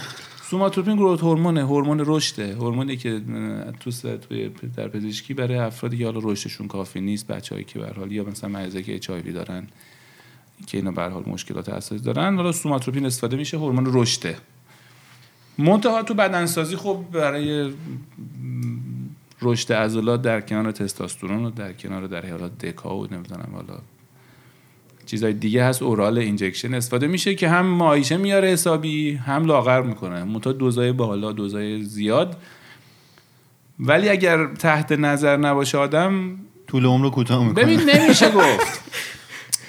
سوماتروپین 0.50 0.96
growth 0.96 1.22
hormone 1.22 1.57
ه 1.57 1.62
هورمون 1.62 2.04
رشده. 2.06 2.56
هورمونی 2.56 2.98
که 2.98 3.22
تو 3.80 3.92
توی 4.18 4.50
در 4.76 4.88
پزشکی 4.88 5.34
برای 5.34 5.58
افرادی 5.58 5.98
که 5.98 6.06
حالا 6.06 6.20
رشدشون 6.24 6.68
کافی 6.68 7.02
نیست 7.02 7.28
بچه‌ای 7.28 7.64
که 7.64 7.80
به 7.80 7.94
حال 7.98 8.12
یا 8.12 8.24
مثلا 8.24 8.50
مریضایی 8.50 8.84
که 8.84 8.96
اچ 8.96 9.10
دارن 9.10 9.68
که 10.68 10.78
اینا 10.78 10.92
به 10.92 11.04
حال 11.04 11.24
مشکلات 11.28 11.70
اساسی 11.70 12.04
دارن 12.04 12.36
حالا 12.36 12.52
سوماتروپین 12.52 13.06
استفاده 13.06 13.38
میشه 13.38 13.58
هورمون 13.58 13.86
رشده. 13.88 14.38
منتها 15.58 16.04
تو 16.04 16.14
بدنسازی 16.14 16.76
خب 16.76 17.06
برای 17.12 17.74
رشد 19.42 19.74
عضلات 19.74 20.22
در 20.22 20.42
کنار 20.42 20.72
تستوسترون 20.72 21.46
و 21.46 21.50
در 21.50 21.74
کنار 21.74 22.08
در 22.08 22.30
حالات 22.30 22.58
دکا 22.58 22.98
و 22.98 23.08
نمی‌دونم 23.12 23.50
حالا 23.54 23.80
چیزای 25.06 25.34
دیگه 25.34 25.66
هست 25.66 25.82
اورال 25.82 26.18
اینجکشن 26.18 26.74
استفاده 26.74 27.08
میشه 27.08 27.36
که 27.36 27.50
هم 27.50 27.66
مایشه 27.66 28.18
میاره 28.18 28.48
حسابی 28.48 29.14
هم 29.14 29.46
لاغر 29.46 29.82
می‌کنه. 29.82 30.24
منتها 30.24 30.54
دوزای 30.54 30.92
بالا 30.92 31.32
دوزای 31.32 31.84
زیاد. 31.84 32.38
ولی 33.80 34.10
اگر 34.10 34.54
تحت 34.54 34.92
نظر 34.92 35.38
نباشه 35.38 35.78
آدم 35.78 36.36
طول 36.68 36.86
عمر 36.86 37.04
رو 37.04 37.10
کوتاه 37.10 37.48
می‌کنه. 37.48 37.64
ببین 37.64 37.90
نمیشه 37.90 38.32
گفت. 38.40 38.82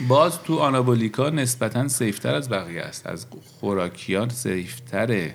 باز 0.09 0.43
تو 0.43 0.59
آنابولیکا 0.59 1.31
نسبتا 1.31 1.89
سیفتر 1.89 2.35
از 2.35 2.49
بقیه 2.49 2.83
است. 2.83 3.07
از 3.07 3.27
خوراکیان 3.61 4.29
سیفتره. 4.29 5.35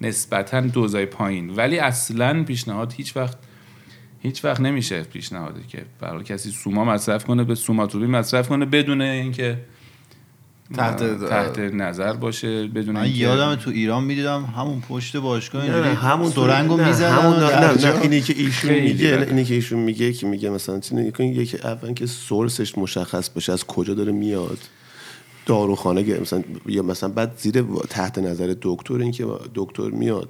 نسبتا 0.00 0.60
دوزای 0.60 1.06
پایین. 1.06 1.50
ولی 1.50 1.78
اصلا 1.78 2.44
پیشنهاد 2.44 2.92
هیچ 2.92 3.16
وقت 3.16 3.38
هیچ 4.22 4.44
وقت 4.44 4.60
نمیشه 4.60 5.02
پیشنهادی 5.02 5.60
که 5.68 5.82
برای 6.00 6.24
کسی 6.24 6.50
سوما 6.50 6.84
مصرف 6.84 7.24
کنه 7.24 7.44
به 7.44 7.54
سوماتروپین 7.54 8.10
مصرف 8.10 8.48
کنه 8.48 8.64
بدون 8.64 9.00
اینکه 9.02 9.58
تحت- 10.74 11.28
تحت 11.28 11.58
نظر 11.58 12.12
باشه 12.12 12.66
بدون 12.66 12.94
من 12.94 13.10
یادم 13.14 13.54
تو 13.54 13.70
ایران 13.70 14.04
می‌دیدم 14.04 14.44
همون 14.56 14.80
پشت 14.80 15.16
باشگاه 15.16 15.62
اینجوری 15.62 15.88
همون 15.88 16.30
سرنگو 16.30 16.76
نه، 16.76 16.86
می‌زدن 16.88 17.10
همون 17.10 17.36
نه, 17.36 17.86
نه, 17.86 18.00
اینی 18.02 18.20
که 18.20 18.34
ایشون 18.36 18.70
میگه 18.74 19.26
اینی 19.28 19.44
که 19.44 19.54
ایشون 19.54 19.78
میگه 19.78 20.12
که 20.12 20.26
میگه 20.26 20.50
مثلا 20.50 20.80
چی 20.80 20.94
نگه 20.96 21.10
کنید 21.10 21.36
یکی 21.36 21.56
اول 21.56 21.92
که 21.92 22.06
سورسش 22.06 22.78
مشخص 22.78 23.30
باشه 23.30 23.52
از 23.52 23.64
کجا 23.64 23.94
داره 23.94 24.12
میاد. 24.12 24.58
داروخانه 25.46 26.02
گه- 26.02 26.20
مثلا 26.20 26.42
یا 26.66 26.82
مثلا 26.82 27.08
بعد 27.08 27.32
زیر 27.38 27.64
تحت 27.90 28.18
نظر 28.18 28.54
دکتر 28.62 28.94
اینکه 28.94 29.26
دکتر 29.54 29.88
میاد. 29.90 30.28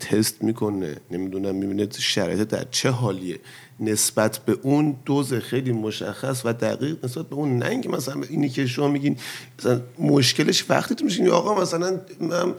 تست 0.00 0.44
می‌کنه 0.44 0.96
نمی‌دونم 1.10 1.54
می‌بینه 1.54 1.88
شرایط 1.98 2.48
در 2.48 2.66
چه 2.70 2.90
حالیه. 2.90 3.40
نسبت 3.80 4.38
به 4.38 4.58
اون 4.62 4.96
دوز 5.04 5.34
خیلی 5.34 5.72
مشخص 5.72 6.42
و 6.44 6.52
دقیق 6.52 7.04
نسبت 7.04 7.28
به 7.28 7.34
اون 7.34 7.58
نه 7.58 7.88
مثلا 7.88 8.22
اینی 8.28 8.48
که 8.48 8.66
شما 8.66 8.88
میگین 8.88 9.16
مثلا 9.58 9.80
مشکلش 9.98 10.64
وقتی 10.68 10.94
تو 10.94 11.04
میشین 11.04 11.28
آقا 11.28 11.62
مثلا 11.62 12.00
من 12.20 12.54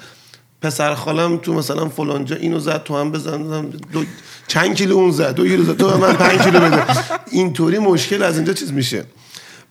پسر 0.61 0.95
خالم 0.95 1.37
تو 1.37 1.53
مثلا 1.53 1.89
فلانجا 1.89 2.35
اینو 2.35 2.59
زد 2.59 2.83
تو 2.83 2.97
هم 2.97 3.11
بزن 3.11 3.69
دو 3.91 4.03
چند 4.47 4.75
کیلو 4.75 4.95
اون 4.95 5.11
زد 5.11 5.35
دو 5.35 5.43
کیلو 5.47 5.63
زد 5.63 5.77
تو 5.77 5.97
من 5.97 6.13
پنج 6.13 6.41
کیلو 6.41 6.59
بده 6.59 6.85
اینطوری 7.31 7.79
مشکل 7.79 8.23
از 8.23 8.35
اینجا 8.35 8.53
چیز 8.53 8.73
میشه. 8.73 9.05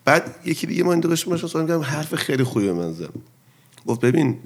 بعد 0.04 0.34
یکی 0.44 0.66
دیگه 0.66 0.84
باشه 0.84 1.46
سوال 1.46 1.66
کردم 1.66 1.80
حرف 1.80 2.14
خیلی 2.14 2.44
خوبی 2.44 2.70
من 2.70 2.92
زد. 2.92 3.10
گفت 3.86 4.00
ببین 4.00 4.38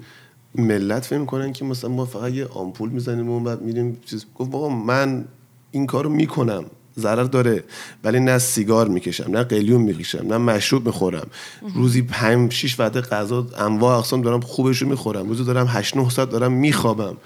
ملت 0.57 1.05
فکر 1.05 1.25
کنن 1.25 1.53
که 1.53 1.65
مثلا 1.65 1.89
ما 1.89 2.05
فقط 2.05 2.33
یه 2.33 2.47
آمپول 2.47 2.89
می‌زنیم 2.89 3.29
و 3.29 3.39
بعد 3.39 3.61
میریم 3.61 3.97
چیز. 4.05 4.25
گفت 4.35 4.51
بابا 4.51 4.69
من 4.69 5.25
این 5.71 5.85
کارو 5.85 6.09
می‌کنم 6.09 6.63
ضرر 6.99 7.23
داره 7.23 7.63
ولی 8.03 8.19
نه 8.19 8.37
سیگار 8.37 8.87
می‌کشم 8.87 9.31
نه 9.31 9.43
قلیون 9.43 9.81
می‌کشم 9.81 10.25
نه 10.27 10.37
مشروب 10.37 10.85
می‌خورم. 10.85 11.27
روزی 11.75 12.01
پنج 12.01 12.53
شیش 12.53 12.79
وعده 12.79 13.01
غذا 13.01 13.47
انواع 13.57 13.97
اقسام 13.97 14.21
دارم 14.21 14.39
خوبش 14.39 14.81
رو 14.81 14.89
می‌خورم. 14.89 15.27
روزی 15.27 15.43
دارم 15.43 15.67
8 15.69 15.97
9 15.97 16.09
ساعت 16.09 16.29
دارم 16.29 16.51
میخوابم. 16.51 17.17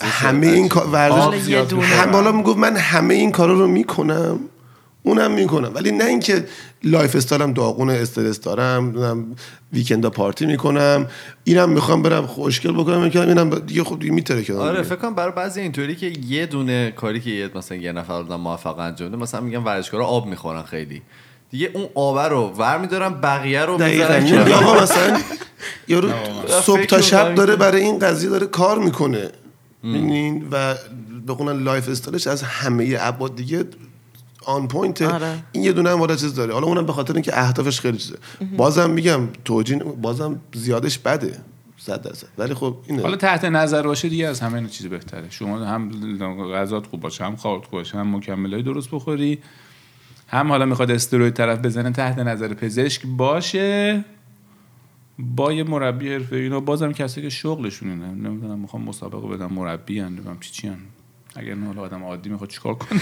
همه 0.00 0.46
این 0.46 0.68
کار 0.68 0.86
ورزش 0.86 1.54
حالا 2.12 2.32
می‌گفت 2.32 2.58
من 2.58 2.76
همه 2.76 3.14
این 3.14 3.32
کارا 3.32 3.54
رو 3.54 3.66
می‌کنم. 3.66 4.38
اونم 5.08 5.30
می‌کنم. 5.30 5.70
ولی 5.74 5.90
نه 5.90 6.04
اینکه 6.04 6.44
lifestyle 6.84 7.16
م 7.16 7.52
داغون 7.52 7.90
استرس 7.90 8.40
دارم 8.40 9.26
weekend 9.72 10.10
ا 10.10 10.16
party 10.16 10.46
می‌کنم. 10.46 11.06
اینم 11.44 11.70
می‌خوام 11.70 12.02
برم 12.02 12.26
خوشگل 12.26 12.72
بکنم 12.72 13.02
می‌کنم 13.02 13.28
اینم 13.28 13.50
دیگه 13.58 13.84
خب 13.84 13.98
دیگه 13.98 14.12
میتره 14.12 14.42
که. 14.42 14.54
آره 14.54 14.82
فکر 14.82 14.96
کنم 14.96 15.14
برای 15.14 15.32
بعضی 15.32 15.60
اینطوری 15.60 15.96
که 15.96 16.12
یه 16.28 16.46
دونه 16.46 16.90
کاری 16.90 17.20
که 17.20 17.30
یه 17.30 17.50
مثلا 17.54 17.78
یه 17.78 17.92
نفر 17.92 18.12
آدم 18.12 18.40
موفق 18.40 18.78
انجام 18.78 19.08
بده 19.08 19.16
مثلا 19.16 19.40
میگن 19.40 19.58
ورزشکارا 19.58 20.06
آب 20.06 20.26
می‌خورن 20.26 20.62
خیلی. 20.62 21.02
دیگه 21.50 21.70
اون 21.74 21.88
آب 21.94 22.18
رو 22.18 22.48
ور 22.48 22.78
میدارن 22.78 23.20
بقیه 23.20 23.62
رو 23.62 23.78
می‌ذارن 23.84 24.26
یا 24.26 24.56
آقا 24.56 24.82
مثلا 24.82 25.20
یارو 25.88 26.10
صبح 26.66 26.84
تا 26.84 27.00
شب 27.00 27.34
داره 27.34 27.56
برای 27.56 27.80
این 27.80 27.98
قضیه 27.98 28.30
داره 28.30 28.46
کار 28.46 28.78
می‌کنه. 28.78 29.30
می‌بینین 29.82 30.48
و 30.52 30.74
بخونن 31.28 31.62
lifestyle 31.62 31.88
ش 31.88 32.26
از 32.26 32.42
همه 32.42 32.96
ابعاد 33.00 33.36
دیگه 33.36 33.64
on 34.48 34.68
point 34.68 35.02
آره. 35.02 35.34
این 35.52 35.64
یه 35.64 35.72
دونه 35.72 35.90
هم 35.90 36.00
والا 36.00 36.16
چیز 36.16 36.34
داره. 36.34 36.52
حالا 36.54 36.66
اونم 36.66 36.86
به 36.86 36.92
خاطر 36.92 37.14
اینکه 37.14 37.38
اهدافش 37.38 37.80
خیلی 37.80 37.98
چیزه. 37.98 38.18
بازم 38.56 38.90
میگم 38.90 39.20
توجین 39.44 39.78
بازم 39.78 40.40
زیادش 40.54 40.98
بده 40.98 41.40
صد 41.76 42.02
درصد. 42.02 42.26
ولی 42.38 42.54
خب 42.54 42.76
اینه. 42.86 43.02
حالا 43.02 43.16
تحت 43.16 43.44
نظر 43.44 43.82
باشه 43.82 44.08
دیگه 44.08 44.26
از 44.26 44.40
همه 44.40 44.68
چیز 44.68 44.86
بهتره. 44.86 45.30
شما 45.30 45.58
هم 45.58 45.90
غذات 46.52 46.86
خوب 46.86 47.00
باشه 47.00 47.24
هم 47.24 47.36
خوابت 47.36 47.64
خوب 47.64 47.72
باشه 47.72 47.98
هم 47.98 48.16
مکملای 48.16 48.62
درست 48.62 48.90
بخوری 48.90 49.38
هم 50.28 50.48
حالا 50.48 50.64
می‌خواد 50.64 50.90
استروید 50.90 51.34
طرف 51.34 51.58
بزنه 51.58 51.90
تحت 51.90 52.18
نظر 52.18 52.54
پزشک 52.54 53.02
باشه. 53.06 54.04
با 55.18 55.52
یه 55.52 55.64
مربی 55.64 56.12
حرفه 56.12 56.36
اینا 56.36 56.60
بازم 56.60 56.92
کسی 56.92 57.22
که 57.22 57.28
شغلشون 57.28 57.90
اینه. 57.90 58.06
نمی‌دونم 58.06 58.58
می‌خوام 58.58 58.82
مسابقه 58.82 59.28
بدم 59.28 59.52
مربی 59.52 60.00
ان 60.00 60.18
چی 60.40 60.52
چی 60.52 60.68
ان. 60.68 60.78
اگر 61.36 61.54
نه 61.54 61.66
حالا 61.66 61.82
آدم 61.82 62.04
عادی 62.04 62.30
می‌خواد 62.30 62.50
چیکار 62.50 62.74
کنه. 62.74 63.00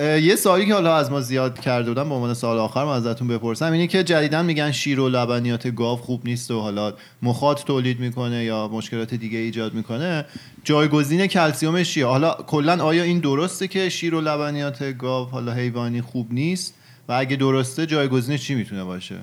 یه 0.00 0.36
سوالی 0.36 0.66
که 0.66 0.74
حالا 0.74 0.96
از 0.96 1.10
ما 1.10 1.20
زیاد 1.20 1.60
کرده 1.60 1.88
بودم 1.88 2.08
به 2.08 2.14
عنوان 2.14 2.34
سال 2.34 2.58
آخر 2.58 2.84
من 2.84 2.92
ازتون 2.92 3.28
بپرسم 3.28 3.72
اینه 3.72 3.86
که 3.86 4.04
جدیدا 4.04 4.42
میگن 4.42 4.72
شیر 4.72 5.00
و 5.00 5.08
لبنیات 5.08 5.74
گاو 5.74 5.98
خوب 5.98 6.20
نیست 6.24 6.50
و 6.50 6.60
حالا 6.60 6.94
مخاط 7.22 7.64
تولید 7.64 8.00
می‌کنه 8.00 8.44
یا 8.44 8.68
مشکلات 8.68 9.14
دیگه 9.14 9.38
ایجاد 9.38 9.74
می‌کنه. 9.74 10.24
جایگزین 10.64 11.26
کلسیومش 11.26 11.94
چیه؟ 11.94 12.06
حالا 12.06 12.34
کلا 12.34 12.84
آیا 12.84 13.02
این 13.02 13.18
درسته 13.18 13.68
که 13.68 13.88
شیر 13.88 14.14
و 14.14 14.20
لبنیات 14.20 14.82
گاو 14.82 15.28
حالا 15.28 15.52
حیوانی 15.52 16.02
خوب 16.02 16.32
نیست؟ 16.32 16.74
و 17.08 17.12
اگه 17.12 17.36
درسته 17.36 17.86
جایگزینش 17.86 18.42
چی 18.42 18.54
می‌تونه 18.54 18.84
باشه؟ 18.84 19.16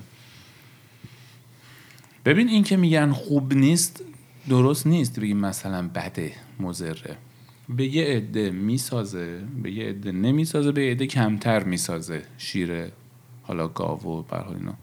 ببین 2.24 2.48
این 2.48 2.64
که 2.64 2.76
میگن 2.76 3.12
خوب 3.12 3.54
نیست 3.54 4.00
درست 4.48 4.86
نیست 4.86 5.20
بگیم 5.20 5.36
مثلا 5.36 5.88
بده 5.94 6.32
مضره. 6.60 7.16
به 7.68 7.84
یه 7.96 8.04
عده 8.04 8.50
می‌سازه 8.50 9.38
به 9.62 9.72
یه 9.72 9.84
عده 9.84 10.12
نمی‌سازه 10.12 10.72
به 10.72 10.84
یه 10.84 10.90
عده 10.90 11.06
کمتر 11.06 11.64
می‌سازه 11.64 12.22
شیر 12.38 12.70
حالا 13.42 13.68
گاو 13.68 14.00
و 14.02 14.22
به 14.22 14.36
هر 14.36 14.42
حال 14.42 14.56
اینا. 14.56 14.74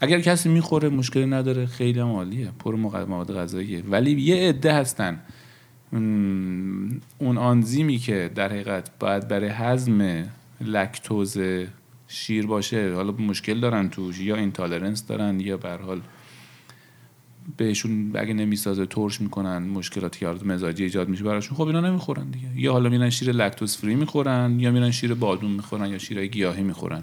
اگر 0.00 0.20
کسی 0.20 0.48
می‌خوره 0.48 0.88
مشکلی 0.88 1.26
نداره 1.26 1.66
خیلی 1.66 2.00
هم 2.00 2.06
عالیه. 2.08 2.50
پر 2.58 2.74
مواد 2.74 3.34
غذاییه. 3.34 3.82
ولی 3.90 4.20
یه 4.20 4.48
عده 4.48 4.72
هستن. 4.74 5.20
اون- 5.92 7.00
آنزیمی 7.38 7.98
که 7.98 8.30
در 8.34 8.48
حقیقت 8.48 8.90
باید 8.98 9.28
برای 9.28 9.48
هضم 9.48 10.24
لکتوز 10.60 11.38
شیر 12.08 12.46
باشه 12.46 12.94
حالا 12.94 13.12
مشکل 13.12 13.60
دارن 13.60 13.88
توش 13.88 14.20
یا 14.20 14.36
intolerance 14.36 15.06
دارن 15.06 15.40
یا 15.40 15.56
به 15.56 15.70
حال 15.70 16.00
بهشون 17.56 18.10
اگه 18.14 18.34
نمی‌سازه 18.34 18.86
ترش 18.86 19.20
می‌کنن 19.20 19.58
مشکلاتی 19.58 20.20
که 20.20 20.26
مزاجی 20.26 20.84
ایجاد 20.84 21.08
میشه 21.08 21.24
براشون 21.24 21.56
خب 21.56 21.66
اینا 21.66 21.80
نمی‌خورن 21.80 22.30
دیگه. 22.30 22.48
یا 22.56 22.72
حالا 22.72 22.88
میرن 22.88 23.10
شیر 23.10 23.32
lactose 23.32 23.76
free 23.76 23.94
می‌خورن 23.94 24.60
یا 24.60 24.70
میرن 24.70 24.90
شیر 24.90 25.14
بادوم 25.14 25.50
می‌خورن 25.50 25.90
یا 25.90 25.98
شیرهای 25.98 26.28
گیاهی 26.28 26.62
می‌خورن. 26.62 27.02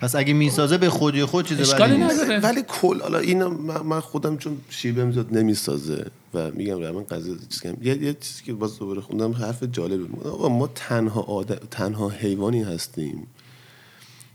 پس 0.00 0.16
اگه 0.16 0.32
می‌سازه 0.32 0.78
به 0.78 0.90
خودی 0.90 1.24
خود 1.24 1.46
چیز 1.46 1.60
اشکالی 1.60 1.94
بدی 1.94 2.02
نیست. 2.02 2.22
نداره. 2.22 2.40
ولی 2.40 2.62
کل 2.68 3.00
حالا 3.00 3.18
اینو 3.18 3.48
من 3.82 4.00
خودم 4.00 4.36
چون 4.36 4.56
شیر 4.70 4.94
بهم 4.94 5.12
زیاد 5.12 5.36
نمی‌سازه 5.36 6.06
و 6.34 6.50
میگم 6.50 6.80
رو 6.80 6.94
من 6.94 7.04
قضیه 7.04 7.34
چیز 7.48 7.60
کنم 7.60 7.76
یه, 7.82 8.02
یه 8.02 8.16
چیزی 8.20 8.42
که 8.44 8.52
باز 8.52 8.78
دوباره 8.78 9.00
خوندم 9.00 9.32
حرف 9.32 9.62
جالب 9.62 10.06
بود. 10.06 10.26
آقا 10.26 10.48
ما 10.48 10.70
تنها 10.74 11.20
آد... 11.20 11.54
تنها 11.54 12.08
حیوانی 12.08 12.62
هستیم 12.62 13.26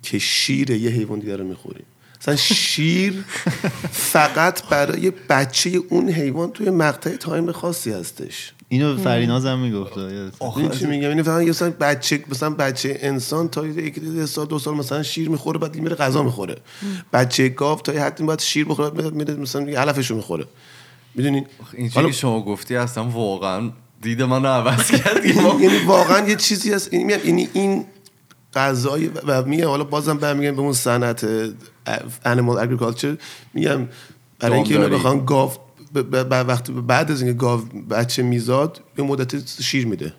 که 0.04 0.20
شیر 0.20 0.70
یه 0.70 0.90
حیوان 0.90 1.20
دیگر 1.20 1.38
رو 1.38 1.48
می‌خوریم. 1.48 1.86
مثلا 2.22 2.36
شیر 2.36 3.26
فقط 3.92 4.64
برای 4.64 5.12
بچه 5.30 5.80
اون 5.90 6.10
حیوان 6.10 6.52
توی 6.52 6.70
مقطع 6.70 7.16
تایم 7.16 7.52
خاصی 7.52 7.92
هستش. 7.92 8.54
اینو 8.70 8.98
فریناز 8.98 9.46
هم 9.46 9.60
می‌گفت 9.60 9.98
این 9.98 10.70
چی 10.70 10.86
میگم 10.86 11.10
این 11.10 11.24
فقط 11.24 11.48
مثلا 11.48 11.70
بچه 11.80 12.24
مثلا 12.30 12.50
بچه 12.50 12.98
انسان 13.02 13.48
تا 13.48 13.68
یک 13.68 14.00
سال 14.26 14.46
دو 14.46 14.60
سال 14.60 14.74
مثلا 14.74 15.04
شیر 15.04 15.30
می‌خوره 15.30 15.60
بعد 15.60 15.76
میره 15.76 15.96
غذا 15.96 16.24
می‌خوره. 16.24 16.56
بچه 17.14 17.50
گاو 17.50 17.80
تا 17.80 17.94
یه 17.94 18.02
حدی 18.02 18.24
باید 18.24 18.40
شیر 18.40 18.66
بخوره 18.66 18.90
بعد 18.90 19.14
میره 19.14 19.34
مثلا 19.34 19.62
میگه 19.62 19.80
علفشو 19.80 20.16
می‌خوره. 20.16 20.46
می‌دونین 21.16 21.46
این 21.74 21.90
که 21.90 22.12
شما 22.12 22.42
گفتی 22.42 22.76
اصلا 22.76 23.04
واقعا 23.04 23.72
دید 24.02 24.22
من 24.22 24.44
رو 24.44 24.50
عوض 24.50 24.92
کرد. 24.92 25.26
یعنی 25.62 25.78
واقعا 25.86 26.28
یه 26.28 26.36
چیزی 26.36 26.74
هست. 26.74 26.94
این 26.94 27.10
یعنی 27.10 27.50
این 27.54 27.86
غذای 28.54 29.08
و 29.08 29.44
میگم 29.44 29.68
حالا 29.68 29.84
بازم 29.84 30.18
برمیگم 30.18 30.56
به 30.56 30.62
اون 30.62 30.74
صنعت 30.74 31.28
انیمال 32.26 32.60
اگریکالچر 32.60 33.18
میگم 33.54 33.88
برای 34.40 34.56
اینکه 34.56 34.80
اینو. 34.80 34.98
بخوان 34.98 35.26
گاو 35.26 35.52
وقتی 36.32 36.74
بعد 36.74 37.12
از 37.12 37.22
اینکه 37.22 37.38
گاو 37.38 37.62
بچه 37.90 38.24
میزاد 38.24 38.82
به 38.96 39.04
مدت 39.04 39.62
شیر 39.62 39.88
میده. 39.88 40.14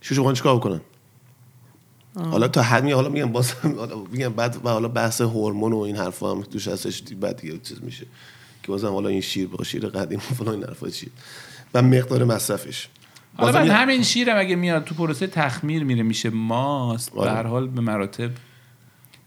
شیر 0.00 0.18
بخوان 0.18 0.34
چیکار 0.34 0.56
بکنن؟ 0.56 0.80
حالا 2.30 2.48
تا 2.48 2.62
حد 2.62 2.84
میگم 2.84 2.96
حالا 2.96 3.08
میگم 3.08 3.32
باز 3.32 3.52
حالا 3.52 4.04
میگم 4.10 4.28
بعد 4.28 4.56
و 4.64 4.68
حالا 4.68 4.88
بحث 4.88 5.20
هورمون 5.20 5.72
و 5.72 5.78
این 5.78 5.96
حرفا 5.96 6.30
هم 6.30 6.42
توش 6.42 6.68
هستش 6.68 7.02
بعد 7.20 7.36
دیگه 7.36 7.58
چیز 7.58 7.82
میشه. 7.82 8.06
که 8.62 8.68
بازم 8.68 8.88
حالا 8.92 9.08
این 9.08 9.20
شیر 9.20 9.48
با 9.48 9.64
شیر 9.64 9.86
قدیم 9.88 10.18
و 10.18 10.34
فلان 10.34 10.54
این 10.54 10.64
حرفا 10.64 10.90
چیه؟ 10.90 11.10
و 11.74 11.82
مقدار 11.82 12.24
مصرفش. 12.24 12.88
حالا 13.40 13.52
بعد 13.52 13.66
یه- 13.66 13.72
همین 13.72 14.02
شیرم 14.02 14.38
اگه 14.38 14.56
میاد 14.56 14.84
تو 14.84 14.94
پروسه 14.94 15.26
تخمیر 15.26 15.84
میره 15.84 16.02
میشه 16.02 16.30
ماست. 16.30 17.12
به 17.14 17.20
آره. 17.20 17.30
هر 17.30 17.42
حال 17.42 17.68
به 17.68 17.80
مراتب 17.80 18.30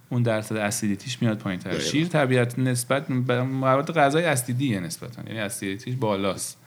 اون 0.10 0.24
درصد 0.24 0.56
اسیدیتیش 0.56 1.22
میاد 1.22 1.38
پایین 1.38 1.60
تر. 1.60 1.80
شیر 1.80 2.08
طبیعت 2.08 2.60
نسبت 2.60 3.08
به 3.08 3.42
مواد 3.42 3.94
غذای 3.98 4.26
اسیدیه 4.26 4.80
نسبتا. 4.80 5.22
یعنی 5.28 5.40
اسیدیتیش 5.40 5.96
بالاست. 5.96 6.58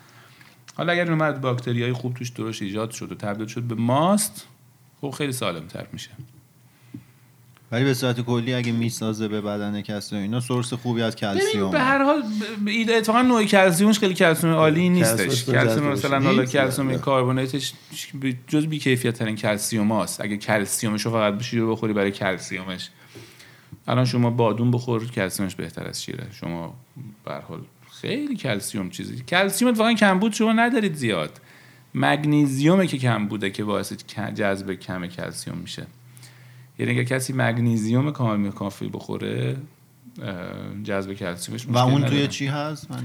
حالا 0.77 0.93
اگر 0.93 1.10
اومد 1.10 1.40
باکتری 1.40 1.82
های 1.82 1.93
خوب 1.93 2.14
توش 2.14 2.28
درست 2.28 2.62
ایجاد 2.62 2.90
شد 2.90 3.12
و 3.12 3.14
تبدیل 3.14 3.47
شد 3.47 3.62
به 3.62 3.74
ماست 3.74 4.47
خب 5.01 5.10
خیلی 5.10 5.32
سالم 5.32 5.66
تر 5.66 5.86
میشه. 5.93 6.10
ولی 7.72 7.84
به 7.84 7.94
صورت 7.94 8.20
کلی 8.20 8.55
اگه 8.55 8.72
می‌سازه 8.72 9.28
به 9.28 9.40
بدن 9.40 9.80
کسی 9.80 10.16
و 10.16 10.18
اینا 10.18 10.40
سورس 10.40 10.72
خوبی 10.72 11.02
از 11.02 11.16
کلسیوم 11.16 11.70
به 11.70 11.80
هر 11.80 12.02
حال 12.05 12.22
اتفاقا 12.88 13.22
نوع 13.22 13.44
کلسیومش 13.44 13.98
خیلی 13.98 14.14
کلسیوم 14.14 14.52
عالی 14.52 14.88
نیستش. 14.88 15.44
کلسیوم 15.44 15.86
مثلا. 15.86 16.20
حالا 16.20 16.44
کلسیوم 16.44 16.90
نه. 16.90 16.98
کربوناتش 16.98 17.72
جز 18.48 18.66
بی 18.66 18.78
کیفیت 18.78 19.14
ترین 19.14 19.36
کلسیوم 19.36 19.93
هاست. 19.93 20.20
اگه 20.20 20.36
کلسیومش 20.36 21.06
رو 21.06 21.10
فقط 21.12 21.34
بشی 21.34 21.59
رو 21.59 21.72
بخوری 21.72 21.93
برای 21.93 22.10
کلسیومش. 22.10 22.90
الان 23.88 24.05
شما 24.05 24.30
بادوم 24.30 24.70
بخور 24.70 25.06
کلسیمش 25.10 25.55
بهتر 25.55 25.88
از 25.88 26.02
شیره. 26.02 26.26
شما 26.40 26.74
به 27.24 27.32
هر 27.32 27.40
حال 27.40 27.60
خیلی 28.01 28.36
کلسیوم 28.36 28.90
چیزی. 28.90 29.22
کلسیوم 29.28 29.70
اتفاقا 29.70 29.93
کمبود 29.93 30.32
شما 30.32 30.52
ندارید 30.52 30.94
زیاد. 30.94 31.40
magnesium 31.94 32.77
ه 32.77 32.86
که 32.86 32.98
کم 32.98 33.28
بوده 33.28 33.51
که 33.51 33.64
باعث 33.64 33.93
جذب 34.34 34.72
کم 34.72 35.06
کلسیوم 35.06 35.59
میشه. 35.59 35.86
یعنی 36.78 36.93
اگه 36.93 37.05
کسی 37.05 37.32
magnesium 37.32 38.10
کامل 38.11 38.51
کافی 38.51 38.89
بخوره 38.89 39.57
جذب 40.85 41.12
کلسیومش 41.12 41.66
و 41.69 41.78
اون. 41.78 42.05
توی 42.05 42.28
چی 42.28 42.47
هست 42.47 42.90
من. 42.90 43.03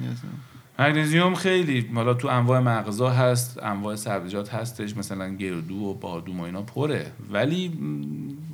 مگنیزیوم 0.80 1.36
خیلی 1.36 1.90
حالا 1.96 2.14
تو 2.14 2.28
انواع 2.28 2.60
مغزا 2.60 3.10
هست 3.10 3.64
انواع 3.64 3.96
سبزیجات 3.96 4.54
هستش 4.54 4.98
مثلا 4.98 5.30
گردو 5.30 5.76
و 5.76 5.94
بادوم 5.94 6.40
و 6.40 6.44
اینا 6.44 6.62
پره 6.62 7.12
ولی 7.32 7.72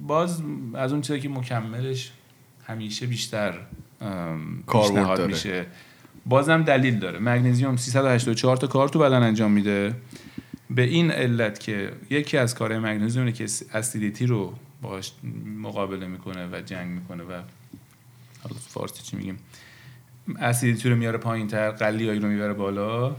باز 0.07 0.41
از 0.73 0.91
اون 0.91 1.01
چیزی 1.01 1.19
که 1.19 1.29
مکملش 1.29 2.11
همیشه 2.67 3.05
بیشتر 3.05 3.53
کاربرد. 4.65 5.27
میشه 5.27 5.65
بازم 6.25 6.63
دلیل 6.63 6.99
داره 6.99 7.19
مگنیزیوم 7.19 7.77
384 7.77 8.57
تا 8.57 8.67
کار 8.67 8.89
تو 8.89 8.99
بدن 8.99 9.23
انجام 9.23 9.51
میده 9.51 9.95
به 10.69 10.81
این 10.81 11.11
علت 11.11 11.59
که 11.59 11.91
یکی 12.09 12.37
از 12.37 12.55
کارهای 12.55 12.79
مگنیزیوم 12.79 13.25
اینه 13.25 13.37
که 13.37 13.45
اسیدیتی 13.73 14.25
رو 14.25 14.53
باش 14.81 15.11
مقابله 15.61 16.07
می‌کنه 16.07 16.47
و 16.51 16.61
جنگ 16.65 16.91
می‌کنه 16.91 17.23
و 17.23 17.31
حالا 18.43 18.55
فارسی 18.67 19.03
چی 19.03 19.17
میگیم؟ 19.17 19.37
اسیدیتی 20.39 20.89
رو 20.89 20.95
میاره 20.95 21.17
پایین 21.17 21.47
تر 21.47 21.71
قلیایی 21.71 22.19
رو 22.19 22.27
می‌بره 22.27 22.53
بالا. 22.53 23.15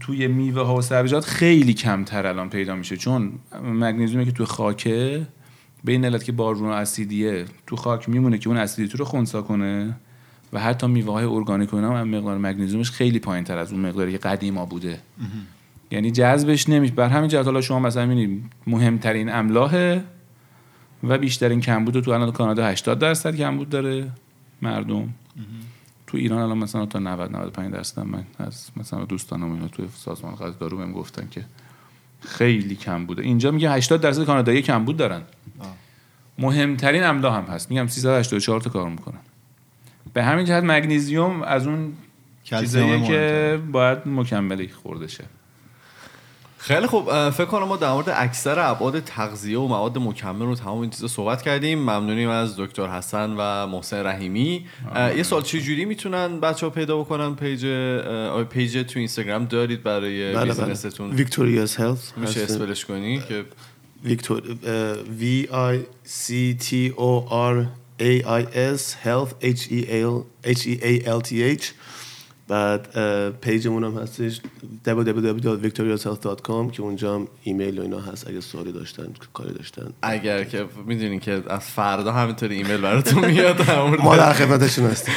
توی 0.00 0.26
میوه 0.26 0.62
ها 0.62 0.76
و 0.76 0.82
سبزیجات 0.82 1.24
خیلی 1.24 1.74
کمتر 1.74 2.26
الان 2.26 2.50
پیدا 2.50 2.74
میشه 2.74 2.96
چون 2.96 3.32
مگنیزیومی 3.64 4.24
که 4.24 4.32
توی 4.32 4.46
خاکه 4.46 5.26
به 5.84 5.92
این 5.92 6.04
علت 6.04 6.24
که 6.24 6.32
بارون 6.32 6.72
اسیدیه. 6.72 7.44
تو 7.66 7.76
خاک 7.76 8.08
میمونه 8.08 8.38
که 8.38 8.48
اون 8.48 8.58
اسیدیتی 8.58 8.98
رو 8.98 9.04
خنثی 9.04 9.42
کنه 9.42 9.96
و 10.52 10.60
حتی 10.60 10.86
میوه 10.86 11.12
های 11.12 11.24
ارگانیک 11.24 11.72
هم 11.72 12.08
مقدار 12.08 12.38
مگنیزیومش 12.38 12.90
خیلی 12.90 13.18
پایین 13.18 13.44
تر 13.44 13.58
از 13.58 13.72
اون 13.72 13.80
مقداری 13.80 14.12
که 14.12 14.18
قدیما 14.18 14.66
بوده. 14.66 15.00
یعنی 15.90 16.10
جذبش 16.10 16.68
نمیشه. 16.68 16.94
بر 16.94 17.08
همین 17.08 17.28
جهت 17.28 17.44
حالا 17.44 17.60
شما 17.60 17.78
مثلا 17.78 18.06
می‌بینید 18.06 18.44
مهمترین 18.66 19.28
املاح 19.28 20.00
و 21.04 21.18
بیشترین 21.18 21.60
کمبود 21.60 22.00
تو 22.00 22.10
الان 22.10 22.32
کانادا 22.32 22.66
80 22.66 22.98
درصد 22.98 23.36
کمبود 23.36 23.68
داره 23.68 24.10
مردم. 24.62 25.14
تو 26.06 26.16
ایران 26.16 26.38
الان 26.38 26.58
مثلا 26.58 26.86
تا 26.86 26.98
90 26.98 27.32
95 27.36 27.72
درصد 27.72 28.00
من 28.00 28.24
از 28.38 28.70
مثلا 28.76 29.04
دوستانم 29.04 29.52
اینا 29.52 29.68
تو 29.68 29.82
سازمان 29.96 30.34
غذا 30.34 30.50
دارو 30.50 30.76
بهم 30.76 30.92
گفتن 30.92 31.28
که 31.30 31.44
خیلی 32.20 32.76
کم 32.76 33.06
بوده 33.06 33.22
اینجا 33.22 33.50
میگه 33.50 33.70
80 33.70 34.00
درصد 34.00 34.24
کانادایی 34.24 34.62
کمبود 34.62 34.96
دارن. 34.96 35.22
مهمترین 36.38 37.04
املاح 37.04 37.36
هم 37.36 37.44
هست. 37.44 37.70
میگم 37.70 37.86
384 37.86 38.60
تا 38.60 38.70
کار 38.70 38.90
می‌کنن. 38.90 39.18
به 40.12 40.24
همین 40.24 40.44
جهت 40.44 40.64
مگنیزیوم 40.64 41.42
از 41.42 41.66
اون 41.66 41.92
مهمتر. 42.52 43.06
که 43.06 43.58
باید 43.72 43.98
مکملی 44.06 44.68
خورده 44.68 45.06
شه. 45.06 45.24
خیلی 46.62 46.86
خوب 46.86 47.30
فکر 47.30 47.44
کنم 47.44 47.64
ما 47.64 47.76
در 47.76 47.92
مورد 47.92 48.08
اکثر 48.08 48.58
ابعاد 48.58 49.00
تغذیه 49.00 49.58
و 49.58 49.66
مواد 49.66 49.98
مکمل 49.98 50.46
رو 50.46 50.54
تمام 50.54 50.78
این 50.80 50.90
چیزا 50.90 51.08
صحبت 51.08 51.42
کردیم. 51.42 51.78
ممنونیم 51.78 52.28
از 52.28 52.54
دکتر 52.56 52.86
حسن 52.86 53.34
و 53.38 53.66
محسن 53.66 54.06
رحیمی. 54.06 54.66
یه 55.16 55.22
سال 55.22 55.42
چه 55.42 55.60
جوری 55.60 55.84
می‌تونن 55.84 56.40
بچه 56.40 56.66
ها 56.66 56.70
پیدا 56.70 56.98
بکنن 56.98 57.34
page 57.34 57.66
page 58.50 58.78
تو 58.78 58.98
اینستاگرام؟ 58.98 59.44
دارید 59.44 59.82
برای 59.82 60.32
بله 60.32 60.44
business 60.44 60.88
تون؟ 60.88 61.10
Victorious 61.10 61.80
Health 61.80 62.12
میشه 62.16 62.40
spell 62.40 62.71
ش 62.71 62.84
کنی 62.84 63.20
که 63.28 63.44
Victor 64.04 64.42
V 65.20 65.46
I 65.46 65.78
C 66.08 66.62
T 66.64 66.92
O 66.96 67.28
R 67.30 67.66
A 68.00 68.22
I 68.24 68.42
S 68.76 68.82
health 69.04 69.32
H 69.42 69.62
E 69.70 69.80
H 70.44 70.66
E 70.66 70.74
A 70.82 71.06
L 71.06 71.20
T 71.28 71.32
H. 71.60 71.64
بعد 72.50 72.88
پیجمون 73.40 73.84
هم 73.84 73.98
هستش 73.98 74.40
www.victoriashealth.com 74.86 76.72
که 76.72 76.82
اونجا 76.82 77.14
هم 77.14 77.28
ایمیل 77.42 77.78
و 77.78 77.82
اینا 77.82 78.00
هست 78.00 78.28
اگه 78.28 78.40
سوالی 78.40 78.72
داشتن 78.72 79.06
کاری 79.32 79.52
داشتن. 79.52 79.92
اگر 80.02 80.44
که 80.44 80.66
می‌دونین 80.86 81.20
که 81.20 81.42
از 81.48 81.60
فردا 81.60 82.12
همینطوری 82.12 82.56
ایمیل 82.56 82.76
براتون 82.76 83.24
میاد 83.24 83.70
ما 84.02 84.16
در 84.16 84.32
خدمتشون 84.32 84.86
هستیم. 84.86 85.14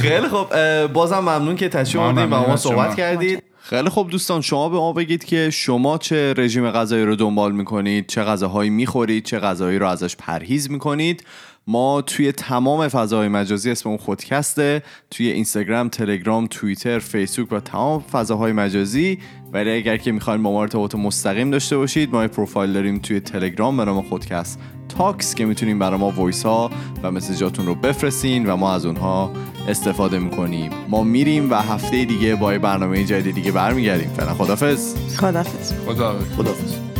خیلی 0.00 0.28
خب 0.28 0.46
بازم 0.86 1.18
ممنون 1.18 1.56
که 1.56 1.68
تشریف 1.68 1.96
ما 1.96 2.02
آوردین 2.02 2.24
و 2.24 2.48
ما 2.48 2.56
صحبت. 2.56 2.96
کردید. 2.96 3.42
خیلی 3.62 3.88
خب 3.88 4.08
دوستان 4.10 4.40
شما 4.40 4.68
به 4.68 4.76
ما 4.76 4.92
بگید 4.92 5.24
که 5.24 5.50
شما 5.50 5.98
چه 5.98 6.34
رژیم 6.36 6.70
غذایی 6.70 7.04
رو 7.04 7.16
دنبال 7.16 7.52
می‌کنید 7.52 8.06
چه 8.06 8.22
غذاهایی 8.22 8.70
می‌خورید 8.70 9.24
چه 9.24 9.38
غذاهایی 9.38 9.78
رو 9.78 9.86
ازش 9.86 10.16
پرهیز 10.16 10.70
می‌کنید. 10.70 11.24
ما 11.66 12.02
توی 12.02 12.32
تمام 12.32 12.88
فضاهای 12.88 13.28
مجازی 13.28 13.70
اسم 13.70 13.88
اون 13.88 13.98
خودکست 13.98 14.73
ه 14.73 14.82
توی 15.10 15.30
اینستاگرام، 15.30 15.88
تلگرام، 15.88 16.46
توییتر، 16.46 16.98
فیسبوک 16.98 17.52
و 17.52 17.60
تمام 17.60 18.00
فضاهای 18.00 18.52
مجازی. 18.52 19.18
ولی 19.52 19.70
اگر 19.70 19.96
که 19.96 20.12
می‌خواین 20.12 20.42
با 20.42 20.52
ما 20.52 20.62
ارتباط 20.62 20.94
مستقیم 20.94 21.50
داشته 21.50 21.76
باشید 21.76 22.12
ما 22.12 22.28
پروفایل 22.28 22.72
داریم 22.72 22.98
توی 22.98 23.20
تلگرام 23.20 23.76
به 23.76 23.84
نام 23.84 24.02
خودکست 24.02 24.58
Talks 24.88 25.34
که 25.34 25.44
می‌تونین 25.44 25.78
برای 25.78 25.98
ما 25.98 26.10
voice 26.10 26.46
ها 26.46 26.70
و 27.02 27.10
message 27.10 27.49
اتون 27.49 27.66
رو 27.66 27.74
بفرستین 27.74 28.46
و 28.46 28.56
ما 28.56 28.74
از 28.74 28.86
اونها 28.86 29.30
استفاده 29.68 30.18
می‌کنیم. 30.18 30.70
ما 30.88 31.02
میریم 31.02 31.50
و 31.50 31.54
هفته 31.54 32.04
دیگه 32.04 32.34
با 32.34 32.52
یه 32.52 32.58
برنامه 32.58 33.04
جدید 33.04 33.34
دیگه 33.34 33.52
برمیگردیم. 33.52 34.08
فعلا 34.08 34.34
خدافظ 34.34 34.94
خدافظ 35.16 35.72
خدا 35.86 36.18
خداحافظ. 36.36 36.93